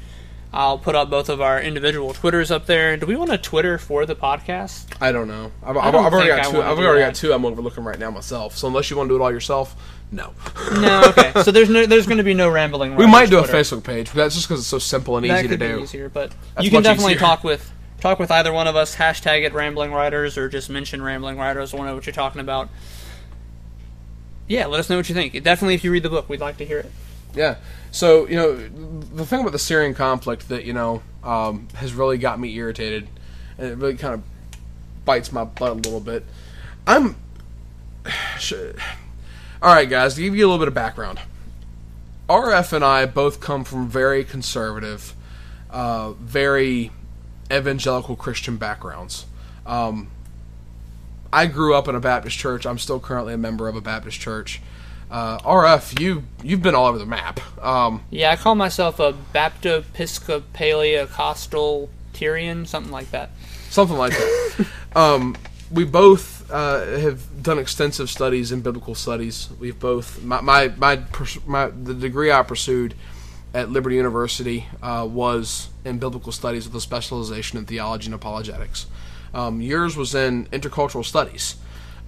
I'll 0.55 0.77
put 0.79 0.95
up 0.95 1.09
both 1.09 1.31
of 1.31 1.41
our 1.41 1.61
individual 1.61 2.13
Twitters 2.13 2.51
up 2.51 2.67
there. 2.67 2.97
Do 2.99 3.07
we 3.07 3.17
want 3.17 3.33
a 3.33 3.39
Twitter 3.39 3.79
for 3.79 4.05
the 4.05 4.15
podcast? 4.15 4.95
I 5.01 5.11
don't 5.11 5.27
know. 5.27 5.51
I've, 5.63 5.77
I 5.79 5.89
I've 5.89 5.95
already 5.95 6.29
got 6.29 6.41
I 6.41 6.51
two. 6.51 6.63
I've 6.63 6.79
already 6.79 7.01
got 7.01 7.15
two. 7.15 7.33
I'm 7.33 7.45
overlooking 7.47 7.85
right 7.85 7.99
now 7.99 8.11
myself. 8.11 8.57
So 8.57 8.69
unless 8.69 8.91
you 8.91 8.97
want 8.99 9.09
to 9.09 9.13
do 9.13 9.17
it 9.21 9.25
all 9.25 9.33
yourself, 9.33 9.75
no. 10.11 10.35
No, 10.75 11.05
okay. 11.07 11.43
so 11.43 11.51
there's 11.51 11.71
no, 11.71 11.87
there's 11.87 12.07
going 12.07 12.19
to 12.19 12.25
be 12.25 12.35
no 12.35 12.51
rambling. 12.51 12.97
We 12.97 13.07
might 13.07 13.31
do 13.31 13.39
a 13.39 13.45
Facebook 13.45 13.83
page, 13.83 14.09
but 14.09 14.17
that's 14.17 14.35
just 14.35 14.47
because 14.47 14.61
it's 14.61 14.69
so 14.69 14.79
simple 14.79 15.17
and 15.17 15.25
that 15.29 15.39
easy 15.39 15.49
to 15.49 15.57
do. 15.57 15.81
easier, 15.81 16.11
but 16.11 16.35
That's 16.55 16.67
you 16.67 16.71
can 16.71 16.83
definitely 16.83 17.13
easier. 17.13 17.21
talk 17.21 17.45
with 17.45 17.73
talk 18.01 18.19
with 18.19 18.31
either 18.31 18.53
one 18.53 18.67
of 18.67 18.77
us. 18.77 18.95
Hashtag 18.95 19.47
it 19.47 19.55
Rambling 19.55 19.91
Writers 19.91 20.37
or 20.37 20.51
just 20.51 20.69
mention 20.69 21.01
Rambling 21.01 21.39
Writers. 21.39 21.73
I 21.73 21.79
want 21.79 21.87
to 21.87 21.91
know 21.93 21.95
what 21.95 22.05
you're 22.05 22.13
talking 22.13 22.43
about. 22.43 22.69
Yeah, 24.49 24.67
let 24.67 24.81
us 24.81 24.91
know 24.91 24.99
what 24.99 25.09
you 25.09 25.15
think. 25.15 25.33
Definitely, 25.43 25.77
if 25.77 25.85
you 25.85 25.91
read 25.91 26.03
the 26.03 26.11
book, 26.11 26.29
we'd 26.29 26.41
like 26.41 26.59
to 26.59 26.67
hear 26.67 26.81
it. 26.81 26.93
Yeah. 27.35 27.57
So 27.91 28.27
you 28.27 28.37
know, 28.37 28.57
the 28.57 29.27
thing 29.27 29.41
about 29.41 29.53
the 29.53 29.59
Syrian 29.59 29.95
conflict 29.95 30.49
that 30.49 30.65
you 30.65 30.73
know 30.73 31.03
um, 31.23 31.69
has 31.75 31.95
really 31.95 32.19
got 32.19 32.41
me 32.41 32.55
irritated, 32.55 33.09
and 33.59 33.69
it 33.69 33.79
really 33.79 33.97
kind 33.97 34.15
of 34.15 34.23
bites 35.05 35.33
my 35.33 35.45
butt 35.45 35.71
a 35.71 35.75
little 35.75 36.01
bit. 36.01 36.25
I'm. 36.87 37.17
All 39.63 39.73
right, 39.73 39.89
guys. 39.89 40.15
To 40.15 40.23
give 40.23 40.35
you 40.35 40.45
a 40.45 40.49
little 40.49 40.59
bit 40.59 40.69
of 40.69 40.75
background, 40.75 41.21
RF 42.29 42.73
and 42.73 42.85
I 42.85 43.07
both 43.07 43.41
come 43.41 43.63
from 43.63 43.89
very 43.89 44.25
conservative, 44.25 45.15
uh, 45.71 46.13
very 46.13 46.91
evangelical 47.53 48.17
Christian 48.17 48.57
backgrounds. 48.57 49.27
Um, 49.67 50.11
I 51.33 51.47
grew 51.47 51.75
up 51.75 51.89
in 51.89 51.95
a 51.95 52.01
Baptist 52.01 52.39
church. 52.39 52.67
I'm 52.67 52.79
still 52.79 53.01
currently 53.01 53.35
a 53.35 53.39
member 53.39 53.69
of 53.69 53.77
a 53.77 53.81
Baptist 53.81 54.21
church. 54.21 54.61
Uh, 55.13 55.39
RF, 55.41 56.01
you 56.01 56.25
you've 56.43 56.63
been 56.63 56.75
all 56.75 56.87
over 56.87 56.97
the 56.97 57.05
map. 57.05 57.39
Um, 57.63 58.03
Yeah, 58.09 58.31
I 58.31 58.37
call 58.37 58.55
myself 58.55 58.99
a 58.99 59.13
Baptist-Episcopalian 59.13 61.07
Tyrian, 62.15 62.67
something 62.67 62.91
like 62.91 63.11
that. 63.11 63.31
something 63.69 63.99
like 63.99 64.13
that. 64.13 64.67
um, 64.97 65.37
we 65.71 65.85
both 65.85 66.51
uh, 66.51 66.99
have 66.99 67.43
done 67.43 67.59
extensive 67.59 68.09
studies 68.09 68.53
in 68.53 68.63
biblical 68.63 68.95
studies. 68.95 69.51
We've 69.61 69.79
both 69.79 70.23
my 70.23 70.41
my 70.41 70.69
my, 70.79 71.03
my 71.47 71.67
the 71.67 71.93
degree 71.93 72.33
I 72.33 72.43
pursued 72.43 72.95
at 73.53 73.71
Liberty 73.71 73.97
University 73.97 74.67
uh, 74.83 75.07
was 75.11 75.69
in 75.85 75.99
biblical 75.99 76.33
studies 76.33 76.67
with 76.67 76.75
a 76.75 76.81
specialization 76.81 77.59
in 77.59 77.67
theology 77.67 78.07
and 78.07 78.15
apologetics. 78.15 78.87
Um, 79.35 79.61
yours 79.61 79.95
was 79.95 80.15
in 80.15 80.47
intercultural 80.47 81.05
studies, 81.05 81.57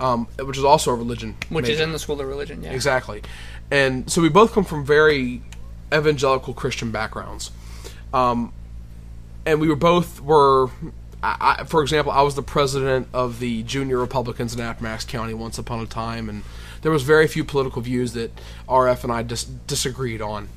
um, 0.00 0.26
which 0.38 0.59
is 0.59 0.64
also 0.64 0.90
a 0.90 0.94
religion, 0.94 1.37
Which 1.48 1.68
is 1.68 1.80
in 1.80 1.92
the 1.92 1.98
School 1.98 2.20
of 2.20 2.26
Religion, 2.26 2.62
yeah. 2.62 2.72
Exactly. 2.72 3.22
And 3.70 4.11
so 4.11 4.20
we 4.20 4.28
both 4.28 4.52
come 4.52 4.64
from 4.64 4.85
very 4.85 5.42
evangelical 5.92 6.54
Christian 6.54 6.90
backgrounds. 6.90 7.50
Um, 8.12 8.52
and 9.46 9.61
we 9.61 9.68
were 9.68 9.76
both 9.76 10.20
were, 10.20 10.68
I, 11.22 11.57
I, 11.61 11.64
for 11.64 11.83
example, 11.83 12.12
I 12.12 12.22
was 12.22 12.35
the 12.35 12.42
president 12.42 13.09
of 13.12 13.40
the 13.40 13.62
Junior 13.62 13.98
Republicans 13.98 14.54
in 14.54 14.61
Appomattox 14.61 15.04
County 15.04 15.35
once 15.35 15.59
upon 15.59 15.80
a 15.80 15.87
time, 15.87 16.28
and 16.28 16.42
there 16.83 16.92
was 16.92 17.02
very 17.02 17.26
few 17.26 17.44
political 17.44 17.83
views 17.83 18.12
that 18.12 18.30
RF 18.68 19.04
and 19.04 19.12
I 19.12 19.22
dis- 19.22 19.44
disagreed 19.44 20.22
on. 20.22 20.48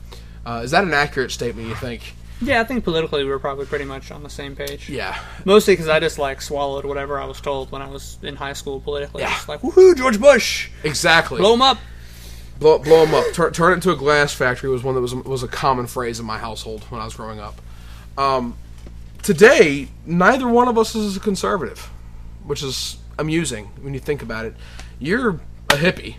Uh, 0.45 0.61
is 0.63 0.71
that 0.71 0.83
an 0.83 0.93
accurate 0.93 1.31
statement? 1.31 1.67
You 1.67 1.75
think? 1.75 2.13
Yeah, 2.41 2.61
I 2.61 2.63
think 2.63 2.83
politically 2.83 3.23
we 3.23 3.29
were 3.29 3.39
probably 3.39 3.65
pretty 3.65 3.85
much 3.85 4.11
on 4.11 4.21
the 4.23 4.29
same 4.29 4.55
page. 4.55 4.89
Yeah. 4.89 5.19
Mostly 5.43 5.73
because 5.73 5.87
I 5.87 5.99
just 5.99 6.19
like 6.19 6.41
swallowed 6.41 6.85
whatever 6.85 7.19
I 7.19 7.25
was 7.25 7.41
told 7.41 7.71
when 7.71 7.81
I 7.81 7.89
was 7.89 8.17
in 8.21 8.35
high 8.35 8.53
school 8.53 8.79
politically. 8.79 9.23
Yeah. 9.23 9.29
Just 9.29 9.49
like, 9.49 9.61
woohoo, 9.61 9.97
George 9.97 10.19
Bush! 10.19 10.69
Exactly. 10.83 11.39
Blow 11.39 11.53
him 11.55 11.61
up! 11.63 11.79
blow, 12.59 12.79
blow 12.79 13.03
'em 13.03 13.13
up. 13.13 13.25
Turn, 13.33 13.53
turn 13.53 13.71
it 13.71 13.75
into 13.75 13.91
a 13.91 13.95
glass 13.95 14.33
factory 14.33 14.69
was 14.69 14.83
one 14.83 14.95
that 14.95 15.01
was 15.01 15.13
was 15.13 15.43
a 15.43 15.47
common 15.47 15.87
phrase 15.87 16.19
in 16.19 16.25
my 16.25 16.37
household 16.37 16.83
when 16.89 17.01
I 17.01 17.05
was 17.05 17.15
growing 17.15 17.39
up. 17.39 17.61
Um, 18.17 18.57
today, 19.23 19.89
neither 20.05 20.47
one 20.47 20.67
of 20.67 20.77
us 20.77 20.95
is 20.95 21.17
a 21.17 21.19
conservative, 21.19 21.89
which 22.43 22.63
is 22.63 22.97
amusing 23.19 23.65
when 23.81 23.93
you 23.93 23.99
think 23.99 24.21
about 24.21 24.45
it. 24.45 24.55
You're 24.99 25.39
a 25.69 25.75
hippie. 25.75 26.15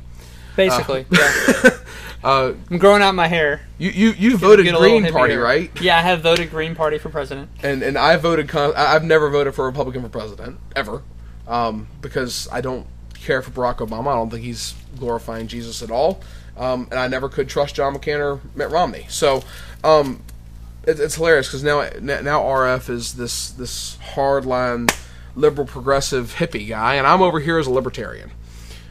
Basically, 0.57 1.07
yeah. 1.11 1.71
Uh, 2.23 2.55
I'm 2.71 2.79
growing 2.79 3.03
out 3.03 3.15
my 3.15 3.29
hair. 3.29 3.61
you 3.79 3.91
you, 3.91 4.11
you 4.11 4.37
voted 4.37 4.65
Get 4.65 4.77
Green 4.77 5.11
Party, 5.13 5.37
right? 5.37 5.71
Yeah, 5.81 5.99
I 5.99 6.03
have 6.03 6.23
voted 6.23 6.51
Green 6.51 6.75
Party 6.75 6.99
for 6.99 7.11
president. 7.11 7.51
And 7.63 7.83
and 7.83 7.97
I 7.97 8.17
voted. 8.17 8.55
I've 8.55 9.05
never 9.05 9.31
voted 9.31 9.55
for 9.55 9.65
a 9.65 9.67
Republican 9.67 10.03
for 10.03 10.09
president 10.09 10.59
ever, 10.75 11.03
um, 11.47 11.87
because 12.01 12.49
I 12.51 12.61
don't 12.61 12.87
care 13.15 13.41
for 13.43 13.51
Barack 13.51 13.77
Obama. 13.77 14.09
I 14.09 14.15
don't 14.15 14.31
think 14.31 14.43
he's 14.43 14.75
glorifying 14.99 15.47
Jesus 15.47 15.83
at 15.83 15.91
all, 15.91 16.21
um, 16.57 16.89
and 16.91 16.99
I 16.99 17.07
never 17.07 17.29
could 17.29 17.49
trust 17.49 17.77
John 17.77 17.95
McCain 17.95 18.19
or 18.19 18.41
Mitt 18.55 18.71
Romney. 18.71 19.07
So. 19.09 19.43
Um, 19.85 20.23
it, 20.89 20.99
it's 20.99 21.17
hilarious 21.17 21.47
because 21.49 21.63
now 21.63 21.83
now 22.01 22.41
RF 22.41 22.89
is 22.89 23.15
this 23.15 23.51
this 23.51 23.97
hardline 24.15 24.93
liberal 25.37 25.67
progressive 25.67 26.35
hippie 26.39 26.69
guy, 26.69 26.95
and 26.95 27.07
I'm 27.07 27.23
over 27.23 27.39
here 27.41 27.59
as 27.59 27.67
a 27.67 27.71
libertarian. 27.71 28.33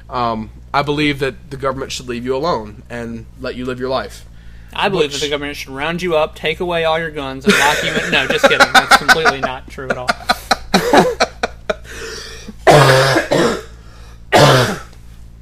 Um, 0.10 0.50
I 0.78 0.84
believe 0.84 1.18
that 1.20 1.50
the 1.50 1.58
government 1.58 1.92
should 1.92 2.08
leave 2.08 2.24
you 2.24 2.36
alone 2.36 2.84
and 2.88 3.26
let 3.40 3.56
you 3.56 3.66
live 3.66 3.80
your 3.80 3.90
life. 3.90 4.26
I 4.76 4.90
believe 4.90 5.10
Which- 5.10 5.22
that 5.22 5.26
the 5.26 5.32
government 5.32 5.58
should 5.58 5.70
round 5.70 6.04
you 6.04 6.16
up, 6.16 6.36
take 6.36 6.60
away 6.60 6.86
all 6.86 7.00
your 7.00 7.10
guns, 7.10 7.46
and 7.46 7.54
lock 7.58 7.84
you 7.84 7.90
in. 7.90 8.12
No, 8.12 8.28
just 8.28 8.48
kidding. 8.48 8.72
That's 8.74 8.98
completely 8.98 9.40
not 9.40 9.68
true 9.72 9.90
at 9.90 9.98
all. 9.98 10.06
but 14.32 14.82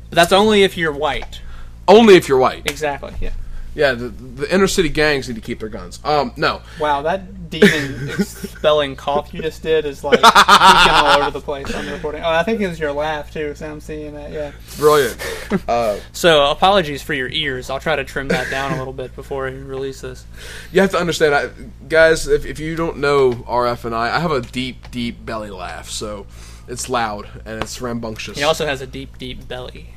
that's 0.09 0.31
only 0.31 0.63
if 0.63 0.77
you're 0.77 0.93
white. 0.93 1.41
Only 1.85 2.15
if 2.15 2.29
you're 2.29 2.37
white. 2.37 2.71
Exactly. 2.71 3.13
Yeah. 3.19 3.33
Yeah, 3.75 3.93
the, 3.93 4.07
the 4.07 4.53
inner 4.55 4.67
city 4.67 4.89
gangs 4.89 5.27
need 5.27 5.35
to 5.35 5.41
keep 5.41 5.59
their 5.59 5.69
guns. 5.69 5.99
Um, 6.03 6.31
no, 6.37 6.61
Wow, 6.79 7.01
that 7.03 7.49
demon 7.49 8.09
spelling 8.23 8.95
cough 8.95 9.33
you 9.33 9.41
just 9.41 9.61
did 9.61 9.85
is 9.85 10.03
like 10.03 10.19
all 10.23 11.21
over 11.21 11.31
the 11.31 11.41
place 11.41 11.73
on 11.75 11.85
the 11.85 11.91
recording. 11.91 12.23
Oh, 12.23 12.29
I 12.29 12.41
think 12.43 12.61
it 12.61 12.67
was 12.67 12.79
your 12.79 12.91
laugh 12.93 13.31
too. 13.33 13.53
So 13.55 13.69
I'm 13.69 13.79
seeing 13.81 14.13
that. 14.13 14.31
Yeah. 14.31 14.51
brilliant. 14.77 15.17
Uh, 15.67 15.99
So 16.11 16.49
apologies 16.49 17.01
for 17.03 17.13
your 17.13 17.29
ears. 17.29 17.69
I'll 17.69 17.79
try 17.79 17.95
to 17.95 18.03
trim 18.03 18.29
that 18.29 18.49
down 18.49 18.71
a 18.73 18.77
little 18.79 18.93
bit 18.93 19.15
before 19.15 19.45
we 19.45 19.57
release 19.57 20.01
this. 20.01 20.25
you 20.71 20.81
have 20.81 20.89
to 20.91 20.97
understand, 20.97 21.35
I, 21.35 21.49
guys. 21.87 22.27
If, 22.27 22.45
if 22.45 22.59
you 22.59 22.75
don't 22.75 22.97
know 22.97 23.31
RF 23.33 23.85
and 23.85 23.93
I, 23.93 24.15
I 24.15 24.19
have 24.19 24.31
a 24.31 24.41
deep, 24.41 24.89
deep 24.89 25.23
belly 25.25 25.51
laugh, 25.51 25.89
so 25.89 26.25
it's 26.67 26.89
loud 26.89 27.27
and 27.45 27.61
it's 27.61 27.79
rambunctious. 27.79 28.37
He 28.37 28.43
also 28.43 28.65
has 28.65 28.81
a 28.81 28.87
deep, 28.87 29.17
deep 29.17 29.47
belly. 29.47 29.89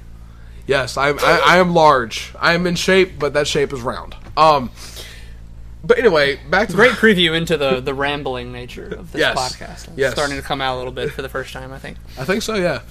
Yes, 0.69 0.97
I'm. 0.97 1.19
I, 1.19 1.43
I 1.45 1.57
am 1.59 1.73
large. 1.75 2.33
I 2.39 2.53
am 2.53 2.67
in 2.67 2.77
shape, 2.77 3.19
but 3.19 3.33
that 3.33 3.49
shape 3.49 3.73
is 3.73 3.81
round. 3.81 4.15
Um, 4.37 4.71
but 5.83 5.99
anyway, 5.99 6.39
back 6.51 6.69
to 6.69 6.75
Great 6.77 6.93
preview 7.03 7.35
into 7.37 7.57
the 7.57 7.81
the 7.81 7.95
rambling 7.95 8.53
nature 8.53 8.87
of 8.87 9.11
this 9.13 9.19
Yes. 9.21 9.37
podcast. 9.37 9.89
It's 9.89 9.97
Yes. 9.97 10.13
starting 10.13 10.37
to 10.37 10.43
come 10.43 10.61
out 10.61 10.77
a 10.77 10.79
little 10.79 10.93
bit 10.93 11.11
for 11.11 11.23
the 11.23 11.29
first 11.29 11.53
time, 11.53 11.73
I 11.73 11.79
think. 11.79 11.97
I 12.19 12.25
think 12.25 12.43
so, 12.43 12.55
yeah. 12.57 12.83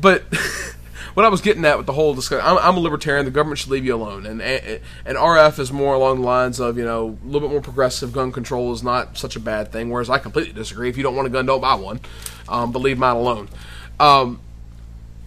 But 0.00 0.22
what 1.14 1.26
I 1.26 1.28
was 1.28 1.40
getting 1.40 1.64
at 1.64 1.76
with 1.76 1.86
the 1.86 1.92
whole 1.92 2.14
discussion, 2.14 2.46
I'm, 2.46 2.56
I'm 2.58 2.76
a 2.76 2.80
libertarian. 2.80 3.24
The 3.24 3.30
government 3.32 3.58
should 3.58 3.70
leave 3.70 3.84
you 3.84 3.96
alone, 3.96 4.26
and 4.26 4.40
and 4.40 4.80
and 5.04 5.18
RF 5.18 5.58
is 5.58 5.72
more 5.72 5.94
along 5.94 6.20
the 6.20 6.26
lines 6.26 6.60
of 6.60 6.78
you 6.78 6.84
know 6.84 7.18
a 7.20 7.26
little 7.26 7.40
bit 7.48 7.50
more 7.50 7.60
progressive. 7.62 8.12
Gun 8.12 8.30
control 8.30 8.72
is 8.72 8.84
not 8.84 9.18
such 9.18 9.34
a 9.34 9.40
bad 9.40 9.72
thing. 9.72 9.90
Whereas 9.90 10.08
I 10.08 10.18
completely 10.18 10.52
disagree. 10.52 10.88
If 10.88 10.96
you 10.96 11.02
don't 11.02 11.16
want 11.16 11.26
a 11.26 11.30
gun, 11.30 11.46
don't 11.46 11.60
buy 11.60 11.74
one. 11.74 11.98
Um, 12.48 12.70
but 12.70 12.78
leave 12.78 12.96
mine 12.98 13.16
alone. 13.16 13.48
Um, 13.98 14.38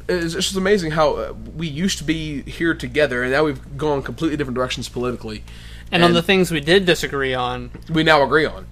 it's 0.08 0.34
it's 0.34 0.48
just 0.48 0.56
amazing 0.58 0.91
how 0.91 1.15
uh, 1.15 1.34
we 1.56 1.67
used 1.67 1.98
to 2.00 2.04
be 2.04 2.41
here 2.43 2.74
together, 2.74 3.24
and 3.24 3.32
now 3.32 3.43
we've 3.43 3.78
gone 3.78 4.02
completely 4.02 4.38
different 4.38 4.56
directions 4.56 4.89
politically. 4.89 5.43
And, 5.91 6.04
on 6.04 6.13
the 6.13 6.22
things 6.22 6.52
we 6.52 6.60
did 6.60 6.86
disagree 6.86 7.34
on, 7.34 7.72
we 7.89 8.04
now 8.04 8.22
agree 8.22 8.46
on. 8.46 8.67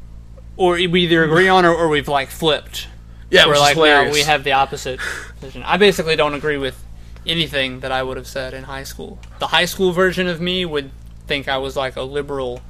or 0.58 0.74
we 0.74 1.04
either 1.04 1.24
agree 1.24 1.48
on 1.48 1.66
or, 1.66 1.74
or 1.74 1.88
we've 1.88 2.08
like 2.08 2.30
flipped. 2.30 2.88
Yeah, 3.30 3.48
We're 3.48 3.58
like 3.58 3.78
now 3.78 4.12
we 4.12 4.22
have 4.22 4.44
the 4.44 4.52
opposite 4.52 5.00
position. 5.40 5.64
I 5.64 5.78
basically 5.78 6.16
don't 6.16 6.34
agree 6.34 6.58
with 6.58 6.84
anything 7.26 7.80
that 7.80 7.92
I 7.92 8.04
would 8.04 8.18
have 8.18 8.28
said 8.28 8.54
in 8.54 8.66
high 8.66 8.84
school. 8.84 9.20
The 9.40 9.48
high 9.48 9.66
school 9.66 9.92
version 9.92 10.28
of 10.28 10.40
me 10.40 10.66
would 10.66 10.92
think 11.26 11.48
I 11.48 11.58
was 11.58 11.76
like 11.76 11.96
a 11.96 12.04
liberal 12.04 12.62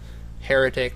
heretic. 0.42 0.94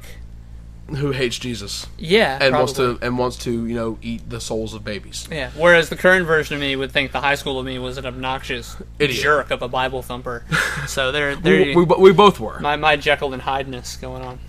Who 0.95 1.12
hates 1.12 1.38
Jesus 1.38 1.88
Yeah, 1.97 2.34
and 2.34 2.52
probably. 2.52 2.58
wants 2.60 2.73
to 2.73 2.99
and 3.06 3.17
wants 3.17 3.38
to 3.38 3.65
you 3.67 3.75
know 3.75 3.97
eat 4.02 4.30
the 4.30 4.39
souls 4.41 4.73
of 4.73 4.84
babies. 4.84 5.28
Yeah. 5.32 5.52
Whereas 5.58 5.89
the 5.89 5.95
current 5.95 6.25
version 6.25 6.56
of 6.56 6.62
me 6.62 6.75
would 6.75 6.91
think 6.91 7.12
the 7.12 7.21
high 7.21 7.36
school 7.36 7.60
of 7.60 7.65
me 7.65 7.80
was 7.80 7.97
an 7.97 8.06
obnoxious 8.06 8.75
Idiot. 8.99 9.21
jerk 9.21 9.52
of 9.52 9.62
a 9.62 9.67
Bible 9.67 10.02
thumper. 10.02 10.43
so 10.88 11.12
there, 11.12 11.36
We, 11.36 11.41
there, 11.41 11.75
we, 11.78 11.84
we 11.86 12.12
both 12.13 12.39
were. 12.39 12.60
my 12.60 12.75
my 12.75 12.95
Jekyll 12.95 13.34
and 13.34 13.41
Hyde-ness 13.41 13.97
going 13.97 14.23
on. 14.23 14.39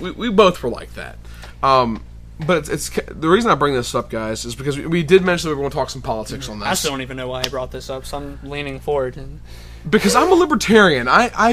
we, 0.00 0.10
we 0.12 0.30
both 0.30 0.62
were 0.62 0.70
like 0.70 0.94
that. 0.94 1.18
Um, 1.62 2.02
but 2.46 2.56
it's, 2.56 2.68
it's 2.70 2.88
the 3.10 3.28
reason 3.28 3.50
I 3.50 3.54
bring 3.54 3.74
this 3.74 3.94
up, 3.94 4.08
guys, 4.08 4.46
is 4.46 4.54
because 4.54 4.78
we, 4.78 4.86
we 4.86 5.02
did 5.02 5.22
mention 5.22 5.48
that 5.50 5.54
we 5.54 5.56
were 5.56 5.62
going 5.68 5.70
to 5.72 5.76
talk 5.76 5.90
some 5.90 6.00
politics 6.00 6.48
on 6.48 6.62
I 6.62 6.70
this. 6.70 6.80
still 6.80 6.92
don't 6.92 7.02
even 7.02 7.18
know 7.18 7.28
why 7.28 7.40
I 7.44 7.48
brought 7.50 7.70
this 7.70 7.90
up, 7.90 8.06
so 8.06 8.16
I'm 8.16 8.38
leaning 8.42 8.80
forward. 8.80 9.18
And 9.18 9.40
Because 9.88 10.14
I'm 10.16 10.32
a 10.32 10.34
libertarian. 10.34 11.06
I, 11.06 11.30
I 11.36 11.52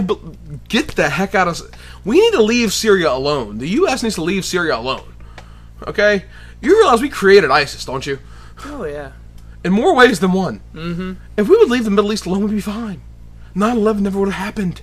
get 0.70 0.90
the 0.96 1.10
heck 1.10 1.36
out 1.36 1.50
of. 1.50 1.60
We 2.08 2.20
need 2.20 2.32
to 2.34 2.42
leave 2.42 2.72
Syria 2.74 3.12
alone. 3.12 3.58
The 3.60 3.68
U.S. 3.82 4.02
needs 4.02 4.16
to 4.16 4.24
leave 4.24 4.46
Syria 4.46 4.78
alone. 4.78 5.14
Okay? 5.86 6.24
You 6.62 6.76
realize 6.80 7.02
we 7.02 7.10
created 7.10 7.52
ISIS, 7.52 7.86
don't 7.86 8.06
you? 8.08 8.18
oh 8.66 8.86
yeah, 8.86 9.12
In 9.64 9.72
more 9.74 9.94
ways 9.94 10.20
than 10.20 10.32
one. 10.32 10.62
Mm-hmm. 10.74 11.14
If 11.38 11.48
we 11.50 11.58
would 11.58 11.70
leave 11.70 11.84
the 11.84 11.92
Middle 11.92 12.12
East 12.14 12.26
alone, 12.26 12.42
we'd 12.44 12.52
be 12.52 12.62
fine. 12.62 13.02
9/11 13.56 14.00
never 14.00 14.20
would 14.20 14.30
have 14.34 14.42
happened, 14.46 14.82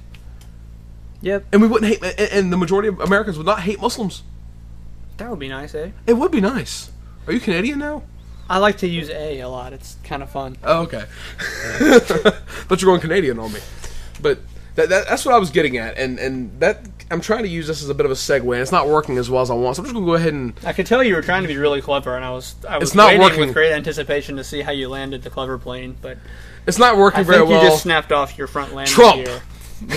yep, 1.21 1.45
and 1.53 1.63
we 1.63 1.67
wouldn't 1.69 1.91
hate. 1.91 2.03
and- 2.21 2.33
And 2.33 2.53
the 2.53 2.57
majority 2.57 2.89
of 2.89 3.01
Americans 3.01 3.37
would 3.39 3.47
not 3.47 3.61
hate 3.61 3.81
Muslims. 3.81 4.23
that 5.17 5.31
would 5.31 5.39
be 5.39 5.49
nice, 5.49 5.75
eh? 5.75 5.91
It 6.07 6.15
would 6.15 6.31
be 6.31 6.41
nice. 6.41 6.91
Are 7.27 7.33
you 7.33 7.41
Canadian 7.41 7.79
now? 7.79 8.03
I 8.51 8.59
like 8.59 8.77
to 8.79 8.87
use 8.87 9.09
a 9.11 9.41
a 9.41 9.49
lot. 9.49 9.73
It's 9.73 9.97
kind 10.05 10.23
of 10.23 10.29
fun. 10.31 10.57
Oh, 10.63 10.83
okay. 10.83 11.05
but 12.69 12.81
you're 12.83 12.91
going 12.91 13.01
Canadian 13.01 13.39
on 13.39 13.53
me. 13.53 13.61
But 14.21 14.39
that, 14.77 14.89
that, 14.91 15.07
that's 15.09 15.25
what 15.25 15.35
I 15.35 15.39
was 15.39 15.51
getting 15.51 15.79
at, 15.79 15.97
and 15.97 16.19
and 16.19 16.61
that 16.61 16.94
I'm 17.15 17.21
trying 17.23 17.45
to 17.45 17.49
use 17.49 17.67
this 17.67 17.83
as 17.83 17.89
a 17.89 17.95
bit 17.95 18.05
of 18.05 18.13
a 18.13 18.17
segue, 18.17 18.43
and 18.53 18.61
it's 18.61 18.73
not 18.73 18.89
working 18.89 19.17
as 19.17 19.31
well 19.31 19.41
as 19.41 19.51
I 19.51 19.55
want. 19.55 19.77
So 19.77 19.81
I'm 19.83 19.87
just 19.87 19.95
gonna 19.95 20.05
go 20.05 20.15
ahead 20.15 20.35
and 20.35 20.53
I 20.67 20.73
could 20.73 20.87
tell 20.87 21.03
you 21.03 21.15
were 21.15 21.23
trying 21.23 21.43
to 21.43 21.49
be 21.49 21.57
really 21.57 21.81
clever, 21.81 22.15
and 22.17 22.25
I 22.25 22.31
was 22.31 22.55
I 22.69 22.77
was 22.79 22.91
It's 22.91 22.95
not 22.95 23.07
waiting 23.09 23.23
working. 23.23 23.41
with 23.41 23.55
great 23.55 23.73
anticipation 23.73 24.37
to 24.37 24.45
see 24.45 24.61
how 24.61 24.73
you 24.73 24.89
landed 24.89 25.23
the 25.23 25.31
clever 25.31 25.57
plane, 25.57 25.97
but 26.03 26.19
it's 26.67 26.79
not 26.79 26.97
working 26.99 27.25
very 27.25 27.39
well. 27.41 27.47
I 27.47 27.49
very 27.49 27.59
think 27.61 27.65
you 27.65 27.71
just 27.71 27.83
snapped 27.85 28.13
off 28.13 28.37
your 28.37 28.47
front 28.47 28.75
landing 28.75 28.93
Trump. 28.95 29.25
gear. 29.25 29.43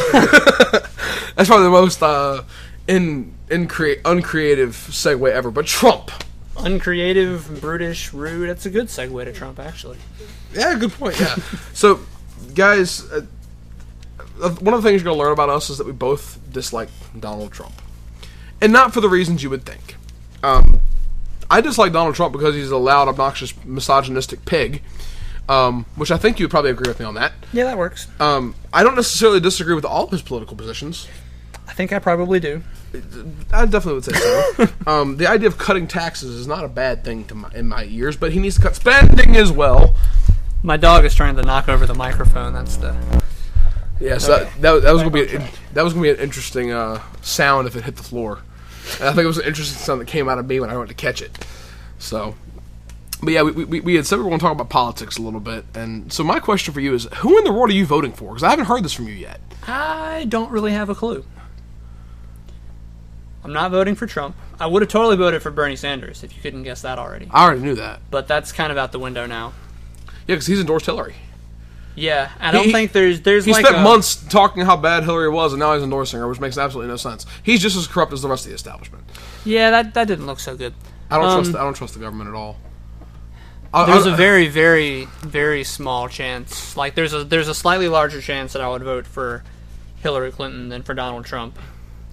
That's 1.36 1.48
probably 1.50 1.66
the 1.66 1.70
most 1.72 2.02
uh, 2.02 2.44
in 2.88 3.34
in 3.50 3.68
crea- 3.68 4.02
uncreative 4.06 4.72
segue 4.90 5.30
ever. 5.32 5.52
But 5.52 5.66
Trump, 5.66 6.12
Uncreative, 6.58 7.62
brutish, 7.62 8.14
rude. 8.14 8.50
That's 8.50 8.66
a 8.66 8.70
good 8.70 8.88
segue 8.88 9.24
to 9.26 9.32
Trump, 9.34 9.60
actually. 9.60 9.98
yeah, 10.54 10.74
good 10.76 10.92
point. 10.92 11.20
Yeah. 11.20 11.36
so, 11.74 12.00
guys, 12.56 13.04
uh, 13.12 13.22
one 14.38 14.74
of 14.74 14.84
the 14.84 14.90
things 14.90 15.02
you're 15.02 15.12
gonna 15.12 15.22
learn 15.22 15.34
about 15.34 15.50
us 15.50 15.70
is 15.70 15.78
that 15.78 15.88
we 15.88 15.94
both 15.94 16.40
dislike 16.52 16.90
Donald 17.20 17.52
Trump, 17.52 17.74
and 18.62 18.72
not 18.72 18.94
for 18.94 19.02
the 19.02 19.10
reasons 19.10 19.44
you 19.44 19.50
would 19.50 19.66
think. 19.66 19.96
Um, 20.44 20.80
I 21.50 21.62
dislike 21.62 21.94
Donald 21.94 22.16
Trump 22.16 22.34
because 22.34 22.56
he's 22.56 22.72
a 22.72 22.78
loud, 22.78 23.08
obnoxious, 23.08 23.54
misogynistic 23.66 24.46
pig. 24.46 24.82
Um, 25.50 25.86
which 25.96 26.12
I 26.12 26.18
think 26.18 26.40
you 26.40 26.44
would 26.44 26.52
probably 26.52 26.72
agree 26.72 26.90
with 26.90 27.00
me 27.00 27.06
on 27.06 27.14
that. 27.14 27.32
Yeah, 27.54 27.64
that 27.64 27.78
works. 27.78 28.08
Um, 28.20 28.54
I 28.74 28.84
don't 28.84 28.96
necessarily 28.96 29.40
disagree 29.40 29.76
with 29.76 29.86
all 29.86 30.04
of 30.04 30.12
his 30.12 30.22
political 30.22 30.58
positions. 30.58 31.08
I 31.66 31.72
think 31.72 31.94
I 31.94 32.00
probably 32.00 32.42
do. 32.42 32.64
I 33.54 33.66
definitely 33.66 33.94
would 33.94 34.06
say 34.06 34.14
so. 34.14 34.68
um, 34.88 35.16
the 35.16 35.28
idea 35.28 35.48
of 35.48 35.58
cutting 35.58 35.88
taxes 35.88 36.36
is 36.36 36.48
not 36.48 36.66
a 36.66 36.68
bad 36.68 37.04
thing 37.04 37.24
to 37.26 37.36
my, 37.36 37.50
in 37.54 37.68
my 37.68 37.86
ears, 37.86 38.18
but 38.18 38.34
he 38.34 38.40
needs 38.40 38.56
to 38.56 38.62
cut 38.62 38.76
spending 38.76 39.36
as 39.38 39.52
well. 39.52 39.96
My 40.64 40.76
dog 40.76 41.06
is 41.06 41.14
trying 41.14 41.36
to 41.36 41.44
knock 41.44 41.70
over 41.70 41.86
the 41.86 41.94
microphone. 41.94 42.54
That's 42.54 42.78
the. 42.78 42.96
Yeah, 44.00 44.18
so 44.20 44.38
that, 44.38 44.62
that, 44.62 44.82
that 44.84 44.92
was 44.92 45.02
gonna 45.02 45.12
be 45.12 45.24
a, 45.24 45.50
that 45.74 45.84
was 45.84 45.94
gonna 45.94 46.04
be 46.04 46.10
an 46.12 46.20
interesting 46.20 46.72
uh, 46.72 47.02
sound 47.22 47.68
if 47.68 47.76
it 47.76 47.84
hit 47.84 47.96
the 47.96 48.04
floor. 48.04 48.42
And 49.00 49.10
I 49.10 49.12
think 49.14 49.24
it 49.24 49.28
was 49.28 49.38
an 49.38 49.46
interesting 49.46 49.78
sound 49.78 50.02
that 50.02 50.08
came 50.08 50.30
out 50.30 50.38
of 50.38 50.48
me 50.48 50.60
when 50.60 50.70
I 50.70 50.78
went 50.78 50.90
to 50.90 50.96
catch 50.96 51.22
it. 51.22 51.38
So, 52.00 52.36
but 53.22 53.34
yeah, 53.34 53.42
we, 53.42 53.66
we, 53.66 53.80
we 53.82 53.96
had 53.96 54.06
said 54.06 54.18
we 54.18 54.24
were 54.24 54.30
going 54.30 54.40
to 54.40 54.44
talk 54.44 54.54
about 54.54 54.70
politics 54.70 55.18
a 55.18 55.22
little 55.22 55.40
bit, 55.40 55.66
and 55.74 56.14
so 56.14 56.24
my 56.24 56.40
question 56.40 56.74
for 56.74 56.80
you 56.80 56.94
is, 56.94 57.06
who 57.18 57.38
in 57.38 57.44
the 57.44 57.52
world 57.52 57.70
are 57.70 57.74
you 57.74 57.86
voting 57.86 58.14
for? 58.14 58.30
Because 58.30 58.44
I 58.44 58.50
haven't 58.52 58.66
heard 58.66 58.84
this 58.84 58.94
from 58.94 59.08
you 59.08 59.14
yet. 59.14 59.42
I 59.66 60.26
don't 60.30 60.52
really 60.52 60.72
have 60.72 60.90
a 60.90 60.96
clue. 60.96 61.26
I'm 63.44 63.54
not 63.54 63.72
voting 63.72 63.96
for 63.96 64.08
Trump. 64.08 64.36
I 64.60 64.68
would 64.68 64.82
have 64.82 64.90
totally 64.90 65.16
voted 65.16 65.42
for 65.42 65.52
Bernie 65.52 65.76
Sanders 65.76 66.24
if 66.24 66.36
you 66.36 66.42
couldn't 66.42 66.64
guess 66.64 66.82
that 66.82 67.00
already. 67.00 67.28
I 67.32 67.46
already 67.46 67.62
knew 67.62 67.76
that. 67.76 68.02
But 68.12 68.28
that's 68.28 68.52
kind 68.52 68.72
of 68.72 68.78
out 68.78 68.92
the 68.92 69.00
window 69.00 69.26
now. 69.26 69.54
Yeah, 70.28 70.36
because 70.36 70.48
he's 70.48 70.60
endorsed 70.60 70.86
Hillary. 70.86 71.16
Yeah, 72.00 72.30
I 72.40 72.52
don't 72.52 72.66
He- 72.66 72.72
think 72.72 72.92
there's 72.92 73.22
there's 73.22 73.44
He 73.46 73.52
like 73.54 73.66
spent 73.66 73.80
a, 73.82 73.84
months 73.84 74.16
talking 74.30 74.64
how 74.64 74.78
bad 74.78 75.04
Hillary 75.04 75.30
was, 75.30 75.52
and 75.54 75.60
now 75.60 75.74
he's 75.74 75.82
endorsing 75.84 76.20
her, 76.20 76.28
which 76.28 76.40
makes 76.40 76.56
absolutely 76.58 76.90
no 76.92 76.96
sense. 76.98 77.26
He's 77.42 77.60
just 77.62 77.76
as 77.76 77.88
corrupt 77.88 78.14
as 78.14 78.22
the 78.22 78.28
rest 78.30 78.46
of 78.46 78.50
the 78.52 78.56
establishment. 78.56 79.04
Yeah, 79.44 79.72
that 79.72 79.96
that 79.96 80.08
didn't 80.08 80.28
look 80.28 80.40
so 80.40 80.56
good. 80.56 80.76
I 81.10 81.16
don't 81.18 81.26
Um, 81.26 81.44
trust. 81.44 81.56
I 81.58 81.64
don't 81.64 81.74
trust 81.74 81.94
the 81.96 82.00
government 82.00 82.30
at 82.30 82.36
all. 82.36 82.58
I, 83.74 83.86
There's 83.86 84.06
I- 84.08 84.14
a 84.14 84.16
very 84.16 84.48
very 84.48 85.06
very 85.24 85.64
small 85.64 86.08
chance. 86.08 86.78
Like 86.78 86.94
there's 86.96 87.14
a 87.14 87.24
there's 87.24 87.48
a 87.48 87.56
slightly 87.56 87.88
larger 87.88 88.22
chance 88.22 88.54
that 88.54 88.62
I 88.62 88.70
would 88.70 88.84
vote 88.84 89.08
for 89.08 89.44
Hillary 90.02 90.32
Clinton 90.32 90.70
than 90.70 90.84
for 90.84 90.94
Donald 90.94 91.26
Trump. 91.26 91.58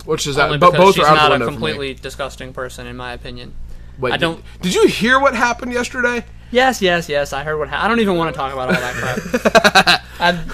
which 0.07 0.27
is 0.27 0.37
that, 0.37 0.61
but 0.61 0.73
both 0.77 0.95
she's 0.97 1.05
are 1.05 1.15
not 1.15 1.29
a 1.29 1.35
window 1.35 1.47
for 1.47 1.51
me. 1.53 1.57
completely 1.57 1.95
disgusting 1.95 2.53
person 2.53 2.87
in 2.87 2.97
my 2.97 3.13
opinion. 3.13 3.55
Wait, 3.99 4.13
I 4.13 4.17
don't- 4.17 4.43
Did, 4.61 4.73
did 4.73 4.75
you 4.75 4.87
hear 4.89 5.19
what 5.21 5.35
happened 5.35 5.73
yesterday? 5.73 6.25
Yes, 6.55 6.81
yes, 6.81 7.09
yes. 7.09 7.33
I 7.33 7.43
heard 7.43 7.59
what. 7.59 7.69
Ha- 7.69 7.85
I 7.85 7.89
don't 7.89 7.99
even 7.99 8.17
want 8.17 8.33
to 8.33 8.39
talk 8.39 8.53
about 8.53 8.69
all 8.69 8.81
that 8.81 8.95
crap. 8.95 10.03
I, 10.21 10.45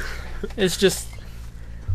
it's 0.57 0.79
just. 0.79 1.07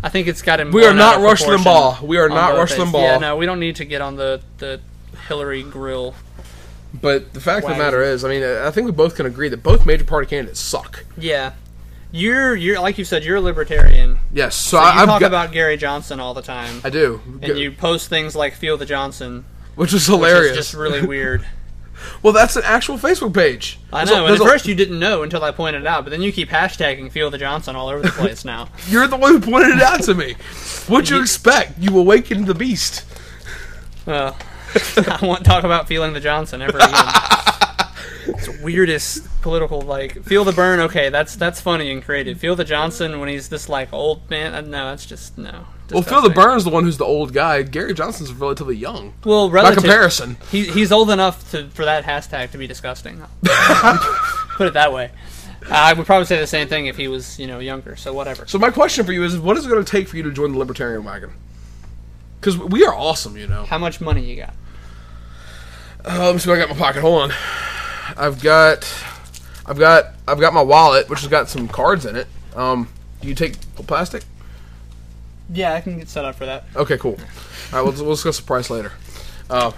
I 0.04 0.10
think 0.10 0.28
it's 0.28 0.44
got 0.44 0.60
him. 0.60 0.72
We 0.72 0.86
are 0.86 0.94
not 0.94 1.22
Rush 1.22 1.41
Limbaugh. 1.41 2.02
We 2.04 2.20
are 2.20 2.30
not 2.30 2.54
Rush. 2.54 2.74
Limbaugh. 2.74 3.02
Yeah, 3.02 3.18
no, 3.18 3.36
we 3.36 3.48
don't 3.48 3.60
need 3.60 3.78
to 3.78 3.86
get 3.86 4.02
on 4.02 4.15
the 4.15 4.44
the 4.60 4.80
Hillary 5.28 5.63
grill. 5.63 6.13
But 6.94 7.34
the 7.34 7.41
fact 7.41 7.65
of 7.65 7.72
the 7.72 7.78
matter 7.78 8.04
is, 8.04 8.24
I 8.24 8.30
mean, 8.30 8.44
uh, 8.44 8.63
I 8.65 8.70
think 8.70 8.86
we 8.86 8.91
both 8.91 9.15
can 9.15 9.26
agree 9.26 9.50
that 9.50 9.63
both 9.63 9.88
major 9.88 10.06
party 10.06 10.28
candidates 10.28 10.60
suck. 10.60 11.04
Yeah, 11.18 11.54
you're 12.12 12.56
you're 12.56 12.80
like 12.80 13.00
you 13.00 13.06
said, 13.06 13.24
you're 13.24 13.38
a 13.38 13.41
libertarian. 13.41 14.20
Yes, 14.32 14.56
so, 14.56 14.78
So 14.78 14.84
I, 14.84 14.94
you 14.94 15.00
I've 15.00 15.08
talk 15.08 15.20
got, 15.22 15.28
about 15.28 15.52
Gary 15.52 15.78
Johnson 15.78 16.20
all 16.20 16.36
the 16.36 16.44
time, 16.44 16.82
I 16.84 16.91
do, 16.91 17.22
and 17.41 17.58
you 17.58 17.72
post 17.72 18.10
things 18.10 18.36
like 18.36 18.54
"Feel 18.54 18.78
the 18.78 18.86
Johnson," 18.86 19.46
which 19.74 19.94
is 19.94 20.08
which 20.08 20.15
hilarious. 20.15 20.52
is 20.52 20.58
just 20.58 20.74
really 20.76 21.04
weird. 21.04 21.44
well, 22.24 22.34
that's 22.34 22.56
an 22.56 22.63
actual 22.65 22.98
Facebook 22.98 23.34
page. 23.34 23.78
I 23.94 24.06
There's 24.06 24.10
a- 24.10 24.13
know. 24.22 24.28
There's 24.28 24.41
at 24.41 24.48
a- 24.48 24.50
first 24.50 24.68
you 24.68 24.76
didn't 24.76 25.00
know 25.00 25.24
until 25.24 25.44
I 25.44 25.52
pointed 25.52 25.82
it 25.82 25.88
out, 25.88 26.04
but 26.04 26.10
then 26.12 26.22
you 26.22 26.32
keep 26.32 26.50
hashtagging 26.50 27.12
"Feel 27.12 27.30
the 27.30 27.38
Johnson" 27.38 27.76
all 27.76 27.89
over 27.89 28.02
the 28.02 28.10
place 28.12 28.44
now. 28.46 28.70
You're 28.88 29.08
the 29.08 29.18
one 29.18 29.34
who 29.34 29.39
pointed 29.39 29.78
it 29.78 29.82
out 29.82 30.02
to 30.04 30.13
me. 30.13 30.36
What'd 30.88 31.10
you 31.10 31.20
expect? 31.22 31.80
You 31.80 31.98
awakened 31.98 32.48
the 32.48 32.56
beast. 32.56 33.04
Well, 34.06 34.38
I 34.98 35.20
won't 35.22 35.46
talk 35.46 35.63
about 35.63 35.88
feeling 35.88 36.13
the 36.13 36.20
Johnson 36.20 36.62
ever 36.62 36.78
again. 36.78 36.91
it's 38.28 38.48
weirdest 38.62 39.28
political 39.41 39.82
like 39.82 40.24
feel 40.24 40.44
the 40.44 40.52
burn. 40.52 40.80
Okay, 40.82 41.10
that's 41.10 41.36
that's 41.36 41.62
funny 41.62 41.91
and 41.91 42.04
creative. 42.04 42.39
Feel 42.39 42.56
the 42.56 42.63
Johnson 42.65 43.20
when 43.20 43.30
he's 43.30 43.50
this 43.50 43.70
like 43.70 43.94
old 43.94 44.30
man. 44.30 44.54
uh, 44.54 44.62
No, 44.62 44.89
that's 44.89 45.06
just 45.06 45.38
no. 45.38 45.65
Well, 45.91 46.02
Phil 46.02 46.22
the 46.22 46.30
disgusting. 46.30 46.34
Burns, 46.34 46.64
the 46.64 46.70
one 46.72 46.84
who's 46.84 46.97
the 46.97 47.05
old 47.05 47.34
guy. 47.34 47.62
Gary 47.62 47.93
Johnson's 47.93 48.34
relatively 48.34 48.76
young. 48.76 49.14
Well, 49.24 49.49
By 49.49 49.74
comparison, 49.74 50.38
he, 50.51 50.64
he's 50.64 50.91
old 50.91 51.12
enough 51.12 51.51
to 51.51 51.70
for 51.70 51.86
that 51.86 52.03
hashtag 52.03 52.51
to 52.51 52.57
be 52.57 52.68
disgusting. 52.68 53.22
Put 53.43 54.68
it 54.68 54.74
that 54.74 54.91
way. 54.91 55.12
I 55.70 55.93
would 55.93 56.05
probably 56.05 56.26
say 56.26 56.39
the 56.39 56.47
same 56.47 56.68
thing 56.68 56.86
if 56.88 56.97
he 56.97 57.07
was 57.07 57.39
you 57.39 57.47
know 57.47 57.60
younger. 57.60 57.95
So 57.95 58.14
whatever. 58.14 58.47
So 58.47 58.57
my 58.57 58.72
question 58.72 59.05
for 59.05 59.12
you 59.12 59.24
is, 59.24 59.38
what 59.38 59.57
is 59.57 59.66
it 59.66 59.70
going 59.70 59.84
to 59.84 59.89
take 59.89 60.07
for 60.07 60.18
you 60.18 60.24
to 60.24 60.32
join 60.32 60.51
the 60.51 60.57
libertarian 60.57 61.03
wagon? 61.03 61.32
Because 62.39 62.57
we 62.57 62.86
are 62.86 62.93
awesome, 62.93 63.38
you 63.38 63.47
know. 63.47 63.64
How 63.66 63.78
much 63.78 63.99
money 63.99 64.24
you 64.24 64.36
got? 64.38 64.53
Uh, 66.05 66.26
let 66.26 66.34
me 66.34 66.39
see 66.39 66.49
what 66.49 66.57
I 66.57 66.62
got 66.62 66.70
in 66.70 66.78
my 66.78 66.86
pocket. 66.86 67.01
Hold 67.01 67.24
on. 67.24 67.32
I've 68.16 68.39
got, 68.41 68.88
I've 69.66 69.80
got, 69.80 70.14
I've 70.28 70.39
got 70.39 70.53
my 70.53 70.62
wallet, 70.62 71.10
which 71.10 71.22
has 71.22 71.30
got 71.30 71.49
some 71.49 71.68
cards 71.68 72.05
in 72.05 72.16
it. 72.16 72.28
Um, 72.55 72.89
do 73.22 73.28
you 73.28 73.34
take 73.34 73.60
plastic? 73.88 74.24
Yeah, 75.52 75.74
I 75.74 75.82
can 75.82 75.98
get 76.00 76.10
set 76.10 76.26
up 76.26 76.36
for 76.36 76.46
that. 76.46 76.66
Okay, 76.76 76.98
cool. 76.98 77.18
All 77.74 77.74
right, 77.74 77.82
we'll, 77.82 78.04
we'll 78.06 78.16
discuss 78.16 78.39
the 78.39 78.46
price 78.46 78.70
later. 78.70 78.91
Uh, 79.50 79.72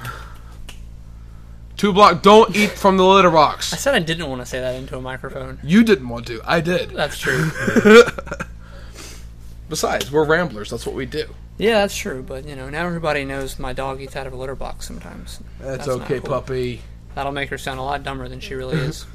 two 1.76 1.92
block. 1.92 2.22
Don't 2.22 2.56
eat 2.56 2.72
from 2.72 2.98
the 2.98 3.06
litter 3.06 3.32
box. 3.32 3.74
I 3.74 3.78
said 3.78 3.94
I 3.96 4.00
didn't 4.00 4.30
want 4.30 4.42
to 4.42 4.46
say 4.46 4.60
that 4.60 4.76
into 4.76 4.98
a 4.98 5.02
microphone. 5.02 5.60
You 5.64 5.84
didn't 5.84 6.08
want 6.08 6.28
to. 6.28 6.42
I 6.46 6.62
did. 6.62 6.92
That's 6.92 7.18
true. 7.18 7.52
Besides, 9.70 10.12
we're 10.12 10.26
ramblers. 10.26 10.70
That's 10.70 10.86
what 10.86 10.96
we 10.96 11.06
do. 11.06 11.26
Yeah, 11.58 11.82
that's 11.82 11.98
true. 11.98 12.24
But 12.24 12.46
you 12.46 12.56
know, 12.56 12.70
now 12.70 12.86
everybody 12.86 13.26
knows 13.26 13.60
my 13.60 13.74
dog 13.74 14.00
eats 14.02 14.16
out 14.16 14.28
of 14.28 14.34
a 14.34 14.38
litter 14.38 14.56
box 14.56 14.88
sometimes. 14.88 15.40
That's, 15.60 15.86
That's 15.86 15.88
not 15.88 16.02
okay, 16.06 16.20
cool. 16.20 16.30
puppy. 16.30 16.82
That'll 17.16 17.32
make 17.34 17.50
her 17.50 17.58
sound 17.58 17.80
a 17.80 17.84
lot 17.84 18.04
dumber 18.04 18.30
than 18.30 18.40
she 18.40 18.54
really 18.54 18.78
is. 18.80 19.06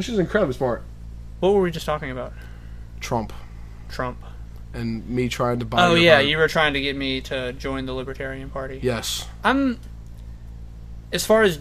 She's 0.00 0.18
incredibly 0.18 0.54
smart. 0.54 0.82
What 1.40 1.52
were 1.52 1.60
we 1.60 1.70
just 1.70 1.84
talking 1.84 2.10
about? 2.10 2.32
Trump 3.00 3.32
Trump. 3.90 4.18
And 4.74 5.08
me 5.08 5.28
trying 5.28 5.60
to 5.60 5.64
buy. 5.64 5.86
Oh 5.86 5.94
yeah, 5.94 6.18
vote. 6.18 6.26
you 6.28 6.36
were 6.36 6.48
trying 6.48 6.74
to 6.74 6.80
get 6.80 6.96
me 6.96 7.20
to 7.22 7.52
join 7.54 7.86
the 7.86 7.92
Libertarian 7.94 8.50
Party. 8.50 8.80
Yes. 8.82 9.26
I'm. 9.42 9.78
As 11.12 11.24
far 11.24 11.42
as 11.42 11.58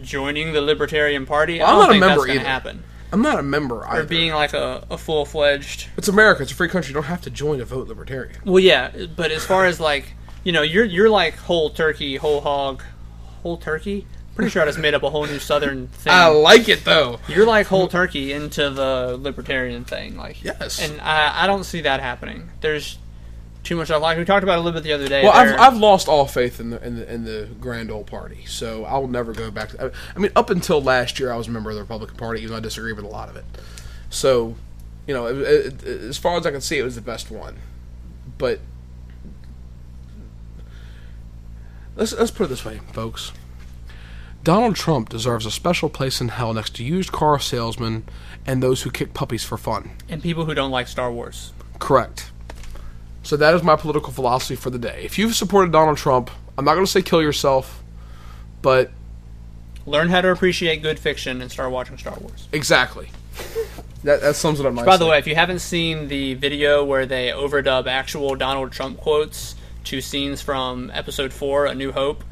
joining 0.00 0.52
the 0.52 0.60
Libertarian 0.60 1.26
Party, 1.26 1.58
Well, 1.58 1.66
I 1.66 1.70
I'm 1.70 1.76
don't 1.76 1.80
not 1.80 1.88
a 1.88 1.92
think 1.92 2.00
member 2.00 2.14
that's 2.20 2.26
going 2.28 2.38
to 2.40 2.44
happen. 2.48 2.84
I'm 3.12 3.20
not 3.20 3.38
a 3.38 3.42
member 3.42 3.80
Or 3.80 3.88
either. 3.88 4.04
being 4.04 4.32
like 4.32 4.54
a, 4.54 4.86
a 4.90 4.96
full 4.96 5.26
fledged. 5.26 5.88
it's 5.98 6.08
America. 6.08 6.42
It's 6.42 6.52
a 6.52 6.54
free 6.54 6.68
country. 6.68 6.90
You 6.90 6.94
don't 6.94 7.02
have 7.04 7.20
to 7.22 7.30
join 7.30 7.58
to 7.58 7.64
vote 7.66 7.88
libertarian. 7.88 8.40
Well, 8.44 8.60
yeah, 8.60 8.90
but 9.16 9.30
as 9.32 9.44
far 9.44 9.66
as 9.66 9.78
like 9.80 10.14
you 10.44 10.52
know, 10.52 10.62
you're 10.62 10.84
you're 10.84 11.10
like 11.10 11.34
whole 11.36 11.68
turkey, 11.70 12.16
whole 12.16 12.40
hog, 12.40 12.82
whole 13.42 13.56
turkey. 13.58 14.06
Pretty 14.34 14.50
sure 14.50 14.62
I 14.62 14.64
just 14.66 14.78
made 14.78 14.94
up 14.94 15.02
a 15.02 15.10
whole 15.10 15.26
new 15.26 15.38
Southern 15.38 15.88
thing. 15.88 16.12
I 16.12 16.28
like 16.28 16.68
it 16.68 16.84
though. 16.84 17.20
you're 17.28 17.46
like 17.46 17.66
whole 17.66 17.86
turkey 17.88 18.32
into 18.32 18.70
the 18.70 19.18
libertarian 19.20 19.84
thing, 19.84 20.16
like 20.16 20.42
Yes. 20.42 20.80
And 20.80 21.00
I, 21.00 21.44
I 21.44 21.46
don't 21.46 21.64
see 21.64 21.82
that 21.82 22.00
happening. 22.00 22.48
There's 22.62 22.98
too 23.62 23.76
much. 23.76 23.90
I 23.90 23.96
like 23.98 24.16
we 24.18 24.24
talked 24.24 24.42
about 24.42 24.58
a 24.58 24.62
little 24.62 24.72
bit 24.80 24.84
the 24.84 24.92
other 24.94 25.06
day. 25.06 25.22
Well, 25.22 25.32
I've, 25.32 25.58
I've 25.60 25.76
lost 25.76 26.08
all 26.08 26.26
faith 26.26 26.58
in 26.60 26.70
the 26.70 26.84
in 26.84 26.96
the 26.96 27.12
in 27.12 27.24
the 27.24 27.48
grand 27.60 27.90
old 27.90 28.06
party, 28.06 28.44
so 28.46 28.84
I 28.86 28.96
will 28.98 29.06
never 29.06 29.32
go 29.34 29.50
back. 29.50 29.68
to 29.70 29.92
I 30.16 30.18
mean, 30.18 30.32
up 30.34 30.48
until 30.50 30.80
last 30.82 31.20
year, 31.20 31.30
I 31.30 31.36
was 31.36 31.46
a 31.46 31.50
member 31.50 31.68
of 31.70 31.76
the 31.76 31.82
Republican 31.82 32.16
Party, 32.16 32.40
even 32.40 32.50
though 32.52 32.56
I 32.56 32.60
disagree 32.60 32.92
with 32.92 33.04
a 33.04 33.08
lot 33.08 33.28
of 33.28 33.36
it. 33.36 33.44
So, 34.10 34.56
you 35.06 35.14
know, 35.14 35.26
it, 35.26 35.36
it, 35.38 35.84
it- 35.84 36.00
as 36.02 36.16
far 36.18 36.36
as 36.38 36.44
I 36.46 36.50
can 36.50 36.60
see, 36.60 36.78
it 36.78 36.82
was 36.82 36.94
the 36.96 37.00
best 37.02 37.30
one. 37.30 37.58
But 38.38 38.58
let's 41.96 42.12
let's 42.14 42.30
put 42.30 42.44
it 42.44 42.48
this 42.48 42.64
way, 42.64 42.80
folks. 42.92 43.32
Donald 44.44 44.74
Trump 44.74 45.08
deserves 45.08 45.46
a 45.46 45.50
special 45.50 45.88
place 45.88 46.20
in 46.20 46.28
hell 46.28 46.52
next 46.52 46.74
to 46.76 46.84
used 46.84 47.12
car 47.12 47.38
salesmen 47.38 48.04
and 48.44 48.62
those 48.62 48.82
who 48.82 48.90
kick 48.90 49.14
puppies 49.14 49.44
for 49.44 49.56
fun. 49.56 49.92
and 50.08 50.22
people 50.22 50.44
who 50.44 50.54
don't 50.54 50.70
like 50.72 50.88
Star 50.88 51.12
Wars. 51.12 51.52
Correct. 51.78 52.30
So 53.22 53.36
that 53.36 53.54
is 53.54 53.62
my 53.62 53.76
political 53.76 54.12
philosophy 54.12 54.56
for 54.56 54.70
the 54.70 54.78
day. 54.80 55.02
If 55.04 55.16
you've 55.16 55.36
supported 55.36 55.70
Donald 55.70 55.96
Trump, 55.96 56.28
I'm 56.58 56.64
not 56.64 56.74
going 56.74 56.84
to 56.84 56.90
say 56.90 57.02
kill 57.02 57.22
yourself, 57.22 57.82
but 58.62 58.90
Learn 59.86 60.08
how 60.08 60.20
to 60.20 60.30
appreciate 60.30 60.82
good 60.82 60.98
fiction 60.98 61.40
and 61.42 61.50
start 61.50 61.70
watching 61.72 61.98
Star 61.98 62.16
Wars. 62.20 62.48
exactly. 62.52 63.10
That, 64.04 64.20
that 64.20 64.34
sums 64.36 64.58
it 64.58 64.66
up 64.66 64.72
nicely. 64.74 64.86
By 64.86 64.96
the 64.96 65.06
way, 65.06 65.18
if 65.18 65.26
you 65.28 65.34
haven't 65.36 65.60
seen 65.60 66.08
the 66.08 66.34
video 66.34 66.84
where 66.84 67.06
they 67.06 67.28
overdub 67.28 67.86
actual 67.86 68.34
Donald 68.34 68.72
Trump 68.72 68.98
quotes 68.98 69.54
to 69.84 70.00
scenes 70.00 70.42
from 70.42 70.90
Episode 70.92 71.32
Four, 71.32 71.66
A 71.66 71.74
New 71.74 71.92
Hope, 71.92 72.24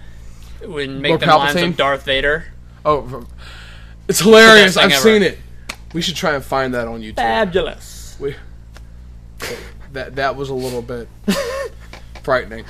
would 0.68 0.90
make 0.90 1.10
Lord 1.10 1.20
them 1.20 1.28
lines 1.30 1.56
Palpatine? 1.56 1.68
of 1.68 1.76
Darth 1.76 2.04
Vader. 2.04 2.44
oh, 2.84 3.26
it's 4.08 4.20
hilarious. 4.20 4.74
The 4.74 4.80
best 4.80 4.82
thing 4.82 4.84
I've 4.84 4.92
ever. 4.92 5.02
seen 5.02 5.22
it. 5.22 5.38
We 5.92 6.02
should 6.02 6.16
try 6.16 6.34
and 6.34 6.44
find 6.44 6.74
that 6.74 6.86
on 6.88 7.00
YouTube. 7.00 7.16
Fabulous. 7.16 8.16
We, 8.20 8.34
that 9.92 10.16
that 10.16 10.36
was 10.36 10.48
a 10.50 10.54
little 10.54 10.82
bit 10.82 11.08
frightening. 12.22 12.64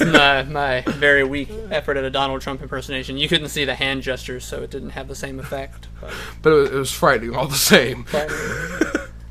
my, 0.00 0.42
my 0.44 0.80
very 0.86 1.24
weak 1.24 1.50
effort 1.70 1.96
at 1.98 2.04
a 2.04 2.10
Donald 2.10 2.40
Trump 2.40 2.62
impersonation. 2.62 3.18
You 3.18 3.28
couldn't 3.28 3.48
see 3.48 3.64
the 3.66 3.74
hand 3.74 4.02
gestures, 4.02 4.44
so 4.44 4.62
it 4.62 4.70
didn't 4.70 4.90
have 4.90 5.08
the 5.08 5.14
same 5.14 5.38
effect. 5.38 5.88
But 6.00 6.12
But 6.42 6.52
it 6.52 6.56
was, 6.56 6.70
it 6.70 6.74
was 6.76 6.92
frightening 6.92 7.34
all 7.36 7.46
the 7.48 7.54
same. 7.54 8.06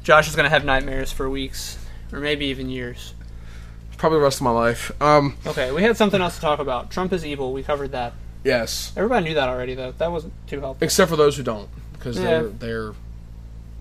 Josh 0.03 0.27
is 0.27 0.35
going 0.35 0.43
to 0.43 0.49
have 0.51 0.63
nightmares 0.65 1.11
for 1.11 1.27
weeks, 1.29 1.79
or 2.11 2.19
maybe 2.19 2.45
even 2.45 2.69
years. 2.69 3.15
Probably 4.05 4.19
the 4.19 4.23
rest 4.23 4.37
of 4.37 4.43
my 4.43 4.51
life. 4.51 4.91
Um, 5.01 5.35
Okay, 5.47 5.71
we 5.71 5.81
had 5.81 5.97
something 5.97 6.21
else 6.21 6.35
to 6.35 6.41
talk 6.41 6.59
about. 6.59 6.91
Trump 6.91 7.11
is 7.11 7.25
evil. 7.25 7.51
We 7.53 7.63
covered 7.63 7.93
that. 7.93 8.13
yes. 8.43 8.93
Everybody 8.95 9.25
knew 9.25 9.33
that 9.33 9.49
already, 9.49 9.73
though. 9.73 9.93
That 9.93 10.11
wasn't 10.11 10.33
too 10.45 10.59
helpful. 10.59 10.85
Except 10.85 11.09
for 11.09 11.15
those 11.15 11.35
who 11.37 11.41
don't, 11.41 11.67
because 11.93 12.15
Yeah. 12.17 12.23
they're 12.23 12.43
they're. 12.49 12.93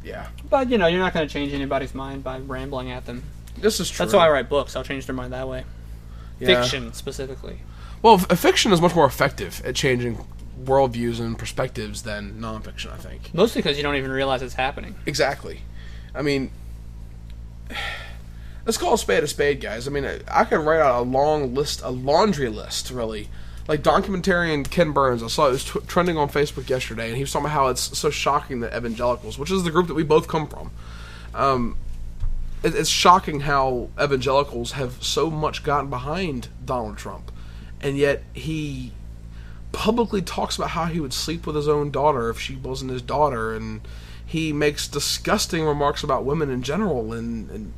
Yeah, 0.02 0.28
But 0.48 0.70
you 0.70 0.78
know, 0.78 0.86
you're 0.86 1.00
not 1.00 1.12
going 1.12 1.28
to 1.28 1.32
change 1.32 1.52
anybody's 1.52 1.94
mind 1.94 2.24
by 2.24 2.38
rambling 2.38 2.90
at 2.90 3.04
them. 3.04 3.22
this 3.58 3.80
is 3.80 3.90
true. 3.90 4.06
That's 4.06 4.14
why 4.14 4.26
I 4.26 4.30
write 4.30 4.48
books. 4.48 4.74
I'll 4.76 4.82
change 4.84 5.04
their 5.04 5.14
mind 5.14 5.34
that 5.34 5.46
way. 5.46 5.64
Yeah. 6.40 6.62
Fiction 6.62 6.94
specifically. 6.94 7.58
Well, 8.00 8.14
f- 8.14 8.38
fiction 8.38 8.72
is 8.72 8.80
much 8.80 8.94
more 8.94 9.04
effective 9.06 9.60
at 9.62 9.74
changing 9.74 10.24
worldviews 10.62 11.20
and 11.20 11.38
perspectives 11.38 12.02
than 12.02 12.40
nonfiction. 12.40 12.92
I 12.94 12.96
think. 12.96 13.34
Mostly 13.34 13.60
because 13.60 13.76
you 13.76 13.82
don't 13.82 13.96
even 13.96 14.10
realize 14.10 14.40
it's 14.40 14.54
happening. 14.54 14.94
Exactly. 15.04 15.60
I 16.14 16.22
mean, 16.22 16.50
let's 18.64 18.78
call 18.78 18.94
a 18.94 18.98
spade 18.98 19.24
a 19.24 19.26
spade, 19.26 19.60
guys. 19.60 19.86
I 19.86 19.90
mean, 19.90 20.04
I, 20.04 20.20
I 20.28 20.44
could 20.44 20.60
write 20.60 20.80
out 20.80 21.00
a 21.00 21.02
long 21.02 21.54
list, 21.54 21.82
a 21.82 21.90
laundry 21.90 22.48
list, 22.48 22.90
really. 22.90 23.28
Like 23.66 23.82
documentarian 23.82 24.70
Ken 24.70 24.92
Burns, 24.92 25.22
I 25.22 25.28
saw 25.28 25.48
it 25.48 25.52
was 25.52 25.64
t- 25.64 25.80
trending 25.86 26.18
on 26.18 26.28
Facebook 26.28 26.68
yesterday, 26.68 27.08
and 27.08 27.16
he 27.16 27.22
was 27.22 27.32
talking 27.32 27.46
about 27.46 27.54
how 27.54 27.68
it's 27.68 27.96
so 27.96 28.10
shocking 28.10 28.60
that 28.60 28.76
evangelicals, 28.76 29.38
which 29.38 29.50
is 29.50 29.64
the 29.64 29.70
group 29.70 29.86
that 29.86 29.94
we 29.94 30.02
both 30.02 30.28
come 30.28 30.46
from, 30.46 30.70
um, 31.34 31.76
it, 32.62 32.74
it's 32.74 32.90
shocking 32.90 33.40
how 33.40 33.88
evangelicals 34.00 34.72
have 34.72 35.02
so 35.02 35.30
much 35.30 35.64
gotten 35.64 35.88
behind 35.88 36.48
Donald 36.62 36.98
Trump, 36.98 37.32
and 37.80 37.96
yet 37.96 38.22
he 38.34 38.92
publicly 39.72 40.20
talks 40.20 40.56
about 40.56 40.70
how 40.70 40.84
he 40.84 41.00
would 41.00 41.14
sleep 41.14 41.46
with 41.46 41.56
his 41.56 41.66
own 41.66 41.90
daughter 41.90 42.28
if 42.28 42.38
she 42.38 42.56
wasn't 42.56 42.90
his 42.90 43.00
daughter, 43.02 43.54
and 43.54 43.80
he 44.26 44.52
makes 44.52 44.86
disgusting 44.86 45.64
remarks 45.64 46.02
about 46.02 46.26
women 46.26 46.50
in 46.50 46.62
general, 46.62 47.14
and, 47.14 47.50
and 47.50 47.72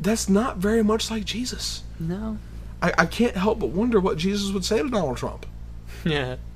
that's 0.00 0.28
not 0.28 0.56
very 0.56 0.82
much 0.82 1.10
like 1.10 1.24
Jesus. 1.24 1.82
No. 1.98 2.38
I, 2.82 2.92
I 2.98 3.06
can't 3.06 3.36
help 3.36 3.58
but 3.58 3.68
wonder 3.68 4.00
what 4.00 4.16
Jesus 4.16 4.50
would 4.52 4.64
say 4.64 4.82
to 4.82 4.88
Donald 4.88 5.16
Trump. 5.16 5.46
Yeah. 6.04 6.36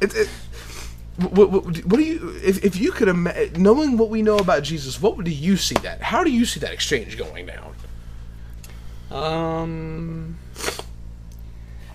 It, 0.00 0.14
it, 0.14 0.28
what, 1.18 1.50
what, 1.50 1.64
what 1.84 1.96
do 1.98 2.02
you 2.02 2.34
if, 2.42 2.64
if 2.64 2.76
you 2.80 2.90
could 2.92 3.08
ima- 3.08 3.50
knowing 3.58 3.98
what 3.98 4.08
we 4.08 4.22
know 4.22 4.38
about 4.38 4.62
Jesus, 4.62 5.00
what 5.02 5.22
do 5.22 5.30
you 5.30 5.56
see 5.58 5.74
that? 5.82 6.00
How 6.00 6.24
do 6.24 6.30
you 6.30 6.46
see 6.46 6.58
that 6.60 6.72
exchange 6.72 7.18
going 7.18 7.46
down? 7.46 7.74
Um. 9.10 10.38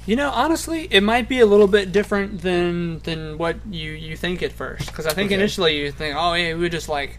You 0.05 0.15
know, 0.15 0.29
honestly, 0.29 0.87
it 0.91 1.01
might 1.01 1.27
be 1.27 1.39
a 1.39 1.47
little 1.47 1.67
bit 1.67 1.91
different 1.91 2.41
than 2.41 2.99
than 2.99 3.39
what 3.39 3.55
you 3.71 3.91
you 3.91 4.15
think 4.15 4.43
at 4.43 4.51
first. 4.51 4.85
Because 4.87 5.07
I 5.07 5.13
think 5.13 5.27
Okay. 5.27 5.35
initially 5.35 5.79
you 5.79 5.91
think, 5.91 6.15
oh, 6.15 6.33
yeah, 6.35 6.53
we 6.53 6.59
would 6.61 6.71
just 6.71 6.89
like 6.89 7.17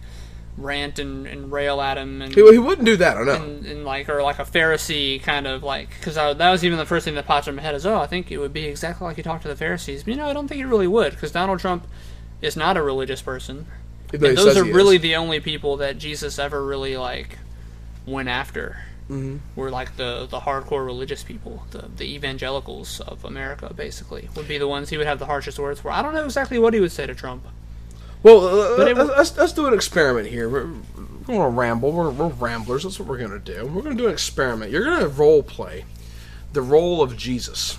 rant 0.56 0.98
and, 0.98 1.26
and 1.26 1.52
rail 1.52 1.80
at 1.80 1.98
him 1.98 2.22
and, 2.22 2.34
He, 2.34 2.40
he 2.50 2.58
wouldn't 2.58 2.86
do 2.86 2.96
that, 2.96 3.16
I 3.18 3.24
know. 3.24 3.34
and, 3.34 3.66
and 3.66 3.84
like 3.84 4.08
or 4.08 4.22
like 4.22 4.38
a 4.38 4.44
Pharisee 4.44 5.22
kind 5.22 5.46
of 5.46 5.62
like 5.62 5.90
because 5.98 6.14
that 6.14 6.38
was 6.50 6.64
even 6.64 6.78
the 6.78 6.86
first 6.86 7.04
thing 7.04 7.14
that 7.16 7.26
popped 7.26 7.46
in 7.46 7.54
my 7.54 7.62
head 7.62 7.74
is 7.74 7.84
oh 7.84 7.98
I 7.98 8.06
think 8.06 8.30
it 8.32 8.38
would 8.38 8.52
be 8.54 8.64
exactly 8.64 9.06
like 9.06 9.16
you 9.18 9.22
talked 9.22 9.42
to 9.42 9.48
the 9.48 9.56
Pharisees. 9.56 10.04
But 10.04 10.12
you 10.12 10.16
know, 10.16 10.28
I 10.28 10.32
don't 10.32 10.48
think 10.48 10.60
it 10.60 10.66
really 10.66 10.86
would 10.86 11.12
because 11.12 11.30
Donald 11.32 11.60
Trump 11.60 11.86
is 12.40 12.56
not 12.56 12.76
a 12.76 12.82
religious 12.82 13.20
person. 13.22 13.66
And 14.12 14.22
those 14.22 14.56
are 14.56 14.64
really 14.64 14.96
is. 14.96 15.02
the 15.02 15.16
only 15.16 15.40
people 15.40 15.76
that 15.78 15.98
Jesus 15.98 16.38
ever 16.38 16.64
really 16.64 16.96
like 16.96 17.38
went 18.06 18.28
after. 18.28 18.78
Mhm. 19.10 19.38
Were 19.54 19.70
like 19.70 19.96
the 19.96 20.26
the 20.28 20.40
hardcore 20.40 20.84
religious 20.84 21.22
people, 21.22 21.64
the 21.70 21.88
the 21.96 22.12
evangelicals 22.14 22.98
of 23.00 23.24
America, 23.24 23.72
basically, 23.74 24.28
would 24.34 24.48
be 24.48 24.58
the 24.58 24.66
ones 24.66 24.88
he 24.88 24.96
would 24.96 25.06
have 25.06 25.18
the 25.20 25.26
harshest 25.26 25.58
words 25.60 25.80
for. 25.80 25.90
I 25.92 26.02
don't 26.02 26.14
know 26.14 26.24
exactly 26.24 26.58
what 26.58 26.74
he 26.74 26.80
would 26.80 26.90
say 26.92 27.06
to 27.06 27.14
Trump. 27.14 27.44
Well, 28.26 28.80
uh, 28.80 28.84
it- 28.84 28.96
let's, 28.96 29.10
let's, 29.10 29.36
let's 29.36 29.52
do 29.52 29.66
an 29.68 29.74
experiment 29.74 30.26
here. 30.26 30.48
We're, 30.48 30.66
we're 30.66 31.26
going 31.26 31.40
to 31.40 31.48
ramble. 31.48 31.92
We're, 31.92 32.10
we're 32.10 32.26
ramblers. 32.26 32.82
That's 32.82 32.98
what 32.98 33.08
we're 33.08 33.18
going 33.18 33.30
to 33.30 33.38
do. 33.38 33.66
We're 33.66 33.82
going 33.82 33.96
to 33.96 34.02
do 34.02 34.08
an 34.08 34.12
experiment. 34.12 34.72
You're 34.72 34.84
going 34.84 34.98
to 35.00 35.08
role 35.08 35.44
play 35.44 35.84
the 36.52 36.60
role 36.60 37.02
of 37.02 37.16
Jesus, 37.16 37.78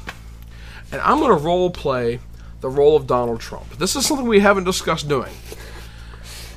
and 0.89 1.01
I'm 1.01 1.19
going 1.19 1.37
to 1.37 1.43
role 1.43 1.69
play 1.69 2.19
the 2.61 2.69
role 2.69 2.95
of 2.95 3.07
Donald 3.07 3.41
Trump. 3.41 3.77
This 3.77 3.97
is 3.97 4.05
something 4.05 4.25
we 4.25 4.39
haven't 4.39 4.63
discussed 4.63 5.09
doing. 5.09 5.33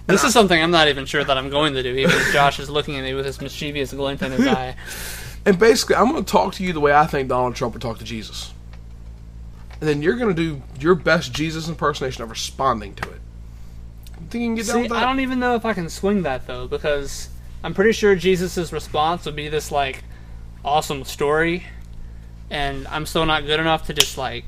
This 0.07 0.23
is 0.23 0.33
something 0.33 0.61
I'm 0.61 0.71
not 0.71 0.87
even 0.87 1.05
sure 1.05 1.25
that 1.25 1.37
I'm 1.37 1.51
going 1.51 1.75
to 1.75 1.83
do, 1.83 1.95
even 1.95 2.11
if 2.11 2.33
Josh 2.33 2.61
is 2.61 2.71
looking 2.71 2.97
at 2.97 3.03
me 3.03 3.15
with 3.15 3.27
his 3.27 3.41
mischievous 3.41 3.93
glint 3.93 4.23
in 4.23 4.31
his 4.33 4.47
eye. 4.47 4.77
And 5.47 5.59
basically, 5.59 5.97
I'm 5.97 6.11
going 6.11 6.25
to 6.25 6.31
talk 6.31 6.55
to 6.55 6.63
you 6.65 6.73
the 6.73 6.81
way 6.81 6.93
I 6.93 7.07
think 7.07 7.29
Donald 7.29 7.57
Trump 7.57 7.75
would 7.75 7.83
talk 7.83 7.99
to 7.99 8.05
Jesus. 8.05 8.53
And 9.81 9.89
then 9.89 10.01
you're 10.01 10.17
going 10.17 10.35
to 10.35 10.43
do 10.43 10.63
your 10.79 10.95
best 10.95 11.33
Jesus 11.33 11.69
impersonation 11.69 12.23
of 12.23 12.31
responding 12.31 12.95
to 12.95 13.11
it. 13.11 13.21
Think 14.31 14.43
you 14.43 14.49
can 14.49 14.55
get 14.55 14.67
down 14.67 14.77
See, 14.77 14.83
with 14.83 14.93
I 14.93 15.01
don't 15.01 15.21
even 15.21 15.41
know 15.41 15.57
if 15.57 15.65
I 15.65 15.73
can 15.73 15.89
swing 15.89 16.23
that 16.23 16.47
though, 16.47 16.69
because 16.69 17.29
I'm 17.65 17.75
pretty 17.75 17.93
sure 17.93 18.15
Jesus' 18.15 18.73
response 18.73 19.27
would 19.27 19.37
be 19.37 19.49
this 19.49 19.73
like 19.73 20.05
awesome 20.65 21.05
story, 21.05 21.65
and 22.49 22.87
I'm 22.89 23.07
still 23.07 23.27
not 23.27 23.45
good 23.45 23.61
enough 23.61 23.87
to 23.87 23.95
just 23.95 24.17
like 24.17 24.45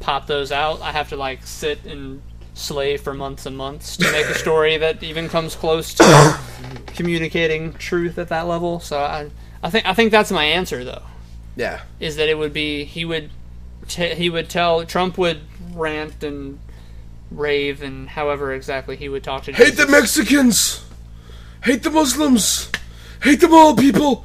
pop 0.00 0.26
those 0.26 0.50
out. 0.50 0.82
I 0.82 0.92
have 0.92 1.10
to 1.10 1.16
like 1.16 1.46
sit 1.46 1.84
and 1.84 2.22
slave 2.54 3.00
for 3.00 3.14
months 3.14 3.46
and 3.46 3.56
months 3.56 3.96
to 3.96 4.10
make 4.12 4.26
a 4.26 4.34
story 4.34 4.76
that 4.78 5.02
even 5.02 5.28
comes 5.28 5.54
close 5.54 5.94
to 5.94 6.38
communicating 6.88 7.72
truth 7.74 8.18
at 8.18 8.28
that 8.28 8.46
level. 8.46 8.80
So 8.80 8.98
I, 8.98 9.30
I 9.62 9.70
think 9.70 9.86
I 9.86 9.94
think 9.94 10.10
that's 10.10 10.30
my 10.30 10.44
answer 10.44 10.84
though. 10.84 11.02
Yeah. 11.56 11.82
Is 12.00 12.16
that 12.16 12.28
it 12.28 12.36
would 12.36 12.52
be 12.52 12.84
he 12.84 13.04
would 13.04 13.30
t- 13.88 14.14
he 14.14 14.28
would 14.28 14.48
tell 14.48 14.84
Trump 14.84 15.18
would 15.18 15.40
rant 15.72 16.22
and 16.24 16.58
rave 17.30 17.82
and 17.82 18.08
however 18.08 18.52
exactly 18.52 18.96
he 18.96 19.08
would 19.08 19.24
talk 19.24 19.44
to 19.44 19.52
Hate 19.52 19.76
the 19.76 19.86
Mexicans! 19.86 20.84
Hate 21.64 21.82
the 21.82 21.90
Muslims! 21.90 22.70
Hate 23.22 23.40
them 23.40 23.54
all, 23.54 23.74
people! 23.76 24.24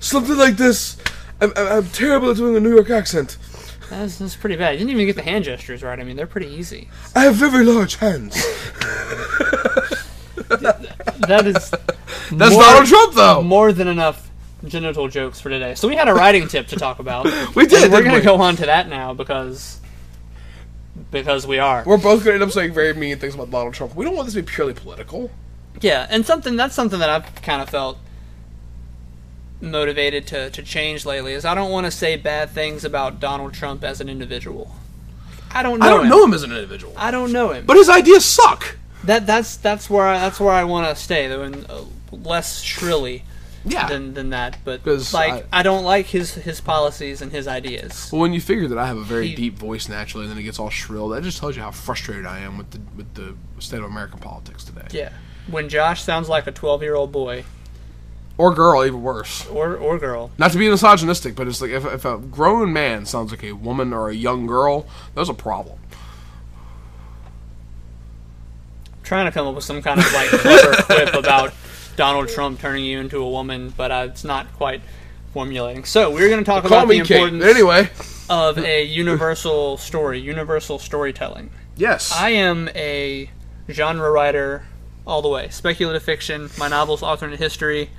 Something 0.00 0.36
like 0.36 0.56
this. 0.56 0.96
I'm, 1.40 1.52
I'm, 1.56 1.66
I'm 1.68 1.86
terrible 1.88 2.30
at 2.30 2.36
doing 2.36 2.56
a 2.56 2.60
New 2.60 2.74
York 2.74 2.90
accent. 2.90 3.36
That's, 3.90 4.18
that's 4.18 4.34
pretty 4.36 4.56
bad. 4.56 4.72
You 4.72 4.78
didn't 4.80 4.90
even 4.90 5.06
get 5.06 5.16
the 5.16 5.22
hand 5.22 5.44
gestures 5.44 5.82
right. 5.82 5.98
I 5.98 6.02
mean, 6.04 6.16
they're 6.16 6.26
pretty 6.26 6.48
easy. 6.48 6.88
I 7.14 7.20
have 7.24 7.36
very 7.36 7.64
large 7.64 7.96
hands. 7.96 8.34
That 10.48 11.46
is 11.46 11.70
That's 12.32 12.52
more- 12.52 12.62
Donald 12.62 12.86
Trump, 12.86 13.14
though. 13.14 13.42
more 13.42 13.72
than 13.72 13.88
enough 13.88 14.30
genital 14.64 15.08
jokes 15.08 15.40
for 15.40 15.50
today. 15.50 15.74
So 15.74 15.88
we 15.88 15.96
had 15.96 16.08
a 16.08 16.14
writing 16.14 16.48
tip 16.48 16.66
to 16.68 16.76
talk 16.76 16.98
about. 16.98 17.26
We 17.54 17.66
did, 17.66 17.84
And 17.84 17.92
we're 17.92 17.98
didn't 17.98 18.04
going 18.04 18.14
we? 18.14 18.20
to 18.20 18.24
go 18.24 18.36
on 18.36 18.56
to 18.56 18.66
that 18.66 18.88
now 18.88 19.14
because 19.14 19.80
because 21.10 21.46
we 21.46 21.58
are. 21.58 21.82
We're 21.86 21.96
both 21.96 22.24
going 22.24 22.38
to 22.38 22.42
end 22.42 22.42
up 22.42 22.50
saying 22.50 22.72
very 22.74 22.92
mean 22.94 23.18
things 23.18 23.34
about 23.34 23.50
Donald 23.50 23.74
Trump. 23.74 23.94
We 23.94 24.04
don't 24.04 24.14
want 24.16 24.26
this 24.26 24.34
to 24.34 24.42
be 24.42 24.46
purely 24.46 24.74
political. 24.74 25.30
Yeah, 25.80 26.06
and 26.10 26.24
something 26.24 26.56
that's 26.56 26.74
something 26.74 26.98
that 27.00 27.10
I've 27.10 27.34
kind 27.42 27.60
of 27.62 27.68
felt 27.68 27.98
motivated 29.60 30.26
to, 30.28 30.50
to 30.50 30.62
change 30.62 31.06
lately 31.06 31.32
is 31.32 31.44
I 31.44 31.54
don't 31.54 31.70
want 31.70 31.86
to 31.86 31.90
say 31.90 32.16
bad 32.16 32.50
things 32.50 32.84
about 32.84 33.20
Donald 33.20 33.54
Trump 33.54 33.82
as 33.84 34.00
an 34.00 34.08
individual. 34.08 34.74
I 35.50 35.62
don't 35.62 35.78
know 35.78 35.86
I 35.86 35.90
don't 35.90 36.02
him. 36.04 36.08
know 36.10 36.24
him 36.24 36.34
as 36.34 36.42
an 36.42 36.50
individual, 36.52 36.92
I 36.96 37.10
don't 37.10 37.32
know 37.32 37.50
him. 37.52 37.64
but 37.64 37.76
his 37.76 37.88
ideas 37.88 38.24
suck. 38.24 38.76
that 39.04 39.26
that's 39.26 39.56
that's 39.56 39.88
where 39.88 40.06
I, 40.06 40.18
that's 40.18 40.38
where 40.40 40.52
I 40.52 40.64
want 40.64 40.94
to 40.94 41.02
stay 41.02 41.28
though, 41.28 41.42
and 41.42 41.64
uh, 41.70 41.82
less 42.12 42.60
shrilly 42.60 43.24
Yeah. 43.68 43.88
than 43.88 44.14
than 44.14 44.30
that. 44.30 44.58
But 44.64 44.84
'Cause 44.84 45.12
like 45.12 45.32
I- 45.52 45.60
I, 45.60 45.62
don't 45.62 45.84
like 45.84 46.06
his 46.06 46.34
his 46.34 46.60
policies 46.60 47.20
and 47.20 47.32
his 47.32 47.48
ideas. 47.48 48.08
well, 48.12 48.20
when 48.22 48.32
you 48.32 48.40
figure 48.40 48.68
that 48.68 48.78
I 48.78 48.86
have 48.86 48.96
a 48.96 49.02
very 49.04 49.28
He- 49.28 49.34
deep 49.34 49.58
voice 49.58 49.88
naturally, 49.88 50.24
and 50.24 50.30
then 50.32 50.38
it 50.38 50.44
gets 50.44 50.58
all 50.60 50.70
shrill, 50.70 51.08
that 51.08 51.22
just 51.24 51.38
tells 51.38 51.56
you 51.56 51.62
how 51.62 51.72
frustrated 51.72 52.26
I 52.26 52.38
am 52.38 52.58
with 52.58 52.70
the 52.70 52.80
with 52.96 53.12
the 53.14 53.34
state 53.58 53.78
of 53.80 53.84
American 53.84 54.20
politics 54.20 54.62
today. 54.64 54.86
Yeah, 54.92 55.10
when 55.48 55.68
Josh 55.68 56.02
sounds 56.02 56.28
like 56.28 56.46
a 56.46 56.52
twelve 56.52 56.82
year 56.82 56.94
old 56.94 57.10
boy 57.12 57.44
Or 58.38 58.54
girl, 58.54 58.84
even 58.84 59.02
worse. 59.02 59.46
or 59.46 59.76
or 59.76 59.98
girl, 59.98 60.30
Not 60.38 60.52
to 60.52 60.58
be 60.58 60.68
misogynistic, 60.70 61.34
but 61.34 61.48
it's 61.48 61.60
like 61.60 61.70
if, 61.72 61.84
if 61.86 62.04
a 62.04 62.18
grown 62.18 62.72
man 62.72 63.04
sounds 63.06 63.30
like 63.32 63.42
a 63.42 63.52
woman 63.52 63.92
or 63.92 64.10
a 64.10 64.14
young 64.14 64.46
girl, 64.46 64.86
there's 65.14 65.28
a 65.30 65.34
problem. 65.34 65.78
trying 69.02 69.26
to 69.26 69.32
come 69.32 69.46
up 69.46 69.54
with 69.54 69.64
some 69.64 69.80
kind 69.82 70.00
of 70.00 70.12
like 70.12 70.28
clever 70.28 70.82
quip 70.82 71.14
about 71.14 71.52
Donald 71.96 72.28
Trump 72.28 72.60
turning 72.60 72.84
you 72.84 73.00
into 73.00 73.18
a 73.22 73.28
woman, 73.28 73.72
but 73.76 73.90
uh, 73.90 74.06
it's 74.10 74.24
not 74.24 74.52
quite 74.54 74.82
formulating. 75.32 75.84
So 75.84 76.10
we're 76.10 76.28
going 76.28 76.40
to 76.40 76.44
talk 76.44 76.64
Call 76.64 76.78
about 76.78 76.88
the 76.88 77.00
Kate. 77.02 77.10
importance 77.16 77.44
Anyway, 77.44 77.90
of 78.30 78.58
a 78.58 78.84
universal 78.84 79.76
story, 79.76 80.18
universal 80.20 80.78
storytelling. 80.78 81.50
yes. 81.76 82.12
I 82.12 82.30
am 82.30 82.68
a 82.74 83.30
genre 83.70 84.10
writer 84.10 84.64
all 85.06 85.22
the 85.22 85.28
way. 85.28 85.48
Speculative 85.50 86.02
fiction, 86.02 86.50
my 86.58 86.68
novels 86.68 87.02
alternate 87.02 87.38
history. 87.38 87.90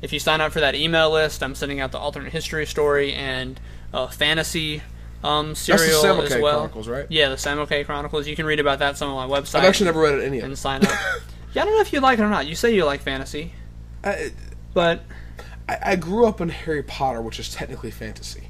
If 0.00 0.12
you 0.12 0.18
sign 0.18 0.40
up 0.40 0.52
for 0.52 0.60
that 0.60 0.74
email 0.74 1.10
list, 1.10 1.42
I'm 1.42 1.54
sending 1.54 1.80
out 1.80 1.92
the 1.92 1.98
alternate 1.98 2.32
history 2.32 2.66
story 2.66 3.12
and 3.12 3.60
uh, 3.92 4.06
fantasy 4.08 4.82
um, 5.24 5.48
That's 5.48 5.66
the 5.66 5.78
serial 5.78 6.22
as 6.22 6.36
well. 6.40 6.58
Chronicles, 6.60 6.88
right? 6.88 7.06
Yeah, 7.08 7.30
the 7.30 7.36
Sam 7.36 7.58
McKay 7.58 7.84
Chronicles. 7.84 8.28
You 8.28 8.36
can 8.36 8.46
read 8.46 8.60
about 8.60 8.78
that 8.78 8.96
some 8.96 9.10
on 9.10 9.28
my 9.28 9.40
website 9.40 9.56
I've 9.56 9.64
actually 9.64 9.86
never 9.86 10.00
read 10.00 10.14
it 10.14 10.24
any 10.24 10.38
of 10.38 10.44
and 10.44 10.56
sign 10.58 10.84
up. 10.84 10.92
yeah, 11.52 11.62
I 11.62 11.64
don't 11.64 11.74
know 11.74 11.80
if 11.80 11.92
you 11.92 12.00
like 12.00 12.18
it 12.18 12.22
or 12.22 12.28
not. 12.28 12.46
You 12.46 12.54
say 12.54 12.74
you 12.74 12.84
like 12.84 13.02
fantasy, 13.02 13.52
I, 14.04 14.32
but 14.74 15.02
I, 15.68 15.78
I 15.82 15.96
grew 15.96 16.26
up 16.26 16.40
in 16.40 16.48
Harry 16.48 16.82
Potter, 16.82 17.20
which 17.20 17.38
is 17.38 17.52
technically 17.52 17.90
fantasy. 17.90 18.48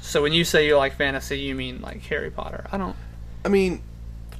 so 0.00 0.22
when 0.22 0.32
you 0.32 0.44
say 0.44 0.66
you 0.66 0.76
like 0.76 0.94
fantasy, 0.94 1.38
you 1.38 1.54
mean 1.54 1.80
like 1.80 2.02
Harry 2.02 2.30
Potter. 2.30 2.66
I 2.70 2.78
don't. 2.78 2.96
I 3.44 3.48
mean, 3.48 3.82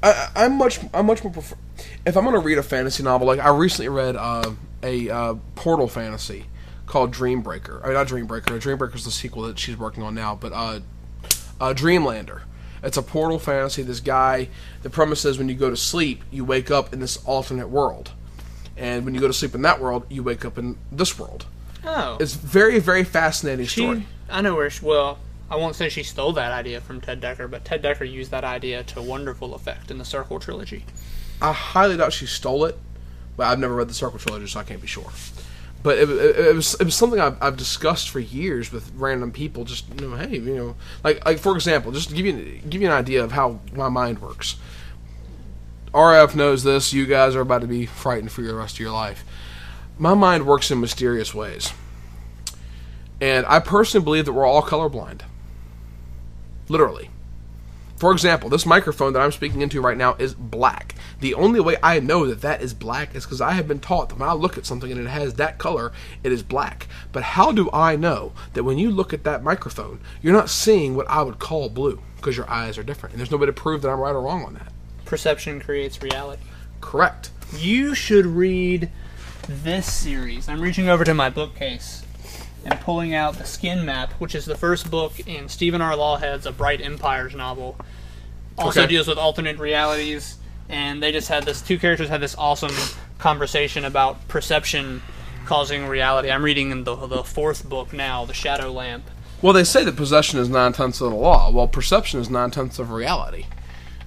I, 0.03 0.29
I'm 0.37 0.57
much 0.57 0.81
I'm 0.93 1.07
much 1.07 1.25
more 1.25 1.33
prefer. 1.33 1.57
If 2.05 2.17
I'm 2.17 2.25
gonna 2.25 2.39
read 2.39 2.59
a 2.59 2.63
fantasy 2.63 3.03
novel, 3.03 3.27
like 3.27 3.41
I 3.41 3.49
recently 3.49 3.89
read 3.89 4.17
uh, 4.17 4.53
a 4.83 5.11
uh, 5.11 5.35
Portal 5.55 5.89
fantasy 5.89 6.47
called 6.87 7.13
Dreambreaker. 7.13 7.83
I 7.83 7.87
mean, 7.87 7.95
not 7.95 8.07
Dreambreaker. 8.07 8.61
Dreambreaker 8.61 8.95
is 8.95 9.05
the 9.05 9.11
sequel 9.11 9.43
that 9.43 9.59
she's 9.59 9.77
working 9.77 10.03
on 10.03 10.15
now, 10.15 10.35
but 10.35 10.53
uh, 10.53 10.81
uh, 11.61 11.75
Dreamlander. 11.75 12.43
It's 12.87 12.97
a 12.97 13.03
portal 13.03 13.39
fantasy. 13.41 13.82
This 13.82 14.01
guy. 14.01 14.49
The 14.82 14.91
premise 14.91 15.24
is 15.24 15.39
when 15.39 15.49
you 15.49 15.57
go 15.57 15.70
to 15.70 15.76
sleep, 15.76 16.22
you 16.30 16.45
wake 16.45 16.70
up 16.70 16.93
in 16.93 17.01
this 17.01 17.16
alternate 17.24 17.68
world, 17.68 18.12
and 18.76 19.05
when 19.05 19.12
you 19.14 19.20
go 19.20 19.26
to 19.26 19.32
sleep 19.32 19.55
in 19.57 19.62
that 19.62 19.80
world, 19.80 20.07
you 20.09 20.22
wake 20.22 20.45
up 20.45 20.57
in 20.57 20.78
this 20.93 21.18
world. 21.18 21.47
Oh, 21.84 22.16
It's 22.20 22.34
very 22.34 22.78
very 22.78 23.03
fascinating 23.05 23.66
she. 23.66 23.80
story. 23.82 24.07
I 24.30 24.41
know 24.41 24.55
where. 24.55 24.70
She, 24.70 24.84
well, 24.84 25.18
I 25.51 25.57
won't 25.57 25.74
say 25.74 25.89
she 25.89 26.05
stole 26.05 26.32
that 26.34 26.53
idea 26.53 26.80
from 26.80 27.01
Ted 27.01 27.20
Dekker, 27.20 27.51
but 27.51 27.64
Ted 27.64 27.82
Dekker 27.82 28.11
used 28.11 28.30
that 28.30 28.45
idea 28.45 28.84
to 28.84 29.03
wonderful 29.03 29.55
effect 29.55 29.91
in 29.91 29.99
the 29.99 30.05
Circle 30.05 30.39
trilogy. 30.39 30.84
I 31.43 31.53
highly 31.53 31.97
doubt 31.97 32.12
she 32.12 32.26
stole 32.26 32.64
it, 32.66 32.78
but 33.37 33.47
I've 33.49 33.59
never 33.59 33.74
read 33.74 33.89
the 33.89 33.95
Circle 33.95 34.18
trilogy, 34.20 34.47
so 34.47 34.61
I 34.61 34.64
can't 34.64 34.80
be 34.80 34.87
sure. 34.87 35.11
But 35.83 35.99
it, 35.99 36.11
it, 36.11 36.47
it 36.47 36.55
was 36.55 36.74
it 36.74 36.85
was 36.85 36.95
something 36.95 37.20
I've, 37.20 37.41
I've 37.41 37.57
discussed 37.57 38.09
for 38.11 38.18
years 38.18 38.72
with 38.72 38.93
random 38.97 39.31
people. 39.31 39.64
Just 39.64 39.87
you 40.01 40.09
know, 40.09 40.16
hey, 40.16 40.39
you 40.39 40.57
know, 40.57 40.77
like 41.05 41.24
like 41.24 41.39
for 41.39 41.55
example, 41.55 41.93
just 41.93 42.09
to 42.11 42.14
give 42.14 42.27
you 42.27 42.61
give 42.68 42.83
you 42.83 42.89
an 42.89 42.95
idea 42.95 43.22
of 43.22 43.33
how 43.33 43.61
my 43.72 43.89
mind 43.89 44.20
works. 44.20 44.57
RF 45.95 46.35
knows 46.35 46.62
this. 46.64 46.93
You 46.93 47.07
guys 47.07 47.35
are 47.37 47.41
about 47.41 47.61
to 47.62 47.66
be 47.66 47.87
frightened 47.87 48.33
for 48.33 48.43
the 48.43 48.55
rest 48.55 48.77
of 48.77 48.81
your 48.81 48.91
life. 48.91 49.24
My 49.99 50.14
mind 50.14 50.47
works 50.47 50.70
in 50.70 50.81
mysterious 50.81 51.33
ways, 51.33 51.72
and 53.20 53.47
I 53.47 53.61
personally 53.61 54.05
believe 54.05 54.24
that 54.27 54.33
we're 54.33 54.45
all 54.45 54.62
colorblind. 54.62 55.22
Literally. 56.68 57.11
For 57.97 58.12
example, 58.12 58.51
this 58.51 58.66
microphone 58.66 59.14
that 59.14 59.22
I'm 59.22 59.32
speaking 59.32 59.62
into 59.62 59.80
right 59.80 59.97
now 59.97 60.14
is 60.18 60.34
black. 60.34 60.94
The 61.20 61.32
only 61.32 61.61
way 61.61 61.76
I 61.82 61.99
know 61.99 62.26
that 62.26 62.42
that 62.42 62.61
is 62.61 62.74
black 62.74 63.14
is 63.14 63.24
because 63.24 63.40
I 63.40 63.53
have 63.53 63.66
been 63.66 63.80
taught 63.80 64.11
that 64.11 64.18
when 64.18 64.28
I 64.28 64.34
look 64.34 64.59
at 64.59 64.66
something 64.66 64.92
and 64.92 65.01
it 65.01 65.09
has 65.09 65.34
that 65.34 65.57
color, 65.57 65.92
it 66.22 66.30
is 66.30 66.42
black. 66.42 66.88
But 67.12 67.22
how 67.22 67.53
do 67.53 67.70
I 67.72 67.97
know 67.97 68.32
that 68.53 68.64
when 68.64 68.76
you 68.76 68.90
look 68.90 69.14
at 69.14 69.24
that 69.24 69.42
microphone, 69.42 70.01
you're 70.20 70.34
not 70.34 70.51
seeing 70.51 70.94
what 70.94 71.09
I 71.09 71.22
would 71.22 71.38
call 71.38 71.70
blue? 71.70 72.03
Because 72.16 72.36
your 72.36 72.51
eyes 72.51 72.76
are 72.76 72.82
different. 72.82 73.14
And 73.14 73.20
there's 73.20 73.30
no 73.30 73.38
way 73.38 73.47
to 73.47 73.53
prove 73.53 73.80
that 73.82 73.88
I'm 73.88 74.01
right 74.01 74.14
or 74.14 74.20
wrong 74.20 74.44
on 74.44 74.55
that. 74.55 74.72
Perception 75.07 75.59
creates 75.59 76.03
reality. 76.03 76.42
Correct. 76.82 77.30
You 77.57 77.94
should 77.94 78.26
read 78.26 78.90
this 79.49 79.90
series. 79.90 80.51
I'm 80.51 80.61
reaching 80.61 80.90
over 80.90 81.05
to 81.05 81.14
my 81.14 81.30
bookcase 81.30 82.06
and 82.69 82.81
pulling 82.81 83.14
out 83.14 83.35
the 83.39 83.45
Skin 83.45 83.85
Map, 83.85 84.12
which 84.14 84.35
is 84.35 84.45
the 84.45 84.57
first 84.57 84.91
book 84.91 85.19
in 85.21 85.49
Stephen 85.49 85.81
R. 85.81 85.95
Lawhead's 85.95 86.47
A 86.47 86.53
Bright 86.53 86.81
Empires 86.81 87.35
novel. 87.35 87.77
Also 88.59 88.81
Okay. 88.83 88.89
deals 88.91 89.07
with 89.07 89.19
alternate 89.19 89.59
realities, 89.59 90.37
and 90.69 91.03
they 91.03 91.12
just 91.12 91.29
had 91.29 91.45
this. 91.45 91.61
Two 91.61 91.79
characters 91.79 92.09
had 92.09 92.21
this 92.21 92.35
awesome 92.39 92.73
conversation 93.19 93.85
about 93.85 94.27
perception 94.29 95.03
causing 95.47 95.87
reality. 95.87 96.31
I'm 96.31 96.43
reading 96.43 96.71
in 96.71 96.85
the 96.85 96.97
the 97.07 97.23
fourth 97.23 97.69
book 97.69 97.93
now, 97.93 98.25
The 98.25 98.35
Shadow 98.35 98.73
Lamp. 98.73 99.05
Well, 99.43 99.53
they 99.53 99.64
say 99.64 99.85
that 99.85 99.95
possession 99.97 100.39
is 100.41 100.49
nine 100.49 100.73
tenths 100.73 101.01
of 101.01 101.11
the 101.11 101.17
law. 101.17 101.51
Well, 101.51 101.69
perception 101.69 102.19
is 102.21 102.31
nine 102.31 102.51
tenths 102.51 102.79
of 102.79 102.91
reality. 102.91 103.45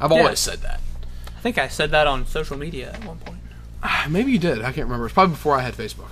I've 0.02 0.12
Yeah. 0.12 0.18
always 0.20 0.40
said 0.40 0.62
that. 0.64 0.80
I 1.38 1.42
think 1.42 1.58
I 1.58 1.68
said 1.68 1.92
that 1.92 2.08
on 2.08 2.26
social 2.26 2.58
media 2.58 2.92
at 2.94 3.06
one 3.06 3.18
point. 3.20 3.40
Ah, 3.84 4.06
Maybe 4.10 4.32
you 4.32 4.40
did. 4.40 4.60
I 4.60 4.72
can't 4.74 4.88
remember. 4.88 5.06
It's 5.06 5.14
probably 5.14 5.36
before 5.36 5.56
I 5.58 5.62
had 5.62 5.78
Facebook. 5.78 6.10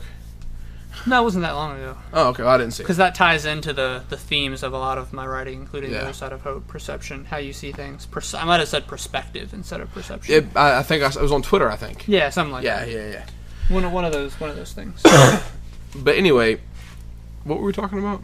No, 1.06 1.22
it 1.22 1.24
wasn't 1.24 1.44
that 1.44 1.52
long 1.54 1.76
ago. 1.78 1.98
Oh, 2.14 2.30
okay. 2.30 2.44
Well, 2.44 2.52
I 2.54 2.58
didn't 2.58 2.74
see 2.74 2.82
it. 2.82 2.86
because 2.86 2.98
that 2.98 3.14
ties 3.16 3.46
into 3.46 3.72
the, 3.74 4.04
the 4.10 4.18
themes 4.18 4.64
of 4.64 4.74
a 4.74 4.78
lot 4.78 4.98
of 4.98 5.14
my 5.14 5.26
writing, 5.26 5.62
including 5.62 5.92
Yeah. 5.92 5.98
the 6.00 6.04
other 6.06 6.14
side 6.14 6.32
of 6.34 6.42
hope, 6.42 6.68
perception, 6.68 7.26
how 7.26 7.38
you 7.38 7.54
see 7.54 7.72
things. 7.72 8.06
Perce- 8.06 8.34
I 8.34 8.44
might 8.46 8.60
have 8.60 8.68
said 8.68 8.88
perspective 8.88 9.54
instead 9.54 9.80
of 9.82 9.92
perception. 9.94 10.34
It, 10.34 10.46
I, 10.56 10.80
I 10.80 10.84
think 10.84 11.04
I, 11.04 11.08
it 11.08 11.22
was 11.22 11.32
on 11.32 11.42
Twitter. 11.42 11.70
I 11.70 11.76
think. 11.76 12.08
yeah, 12.08 12.30
something 12.30 12.52
like 12.54 12.64
Yeah, 12.64 12.80
that. 12.86 12.90
yeah, 12.90 12.98
yeah. 12.98 13.10
yeah. 13.12 13.26
One 13.74 13.84
of, 13.86 13.92
one 13.92 14.06
of 14.06 14.14
those 14.14 14.34
one 14.40 14.50
of 14.50 14.56
those 14.56 14.74
things. 14.74 15.02
But 15.96 16.16
anyway, 16.18 16.60
what 17.44 17.60
were 17.60 17.66
we 17.66 17.74
talking 17.74 18.00
about? 18.00 18.22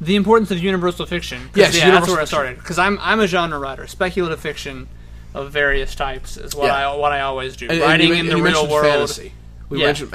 the 0.00 0.14
importance 0.16 0.50
of 0.50 0.58
universal 0.58 1.06
fiction. 1.06 1.48
Yes, 1.54 1.74
yeah, 1.76 1.90
that's 1.90 2.08
where 2.08 2.20
I 2.20 2.24
started. 2.24 2.56
Because 2.58 2.78
I'm 2.78 2.98
I'm 3.00 3.20
a 3.20 3.26
genre 3.26 3.58
writer. 3.58 3.86
Speculative 3.86 4.40
fiction 4.40 4.88
of 5.32 5.50
various 5.52 5.94
types 5.94 6.36
is 6.36 6.54
what 6.54 6.66
Yeah. 6.66 6.90
I 6.90 6.96
what 6.96 7.12
I 7.12 7.20
always 7.22 7.56
do. 7.56 7.66
And- 7.66 7.74
and 7.74 7.82
Writing 7.82 8.08
you, 8.08 8.14
in 8.14 8.26
the 8.26 8.36
real 8.36 8.66
world. 8.68 8.84
Fantasy. 8.86 9.32
We 9.68 9.80
Yeah. 9.80 9.86
mentioned. 9.86 10.12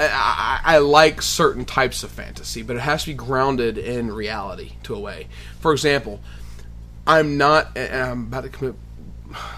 I, 0.00 0.60
I, 0.64 0.78
like 0.78 1.22
certain 1.22 1.64
types 1.64 2.02
of 2.02 2.10
fantasy, 2.10 2.62
but 2.62 2.74
it 2.76 2.80
has 2.80 3.04
to 3.04 3.10
be 3.10 3.14
grounded 3.14 3.78
in 3.78 4.12
reality 4.12 4.72
to 4.84 4.94
a 4.94 4.98
way. 4.98 5.28
For 5.60 5.72
example, 5.72 6.20
I'm 7.06 7.38
not. 7.38 7.78
I'm 7.78 8.26
about 8.26 8.42
to 8.42 8.48
commit 8.48 8.74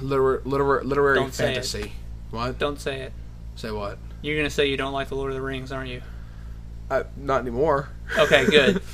literary 0.01 0.41
literary, 0.45 0.85
literary 0.85 1.17
Don't 1.17 1.33
say 1.33 1.55
fantasy. 1.55 1.93
What? 2.31 2.59
Don't 2.59 2.81
say 2.81 3.03
it. 3.03 3.13
Say 3.55 3.71
what? 3.71 3.99
You're 4.21 4.37
gonna 4.37 4.51
say 4.51 4.67
you 4.67 4.77
don't 4.77 4.93
like 4.93 5.09
the 5.09 5.17
Lord 5.17 5.31
of 5.31 5.37
the 5.37 5.43
Rings, 5.43 5.73
aren't 5.73 5.89
you? 5.89 6.03
I, 6.91 7.05
not 7.17 7.41
anymore. 7.41 7.89
Okay, 8.19 8.45
good. 8.47 8.83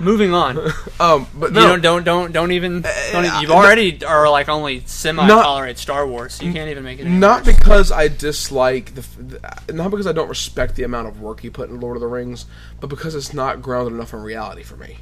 Moving 0.00 0.32
on. 0.34 0.58
Um, 1.00 1.28
but 1.32 1.50
You 1.50 1.60
don't 1.60 1.80
don't 1.80 2.02
don't 2.02 2.32
don't 2.32 2.50
even. 2.50 2.82
Don't, 2.82 3.24
uh, 3.24 3.38
you've 3.40 3.52
already 3.52 4.04
are 4.04 4.28
like 4.28 4.48
only 4.48 4.82
semi 4.84 5.24
tolerate 5.28 5.78
Star 5.78 6.04
Wars. 6.08 6.34
So 6.34 6.44
you 6.44 6.52
can't 6.52 6.68
even 6.68 6.82
make 6.82 6.98
it. 6.98 7.04
Not 7.06 7.46
worse. 7.46 7.56
because 7.56 7.92
I 7.92 8.08
dislike 8.08 8.96
the, 8.96 9.02
the, 9.22 9.72
not 9.72 9.92
because 9.92 10.08
I 10.08 10.12
don't 10.12 10.28
respect 10.28 10.74
the 10.74 10.82
amount 10.82 11.06
of 11.06 11.20
work 11.20 11.38
he 11.38 11.50
put 11.50 11.70
in 11.70 11.78
Lord 11.78 11.96
of 11.96 12.00
the 12.00 12.08
Rings, 12.08 12.46
but 12.80 12.88
because 12.88 13.14
it's 13.14 13.32
not 13.32 13.62
grounded 13.62 13.92
enough 13.92 14.12
in 14.12 14.20
reality 14.22 14.64
for 14.64 14.74
me. 14.76 14.96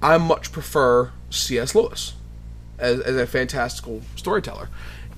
I 0.00 0.16
much 0.16 0.52
prefer 0.52 1.12
C.S. 1.28 1.74
Lewis 1.74 2.14
as, 2.78 2.98
as 3.00 3.16
a 3.16 3.26
fantastical 3.26 4.00
storyteller. 4.16 4.70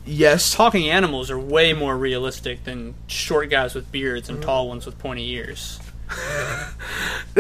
Yes, 0.05 0.53
talking 0.53 0.91
animals 0.91 1.31
are 1.31 1.39
way 1.39 1.73
more 1.73 1.97
realistic 1.97 2.65
than 2.65 2.95
short 3.07 3.51
guys 3.51 3.73
with 3.77 3.93
beards 3.93 4.29
and 4.29 4.43
tall 4.43 4.67
ones 4.67 4.85
with 4.85 4.99
pointy 4.99 5.31
ears. 5.31 5.79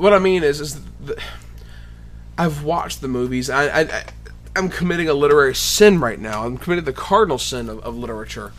what 0.00 0.12
I 0.12 0.18
mean 0.18 0.42
is, 0.42 0.60
is 0.60 0.80
the, 1.04 1.20
I've 2.38 2.62
watched 2.64 3.00
the 3.00 3.08
movies. 3.08 3.50
I, 3.50 3.64
I, 3.66 3.80
I 3.82 4.04
I'm 4.56 4.68
committing 4.68 5.08
a 5.08 5.14
literary 5.14 5.54
sin 5.54 6.00
right 6.00 6.18
now. 6.18 6.44
I'm 6.44 6.58
committing 6.58 6.84
the 6.84 6.92
cardinal 6.92 7.38
sin 7.38 7.68
of, 7.68 7.78
of 7.80 7.96
literature. 7.96 8.52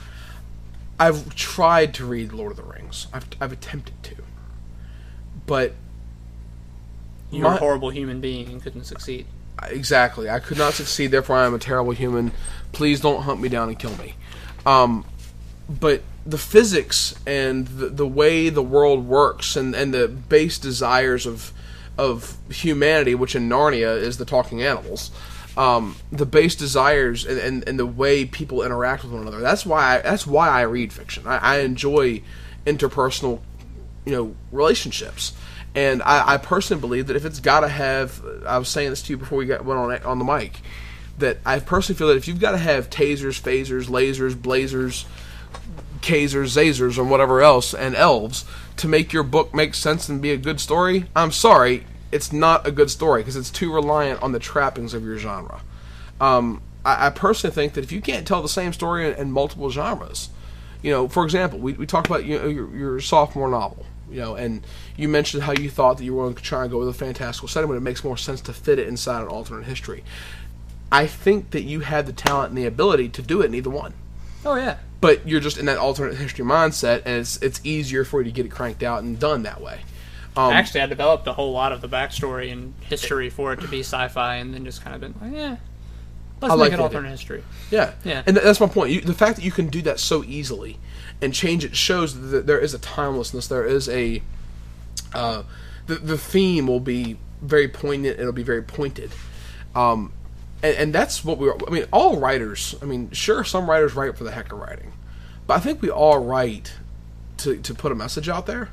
I've 0.99 1.35
tried 1.35 1.93
to 1.95 2.05
read 2.05 2.31
Lord 2.31 2.51
of 2.51 2.57
the 2.57 2.63
Rings. 2.63 3.07
I've 3.11 3.25
I've 3.41 3.51
attempted 3.51 4.01
to, 4.03 4.15
but 5.45 5.73
You're 7.31 7.43
My- 7.49 7.55
a 7.55 7.59
horrible 7.59 7.89
human 7.89 8.21
being 8.21 8.47
and 8.49 8.61
couldn't 8.61 8.85
succeed. 8.85 9.25
exactly 9.63 10.29
I 10.29 10.39
could 10.39 10.57
not 10.57 10.73
succeed. 10.73 11.07
Therefore, 11.07 11.37
I 11.37 11.45
am 11.45 11.53
a 11.53 11.59
terrible 11.59 11.91
human. 11.91 12.31
Please 12.71 13.01
don't 13.01 13.23
hunt 13.23 13.41
me 13.41 13.49
down 13.49 13.67
and 13.69 13.77
kill 13.77 13.95
me. 13.97 14.15
Um, 14.65 15.03
but 15.67 16.01
the 16.25 16.37
physics 16.37 17.15
and 17.25 17.67
the, 17.67 17.87
the 17.89 18.07
way 18.07 18.49
the 18.49 18.61
world 18.61 19.07
works 19.07 19.55
and, 19.55 19.75
and 19.75 19.93
the 19.93 20.07
base 20.07 20.57
desires 20.57 21.25
of 21.25 21.53
of 21.97 22.37
humanity, 22.49 23.13
which 23.13 23.35
in 23.35 23.49
Narnia 23.49 23.95
is 23.95 24.17
the 24.17 24.25
talking 24.25 24.63
animals, 24.63 25.11
um, 25.57 25.95
the 26.11 26.25
base 26.25 26.55
desires 26.55 27.25
and, 27.25 27.37
and, 27.37 27.67
and 27.67 27.77
the 27.77 27.85
way 27.85 28.25
people 28.25 28.63
interact 28.63 29.03
with 29.03 29.11
one 29.11 29.21
another. 29.21 29.39
That's 29.39 29.65
why 29.65 29.97
I, 29.97 30.01
that's 30.01 30.25
why 30.25 30.49
I 30.49 30.61
read 30.61 30.93
fiction. 30.93 31.27
I, 31.27 31.37
I 31.37 31.59
enjoy 31.59 32.23
interpersonal, 32.65 33.39
you 34.05 34.13
know, 34.13 34.35
relationships. 34.51 35.33
And 35.75 36.01
I, 36.03 36.33
I 36.33 36.37
personally 36.37 36.81
believe 36.81 37.07
that 37.07 37.15
if 37.15 37.25
it's 37.25 37.39
got 37.39 37.61
to 37.61 37.67
have, 37.69 38.21
I 38.45 38.57
was 38.57 38.67
saying 38.69 38.89
this 38.89 39.01
to 39.03 39.13
you 39.13 39.17
before 39.17 39.37
we 39.37 39.45
got 39.45 39.63
went 39.63 39.79
on 39.79 40.03
on 40.03 40.19
the 40.19 40.25
mic, 40.25 40.61
that 41.17 41.37
I 41.45 41.59
personally 41.59 41.97
feel 41.97 42.07
that 42.07 42.17
if 42.17 42.27
you've 42.27 42.39
got 42.39 42.51
to 42.51 42.57
have 42.57 42.89
tasers, 42.89 43.39
phasers, 43.39 43.87
lasers, 43.87 44.41
blazers, 44.41 45.05
Kazers, 46.01 46.55
Zazers, 46.55 46.97
or 46.97 47.03
whatever 47.03 47.41
else, 47.41 47.73
and 47.73 47.95
elves 47.95 48.45
to 48.77 48.87
make 48.87 49.13
your 49.13 49.23
book 49.23 49.53
make 49.53 49.75
sense 49.75 50.09
and 50.09 50.21
be 50.21 50.31
a 50.31 50.37
good 50.37 50.59
story, 50.59 51.05
I'm 51.15 51.31
sorry, 51.31 51.85
it's 52.11 52.33
not 52.33 52.67
a 52.67 52.71
good 52.71 52.89
story 52.89 53.21
because 53.21 53.35
it's 53.35 53.49
too 53.49 53.73
reliant 53.73 54.21
on 54.21 54.31
the 54.31 54.39
trappings 54.39 54.93
of 54.93 55.03
your 55.05 55.17
genre. 55.17 55.61
Um, 56.19 56.61
I, 56.83 57.07
I 57.07 57.09
personally 57.09 57.53
think 57.53 57.73
that 57.73 57.83
if 57.83 57.91
you 57.91 58.01
can't 58.01 58.27
tell 58.27 58.41
the 58.41 58.49
same 58.49 58.73
story 58.73 59.07
in, 59.07 59.13
in 59.15 59.31
multiple 59.31 59.69
genres, 59.69 60.29
you 60.81 60.91
know, 60.91 61.07
for 61.07 61.23
example, 61.23 61.59
we, 61.59 61.73
we 61.73 61.85
talked 61.85 62.07
about 62.07 62.25
you 62.25 62.39
know, 62.39 62.47
your, 62.47 62.75
your 62.75 62.99
sophomore 62.99 63.49
novel, 63.49 63.85
you 64.09 64.19
know, 64.19 64.35
and 64.35 64.65
you 64.97 65.07
mentioned 65.07 65.43
how 65.43 65.53
you 65.53 65.69
thought 65.69 65.97
that 65.97 66.03
you 66.03 66.15
were 66.15 66.23
going 66.23 66.35
to 66.35 66.43
try 66.43 66.63
and 66.63 66.71
go 66.71 66.79
with 66.79 66.89
a 66.89 66.93
fantastical 66.93 67.47
setting, 67.47 67.69
but 67.69 67.77
it 67.77 67.81
makes 67.81 68.03
more 68.03 68.17
sense 68.17 68.41
to 68.41 68.53
fit 68.53 68.79
it 68.79 68.87
inside 68.87 69.21
an 69.21 69.27
alternate 69.27 69.65
history. 69.65 70.03
I 70.91 71.07
think 71.07 71.51
that 71.51 71.61
you 71.61 71.81
had 71.81 72.05
the 72.05 72.13
talent 72.13 72.49
and 72.49 72.57
the 72.57 72.65
ability 72.65 73.09
to 73.09 73.21
do 73.21 73.41
it 73.41 73.45
in 73.45 73.55
either 73.55 73.69
one 73.69 73.93
Oh 74.45 74.55
yeah. 74.55 74.77
But 75.01 75.27
you're 75.27 75.39
just 75.41 75.57
in 75.57 75.65
that 75.65 75.77
alternate 75.77 76.15
history 76.15 76.45
mindset, 76.45 77.01
and 77.05 77.15
it's 77.19 77.37
it's 77.41 77.59
easier 77.63 78.05
for 78.05 78.21
you 78.21 78.25
to 78.25 78.31
get 78.31 78.45
it 78.45 78.49
cranked 78.49 78.83
out 78.83 79.03
and 79.03 79.19
done 79.19 79.43
that 79.43 79.59
way. 79.59 79.81
Um, 80.37 80.53
Actually, 80.53 80.81
I 80.81 80.85
developed 80.85 81.27
a 81.27 81.33
whole 81.33 81.51
lot 81.51 81.73
of 81.73 81.81
the 81.81 81.89
backstory 81.89 82.51
and 82.53 82.73
history 82.81 83.29
for 83.29 83.51
it 83.51 83.59
to 83.59 83.67
be 83.67 83.81
sci-fi, 83.81 84.35
and 84.35 84.53
then 84.53 84.63
just 84.63 84.81
kind 84.81 84.95
of 84.95 85.01
been 85.01 85.13
like, 85.21 85.37
yeah, 85.37 85.57
let's 86.39 86.53
I 86.53 86.55
make 86.55 86.59
like 86.59 86.71
it 86.73 86.79
alternate 86.79 86.99
idea. 87.07 87.11
history. 87.11 87.43
yeah, 87.69 87.93
Yeah. 88.05 88.23
and 88.25 88.35
th- 88.37 88.43
that's 88.45 88.61
my 88.61 88.67
point. 88.67 88.91
You, 88.91 89.01
the 89.01 89.13
fact 89.13 89.35
that 89.35 89.43
you 89.43 89.51
can 89.51 89.67
do 89.67 89.81
that 89.81 89.99
so 89.99 90.23
easily 90.23 90.77
and 91.21 91.33
change 91.33 91.65
it 91.65 91.75
shows 91.75 92.31
that 92.31 92.47
there 92.47 92.59
is 92.59 92.73
a 92.73 92.79
timelessness. 92.79 93.47
There 93.47 93.65
is 93.65 93.89
a 93.89 94.21
uh, 95.13 95.43
the 95.87 95.95
the 95.95 96.17
theme 96.17 96.67
will 96.67 96.79
be 96.79 97.17
very 97.41 97.67
poignant. 97.67 98.17
It'll 98.19 98.31
be 98.31 98.43
very 98.43 98.61
pointed. 98.63 99.11
Um, 99.75 100.13
and, 100.63 100.77
and 100.77 100.93
that's 100.93 101.23
what 101.23 101.37
we. 101.37 101.49
are 101.49 101.57
I 101.67 101.71
mean, 101.71 101.85
all 101.91 102.19
writers. 102.19 102.75
I 102.81 102.85
mean, 102.85 103.11
sure, 103.11 103.43
some 103.43 103.69
writers 103.69 103.93
write 103.93 104.17
for 104.17 104.23
the 104.23 104.31
heck 104.31 104.51
of 104.51 104.59
writing, 104.59 104.93
but 105.47 105.55
I 105.55 105.59
think 105.59 105.81
we 105.81 105.89
all 105.89 106.19
write 106.19 106.73
to 107.37 107.57
to 107.57 107.73
put 107.73 107.91
a 107.91 107.95
message 107.95 108.29
out 108.29 108.45
there. 108.45 108.69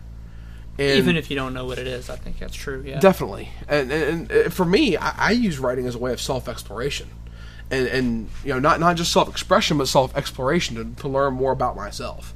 And 0.79 0.97
Even 0.97 1.17
if 1.17 1.29
you 1.29 1.35
don't 1.35 1.55
know 1.55 1.65
what 1.65 1.79
it 1.79 1.89
is, 1.89 2.09
I 2.09 2.15
think 2.15 2.39
that's 2.39 2.55
true. 2.55 2.85
Yeah. 2.87 3.01
Definitely, 3.01 3.49
and, 3.69 3.91
and, 3.91 4.31
and 4.31 4.47
uh, 4.47 4.51
for 4.51 4.65
me, 4.65 4.97
I, 4.97 5.31
I 5.31 5.31
use 5.33 5.59
writing 5.59 5.87
as 5.87 5.97
a 5.97 5.99
way 5.99 6.13
of 6.13 6.21
self 6.21 6.49
exploration, 6.49 7.09
and 7.71 7.89
and 7.89 8.31
you 8.45 8.53
know 8.53 8.61
not 8.61 8.79
not 8.79 8.97
just 8.97 9.13
self 9.13 9.29
expression, 9.29 9.79
but 9.79 9.89
self 9.89 10.17
exploration 10.17 10.77
to, 10.77 11.03
to 11.03 11.09
learn 11.09 11.35
more 11.35 11.51
about 11.51 11.75
myself, 11.75 12.33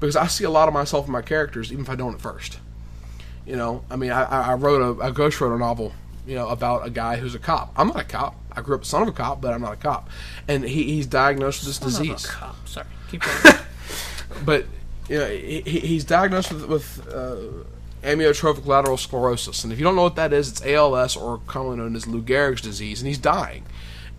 because 0.00 0.16
I 0.16 0.26
see 0.26 0.44
a 0.44 0.50
lot 0.50 0.68
of 0.68 0.74
myself 0.74 1.06
in 1.06 1.12
my 1.12 1.22
characters, 1.22 1.70
even 1.70 1.84
if 1.84 1.90
I 1.90 1.96
don't 1.96 2.14
at 2.14 2.20
first. 2.20 2.58
You 3.44 3.56
know, 3.56 3.84
I 3.90 3.96
mean, 3.96 4.12
I, 4.12 4.22
I 4.22 4.54
wrote 4.54 5.00
a, 5.00 5.04
I 5.04 5.10
ghost 5.10 5.40
wrote 5.40 5.54
a 5.54 5.58
novel, 5.58 5.92
you 6.26 6.36
know, 6.36 6.48
about 6.48 6.86
a 6.86 6.90
guy 6.90 7.16
who's 7.16 7.34
a 7.34 7.40
cop. 7.40 7.72
I'm 7.76 7.88
not 7.88 8.00
a 8.00 8.04
cop. 8.04 8.36
I 8.56 8.60
grew 8.60 8.74
up 8.76 8.82
a 8.82 8.84
son 8.84 9.02
of 9.02 9.08
a 9.08 9.12
cop, 9.12 9.40
but 9.40 9.52
I'm 9.52 9.62
not 9.62 9.72
a 9.72 9.76
cop, 9.76 10.08
and 10.48 10.64
he, 10.64 10.84
he's 10.84 11.06
diagnosed 11.06 11.60
with 11.60 11.68
this 11.68 11.76
Son 11.76 11.88
disease 12.06 12.26
cop. 12.26 12.68
Sorry. 12.68 12.86
Keep 13.10 13.22
going. 13.22 13.56
but 14.44 14.66
you 15.08 15.18
know, 15.18 15.28
he, 15.28 15.60
he- 15.62 15.80
he's 15.80 16.04
diagnosed 16.04 16.52
with, 16.52 16.66
with 16.66 17.08
uh, 17.12 17.36
amyotrophic 18.02 18.66
lateral 18.66 18.96
sclerosis, 18.96 19.64
and 19.64 19.72
if 19.72 19.78
you 19.78 19.84
don't 19.84 19.96
know 19.96 20.02
what 20.02 20.16
that 20.16 20.32
is, 20.32 20.48
it's 20.50 20.64
ALS 20.64 21.16
or 21.16 21.38
commonly 21.46 21.76
known 21.78 21.96
as 21.96 22.06
Lou 22.06 22.22
Gehrig's 22.22 22.60
disease, 22.62 23.00
and 23.00 23.08
he's 23.08 23.18
dying. 23.18 23.64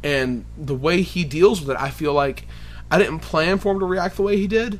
And 0.03 0.45
the 0.57 0.75
way 0.75 1.01
he 1.01 1.23
deals 1.23 1.61
with 1.61 1.69
it, 1.69 1.77
I 1.81 1.89
feel 1.89 2.13
like 2.13 2.45
I 2.91 2.97
didn't 2.97 3.19
plan 3.19 3.57
for 3.57 3.71
him 3.71 3.79
to 3.79 3.85
react 3.85 4.17
the 4.17 4.21
way 4.23 4.37
he 4.37 4.47
did, 4.47 4.79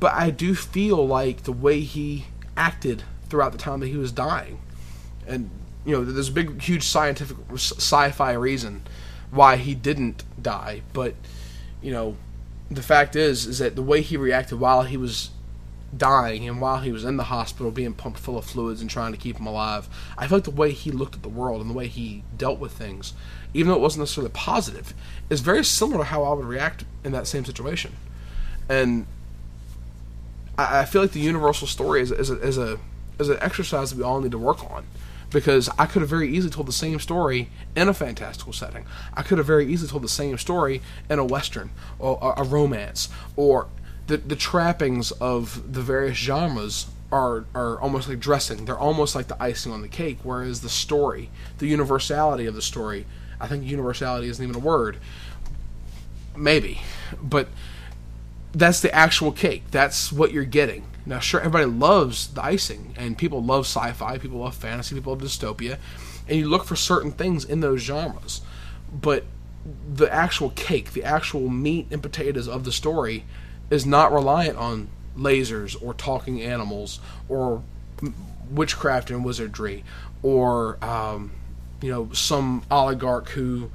but 0.00 0.12
I 0.14 0.30
do 0.30 0.54
feel 0.54 1.06
like 1.06 1.42
the 1.42 1.52
way 1.52 1.80
he 1.80 2.26
acted 2.56 3.02
throughout 3.28 3.52
the 3.52 3.58
time 3.58 3.80
that 3.80 3.88
he 3.88 3.96
was 3.96 4.12
dying, 4.12 4.60
and 5.26 5.50
you 5.84 5.92
know, 5.92 6.04
there's 6.04 6.28
a 6.28 6.32
big, 6.32 6.62
huge 6.62 6.84
scientific 6.84 7.36
sci-fi 7.54 8.32
reason 8.34 8.82
why 9.32 9.56
he 9.56 9.74
didn't 9.74 10.22
die, 10.40 10.82
but 10.92 11.14
you 11.80 11.90
know, 11.90 12.16
the 12.70 12.82
fact 12.82 13.16
is, 13.16 13.46
is 13.46 13.58
that 13.58 13.74
the 13.74 13.82
way 13.82 14.00
he 14.00 14.16
reacted 14.16 14.60
while 14.60 14.82
he 14.82 14.96
was 14.96 15.30
dying 15.94 16.48
and 16.48 16.60
while 16.60 16.78
he 16.78 16.92
was 16.92 17.04
in 17.04 17.16
the 17.16 17.24
hospital 17.24 17.70
being 17.70 17.92
pumped 17.92 18.18
full 18.18 18.38
of 18.38 18.44
fluids 18.44 18.80
and 18.80 18.88
trying 18.88 19.12
to 19.12 19.18
keep 19.18 19.38
him 19.38 19.46
alive, 19.46 19.88
I 20.16 20.26
feel 20.26 20.38
like 20.38 20.44
the 20.44 20.50
way 20.50 20.70
he 20.70 20.90
looked 20.90 21.16
at 21.16 21.22
the 21.22 21.28
world 21.28 21.60
and 21.60 21.68
the 21.68 21.74
way 21.74 21.88
he 21.88 22.22
dealt 22.36 22.58
with 22.58 22.72
things, 22.72 23.14
even 23.52 23.70
though 23.70 23.76
it 23.76 23.82
wasn't 23.82 24.02
necessarily 24.02 24.32
positive, 24.32 24.94
is 25.28 25.40
very 25.40 25.64
similar 25.64 25.98
to 25.98 26.04
how 26.04 26.22
I 26.22 26.32
would 26.32 26.46
react 26.46 26.84
in 27.04 27.12
that 27.12 27.26
same 27.26 27.44
situation. 27.44 27.92
And 28.68 29.06
I, 30.56 30.80
I 30.80 30.84
feel 30.84 31.02
like 31.02 31.12
the 31.12 31.20
universal 31.20 31.66
story 31.66 32.00
is, 32.00 32.10
is, 32.12 32.30
a, 32.30 32.38
is 32.40 32.56
a 32.56 32.78
is 33.18 33.28
an 33.28 33.38
exercise 33.40 33.90
that 33.90 33.96
we 33.96 34.04
all 34.04 34.20
need 34.20 34.32
to 34.32 34.38
work 34.38 34.62
on. 34.70 34.84
Because 35.32 35.68
I 35.78 35.86
could 35.86 36.02
have 36.02 36.08
very 36.08 36.28
easily 36.28 36.52
told 36.52 36.68
the 36.68 36.72
same 36.72 36.98
story 37.00 37.48
in 37.74 37.88
a 37.88 37.94
fantastical 37.94 38.52
setting. 38.52 38.84
I 39.14 39.22
could 39.22 39.38
have 39.38 39.46
very 39.46 39.66
easily 39.66 39.90
told 39.90 40.02
the 40.02 40.08
same 40.08 40.36
story 40.38 40.82
in 41.08 41.18
a 41.18 41.24
western 41.24 41.70
or 41.98 42.34
a, 42.36 42.44
romance 42.44 43.08
or 43.36 43.68
the 44.06 44.18
the 44.18 44.36
trappings 44.36 45.10
of 45.12 45.72
the 45.72 45.80
various 45.80 46.18
genres 46.18 46.86
are 47.10 47.44
are 47.54 47.80
almost 47.80 48.08
like 48.08 48.20
dressing. 48.20 48.64
They're 48.64 48.78
almost 48.78 49.14
like 49.14 49.28
the 49.28 49.40
icing 49.42 49.72
on 49.72 49.82
the 49.82 49.88
cake. 49.88 50.18
Whereas 50.22 50.60
the 50.60 50.68
story, 50.68 51.30
the 51.58 51.66
universality 51.66 52.46
of 52.46 52.54
the 52.54 52.62
story, 52.62 53.06
I 53.40 53.46
think 53.46 53.64
universality 53.64 54.28
isn't 54.28 54.42
even 54.42 54.56
a 54.56 54.64
word. 54.64 54.98
Maybe, 56.36 56.80
but 57.22 57.48
that's 58.52 58.80
the 58.80 58.94
actual 58.94 59.32
cake. 59.32 59.64
That's 59.70 60.12
what 60.12 60.32
you're 60.32 60.44
getting. 60.44 60.86
Now, 61.04 61.18
sure, 61.18 61.40
everybody 61.40 61.64
loves 61.64 62.28
the 62.28 62.44
icing, 62.44 62.94
and 62.96 63.18
people 63.18 63.42
love 63.42 63.66
sci-fi, 63.66 64.18
people 64.18 64.38
love 64.38 64.54
fantasy, 64.54 64.94
people 64.94 65.12
love 65.12 65.22
dystopia, 65.22 65.78
and 66.28 66.38
you 66.38 66.48
look 66.48 66.64
for 66.64 66.76
certain 66.76 67.10
things 67.12 67.44
in 67.44 67.60
those 67.60 67.80
genres. 67.80 68.40
But 68.92 69.24
the 69.92 70.12
actual 70.12 70.50
cake, 70.50 70.92
the 70.92 71.04
actual 71.04 71.48
meat 71.48 71.88
and 71.90 72.02
potatoes 72.02 72.48
of 72.48 72.64
the 72.64 72.72
story, 72.72 73.24
is 73.70 73.86
not 73.86 74.12
reliant 74.12 74.56
on 74.58 74.88
lasers 75.16 75.80
or 75.82 75.94
talking 75.94 76.40
animals 76.40 77.00
or 77.28 77.62
witchcraft 78.50 79.10
and 79.10 79.24
wizardry 79.24 79.84
or 80.22 80.82
um, 80.84 81.32
you 81.80 81.90
know 81.90 82.10
some 82.12 82.62
oligarch 82.70 83.28
who 83.30 83.70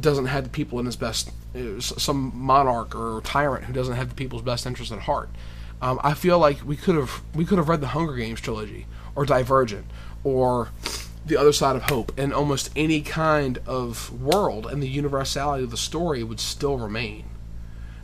doesn't 0.00 0.26
have 0.26 0.44
the 0.44 0.50
people 0.50 0.78
in 0.78 0.86
his 0.86 0.96
best 0.96 1.30
uh, 1.54 1.80
some 1.80 2.32
monarch 2.34 2.94
or 2.94 3.20
tyrant 3.22 3.64
who 3.64 3.72
doesn't 3.72 3.94
have 3.94 4.08
the 4.08 4.14
people's 4.14 4.42
best 4.42 4.66
interest 4.66 4.92
at 4.92 5.00
heart 5.00 5.28
um, 5.82 6.00
I 6.02 6.14
feel 6.14 6.38
like 6.38 6.64
we 6.64 6.76
could 6.76 6.96
have 6.96 7.22
we 7.34 7.44
could 7.44 7.58
have 7.58 7.68
read 7.68 7.80
the 7.80 7.88
Hunger 7.88 8.14
Games 8.14 8.40
trilogy 8.40 8.86
or 9.14 9.26
Divergent 9.26 9.86
or 10.24 10.70
the 11.24 11.36
other 11.36 11.52
side 11.52 11.76
of 11.76 11.82
hope 11.82 12.16
in 12.18 12.32
almost 12.32 12.70
any 12.76 13.00
kind 13.00 13.58
of 13.66 14.12
world 14.22 14.66
and 14.66 14.82
the 14.82 14.88
universality 14.88 15.64
of 15.64 15.70
the 15.70 15.76
story 15.76 16.22
would 16.22 16.38
still 16.40 16.78
remain 16.78 17.24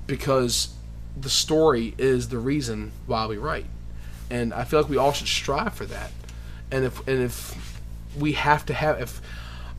because 0.07 0.75
the 1.19 1.31
story 1.31 1.95
is 1.99 2.29
the 2.29 2.39
reason 2.39 2.91
why 3.07 3.27
we 3.27 3.37
write. 3.37 3.67
And 4.29 4.53
I 4.53 4.65
feel 4.65 4.81
like 4.81 4.91
we 4.91 4.97
all 4.97 5.13
should 5.13 5.29
strive 5.29 5.75
for 5.75 5.87
that. 5.87 6.11
And 6.71 6.85
if 6.85 7.07
and 7.07 7.23
if 7.23 7.81
we 8.19 8.33
have 8.33 8.67
to 8.67 8.75
have 8.75 9.01
if 9.01 9.21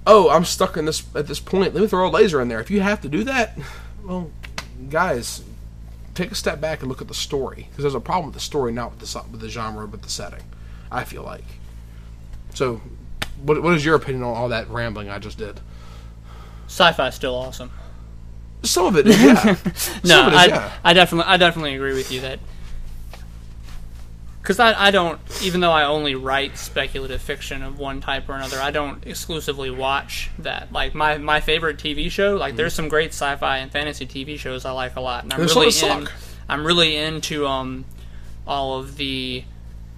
oh 0.07 0.29
I'm 0.29 0.45
stuck 0.45 0.77
in 0.77 0.85
this 0.85 1.03
at 1.15 1.27
this 1.27 1.39
point. 1.39 1.73
Let 1.73 1.81
me 1.81 1.87
throw 1.87 2.07
a 2.07 2.09
laser 2.09 2.41
in 2.41 2.47
there. 2.47 2.59
If 2.59 2.71
you 2.71 2.81
have 2.81 3.01
to 3.01 3.09
do 3.09 3.23
that 3.25 3.57
well 4.03 4.31
guys 4.89 5.43
take 6.13 6.31
a 6.31 6.35
step 6.35 6.61
back 6.61 6.81
and 6.81 6.89
look 6.89 7.01
at 7.01 7.07
the 7.07 7.13
story 7.13 7.67
because 7.69 7.83
there's 7.83 7.95
a 7.95 7.99
problem 7.99 8.27
with 8.27 8.35
the 8.35 8.39
story 8.39 8.71
not 8.71 8.91
with 8.91 8.99
the 8.99 9.23
with 9.31 9.41
the 9.41 9.49
genre 9.49 9.87
but 9.87 10.01
the 10.01 10.09
setting 10.09 10.43
I 10.91 11.03
feel 11.03 11.23
like. 11.23 11.45
So 12.53 12.81
what, 13.41 13.61
what 13.63 13.73
is 13.73 13.83
your 13.83 13.95
opinion 13.95 14.23
on 14.23 14.35
all 14.35 14.49
that 14.49 14.69
rambling 14.69 15.09
I 15.09 15.19
just 15.19 15.37
did? 15.37 15.59
Sci-fi 16.67 17.07
is 17.07 17.15
still 17.15 17.35
awesome. 17.35 17.71
some 18.63 18.85
of 18.85 18.95
it 18.97 19.07
is 19.07 19.19
yeah. 19.19 19.43
No, 20.03 20.27
it 20.27 20.33
is 20.33 20.39
I, 20.39 20.45
yeah. 20.45 20.71
I 20.83 20.93
definitely, 20.93 21.31
I 21.31 21.37
definitely 21.37 21.75
agree 21.75 21.93
with 21.93 22.11
you 22.11 22.21
that 22.21 22.39
because 24.43 24.59
I, 24.59 24.87
I 24.87 24.91
don't 24.91 25.19
even 25.41 25.61
though 25.61 25.71
I 25.71 25.85
only 25.85 26.13
write 26.15 26.57
speculative 26.57 27.21
fiction 27.21 27.63
of 27.63 27.79
one 27.79 28.01
type 28.01 28.27
or 28.29 28.33
another 28.35 28.59
I 28.61 28.69
don't 28.71 29.05
exclusively 29.07 29.71
watch 29.71 30.29
that 30.39 30.71
like 30.71 30.93
my 30.93 31.17
my 31.17 31.39
favorite 31.41 31.77
TV 31.77 32.11
show 32.11 32.35
like 32.35 32.55
there's 32.57 32.73
some 32.73 32.89
great 32.89 33.09
sci-fi 33.11 33.57
and 33.59 33.71
fantasy 33.71 34.05
TV 34.05 34.37
shows 34.37 34.65
I 34.65 34.71
like 34.71 34.95
a 34.97 35.01
lot 35.01 35.23
and 35.23 35.33
I'm 35.33 35.39
There's 35.39 35.55
really 35.55 36.01
in. 36.01 36.09
I'm 36.49 36.65
really 36.67 36.95
into 36.97 37.47
um 37.47 37.85
all 38.45 38.77
of 38.79 38.97
the 38.97 39.45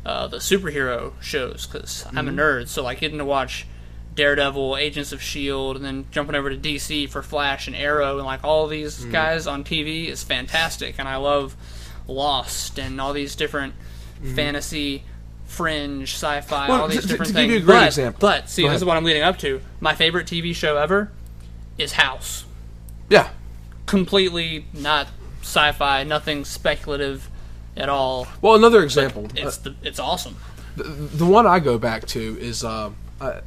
uh, 0.06 0.28
the 0.28 0.38
superhero 0.38 1.14
shows 1.22 1.66
because 1.66 2.06
I'm 2.14 2.28
a 2.28 2.32
Mm-hmm. 2.32 2.40
nerd 2.40 2.68
so 2.68 2.84
like 2.84 3.00
getting 3.00 3.18
to 3.18 3.26
watch 3.26 3.66
Daredevil 4.14 4.78
Agents 4.78 5.12
of 5.12 5.22
Shield 5.22 5.76
and 5.76 5.84
then 5.84 6.06
jumping 6.12 6.36
over 6.36 6.50
to 6.50 6.56
DC 6.56 7.10
for 7.10 7.22
Flash 7.24 7.66
and 7.68 7.76
Arrow 7.76 8.18
and 8.18 8.26
like 8.26 8.44
all 8.44 8.68
these 8.68 9.00
Mm-hmm. 9.00 9.12
guys 9.12 9.48
on 9.48 9.64
TV 9.64 10.08
is 10.08 10.24
fantastic 10.24 10.96
and 11.00 11.08
I 11.08 11.16
love 11.16 11.56
Lost 12.08 12.78
and 12.80 13.02
all 13.02 13.12
these 13.14 13.36
different 13.36 13.74
fantasy, 14.24 15.04
fringe, 15.46 16.14
sci-fi, 16.14 16.64
Mm-hmm. 16.64 16.72
Well, 16.72 16.82
all 16.82 16.88
these 16.88 17.02
to- 17.02 17.08
different 17.08 17.30
to 17.30 17.34
things. 17.34 17.48
give 17.48 17.52
you 17.52 17.58
a 17.58 17.66
great 17.66 17.80
but, 17.80 17.88
example. 17.88 18.20
But 18.22 18.50
see, 18.50 18.68
this 18.68 18.78
is 18.78 18.86
what 18.86 18.98
I'm 18.98 19.04
leading 19.04 19.24
up 19.24 19.38
to. 19.40 19.62
My 19.80 19.94
favorite 19.96 20.28
TV 20.28 20.54
show 20.56 20.78
ever 20.78 21.12
is 21.78 21.94
House. 21.94 22.46
Yeah. 23.10 23.30
Completely 23.86 24.66
not 24.74 25.08
sci-fi, 25.42 26.04
nothing 26.04 26.44
speculative 26.46 27.30
at 27.78 27.90
all. 27.90 28.28
Well, 28.42 28.56
another 28.56 28.84
example. 28.84 29.28
It's 29.36 29.58
the, 29.58 29.76
it's 29.84 30.00
awesome. 30.00 30.38
the, 30.76 30.84
the 30.84 31.26
one 31.26 31.46
I 31.46 31.60
go 31.60 31.78
back 31.78 32.06
to 32.08 32.38
is 32.40 32.64
uh, 32.64 32.90
I, 33.22 33.42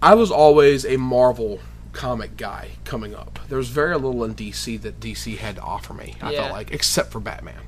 I 0.00 0.14
was 0.14 0.30
always 0.30 0.84
a 0.84 0.96
Marvel 0.98 1.58
comic 1.92 2.36
guy 2.36 2.70
coming 2.84 3.14
up. 3.14 3.38
There 3.48 3.58
was 3.58 3.68
very 3.70 3.94
little 3.96 4.22
in 4.24 4.34
DC 4.34 4.80
that 4.82 5.00
DC 5.00 5.38
had 5.38 5.56
to 5.56 5.62
offer 5.62 5.94
me. 5.94 6.14
I 6.20 6.32
Yeah. 6.32 6.40
felt 6.42 6.52
like, 6.52 6.70
except 6.72 7.10
for 7.10 7.18
Batman. 7.20 7.62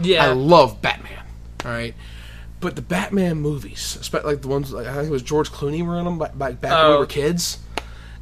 Yeah, 0.00 0.24
I 0.24 0.32
love 0.32 0.80
Batman. 0.82 1.23
All 1.64 1.70
right. 1.70 1.94
But 2.60 2.76
the 2.76 2.82
Batman 2.82 3.38
movies, 3.40 3.96
especially 4.00 4.32
like 4.34 4.42
the 4.42 4.48
ones 4.48 4.72
like, 4.72 4.86
I 4.86 4.94
think 4.94 5.08
it 5.08 5.10
was 5.12 5.22
George 5.22 5.50
Clooney 5.50 5.84
were 5.84 5.98
in 5.98 6.04
them 6.04 6.18
back, 6.18 6.36
back, 6.38 6.60
back 6.60 6.72
when 6.72 6.90
we 6.90 6.96
Oh. 6.96 6.98
were 7.00 7.06
kids, 7.06 7.58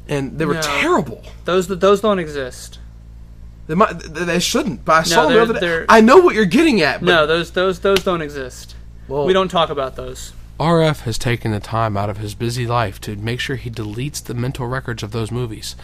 and 0.07 0.37
they 0.37 0.45
were 0.45 0.55
No. 0.55 0.61
terrible. 0.61 1.23
those 1.45 1.67
those 1.67 2.01
don't 2.01 2.19
exist. 2.19 2.79
They 3.67 3.75
might, 3.75 3.99
they 3.99 4.25
they 4.25 4.39
shouldn't. 4.39 4.83
But 4.83 4.93
I 4.93 5.03
saw 5.03 5.23
them 5.23 5.33
the 5.33 5.41
other 5.41 5.59
day. 5.59 5.85
I 5.87 6.01
know 6.01 6.17
what 6.17 6.35
you're 6.35 6.43
getting 6.45 6.81
at. 6.81 6.99
But 6.99 7.05
No, 7.05 7.25
those 7.27 7.51
those 7.51 7.79
those 7.79 8.03
don't 8.03 8.21
exist. 8.21 8.75
Well- 9.07 9.25
we 9.25 9.33
don't 9.33 9.49
talk 9.49 9.69
about 9.69 9.95
those. 9.95 10.33
RF 10.59 11.01
has 11.01 11.17
taken 11.17 11.51
the 11.51 11.59
time 11.59 11.97
out 11.97 12.09
of 12.09 12.17
his 12.17 12.35
busy 12.35 12.67
life 12.67 12.99
to 13.01 13.15
make 13.15 13.39
sure 13.39 13.55
he 13.55 13.69
deletes 13.69 14.23
the 14.23 14.33
mental 14.33 14.67
records 14.67 15.01
of 15.03 15.11
those 15.11 15.31
movies. 15.31 15.75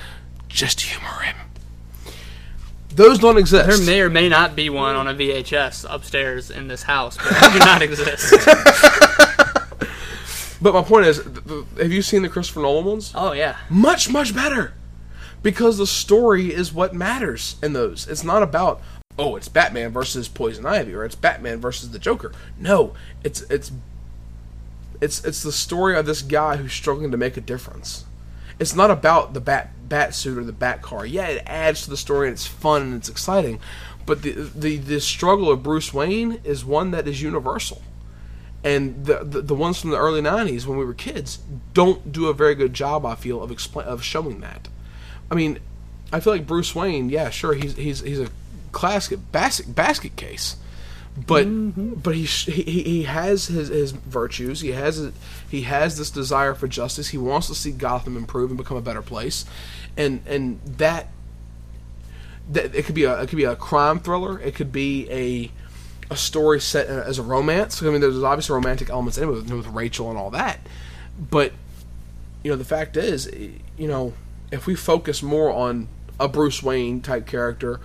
Just 0.48 0.82
humor 0.82 1.22
him. 1.22 1.36
Those 3.00 3.18
don't 3.18 3.38
exist. 3.38 3.66
There 3.66 3.86
may 3.86 4.02
or 4.02 4.10
may 4.10 4.28
not 4.28 4.58
be 4.58 4.70
one 4.70 4.98
on 4.98 5.08
a 5.08 5.14
VHS 5.14 5.86
upstairs 5.90 6.52
in 6.52 6.68
this 6.68 6.84
house, 6.84 7.16
but 7.16 7.30
they 7.30 7.54
do 7.54 7.60
not 7.60 7.82
exist. 7.82 8.34
but 10.62 10.74
my 10.74 10.82
point 10.82 11.06
is, 11.06 11.24
th- 11.24 11.46
th- 11.46 11.64
have 11.78 11.94
you 11.94 12.02
seen 12.02 12.24
the 12.24 12.28
Christopher 12.28 12.60
Nolan 12.60 12.84
ones? 12.84 13.14
Oh 13.16 13.32
yeah, 13.32 13.56
Much, 13.70 14.10
much 14.10 14.36
better. 14.36 14.74
Because 15.42 15.78
the 15.78 15.88
story 15.88 16.54
is 16.54 16.74
what 16.74 16.94
matters 16.94 17.56
in 17.64 17.72
those. 17.72 18.06
It's 18.06 18.26
not 18.26 18.44
about 18.44 18.82
oh, 19.18 19.38
it's 19.38 19.48
Batman 19.48 19.94
versus 19.94 20.28
Poison 20.28 20.66
Ivy 20.66 20.94
or 20.94 21.06
it's 21.06 21.16
Batman 21.16 21.62
versus 21.62 21.92
the 21.92 22.00
Joker. 22.00 22.34
No, 22.60 22.94
it's 23.24 23.44
it's 23.44 23.72
it's 25.00 25.24
it's 25.24 25.42
the 25.42 25.54
story 25.54 25.98
of 25.98 26.06
this 26.06 26.22
guy 26.22 26.58
who's 26.58 26.74
struggling 26.74 27.12
to 27.12 27.18
make 27.18 27.38
a 27.38 27.42
difference. 27.42 28.04
It's 28.60 28.76
not 28.76 28.92
about 28.92 29.34
the 29.34 29.40
bat 29.40 29.72
bat 29.90 30.16
suit 30.16 30.38
or 30.38 30.44
the 30.44 30.54
bat 30.54 30.82
car. 30.82 31.06
Yeah, 31.06 31.28
it 31.28 31.44
adds 31.46 31.84
to 31.84 31.90
the 31.90 31.98
story 31.98 32.28
and 32.28 32.34
it's 32.34 32.46
fun 32.48 32.84
and 32.84 32.96
it's 32.96 33.10
exciting, 33.10 33.60
but 34.06 34.22
the 34.22 34.32
the 34.32 34.78
the 34.78 35.02
struggle 35.02 35.52
of 35.52 35.64
Bruce 35.64 35.94
Wayne 35.94 36.40
is 36.44 36.64
one 36.64 36.92
that 36.92 37.08
is 37.08 37.22
universal. 37.22 37.82
And 38.64 39.06
the, 39.06 39.24
the 39.24 39.42
the 39.42 39.56
ones 39.56 39.80
from 39.80 39.92
the 39.92 39.98
early 39.98 40.22
'90s 40.22 40.66
when 40.66 40.78
we 40.78 40.86
were 40.86 40.94
kids 40.94 41.40
don't 41.74 42.12
do 42.12 42.28
a 42.28 42.34
very 42.34 42.56
good 42.56 42.74
job. 42.74 43.06
I 43.06 43.16
feel 43.16 43.42
of 43.42 43.52
explain 43.52 43.88
of 43.88 44.04
showing 44.04 44.42
that. 44.42 44.68
I 45.32 45.36
mean, 45.36 45.60
I 46.12 46.20
feel 46.20 46.34
like 46.34 46.48
Bruce 46.48 46.76
Wayne. 46.76 47.10
Yeah, 47.10 47.30
sure, 47.30 47.54
he's 47.54 47.76
he's 47.76 48.02
he's 48.02 48.20
a 48.20 48.30
classic 48.72 49.20
basket 49.32 49.76
basket 49.76 50.16
case, 50.16 50.58
but 51.26 51.48
mm-hmm. 51.48 51.96
but 51.96 52.16
he, 52.16 52.24
he 52.26 52.84
he 52.84 53.04
has 53.04 53.48
his 53.48 53.70
his 53.70 53.92
virtues. 53.92 54.62
He 54.62 54.72
has 54.72 55.12
he 55.50 55.64
has 55.64 55.98
this 55.98 56.10
desire 56.10 56.54
for 56.54 56.68
justice. 56.68 57.10
He 57.10 57.18
wants 57.18 57.48
to 57.48 57.56
see 57.56 57.72
Gotham 57.72 58.16
improve 58.16 58.52
and 58.52 58.58
become 58.58 58.78
a 58.78 58.82
better 58.82 59.02
place, 59.02 59.46
and 59.98 60.22
and 60.28 60.62
that 60.64 61.08
that 62.52 62.76
it 62.76 62.86
could 62.86 62.96
be 62.96 63.04
a 63.04 63.22
it 63.22 63.30
could 63.30 63.38
be 63.38 63.44
a 63.44 63.56
crime 63.56 64.00
thriller. 64.00 64.40
It 64.40 64.56
could 64.56 64.72
be 64.72 65.10
a 65.10 65.52
a 66.12 66.18
story 66.18 66.60
set 66.60 66.88
as 66.88 67.20
a 67.20 67.24
romance. 67.24 67.82
I 67.82 67.90
mean, 67.90 68.02
there's 68.02 68.22
obviously 68.24 68.54
romantic 68.54 68.90
elements 68.90 69.18
in 69.18 69.24
it 69.26 69.28
with, 69.28 69.52
with 69.52 69.68
Rachel 69.68 70.10
and 70.10 70.18
all 70.18 70.32
that, 70.32 70.60
but 71.20 71.54
you 72.44 72.52
know 72.52 72.58
the 72.58 72.66
fact 72.66 72.98
is, 72.98 73.30
you 73.78 73.88
know, 73.88 74.14
if 74.52 74.68
we 74.68 74.76
focus 74.76 75.24
more 75.24 75.52
on 75.52 75.88
a 76.20 76.28
Bruce 76.28 76.62
Wayne 76.62 77.02
type 77.02 77.26
character 77.26 77.80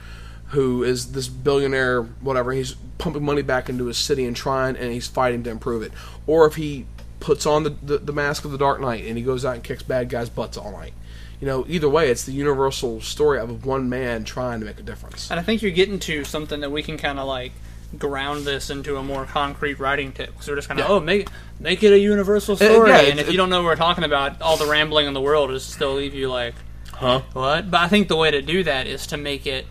who 0.54 0.82
is 0.82 1.12
this 1.12 1.28
billionaire, 1.28 2.02
whatever, 2.02 2.52
he's 2.52 2.74
pumping 2.98 3.24
money 3.24 3.42
back 3.42 3.68
into 3.68 3.86
his 3.86 3.98
city 3.98 4.24
and 4.24 4.34
trying, 4.36 4.76
and 4.76 4.92
he's 4.92 5.06
fighting 5.06 5.42
to 5.44 5.50
improve 5.50 5.82
it, 5.82 5.92
or 6.26 6.46
if 6.46 6.54
he 6.54 6.86
puts 7.20 7.46
on 7.46 7.62
the, 7.64 7.70
the, 7.82 7.98
the 7.98 8.12
mask 8.12 8.44
of 8.44 8.50
the 8.52 8.58
Dark 8.58 8.80
Knight 8.80 9.04
and 9.06 9.16
he 9.16 9.24
goes 9.24 9.44
out 9.44 9.54
and 9.54 9.64
kicks 9.64 9.82
bad 9.82 10.08
guys' 10.10 10.28
butts 10.28 10.56
all 10.58 10.72
night. 10.72 10.92
You 11.40 11.46
know, 11.46 11.64
either 11.68 11.88
way, 11.88 12.10
it's 12.10 12.24
the 12.24 12.32
universal 12.32 13.00
story 13.00 13.38
of 13.38 13.64
one 13.64 13.88
man 13.88 14.24
trying 14.24 14.60
to 14.60 14.66
make 14.66 14.78
a 14.78 14.82
difference. 14.82 15.30
and 15.30 15.40
I 15.40 15.42
think 15.42 15.62
you're 15.62 15.70
getting 15.72 15.98
to 16.00 16.24
something 16.24 16.60
that 16.60 16.70
we 16.70 16.82
can 16.82 16.96
kind 16.98 17.18
of 17.18 17.26
like 17.26 17.52
ground 17.98 18.44
this 18.44 18.70
into 18.70 18.96
a 18.96 19.02
more 19.02 19.24
concrete 19.24 19.78
writing 19.78 20.10
tip 20.12 20.32
because 20.32 20.48
we're 20.48 20.56
just 20.56 20.66
kind 20.68 20.80
of 20.80 20.86
Yeah. 20.88 20.92
oh 20.94 21.00
make 21.00 21.28
make 21.60 21.82
it 21.84 21.92
a 21.92 21.98
universal 21.98 22.54
uh, 22.54 22.56
story, 22.56 22.90
yeah, 22.90 23.00
and 23.02 23.18
it- 23.20 23.26
if 23.26 23.30
you 23.32 23.36
don't 23.38 23.50
know 23.50 23.58
what 23.62 23.66
we're 23.66 23.76
talking 23.76 24.04
about, 24.04 24.42
all 24.42 24.56
the 24.56 24.66
rambling 24.66 25.06
in 25.06 25.14
the 25.14 25.20
world 25.20 25.50
is 25.50 25.62
still 25.62 25.94
leave 25.94 26.14
you 26.14 26.28
like 26.30 26.54
Huh? 26.92 27.22
what? 27.32 27.70
But 27.70 27.80
I 27.80 27.88
think 27.88 28.08
the 28.08 28.16
way 28.16 28.30
to 28.30 28.42
do 28.42 28.62
that 28.64 28.86
is 28.86 29.06
to 29.08 29.16
make 29.16 29.46
it 29.46 29.66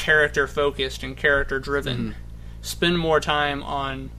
character 0.00 0.46
focused 0.46 1.02
and 1.02 1.16
character 1.16 1.58
driven. 1.60 1.96
Mm-hmm. 1.98 2.10
Spend 2.62 2.98
more 2.98 3.20
time 3.20 3.62
on 3.62 4.10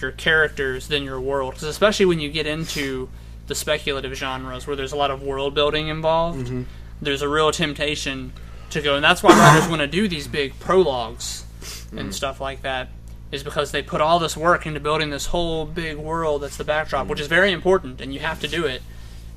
your 0.00 0.10
characters 0.12 0.88
than 0.88 1.02
your 1.02 1.20
world, 1.20 1.54
because 1.54 1.68
especially 1.68 2.06
when 2.06 2.20
you 2.20 2.30
get 2.30 2.46
into 2.46 3.08
the 3.46 3.54
speculative 3.54 4.14
genres 4.14 4.66
where 4.66 4.76
there's 4.76 4.92
a 4.92 4.96
lot 4.96 5.10
of 5.10 5.22
world 5.22 5.54
building 5.54 5.88
involved, 5.88 6.46
Mm-hmm. 6.46 6.62
there's 7.02 7.22
a 7.22 7.28
real 7.28 7.50
temptation 7.52 8.32
to 8.70 8.80
go, 8.82 8.94
and 8.96 9.02
that's 9.04 9.22
why 9.22 9.30
writers 9.30 9.68
want 9.68 9.80
to 9.80 9.86
do 9.86 10.08
these 10.08 10.26
big 10.28 10.58
prologues 10.60 11.44
Mm-hmm. 11.60 11.98
and 11.98 12.14
stuff 12.14 12.40
like 12.40 12.62
that. 12.62 12.88
Is 13.30 13.42
because 13.42 13.72
they 13.72 13.82
put 13.82 14.00
all 14.00 14.18
this 14.18 14.36
work 14.36 14.64
into 14.66 14.80
building 14.80 15.10
this 15.10 15.26
whole 15.26 15.66
big 15.66 15.96
world 15.98 16.42
that's 16.42 16.56
the 16.56 16.64
backdrop, 16.64 17.08
which 17.08 17.20
is 17.20 17.26
very 17.26 17.52
important, 17.52 18.00
and 18.00 18.12
you 18.14 18.20
have 18.20 18.40
to 18.40 18.48
do 18.48 18.64
it. 18.64 18.80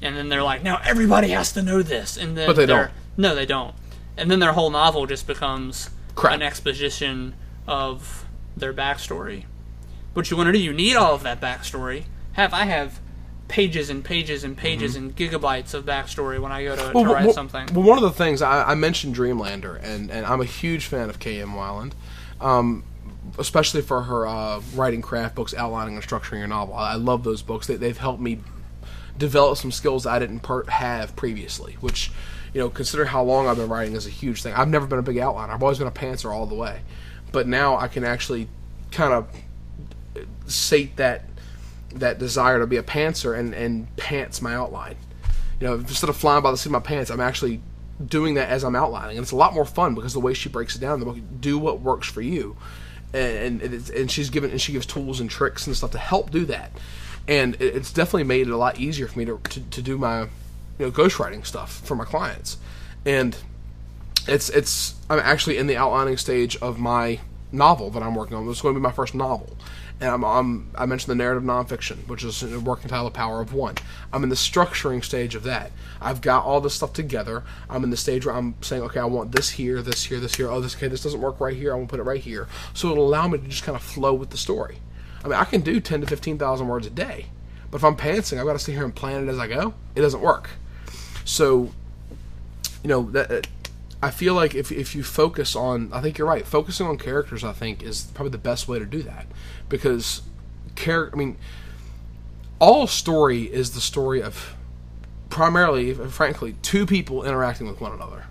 And 0.01 0.15
then 0.15 0.29
they're 0.29 0.43
like, 0.43 0.63
now 0.63 0.79
everybody 0.85 1.29
has 1.29 1.51
to 1.53 1.61
know 1.61 1.81
this, 1.81 2.15
and 2.17 2.37
then 2.37 2.47
But 2.47 2.55
they 2.55 2.65
don't. 2.65 2.89
No, 3.17 3.35
they 3.35 3.45
don't. 3.45 3.75
And 4.17 4.29
then 4.29 4.39
their 4.39 4.53
whole 4.53 4.69
novel 4.69 5.05
just 5.05 5.27
becomes 5.27 5.89
Crap. 6.15 6.35
an 6.35 6.41
exposition 6.41 7.33
of 7.67 8.25
their 8.55 8.73
backstory. 8.73 9.45
But 10.13 10.29
you 10.29 10.37
want 10.37 10.47
to 10.47 10.53
do, 10.53 10.59
you 10.59 10.73
need 10.73 10.95
all 10.95 11.15
of 11.15 11.23
that 11.23 11.39
backstory. 11.39 12.03
Have 12.33 12.53
I 12.53 12.65
have 12.65 12.99
pages 13.51 13.89
and 13.89 14.03
pages 14.03 14.45
and 14.45 14.55
pages 14.55 14.95
and 14.95 15.13
gigabytes 15.13 15.73
of 15.73 15.85
backstory 15.85 16.39
when 16.39 16.53
I 16.53 16.63
go 16.63 16.75
to, 16.75 16.93
to 16.93 17.13
write 17.13 17.25
well, 17.25 17.33
something. 17.33 17.67
Well, 17.73 17.83
one 17.83 17.97
of 17.97 18.03
the 18.03 18.11
things 18.11 18.41
I, 18.41 18.63
I 18.63 18.75
mentioned 18.75 19.13
Dreamlander, 19.13 19.83
and, 19.83 20.09
and 20.09 20.25
I'm 20.25 20.39
a 20.39 20.45
huge 20.45 20.85
fan 20.85 21.09
of 21.09 21.19
K.M. 21.19 21.49
Weiland, 21.49 21.91
um, 22.39 22.85
especially 23.37 23.81
for 23.81 24.03
her 24.03 24.25
uh, 24.25 24.61
writing 24.73 25.01
craft 25.01 25.35
books, 25.35 25.53
outlining 25.53 25.95
and 25.95 26.03
structuring 26.03 26.39
your 26.39 26.47
novel. 26.47 26.75
I, 26.75 26.93
I 26.93 26.95
love 26.95 27.25
those 27.25 27.41
books. 27.41 27.67
They, 27.67 27.75
they've 27.75 27.97
helped 27.97 28.21
me 28.21 28.39
develop 29.17 29.57
some 29.57 29.71
skills 29.71 30.05
I 30.05 30.17
didn't 30.17 30.39
per- 30.39 30.65
have 30.67 31.15
previously, 31.17 31.75
which, 31.81 32.09
you 32.53 32.59
know, 32.59 32.69
consider 32.69 33.05
how 33.05 33.23
long 33.23 33.47
I've 33.47 33.57
been 33.57 33.69
writing 33.69 33.95
is 33.95 34.05
a 34.05 34.09
huge 34.09 34.41
thing. 34.41 34.53
I've 34.53 34.67
never 34.67 34.85
been 34.85 34.99
a 34.99 35.03
big 35.03 35.15
outliner. 35.17 35.49
I've 35.49 35.63
always 35.63 35.77
been 35.77 35.87
a 35.87 35.91
pantser 35.91 36.33
all 36.33 36.45
the 36.45 36.55
way. 36.55 36.81
But 37.31 37.47
now 37.47 37.77
I 37.77 37.87
can 37.87 38.03
actually 38.03 38.49
kind 38.91 39.13
of 39.13 39.27
sate 40.47 40.97
that 40.97 41.25
that 41.95 42.19
desire 42.19 42.59
to 42.59 42.67
be 42.67 42.77
a 42.77 42.83
pantser 42.83 43.37
and, 43.37 43.53
and 43.53 43.93
pants 43.97 44.41
my 44.41 44.55
outline. 44.55 44.95
You 45.59 45.67
know, 45.67 45.73
instead 45.75 46.09
of 46.09 46.15
flying 46.15 46.41
by 46.41 46.51
the 46.51 46.57
seat 46.57 46.67
of 46.67 46.71
my 46.71 46.79
pants, 46.79 47.11
I'm 47.11 47.19
actually 47.19 47.61
doing 48.05 48.35
that 48.35 48.49
as 48.49 48.63
I'm 48.63 48.75
outlining, 48.75 49.17
and 49.17 49.23
it's 49.23 49.31
a 49.31 49.35
lot 49.35 49.53
more 49.53 49.65
fun 49.65 49.93
because 49.93 50.13
the 50.13 50.19
way 50.19 50.33
she 50.33 50.49
breaks 50.49 50.75
it 50.75 50.79
down 50.79 50.95
in 50.95 50.99
the 51.01 51.05
book, 51.05 51.17
do 51.39 51.57
what 51.57 51.81
works 51.81 52.07
for 52.07 52.21
you, 52.21 52.57
and 53.13 53.61
and, 53.61 53.89
and 53.89 54.11
she's 54.11 54.29
given 54.29 54.51
and 54.51 54.59
she 54.59 54.71
gives 54.71 54.85
tools 54.85 55.19
and 55.19 55.29
tricks 55.29 55.67
and 55.67 55.75
stuff 55.75 55.91
to 55.91 55.97
help 55.97 56.31
do 56.31 56.45
that, 56.45 56.71
and 57.27 57.55
it's 57.61 57.93
definitely 57.93 58.23
made 58.23 58.47
it 58.47 58.51
a 58.51 58.57
lot 58.57 58.79
easier 58.79 59.07
for 59.07 59.19
me 59.19 59.25
to, 59.25 59.39
to, 59.49 59.59
to 59.61 59.81
do 59.81 59.97
my 59.97 60.27
you 60.81 60.87
know 60.87 60.91
ghostwriting 60.91 61.45
stuff 61.45 61.79
for 61.85 61.95
my 61.95 62.05
clients, 62.05 62.57
and 63.05 63.37
it's 64.27 64.49
it's 64.49 64.95
I'm 65.09 65.19
actually 65.19 65.57
in 65.57 65.67
the 65.67 65.77
outlining 65.77 66.17
stage 66.17 66.57
of 66.57 66.79
my 66.79 67.19
novel 67.51 67.91
that 67.91 68.01
I'm 68.01 68.15
working 68.15 68.35
on. 68.35 68.49
It's 68.49 68.61
going 68.61 68.73
to 68.73 68.79
be 68.79 68.83
my 68.83 68.91
first 68.91 69.13
novel, 69.13 69.55
and 69.99 70.09
I'm, 70.09 70.23
I'm 70.23 70.71
I 70.73 70.87
mentioned 70.87 71.11
the 71.11 71.15
narrative 71.15 71.43
nonfiction, 71.43 72.07
which 72.07 72.23
is 72.23 72.41
a 72.41 72.59
working 72.59 72.89
title, 72.89 73.05
The 73.05 73.11
Power 73.11 73.41
of 73.41 73.53
One. 73.53 73.75
I'm 74.11 74.23
in 74.23 74.29
the 74.29 74.35
structuring 74.35 75.03
stage 75.03 75.35
of 75.35 75.43
that. 75.43 75.71
I've 76.01 76.21
got 76.21 76.45
all 76.45 76.61
this 76.61 76.73
stuff 76.73 76.93
together. 76.93 77.43
I'm 77.69 77.83
in 77.83 77.91
the 77.91 77.97
stage 77.97 78.25
where 78.25 78.33
I'm 78.33 78.55
saying, 78.61 78.81
okay, 78.83 78.99
I 78.99 79.05
want 79.05 79.33
this 79.33 79.51
here, 79.51 79.83
this 79.83 80.05
here, 80.05 80.19
this 80.19 80.33
here. 80.33 80.49
Oh, 80.49 80.61
this 80.61 80.75
okay, 80.75 80.87
this 80.87 81.03
doesn't 81.03 81.21
work 81.21 81.39
right 81.39 81.55
here. 81.55 81.73
I 81.73 81.75
want 81.75 81.89
to 81.89 81.91
put 81.91 81.99
it 81.99 82.09
right 82.09 82.21
here. 82.21 82.47
So 82.73 82.89
it'll 82.89 83.05
allow 83.05 83.27
me 83.27 83.37
to 83.37 83.47
just 83.47 83.63
kind 83.63 83.75
of 83.75 83.83
flow 83.83 84.15
with 84.15 84.31
the 84.31 84.37
story. 84.37 84.77
I 85.23 85.27
mean, 85.27 85.37
I 85.37 85.43
can 85.43 85.61
do 85.61 85.79
ten 85.79 86.01
to 86.01 86.07
fifteen 86.07 86.39
thousand 86.39 86.67
words 86.67 86.87
a 86.87 86.89
day, 86.89 87.27
but 87.69 87.77
if 87.77 87.83
I'm 87.83 87.95
pantsing, 87.95 88.39
I've 88.39 88.47
got 88.47 88.53
to 88.53 88.59
sit 88.59 88.73
here 88.73 88.85
and 88.85 88.95
plan 88.95 89.27
it 89.27 89.31
as 89.31 89.37
I 89.37 89.45
go. 89.45 89.75
It 89.93 90.01
doesn't 90.01 90.21
work. 90.21 90.49
So, 91.25 91.71
you 92.83 92.89
know 92.89 93.03
that. 93.11 93.31
Uh, 93.31 93.41
I 94.03 94.09
feel 94.09 94.33
like 94.33 94.55
if, 94.55 94.71
if 94.71 94.95
you 94.95 95.03
focus 95.03 95.55
on, 95.55 95.93
I 95.93 96.01
think 96.01 96.17
you're 96.17 96.27
right. 96.27 96.43
Focusing 96.43 96.87
on 96.87 96.97
characters, 96.97 97.43
I 97.43 97.51
think, 97.51 97.83
is 97.83 98.05
probably 98.15 98.31
the 98.31 98.39
best 98.39 98.67
way 98.67 98.79
to 98.79 98.85
do 98.85 99.03
that 99.03 99.27
because, 99.69 100.23
character. 100.73 101.15
I 101.15 101.19
mean, 101.19 101.37
all 102.57 102.87
story 102.87 103.43
is 103.43 103.71
the 103.71 103.81
story 103.81 104.23
of 104.23 104.55
primarily, 105.29 105.93
frankly, 105.93 106.55
two 106.61 106.85
people 106.85 107.23
interacting 107.23 107.67
with 107.67 107.79
one 107.79 107.91
another. 107.91 108.25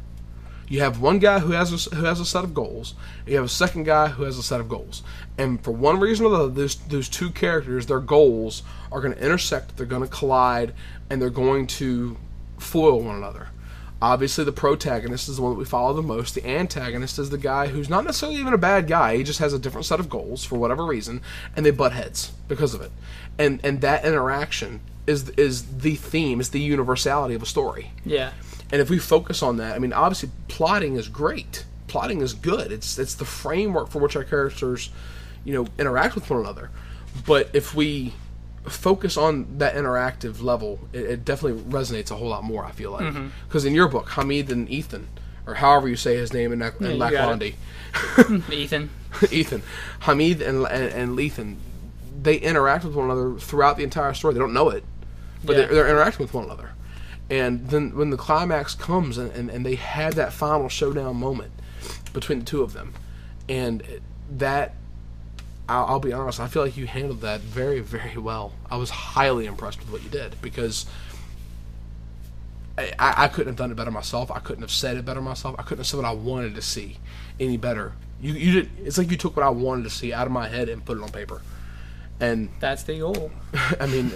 You 0.68 0.80
have 0.80 1.01
one 1.01 1.18
guy 1.18 1.41
who 1.41 1.51
has 1.51 1.86
a, 1.86 1.97
who 1.97 2.05
has 2.05 2.20
a 2.20 2.24
set 2.24 2.45
of 2.45 2.55
goals. 2.55 2.95
You 3.26 3.34
have 3.36 3.45
a 3.45 3.49
second 3.49 3.84
guy 3.84 4.07
who 4.09 4.22
has 4.22 4.38
a 4.38 4.43
set 4.43 4.61
of 4.61 4.68
goals, 4.68 5.03
and 5.36 5.62
for 5.64 5.72
one 5.72 5.99
reason 5.99 6.26
or 6.26 6.28
another, 6.28 6.49
those 6.49 6.76
those 6.76 7.09
two 7.09 7.30
characters, 7.30 7.86
their 7.86 7.99
goals 7.99 8.62
are 8.93 9.01
going 9.01 9.12
to 9.12 9.20
intersect. 9.20 9.76
They're 9.76 9.86
going 9.86 10.03
to 10.03 10.09
collide, 10.09 10.72
and 11.11 11.20
they're 11.20 11.28
going 11.28 11.66
to 11.68 12.16
foil 12.61 13.01
one 13.01 13.17
another. 13.17 13.49
Obviously, 14.03 14.45
the 14.45 14.53
protagonist 14.53 15.29
is 15.29 15.37
the 15.37 15.43
one 15.43 15.53
that 15.53 15.59
we 15.59 15.67
follow 15.67 15.93
the 15.93 16.03
most. 16.03 16.35
The 16.35 16.47
antagonist 16.47 17.19
is 17.19 17.29
the 17.29 17.37
guy 17.37 17.67
who's 17.67 17.91
not 17.91 18.05
necessarily 18.05 18.39
even 18.39 18.55
a 18.55 18.59
bad 18.59 18.87
guy. 18.87 19.19
He 19.19 19.23
just 19.23 19.41
has 19.41 19.53
a 19.53 19.59
different 19.59 19.85
set 19.85 20.01
of 20.01 20.09
goals 20.09 20.43
for 20.43 20.57
whatever 20.59 20.87
reason, 20.87 21.21
and 21.55 21.67
they 21.67 21.71
butt 21.71 21.93
heads 21.93 22.33
because 22.49 22.73
of 22.73 22.81
it. 22.81 22.93
And 23.39 23.61
and 23.63 23.83
that 23.83 24.07
interaction 24.07 24.81
is 25.07 25.29
is 25.31 25.79
the 25.79 25.97
theme, 25.97 26.41
is 26.41 26.51
the 26.51 26.61
universality 26.61 27.35
of 27.35 27.43
a 27.43 27.47
story. 27.47 27.93
Yeah. 28.05 28.33
And 28.73 28.81
if 28.81 28.89
we 28.89 28.99
focus 28.99 29.43
on 29.43 29.59
that, 29.59 29.75
I 29.75 29.79
mean, 29.79 29.93
obviously, 29.93 30.31
plotting 30.49 30.97
is 30.97 31.09
great. 31.09 31.67
Plotting 31.87 32.23
is 32.23 32.33
good. 32.33 32.73
It's 32.73 32.99
it's 32.99 33.15
the 33.15 33.27
framework 33.27 33.91
for 33.91 33.99
which 33.99 34.17
our 34.17 34.25
characters, 34.25 34.89
you 35.45 35.53
know, 35.53 35.67
interact 35.79 36.15
with 36.15 36.31
one 36.31 36.41
another. 36.41 36.71
But 37.27 37.51
if 37.53 37.75
we 37.75 38.15
focus 38.65 39.17
on 39.17 39.59
that 39.59 39.75
interactive 39.75 40.43
level, 40.43 40.81
it, 40.93 41.03
it 41.05 41.25
definitely 41.25 41.63
resonates 41.63 42.11
a 42.11 42.17
whole 42.17 42.29
lot 42.29 42.45
more. 42.45 42.65
I 42.65 42.73
feel 42.73 42.91
like 42.93 43.15
because 43.49 43.65
in 43.65 43.75
your 43.75 43.89
book, 43.89 44.11
Hamid 44.11 44.51
and 44.51 44.69
Ethan, 44.69 45.09
or 45.47 45.55
however 45.55 45.89
you 45.89 45.97
say 45.97 46.17
his 46.17 46.33
name 46.33 46.53
in, 46.53 46.61
in 46.63 46.69
Laklandi, 46.99 47.55
Ethan. 48.53 48.91
Ethan, 49.31 49.63
Hamid 50.01 50.41
and, 50.43 50.65
and 50.67 50.93
and 50.93 51.19
Lethan, 51.19 51.57
they 52.23 52.37
interact 52.37 52.85
with 52.85 52.95
one 52.95 53.07
another 53.11 53.35
throughout 53.39 53.77
the 53.77 53.83
entire 53.85 54.15
story. 54.15 54.35
They 54.35 54.41
don't 54.41 54.53
know 54.53 54.69
it, 54.71 54.85
but 55.45 55.57
Yeah. 55.57 55.63
they're, 55.67 55.75
they're 55.75 55.89
interacting 55.89 56.25
with 56.25 56.35
one 56.35 56.45
another. 56.45 56.71
And 57.29 57.69
then 57.69 57.97
when 57.97 58.11
the 58.11 58.17
climax 58.17 58.75
comes 58.75 59.17
and, 59.17 59.31
and, 59.33 59.51
and 59.51 59.65
they 59.65 59.77
have 59.77 60.17
that 60.17 60.33
final 60.33 60.69
showdown 60.69 61.17
moment 61.17 61.53
between 62.13 62.41
the 62.41 62.45
two 62.45 62.63
of 62.63 62.73
them, 62.73 62.93
and 63.49 63.83
that, 64.31 64.75
I'll, 65.71 65.87
I'll 65.87 66.01
be 66.01 66.12
honest, 66.12 66.41
I 66.41 66.49
feel 66.49 66.62
like 66.62 66.77
you 66.77 66.87
handled 66.87 67.21
that 67.21 67.41
very, 67.41 67.81
very 67.81 68.18
well. 68.18 68.53
I 68.71 68.77
was 68.77 68.91
highly 68.91 69.47
impressed 69.47 69.79
with 69.79 69.91
what 69.91 70.03
you 70.03 70.11
did 70.11 70.41
because 70.43 70.87
I, 72.77 72.93
I 72.99 73.29
couldn't 73.29 73.49
have 73.49 73.57
done 73.57 73.71
it 73.71 73.77
better 73.77 73.91
myself. 73.91 74.31
I 74.31 74.39
couldn't 74.39 74.62
have 74.62 74.71
said 74.71 74.97
it 74.97 75.05
better 75.05 75.21
myself. 75.21 75.57
I 75.59 75.62
couldn't 75.62 75.79
have 75.79 75.87
said 75.87 75.99
what 75.99 76.07
I 76.07 76.12
wanted 76.12 76.55
to 76.57 76.62
see 76.62 76.99
any 77.39 77.57
better. 77.57 77.93
You, 78.21 78.35
you 78.35 78.53
did. 78.53 78.71
It's 78.85 78.99
like 78.99 79.11
you 79.11 79.16
took 79.16 79.37
what 79.37 79.45
I 79.45 79.51
wanted 79.51 79.85
to 79.85 79.91
see 79.91 80.12
out 80.12 80.27
of 80.27 80.33
my 80.33 80.49
head 80.49 80.68
and 80.68 80.85
put 80.85 80.99
it 80.99 81.03
on 81.03 81.11
paper. 81.11 81.43
And 82.18 82.51
That's 82.61 82.83
the 82.83 82.99
goal. 82.99 83.31
I 83.81 83.87
mean, 83.87 84.12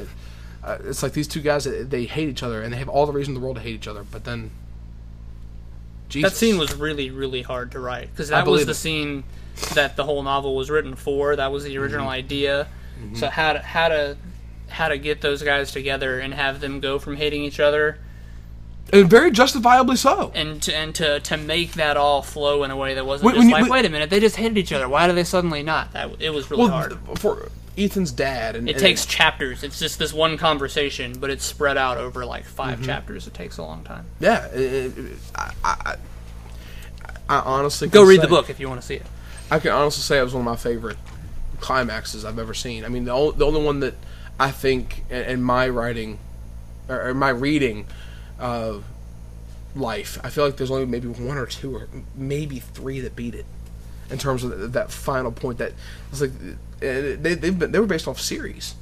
uh, 0.63 0.79
it's 0.85 1.03
like 1.03 1.13
these 1.13 1.29
two 1.29 1.41
guys. 1.41 1.65
They 1.65 2.05
hate 2.05 2.29
each 2.29 2.43
other, 2.43 2.63
and 2.63 2.73
they 2.73 2.79
have 2.79 2.89
all 2.89 3.07
the 3.07 3.13
reason 3.13 3.35
in 3.35 3.41
the 3.41 3.45
world 3.45 3.57
to 3.57 3.63
hate 3.63 3.75
each 3.75 3.89
other. 3.89 4.03
But 4.05 4.25
then, 4.25 4.51
Jesus. 6.09 6.33
That 6.33 6.37
scene 6.37 6.59
was 6.59 6.75
really, 6.77 7.11
really 7.11 7.43
hard 7.43 7.73
to 7.73 7.81
write 7.81 8.11
because 8.11 8.29
that 8.29 8.47
was 8.47 8.67
the 8.67 8.73
it. 8.73 8.75
scene 8.75 9.25
that 9.75 9.97
the 9.97 10.05
whole 10.05 10.23
novel 10.23 10.55
was 10.55 10.71
written 10.71 10.95
for. 10.95 11.35
That 11.37 11.51
was 11.53 11.65
the 11.65 11.77
original 11.79 12.07
Mm-hmm. 12.07 12.11
idea. 12.11 12.69
So 13.15 13.29
how 13.29 13.55
to 13.55 13.59
how 13.61 13.89
to 13.89 14.17
how 14.69 14.89
to 14.89 14.99
get 14.99 15.21
those 15.21 15.43
guys 15.43 15.73
together 15.73 16.19
and 16.21 16.33
have 16.35 16.61
them 16.61 16.81
go 16.81 16.99
from 16.99 17.17
hating 17.17 17.43
each 17.45 17.59
other 17.61 17.99
and 18.93 19.09
very 19.09 19.31
justifiably 19.31 19.97
so. 19.97 20.31
and 20.35 20.63
to, 20.63 20.75
and 20.77 20.95
to 20.97 21.21
to 21.21 21.37
make 21.37 21.73
that 21.73 21.97
all 21.97 22.23
flow 22.23 22.63
in 22.65 22.71
a 22.71 22.77
way 22.77 22.95
that 22.95 23.05
wasn't 23.07 23.27
When- 23.27 23.35
just 23.35 23.41
when 23.43 23.49
you- 23.49 23.55
like 23.55 23.63
when- 23.63 23.71
wait 23.71 23.85
a 23.85 23.89
minute 23.89 24.11
they 24.11 24.21
just 24.21 24.37
hated 24.37 24.59
each 24.59 24.73
other 24.73 24.89
why 24.89 25.07
do 25.07 25.13
they 25.13 25.25
suddenly 25.25 25.63
not 25.63 25.93
that 25.93 26.11
it 26.21 26.31
was 26.31 26.51
really 26.51 26.65
Well, 26.65 26.71
hard. 26.73 26.99
for 27.17 27.51
Ethan's 27.77 28.13
dad, 28.13 28.57
and 28.57 28.69
It 28.69 28.73
and- 28.73 28.81
takes 28.81 29.05
chapters. 29.07 29.63
It's 29.65 29.79
just 29.79 29.99
this 29.99 30.13
one 30.13 30.37
conversation, 30.37 31.15
but 31.19 31.31
it's 31.31 31.45
spread 31.45 31.77
out 31.77 31.99
over 31.99 32.25
like 32.25 32.45
5 32.45 32.77
Mm-hmm. 32.79 32.85
chapters. 32.87 33.27
It 33.27 33.35
takes 33.35 33.59
a 33.59 33.63
long 33.63 33.83
time. 33.85 34.07
yeah. 34.21 34.47
it- 34.49 34.97
it- 34.99 35.17
I, 35.35 35.53
I, 35.65 35.97
I 37.29 37.39
honestly 37.41 37.89
Go 37.89 38.05
read 38.05 38.17
say- 38.17 38.23
the 38.23 38.29
book 38.29 38.51
if 38.51 38.61
you 38.61 38.69
want 38.69 38.81
to 38.81 38.87
see 38.87 38.95
it. 38.95 39.07
I 39.51 39.59
can 39.59 39.73
honestly 39.73 40.03
say 40.03 40.19
it 40.19 40.23
was 40.25 40.33
one 40.35 40.41
of 40.41 40.47
my 40.47 40.57
favorite 40.57 40.97
climaxes 41.61 42.25
I've 42.25 42.39
ever 42.39 42.55
seen. 42.55 42.85
I 42.85 42.89
mean, 42.89 43.05
the 43.05 43.13
only, 43.13 43.37
the 43.37 43.47
only 43.47 43.63
one 43.63 43.81
that 43.81 43.95
I 44.41 44.51
think 44.51 45.05
in, 45.11 45.43
my 45.43 45.69
writing 45.69 46.19
or 46.89 47.11
in 47.11 47.17
my 47.19 47.29
reading 47.31 47.87
of 48.39 48.85
life, 49.77 50.19
I 50.25 50.31
feel 50.31 50.45
like 50.45 50.57
there's 50.57 50.71
only 50.71 50.87
maybe 50.87 51.09
one 51.09 51.37
or 51.37 51.47
two 51.47 51.75
or 51.77 51.89
maybe 52.15 52.59
three 52.59 53.01
that 53.01 53.17
beat 53.17 53.35
it 53.35 53.47
in 54.11 54.19
terms 54.19 54.45
of 54.45 54.57
th- 54.57 54.71
that 54.73 54.91
final 54.91 55.31
point. 55.33 55.59
That 55.59 55.73
it's 56.11 56.21
like 56.21 56.33
they 56.93 57.35
they've 57.35 57.59
been, 57.59 57.73
they 57.73 57.79
were 57.81 57.87
based 57.87 58.07
off 58.09 58.21
series. 58.21 58.75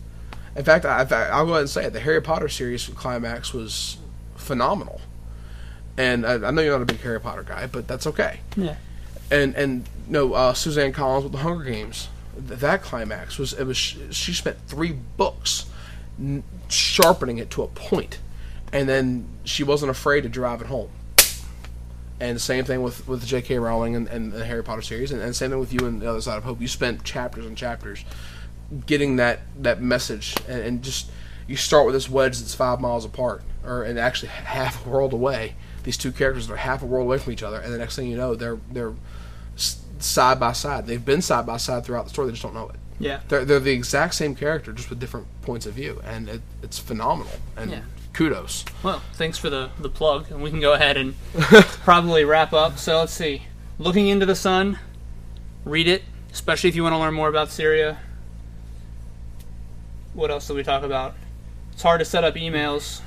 In 0.54 0.64
fact, 0.64 0.84
I, 0.84 1.00
I'll 1.30 1.46
go 1.46 1.52
ahead 1.52 1.62
and 1.62 1.70
say 1.70 1.84
it. 1.86 1.92
The 1.92 2.00
Harry 2.00 2.20
Potter 2.20 2.48
series 2.48 2.86
climax 2.88 3.54
was 3.54 3.96
phenomenal. 4.36 5.00
And 5.96 6.26
I, 6.26 6.34
I 6.34 6.50
know 6.50 6.62
you're 6.62 6.72
not 6.78 6.82
a 6.82 6.86
big 6.86 7.00
Harry 7.00 7.20
Potter 7.20 7.42
guy, 7.42 7.66
but 7.66 7.86
that's 7.86 8.06
okay 8.06 8.40
Yeah. 8.56 8.76
and 9.30 9.54
and 9.54 9.84
no 10.08 10.32
uh, 10.34 10.52
Suzanne 10.54 10.92
Collins 10.92 11.24
with 11.24 11.32
the 11.32 11.38
Hunger 11.38 11.64
Games. 11.64 12.08
Th- 12.48 12.58
That 12.60 12.82
climax 12.82 13.38
was 13.38 13.52
it 13.52 13.64
was 13.64 13.76
she 13.76 14.32
spent 14.32 14.56
three 14.66 14.92
books 14.92 15.66
n- 16.18 16.42
sharpening 16.68 17.38
it 17.38 17.50
to 17.50 17.62
a 17.62 17.66
point, 17.68 18.18
and 18.72 18.88
then 18.88 19.26
she 19.44 19.62
wasn't 19.64 19.90
afraid 19.90 20.22
to 20.22 20.28
drive 20.30 20.60
it 20.62 20.66
home. 20.68 20.88
And 22.22 22.36
the 22.36 22.40
same 22.40 22.64
thing 22.64 22.82
with 22.82 23.08
with 23.08 23.26
J.K. 23.26 23.58
Rowling 23.58 23.96
and, 23.96 24.06
and 24.06 24.30
the 24.30 24.44
Harry 24.44 24.62
Potter 24.62 24.80
series, 24.80 25.10
and, 25.10 25.20
and 25.20 25.34
same 25.34 25.50
thing 25.50 25.58
with 25.58 25.72
you 25.72 25.86
and 25.86 26.00
the 26.00 26.08
other 26.08 26.20
side 26.20 26.38
of 26.38 26.44
Hope. 26.44 26.60
You 26.60 26.68
spent 26.68 27.02
chapters 27.02 27.44
and 27.44 27.56
chapters 27.56 28.04
getting 28.86 29.16
that 29.16 29.40
that 29.60 29.82
message, 29.82 30.36
and, 30.48 30.60
and 30.62 30.82
just 30.84 31.10
you 31.48 31.56
start 31.56 31.84
with 31.84 31.96
this 31.96 32.08
wedge 32.08 32.38
that's 32.38 32.54
five 32.54 32.80
miles 32.80 33.04
apart, 33.04 33.42
or 33.64 33.82
and 33.82 33.98
actually 33.98 34.28
half 34.28 34.86
a 34.86 34.88
world 34.88 35.12
away. 35.12 35.56
These 35.82 35.96
two 35.96 36.12
characters 36.12 36.48
are 36.48 36.54
half 36.54 36.82
a 36.82 36.86
world 36.86 37.06
away 37.06 37.18
from 37.18 37.32
each 37.32 37.42
other, 37.42 37.58
and 37.58 37.74
the 37.74 37.78
next 37.78 37.96
thing 37.96 38.06
you 38.08 38.16
know, 38.16 38.36
they're 38.36 38.58
they're 38.70 38.94
side 39.56 40.38
by 40.38 40.52
side. 40.52 40.86
They've 40.86 41.04
been 41.04 41.22
side 41.22 41.44
by 41.44 41.56
side 41.56 41.84
throughout 41.84 42.04
the 42.04 42.10
story. 42.10 42.28
They 42.28 42.34
just 42.34 42.44
don't 42.44 42.54
know 42.54 42.68
it. 42.68 42.76
Yeah. 43.00 43.18
They're 43.28 43.44
they're 43.44 43.58
the 43.58 43.72
exact 43.72 44.14
same 44.14 44.36
character, 44.36 44.72
just 44.72 44.90
with 44.90 45.00
different 45.00 45.26
points 45.42 45.66
of 45.66 45.74
view, 45.74 46.00
and 46.04 46.28
it, 46.28 46.42
it's 46.62 46.78
phenomenal. 46.78 47.32
And 47.56 47.72
Yeah. 47.72 47.80
Kudos. 48.12 48.64
Well, 48.82 49.02
thanks 49.14 49.38
for 49.38 49.50
the, 49.50 49.70
the 49.78 49.88
plug, 49.88 50.30
and 50.30 50.42
we 50.42 50.50
can 50.50 50.60
go 50.60 50.72
ahead 50.72 50.96
and 50.96 51.14
probably 51.84 52.24
wrap 52.24 52.52
up. 52.52 52.78
So 52.78 52.98
let's 52.98 53.12
see. 53.12 53.42
Looking 53.78 54.08
into 54.08 54.26
the 54.26 54.36
Sun, 54.36 54.78
read 55.64 55.88
it, 55.88 56.02
especially 56.32 56.68
if 56.68 56.76
you 56.76 56.82
want 56.82 56.94
to 56.94 56.98
learn 56.98 57.14
more 57.14 57.28
about 57.28 57.50
Syria. 57.50 57.98
What 60.14 60.30
else 60.30 60.46
did 60.46 60.56
we 60.56 60.62
talk 60.62 60.82
about? 60.82 61.14
It's 61.72 61.82
hard 61.82 62.00
to 62.00 62.04
set 62.04 62.22
up 62.22 62.34
emails. 62.34 63.00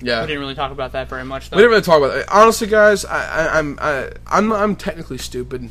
Yeah. 0.00 0.20
We 0.20 0.28
didn't 0.28 0.40
really 0.40 0.54
talk 0.54 0.72
about 0.72 0.92
that 0.92 1.08
very 1.08 1.24
much, 1.24 1.50
though. 1.50 1.56
We 1.56 1.62
didn't 1.62 1.70
really 1.72 1.82
talk 1.82 1.98
about 1.98 2.16
it. 2.16 2.26
Honestly, 2.28 2.66
guys, 2.66 3.04
I, 3.04 3.24
I, 3.24 3.58
I'm 3.58 3.78
I, 3.80 4.10
I'm 4.26 4.52
I'm 4.52 4.76
technically 4.76 5.18
stupid. 5.18 5.70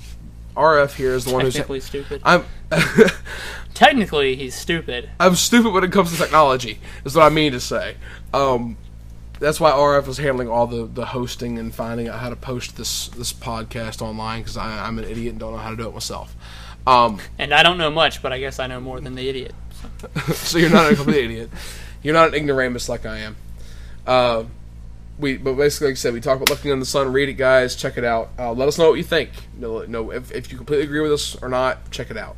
RF 0.55 0.95
here 0.95 1.13
is 1.13 1.25
the 1.25 1.33
one 1.33 1.45
who's 1.45 1.53
Technically 1.53 1.79
stupid. 1.79 2.21
I'm 2.25 2.43
Technically, 3.73 4.35
he's 4.35 4.55
stupid. 4.55 5.09
I'm 5.19 5.35
stupid 5.35 5.71
when 5.71 5.83
it 5.83 5.91
comes 5.91 6.11
to 6.11 6.17
technology. 6.17 6.79
Is 7.05 7.15
what 7.15 7.23
I 7.25 7.29
mean 7.29 7.51
to 7.51 7.59
say. 7.59 7.95
Um, 8.33 8.77
that's 9.39 9.59
why 9.59 9.71
RF 9.71 10.07
was 10.07 10.17
handling 10.17 10.49
all 10.49 10.67
the, 10.67 10.85
the 10.85 11.05
hosting 11.05 11.59
and 11.59 11.73
finding 11.73 12.07
out 12.07 12.19
how 12.19 12.29
to 12.29 12.35
post 12.35 12.75
this 12.77 13.09
this 13.09 13.31
podcast 13.33 14.01
online 14.01 14.41
because 14.41 14.57
I'm 14.57 14.97
an 14.97 15.05
idiot 15.05 15.31
and 15.31 15.39
don't 15.39 15.51
know 15.53 15.59
how 15.59 15.69
to 15.69 15.75
do 15.75 15.87
it 15.87 15.93
myself. 15.93 16.35
Um, 16.87 17.19
And 17.37 17.53
I 17.53 17.63
don't 17.63 17.77
know 17.77 17.91
much, 17.91 18.21
but 18.21 18.33
I 18.33 18.39
guess 18.39 18.59
I 18.59 18.67
know 18.67 18.79
more 18.79 18.99
than 18.99 19.15
the 19.15 19.27
idiot. 19.27 19.53
So. 19.99 20.07
so 20.33 20.57
you're 20.57 20.69
not 20.69 20.91
a 20.91 20.95
complete 20.95 21.25
idiot. 21.25 21.49
You're 22.01 22.13
not 22.13 22.29
an 22.29 22.33
ignoramus 22.35 22.89
like 22.89 23.05
I 23.05 23.19
am. 23.19 23.35
Uh, 24.05 24.43
we, 25.19 25.37
but 25.37 25.55
basically, 25.55 25.87
like 25.87 25.93
I 25.93 25.97
said, 25.97 26.13
we 26.13 26.21
talk 26.21 26.37
about 26.37 26.49
looking 26.49 26.71
in 26.71 26.79
the 26.79 26.85
sun. 26.85 27.11
Read 27.11 27.29
it, 27.29 27.33
guys. 27.33 27.75
Check 27.75 27.97
it 27.97 28.03
out. 28.03 28.29
Uh, 28.39 28.53
let 28.53 28.67
us 28.67 28.77
know 28.77 28.89
what 28.89 28.95
you 28.95 29.03
think. 29.03 29.31
No, 29.57 29.83
no, 29.83 30.11
if, 30.11 30.31
if 30.31 30.51
you 30.51 30.57
completely 30.57 30.85
agree 30.85 31.01
with 31.01 31.11
us 31.11 31.35
or 31.41 31.49
not, 31.49 31.91
check 31.91 32.09
it 32.09 32.17
out. 32.17 32.37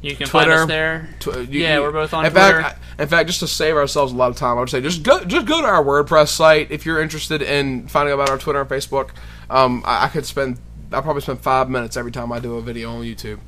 You 0.00 0.14
can 0.14 0.28
find 0.28 0.48
us 0.52 0.68
there. 0.68 1.08
Tw- 1.18 1.26
you- 1.48 1.60
Yeah, 1.62 1.74
you- 1.76 1.82
we're 1.82 1.90
both 1.90 2.14
on 2.14 2.24
in 2.24 2.30
Twitter. 2.30 2.62
Fact, 2.62 2.78
I- 2.98 3.02
in 3.02 3.08
fact, 3.08 3.26
just 3.28 3.40
to 3.40 3.48
save 3.48 3.74
ourselves 3.76 4.12
a 4.12 4.16
lot 4.16 4.30
of 4.30 4.36
time, 4.36 4.56
I 4.56 4.60
would 4.60 4.70
say 4.70 4.80
just 4.80 5.02
go 5.02 5.24
just 5.24 5.44
go 5.46 5.60
to 5.60 5.66
our 5.66 5.82
WordPress 5.82 6.28
site 6.28 6.70
if 6.70 6.86
you're 6.86 7.00
interested 7.00 7.42
in 7.42 7.88
finding 7.88 8.12
out 8.12 8.20
about 8.20 8.30
our 8.30 8.38
Twitter 8.38 8.60
and 8.60 8.70
Facebook. 8.70 9.08
Um, 9.50 9.82
I, 9.84 10.04
I 10.04 10.08
could 10.08 10.24
spend 10.24 10.58
I 10.92 11.00
probably 11.00 11.22
spend 11.22 11.40
five 11.40 11.68
minutes 11.68 11.96
every 11.96 12.12
time 12.12 12.30
I 12.32 12.38
do 12.38 12.54
a 12.56 12.62
video 12.62 12.92
on 12.92 13.02
YouTube, 13.02 13.40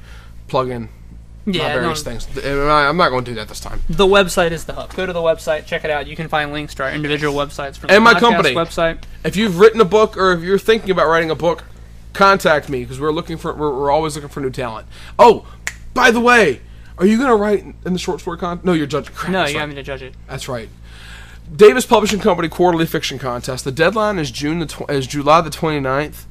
plug 0.49 0.70
in 0.70 0.89
yeah, 1.47 1.72
various 1.74 2.05
no, 2.05 2.11
things. 2.12 2.28
Uh, 2.45 2.66
I- 2.66 2.88
I'm 2.88 2.97
not 2.97 3.09
going 3.11 3.24
to 3.24 3.30
do 3.30 3.34
that 3.36 3.49
this 3.49 3.61
time. 3.61 3.82
the 3.88 4.07
website 4.07 4.51
is 4.53 4.64
the 4.64 4.74
hub. 4.74 4.95
Go 4.95 5.07
to 5.07 5.12
the 5.12 5.20
website, 5.20 5.66
check 5.66 5.84
it 5.84 5.91
out. 5.91 6.07
You 6.07 6.16
can 6.16 6.28
find 6.28 6.53
links 6.53 6.74
to 6.76 6.84
our 6.84 6.93
individual 6.93 7.34
websites 7.34 7.76
from 7.78 7.91
And 7.91 8.05
my 8.05 8.18
company. 8.18 8.55
website. 8.55 9.03
If 9.24 9.36
you've 9.36 9.59
written 9.59 9.80
a 9.80 9.84
book 9.84 10.16
or 10.16 10.32
if 10.32 10.43
you're 10.43 10.59
thinking 10.59 10.91
about 10.91 11.07
writing 11.09 11.30
a 11.30 11.34
book, 11.34 11.64
contact 12.12 12.68
me 12.68 12.80
because 12.80 12.99
we're 13.01 13.12
looking 13.12 13.36
for 13.36 13.55
we're, 13.55 13.70
we're 13.74 13.91
always 13.91 14.14
looking 14.16 14.28
for 14.30 14.41
new 14.41 14.51
talent. 14.51 14.86
Oh, 15.18 15.47
by 15.95 16.11
the 16.11 16.20
way, 16.20 16.61
are 16.99 17.07
you 17.07 17.16
going 17.16 17.30
to 17.30 17.36
write 17.36 17.64
in 17.86 17.93
the 17.93 17.99
short 17.99 18.20
story 18.20 18.36
con? 18.38 18.61
No, 18.64 18.72
you're 18.72 18.86
judging. 18.86 19.14
Crap, 19.14 19.32
No, 19.32 19.41
you 19.41 19.45
right. 19.47 19.55
got 19.55 19.68
me 19.68 19.74
to 19.76 19.82
judge 19.82 20.03
it. 20.03 20.14
That's 20.28 20.49
right. 20.49 20.68
Davis 21.55 21.84
Publishing 21.86 22.20
Company 22.20 22.49
Quarterly 22.49 22.86
Fiction 22.86 23.18
Contest. 23.18 23.64
The 23.64 23.72
deadline 23.72 24.18
is 24.18 24.30
June 24.30 24.61
the 24.61 24.66
tw- 24.66 24.88
is 24.91 25.07
July 25.07 25.41
the 25.41 25.51
29th. 25.51 26.24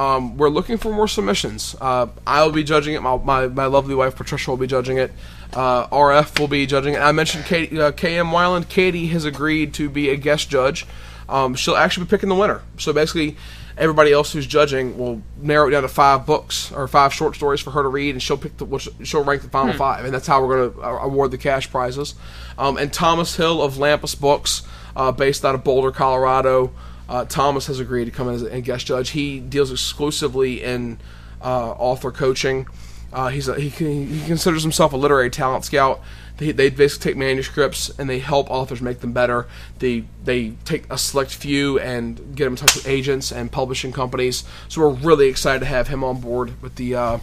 Um, 0.00 0.38
we're 0.38 0.48
looking 0.48 0.78
for 0.78 0.90
more 0.90 1.06
submissions. 1.06 1.76
Uh, 1.78 2.06
I'll 2.26 2.52
be 2.52 2.64
judging 2.64 2.94
it. 2.94 3.02
My, 3.02 3.18
my, 3.18 3.48
my 3.48 3.66
lovely 3.66 3.94
wife 3.94 4.16
Patricia 4.16 4.50
will 4.50 4.56
be 4.56 4.66
judging 4.66 4.96
it. 4.96 5.12
Uh, 5.52 5.88
RF 5.88 6.40
will 6.40 6.48
be 6.48 6.64
judging 6.64 6.94
it. 6.94 7.00
I 7.00 7.12
mentioned 7.12 7.44
Katie, 7.44 7.78
uh, 7.78 7.92
KM 7.92 8.32
Weiland. 8.32 8.70
Katie 8.70 9.08
has 9.08 9.26
agreed 9.26 9.74
to 9.74 9.90
be 9.90 10.08
a 10.08 10.16
guest 10.16 10.48
judge. 10.48 10.86
Um, 11.28 11.54
she'll 11.54 11.76
actually 11.76 12.06
be 12.06 12.10
picking 12.10 12.30
the 12.30 12.34
winner. 12.34 12.62
So 12.78 12.94
basically, 12.94 13.36
everybody 13.76 14.10
else 14.10 14.32
who's 14.32 14.46
judging 14.46 14.96
will 14.96 15.20
narrow 15.36 15.68
it 15.68 15.72
down 15.72 15.82
to 15.82 15.88
five 15.88 16.24
books 16.24 16.72
or 16.72 16.88
five 16.88 17.12
short 17.12 17.36
stories 17.36 17.60
for 17.60 17.72
her 17.72 17.82
to 17.82 17.88
read, 17.88 18.14
and 18.14 18.22
she'll 18.22 18.38
pick 18.38 18.56
the 18.56 18.64
which, 18.64 18.88
she'll 19.02 19.22
rank 19.22 19.42
the 19.42 19.50
final 19.50 19.74
five, 19.74 20.06
and 20.06 20.14
that's 20.14 20.26
how 20.26 20.42
we're 20.42 20.56
going 20.56 20.72
to 20.72 20.82
uh, 20.82 21.04
award 21.04 21.30
the 21.30 21.36
cash 21.36 21.70
prizes. 21.70 22.14
Um, 22.56 22.78
and 22.78 22.90
Thomas 22.90 23.36
Hill 23.36 23.62
of 23.62 23.74
Lampus 23.74 24.18
Books, 24.18 24.62
uh, 24.96 25.12
based 25.12 25.44
out 25.44 25.54
of 25.54 25.62
Boulder, 25.62 25.90
Colorado. 25.90 26.72
Uh, 27.10 27.24
Thomas 27.24 27.66
has 27.66 27.80
agreed 27.80 28.04
to 28.04 28.12
come 28.12 28.28
in 28.28 28.36
as 28.36 28.42
a 28.42 28.60
guest 28.60 28.86
judge. 28.86 29.10
He 29.10 29.40
deals 29.40 29.72
exclusively 29.72 30.62
in 30.62 30.98
uh, 31.42 31.72
author 31.72 32.12
coaching. 32.12 32.68
Uh, 33.12 33.28
he's 33.30 33.48
a, 33.48 33.58
he, 33.58 33.68
he 33.68 34.26
considers 34.26 34.62
himself 34.62 34.92
a 34.92 34.96
literary 34.96 35.28
talent 35.28 35.64
scout. 35.64 36.00
They, 36.36 36.52
they 36.52 36.70
basically 36.70 37.10
take 37.10 37.18
manuscripts 37.18 37.90
and 37.98 38.08
they 38.08 38.20
help 38.20 38.48
authors 38.48 38.80
make 38.80 39.00
them 39.00 39.12
better. 39.12 39.48
They 39.80 40.04
they 40.24 40.50
take 40.64 40.84
a 40.88 40.96
select 40.96 41.34
few 41.34 41.80
and 41.80 42.36
get 42.36 42.44
them 42.44 42.52
in 42.52 42.56
touch 42.58 42.76
with 42.76 42.86
agents 42.86 43.32
and 43.32 43.50
publishing 43.50 43.90
companies. 43.90 44.44
So 44.68 44.80
we're 44.80 44.90
really 44.90 45.26
excited 45.26 45.58
to 45.60 45.66
have 45.66 45.88
him 45.88 46.04
on 46.04 46.20
board 46.20 46.62
with 46.62 46.76
the 46.76 46.94
uh, 46.94 47.18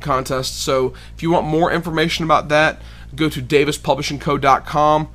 contest. 0.00 0.60
So 0.60 0.92
if 1.16 1.22
you 1.22 1.30
want 1.30 1.46
more 1.46 1.72
information 1.72 2.26
about 2.26 2.50
that, 2.50 2.82
go 3.16 3.30
to 3.30 3.40
davispublishingco.com. 3.40 5.08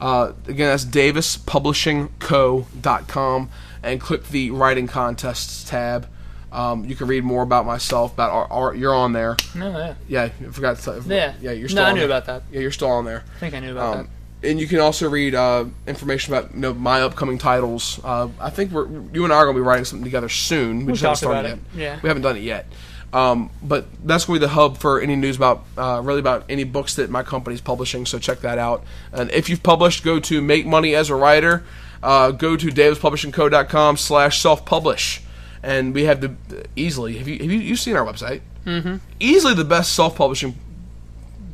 Uh, 0.00 0.32
again, 0.48 0.68
that's 0.68 0.84
davispublishingco.com 0.84 3.50
and 3.82 4.00
click 4.00 4.24
the 4.28 4.50
writing 4.50 4.86
contests 4.86 5.64
tab. 5.64 6.06
Um, 6.52 6.84
you 6.84 6.96
can 6.96 7.06
read 7.06 7.22
more 7.22 7.42
about 7.42 7.64
myself, 7.64 8.12
about 8.14 8.30
our, 8.30 8.52
our 8.52 8.74
you're 8.74 8.94
on 8.94 9.12
there. 9.12 9.36
No, 9.54 9.70
yeah. 9.70 9.94
Yeah, 10.08 10.22
I 10.24 10.28
forgot 10.50 10.78
to 10.78 11.02
Yeah. 11.06 11.34
yeah, 11.40 11.52
you're 11.52 11.68
still 11.68 11.82
No, 11.82 11.86
I 11.86 11.90
on 11.90 11.94
knew 11.94 12.00
there. 12.00 12.08
about 12.08 12.26
that. 12.26 12.42
Yeah, 12.52 12.60
you're 12.60 12.72
still 12.72 12.90
on 12.90 13.04
there. 13.04 13.22
I 13.36 13.38
think 13.38 13.54
I 13.54 13.60
knew 13.60 13.72
about 13.72 13.98
Um, 13.98 14.08
and 14.42 14.58
you 14.58 14.66
can 14.66 14.80
also 14.80 15.08
read 15.08 15.34
uh, 15.34 15.66
information 15.86 16.32
about 16.34 16.54
you 16.54 16.60
know, 16.60 16.74
my 16.74 17.02
upcoming 17.02 17.36
titles. 17.38 18.00
Uh, 18.02 18.28
I 18.40 18.48
think 18.50 18.72
we're 18.72 18.88
you 19.12 19.22
and 19.24 19.32
I 19.32 19.36
are 19.36 19.44
going 19.44 19.54
to 19.54 19.62
be 19.62 19.66
writing 19.66 19.84
something 19.84 20.04
together 20.04 20.28
soon. 20.30 20.78
We, 20.80 20.84
We 20.86 20.92
just 20.94 21.02
haven't 21.02 21.10
talked 21.10 21.18
started 21.18 21.52
about 21.52 21.58
yet. 21.74 21.74
it, 21.74 21.80
yeah. 21.82 21.98
we 22.02 22.08
haven't 22.08 22.22
done 22.22 22.36
it 22.38 22.42
yet. 22.42 22.66
Um, 23.12 23.50
but 23.62 23.86
that's 24.06 24.24
going 24.26 24.36
to 24.38 24.40
be 24.40 24.46
the 24.46 24.52
hub 24.52 24.78
for 24.78 25.00
any 25.00 25.16
news 25.16 25.36
about 25.36 25.64
uh, 25.76 26.00
really 26.04 26.20
about 26.20 26.44
any 26.48 26.62
books 26.64 26.94
that 26.94 27.10
my 27.10 27.22
company's 27.24 27.60
publishing. 27.60 28.06
So 28.06 28.18
check 28.20 28.40
that 28.42 28.56
out. 28.58 28.84
And 29.12 29.30
if 29.32 29.48
you've 29.48 29.62
published, 29.64 30.04
go 30.04 30.20
to 30.20 30.40
Make 30.40 30.64
Money 30.66 30.94
as 30.94 31.10
a 31.10 31.14
Writer. 31.16 31.64
Uh, 32.02 32.30
go 32.30 32.56
to 32.56 32.68
davispublishingco.com 32.68 33.96
slash 33.96 34.40
self 34.40 34.64
publish, 34.64 35.22
and 35.62 35.92
we 35.94 36.04
have 36.04 36.20
the 36.20 36.34
easily. 36.76 37.18
Have 37.18 37.28
you 37.28 37.38
have 37.38 37.50
you 37.50 37.58
you've 37.58 37.80
seen 37.80 37.96
our 37.96 38.04
website? 38.06 38.40
Mm-hmm. 38.64 38.96
Easily 39.18 39.54
the 39.54 39.64
best 39.64 39.92
self 39.94 40.16
publishing. 40.16 40.54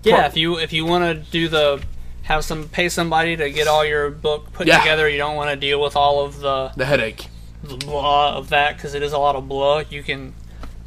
Yeah, 0.03 0.17
Pro- 0.19 0.27
if 0.27 0.37
you 0.37 0.59
if 0.59 0.73
you 0.73 0.85
want 0.87 1.05
to 1.05 1.31
do 1.31 1.49
the 1.49 1.83
have 2.23 2.45
some 2.45 2.69
pay 2.69 2.89
somebody 2.89 3.37
to 3.37 3.51
get 3.51 3.67
all 3.67 3.85
your 3.85 4.11
book 4.11 4.53
put 4.53 4.67
Yeah. 4.67 4.79
together, 4.81 5.09
you 5.09 5.19
don't 5.19 5.37
want 5.37 5.51
to 5.51 5.57
deal 5.57 5.81
with 5.81 5.97
all 5.97 6.25
of 6.25 6.41
the, 6.41 6.73
the 6.77 6.85
headache. 6.85 7.27
the 7.63 7.77
blah 7.77 8.37
of 8.37 8.49
that 8.51 8.77
because 8.77 8.95
it 8.95 9.03
is 9.03 9.13
a 9.13 9.19
lot 9.19 9.37
of 9.37 9.49
blah. 9.49 9.83
You 9.89 10.03
can 10.03 10.35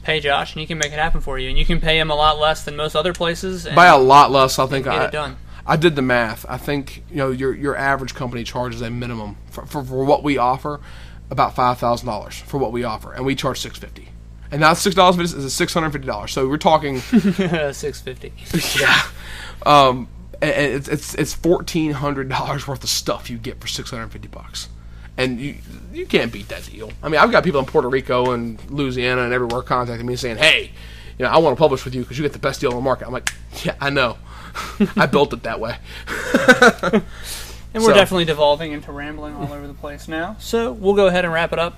pay 0.09 0.19
Josh 0.19 0.53
and 0.53 0.61
he 0.61 0.65
can 0.65 0.77
make 0.77 0.91
it 0.91 0.99
happen 0.99 1.21
for 1.21 1.37
you, 1.37 1.49
and 1.49 1.57
you 1.57 1.65
can 1.65 1.79
pay 1.79 1.99
him 1.99 2.09
a 2.09 2.15
lot 2.15 2.39
less 2.39 2.63
than 2.63 2.75
most 2.75 2.95
other 2.95 3.13
places. 3.13 3.65
And 3.65 3.75
by 3.75 3.87
a 3.87 3.97
lot 3.97 4.31
less. 4.31 4.57
I 4.57 4.65
think 4.65 4.85
get 4.85 4.93
I, 4.93 5.05
it 5.05 5.11
done. 5.11 5.37
I 5.65 5.75
did 5.75 5.95
the 5.95 6.01
math. 6.01 6.45
I 6.49 6.57
think 6.57 7.03
you 7.09 7.17
know 7.17 7.31
your 7.31 7.53
your 7.53 7.75
average 7.75 8.15
company 8.15 8.43
charges 8.43 8.81
a 8.81 8.89
minimum 8.89 9.37
for, 9.51 9.65
for, 9.65 9.83
for 9.83 10.03
what 10.03 10.23
we 10.23 10.37
offer 10.37 10.81
about 11.29 11.55
five 11.55 11.77
thousand 11.77 12.07
dollars 12.07 12.39
for 12.39 12.57
what 12.57 12.71
we 12.71 12.83
offer, 12.83 13.13
and 13.13 13.25
we 13.25 13.35
charge 13.35 13.59
six 13.59 13.77
fifty. 13.77 14.09
And 14.51 14.61
now 14.61 14.73
six 14.73 14.95
dollars 14.95 15.33
is 15.33 15.53
six 15.53 15.73
hundred 15.73 15.91
fifty 15.91 16.07
dollars. 16.07 16.31
So 16.31 16.47
we're 16.47 16.57
talking, 16.57 16.99
Six 17.71 18.01
fifty. 18.01 18.33
yeah. 18.79 19.03
Um, 19.63 20.07
it's 20.41 20.87
it's 20.87 21.13
it's 21.13 21.33
fourteen 21.35 21.91
hundred 21.91 22.29
dollars 22.29 22.67
worth 22.67 22.83
of 22.83 22.89
stuff 22.89 23.29
you 23.29 23.37
get 23.37 23.61
for 23.61 23.67
six 23.67 23.91
hundred 23.91 24.11
fifty 24.11 24.27
bucks, 24.27 24.69
and 25.19 25.39
you 25.39 25.55
you 25.93 26.05
can't 26.07 26.31
beat 26.31 26.47
that 26.49 26.63
deal. 26.65 26.91
I 27.03 27.09
mean, 27.09 27.19
I've 27.21 27.31
got 27.31 27.43
people 27.43 27.59
in 27.59 27.65
Puerto 27.67 27.89
Rico 27.89 28.31
and 28.31 28.59
Louisiana 28.71 29.21
and 29.23 29.33
everywhere 29.33 29.61
contacting 29.61 30.07
me 30.07 30.15
saying, 30.15 30.37
"Hey, 30.37 30.71
you 31.17 31.25
know, 31.25 31.31
I 31.31 31.37
want 31.37 31.55
to 31.55 31.59
publish 31.59 31.85
with 31.85 31.93
you 31.95 32.01
because 32.01 32.17
you 32.17 32.23
get 32.23 32.33
the 32.33 32.39
best 32.39 32.61
deal 32.61 32.69
on 32.71 32.75
the 32.75 32.81
market." 32.81 33.05
I'm 33.07 33.13
like, 33.13 33.31
"Yeah, 33.63 33.75
I 33.79 33.89
know. 33.89 34.17
I 34.95 35.05
built 35.05 35.33
it 35.33 35.43
that 35.43 35.59
way." 35.59 35.77
And 37.71 37.83
we're 37.83 37.91
So- 37.91 37.95
definitely 37.95 38.25
devolving 38.25 38.71
into 38.71 38.91
rambling 38.91 39.35
all 39.35 39.53
over 39.53 39.67
the 39.67 39.75
place 39.75 40.07
now. 40.07 40.35
So 40.39 40.71
we'll 40.71 40.95
go 40.95 41.05
ahead 41.05 41.23
and 41.23 41.31
wrap 41.31 41.53
it 41.53 41.59
up. 41.59 41.77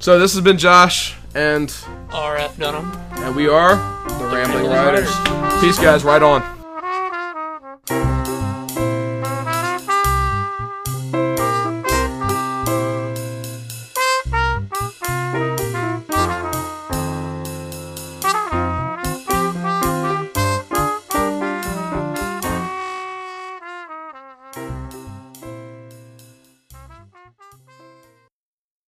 So 0.00 0.18
this 0.18 0.34
has 0.34 0.42
been 0.42 0.58
Josh, 0.58 1.14
and 1.36 1.68
RF 2.10 2.58
Dunham. 2.58 2.90
and 3.24 3.36
we 3.36 3.46
are 3.48 3.76
the 4.08 4.24
Rambling 4.24 4.66
Rambling 4.66 4.70
Writers. 4.72 5.08
Writers. 5.08 5.60
Peace, 5.60 5.78
guys. 5.78 6.02
Right 6.02 6.20
on. 6.20 6.42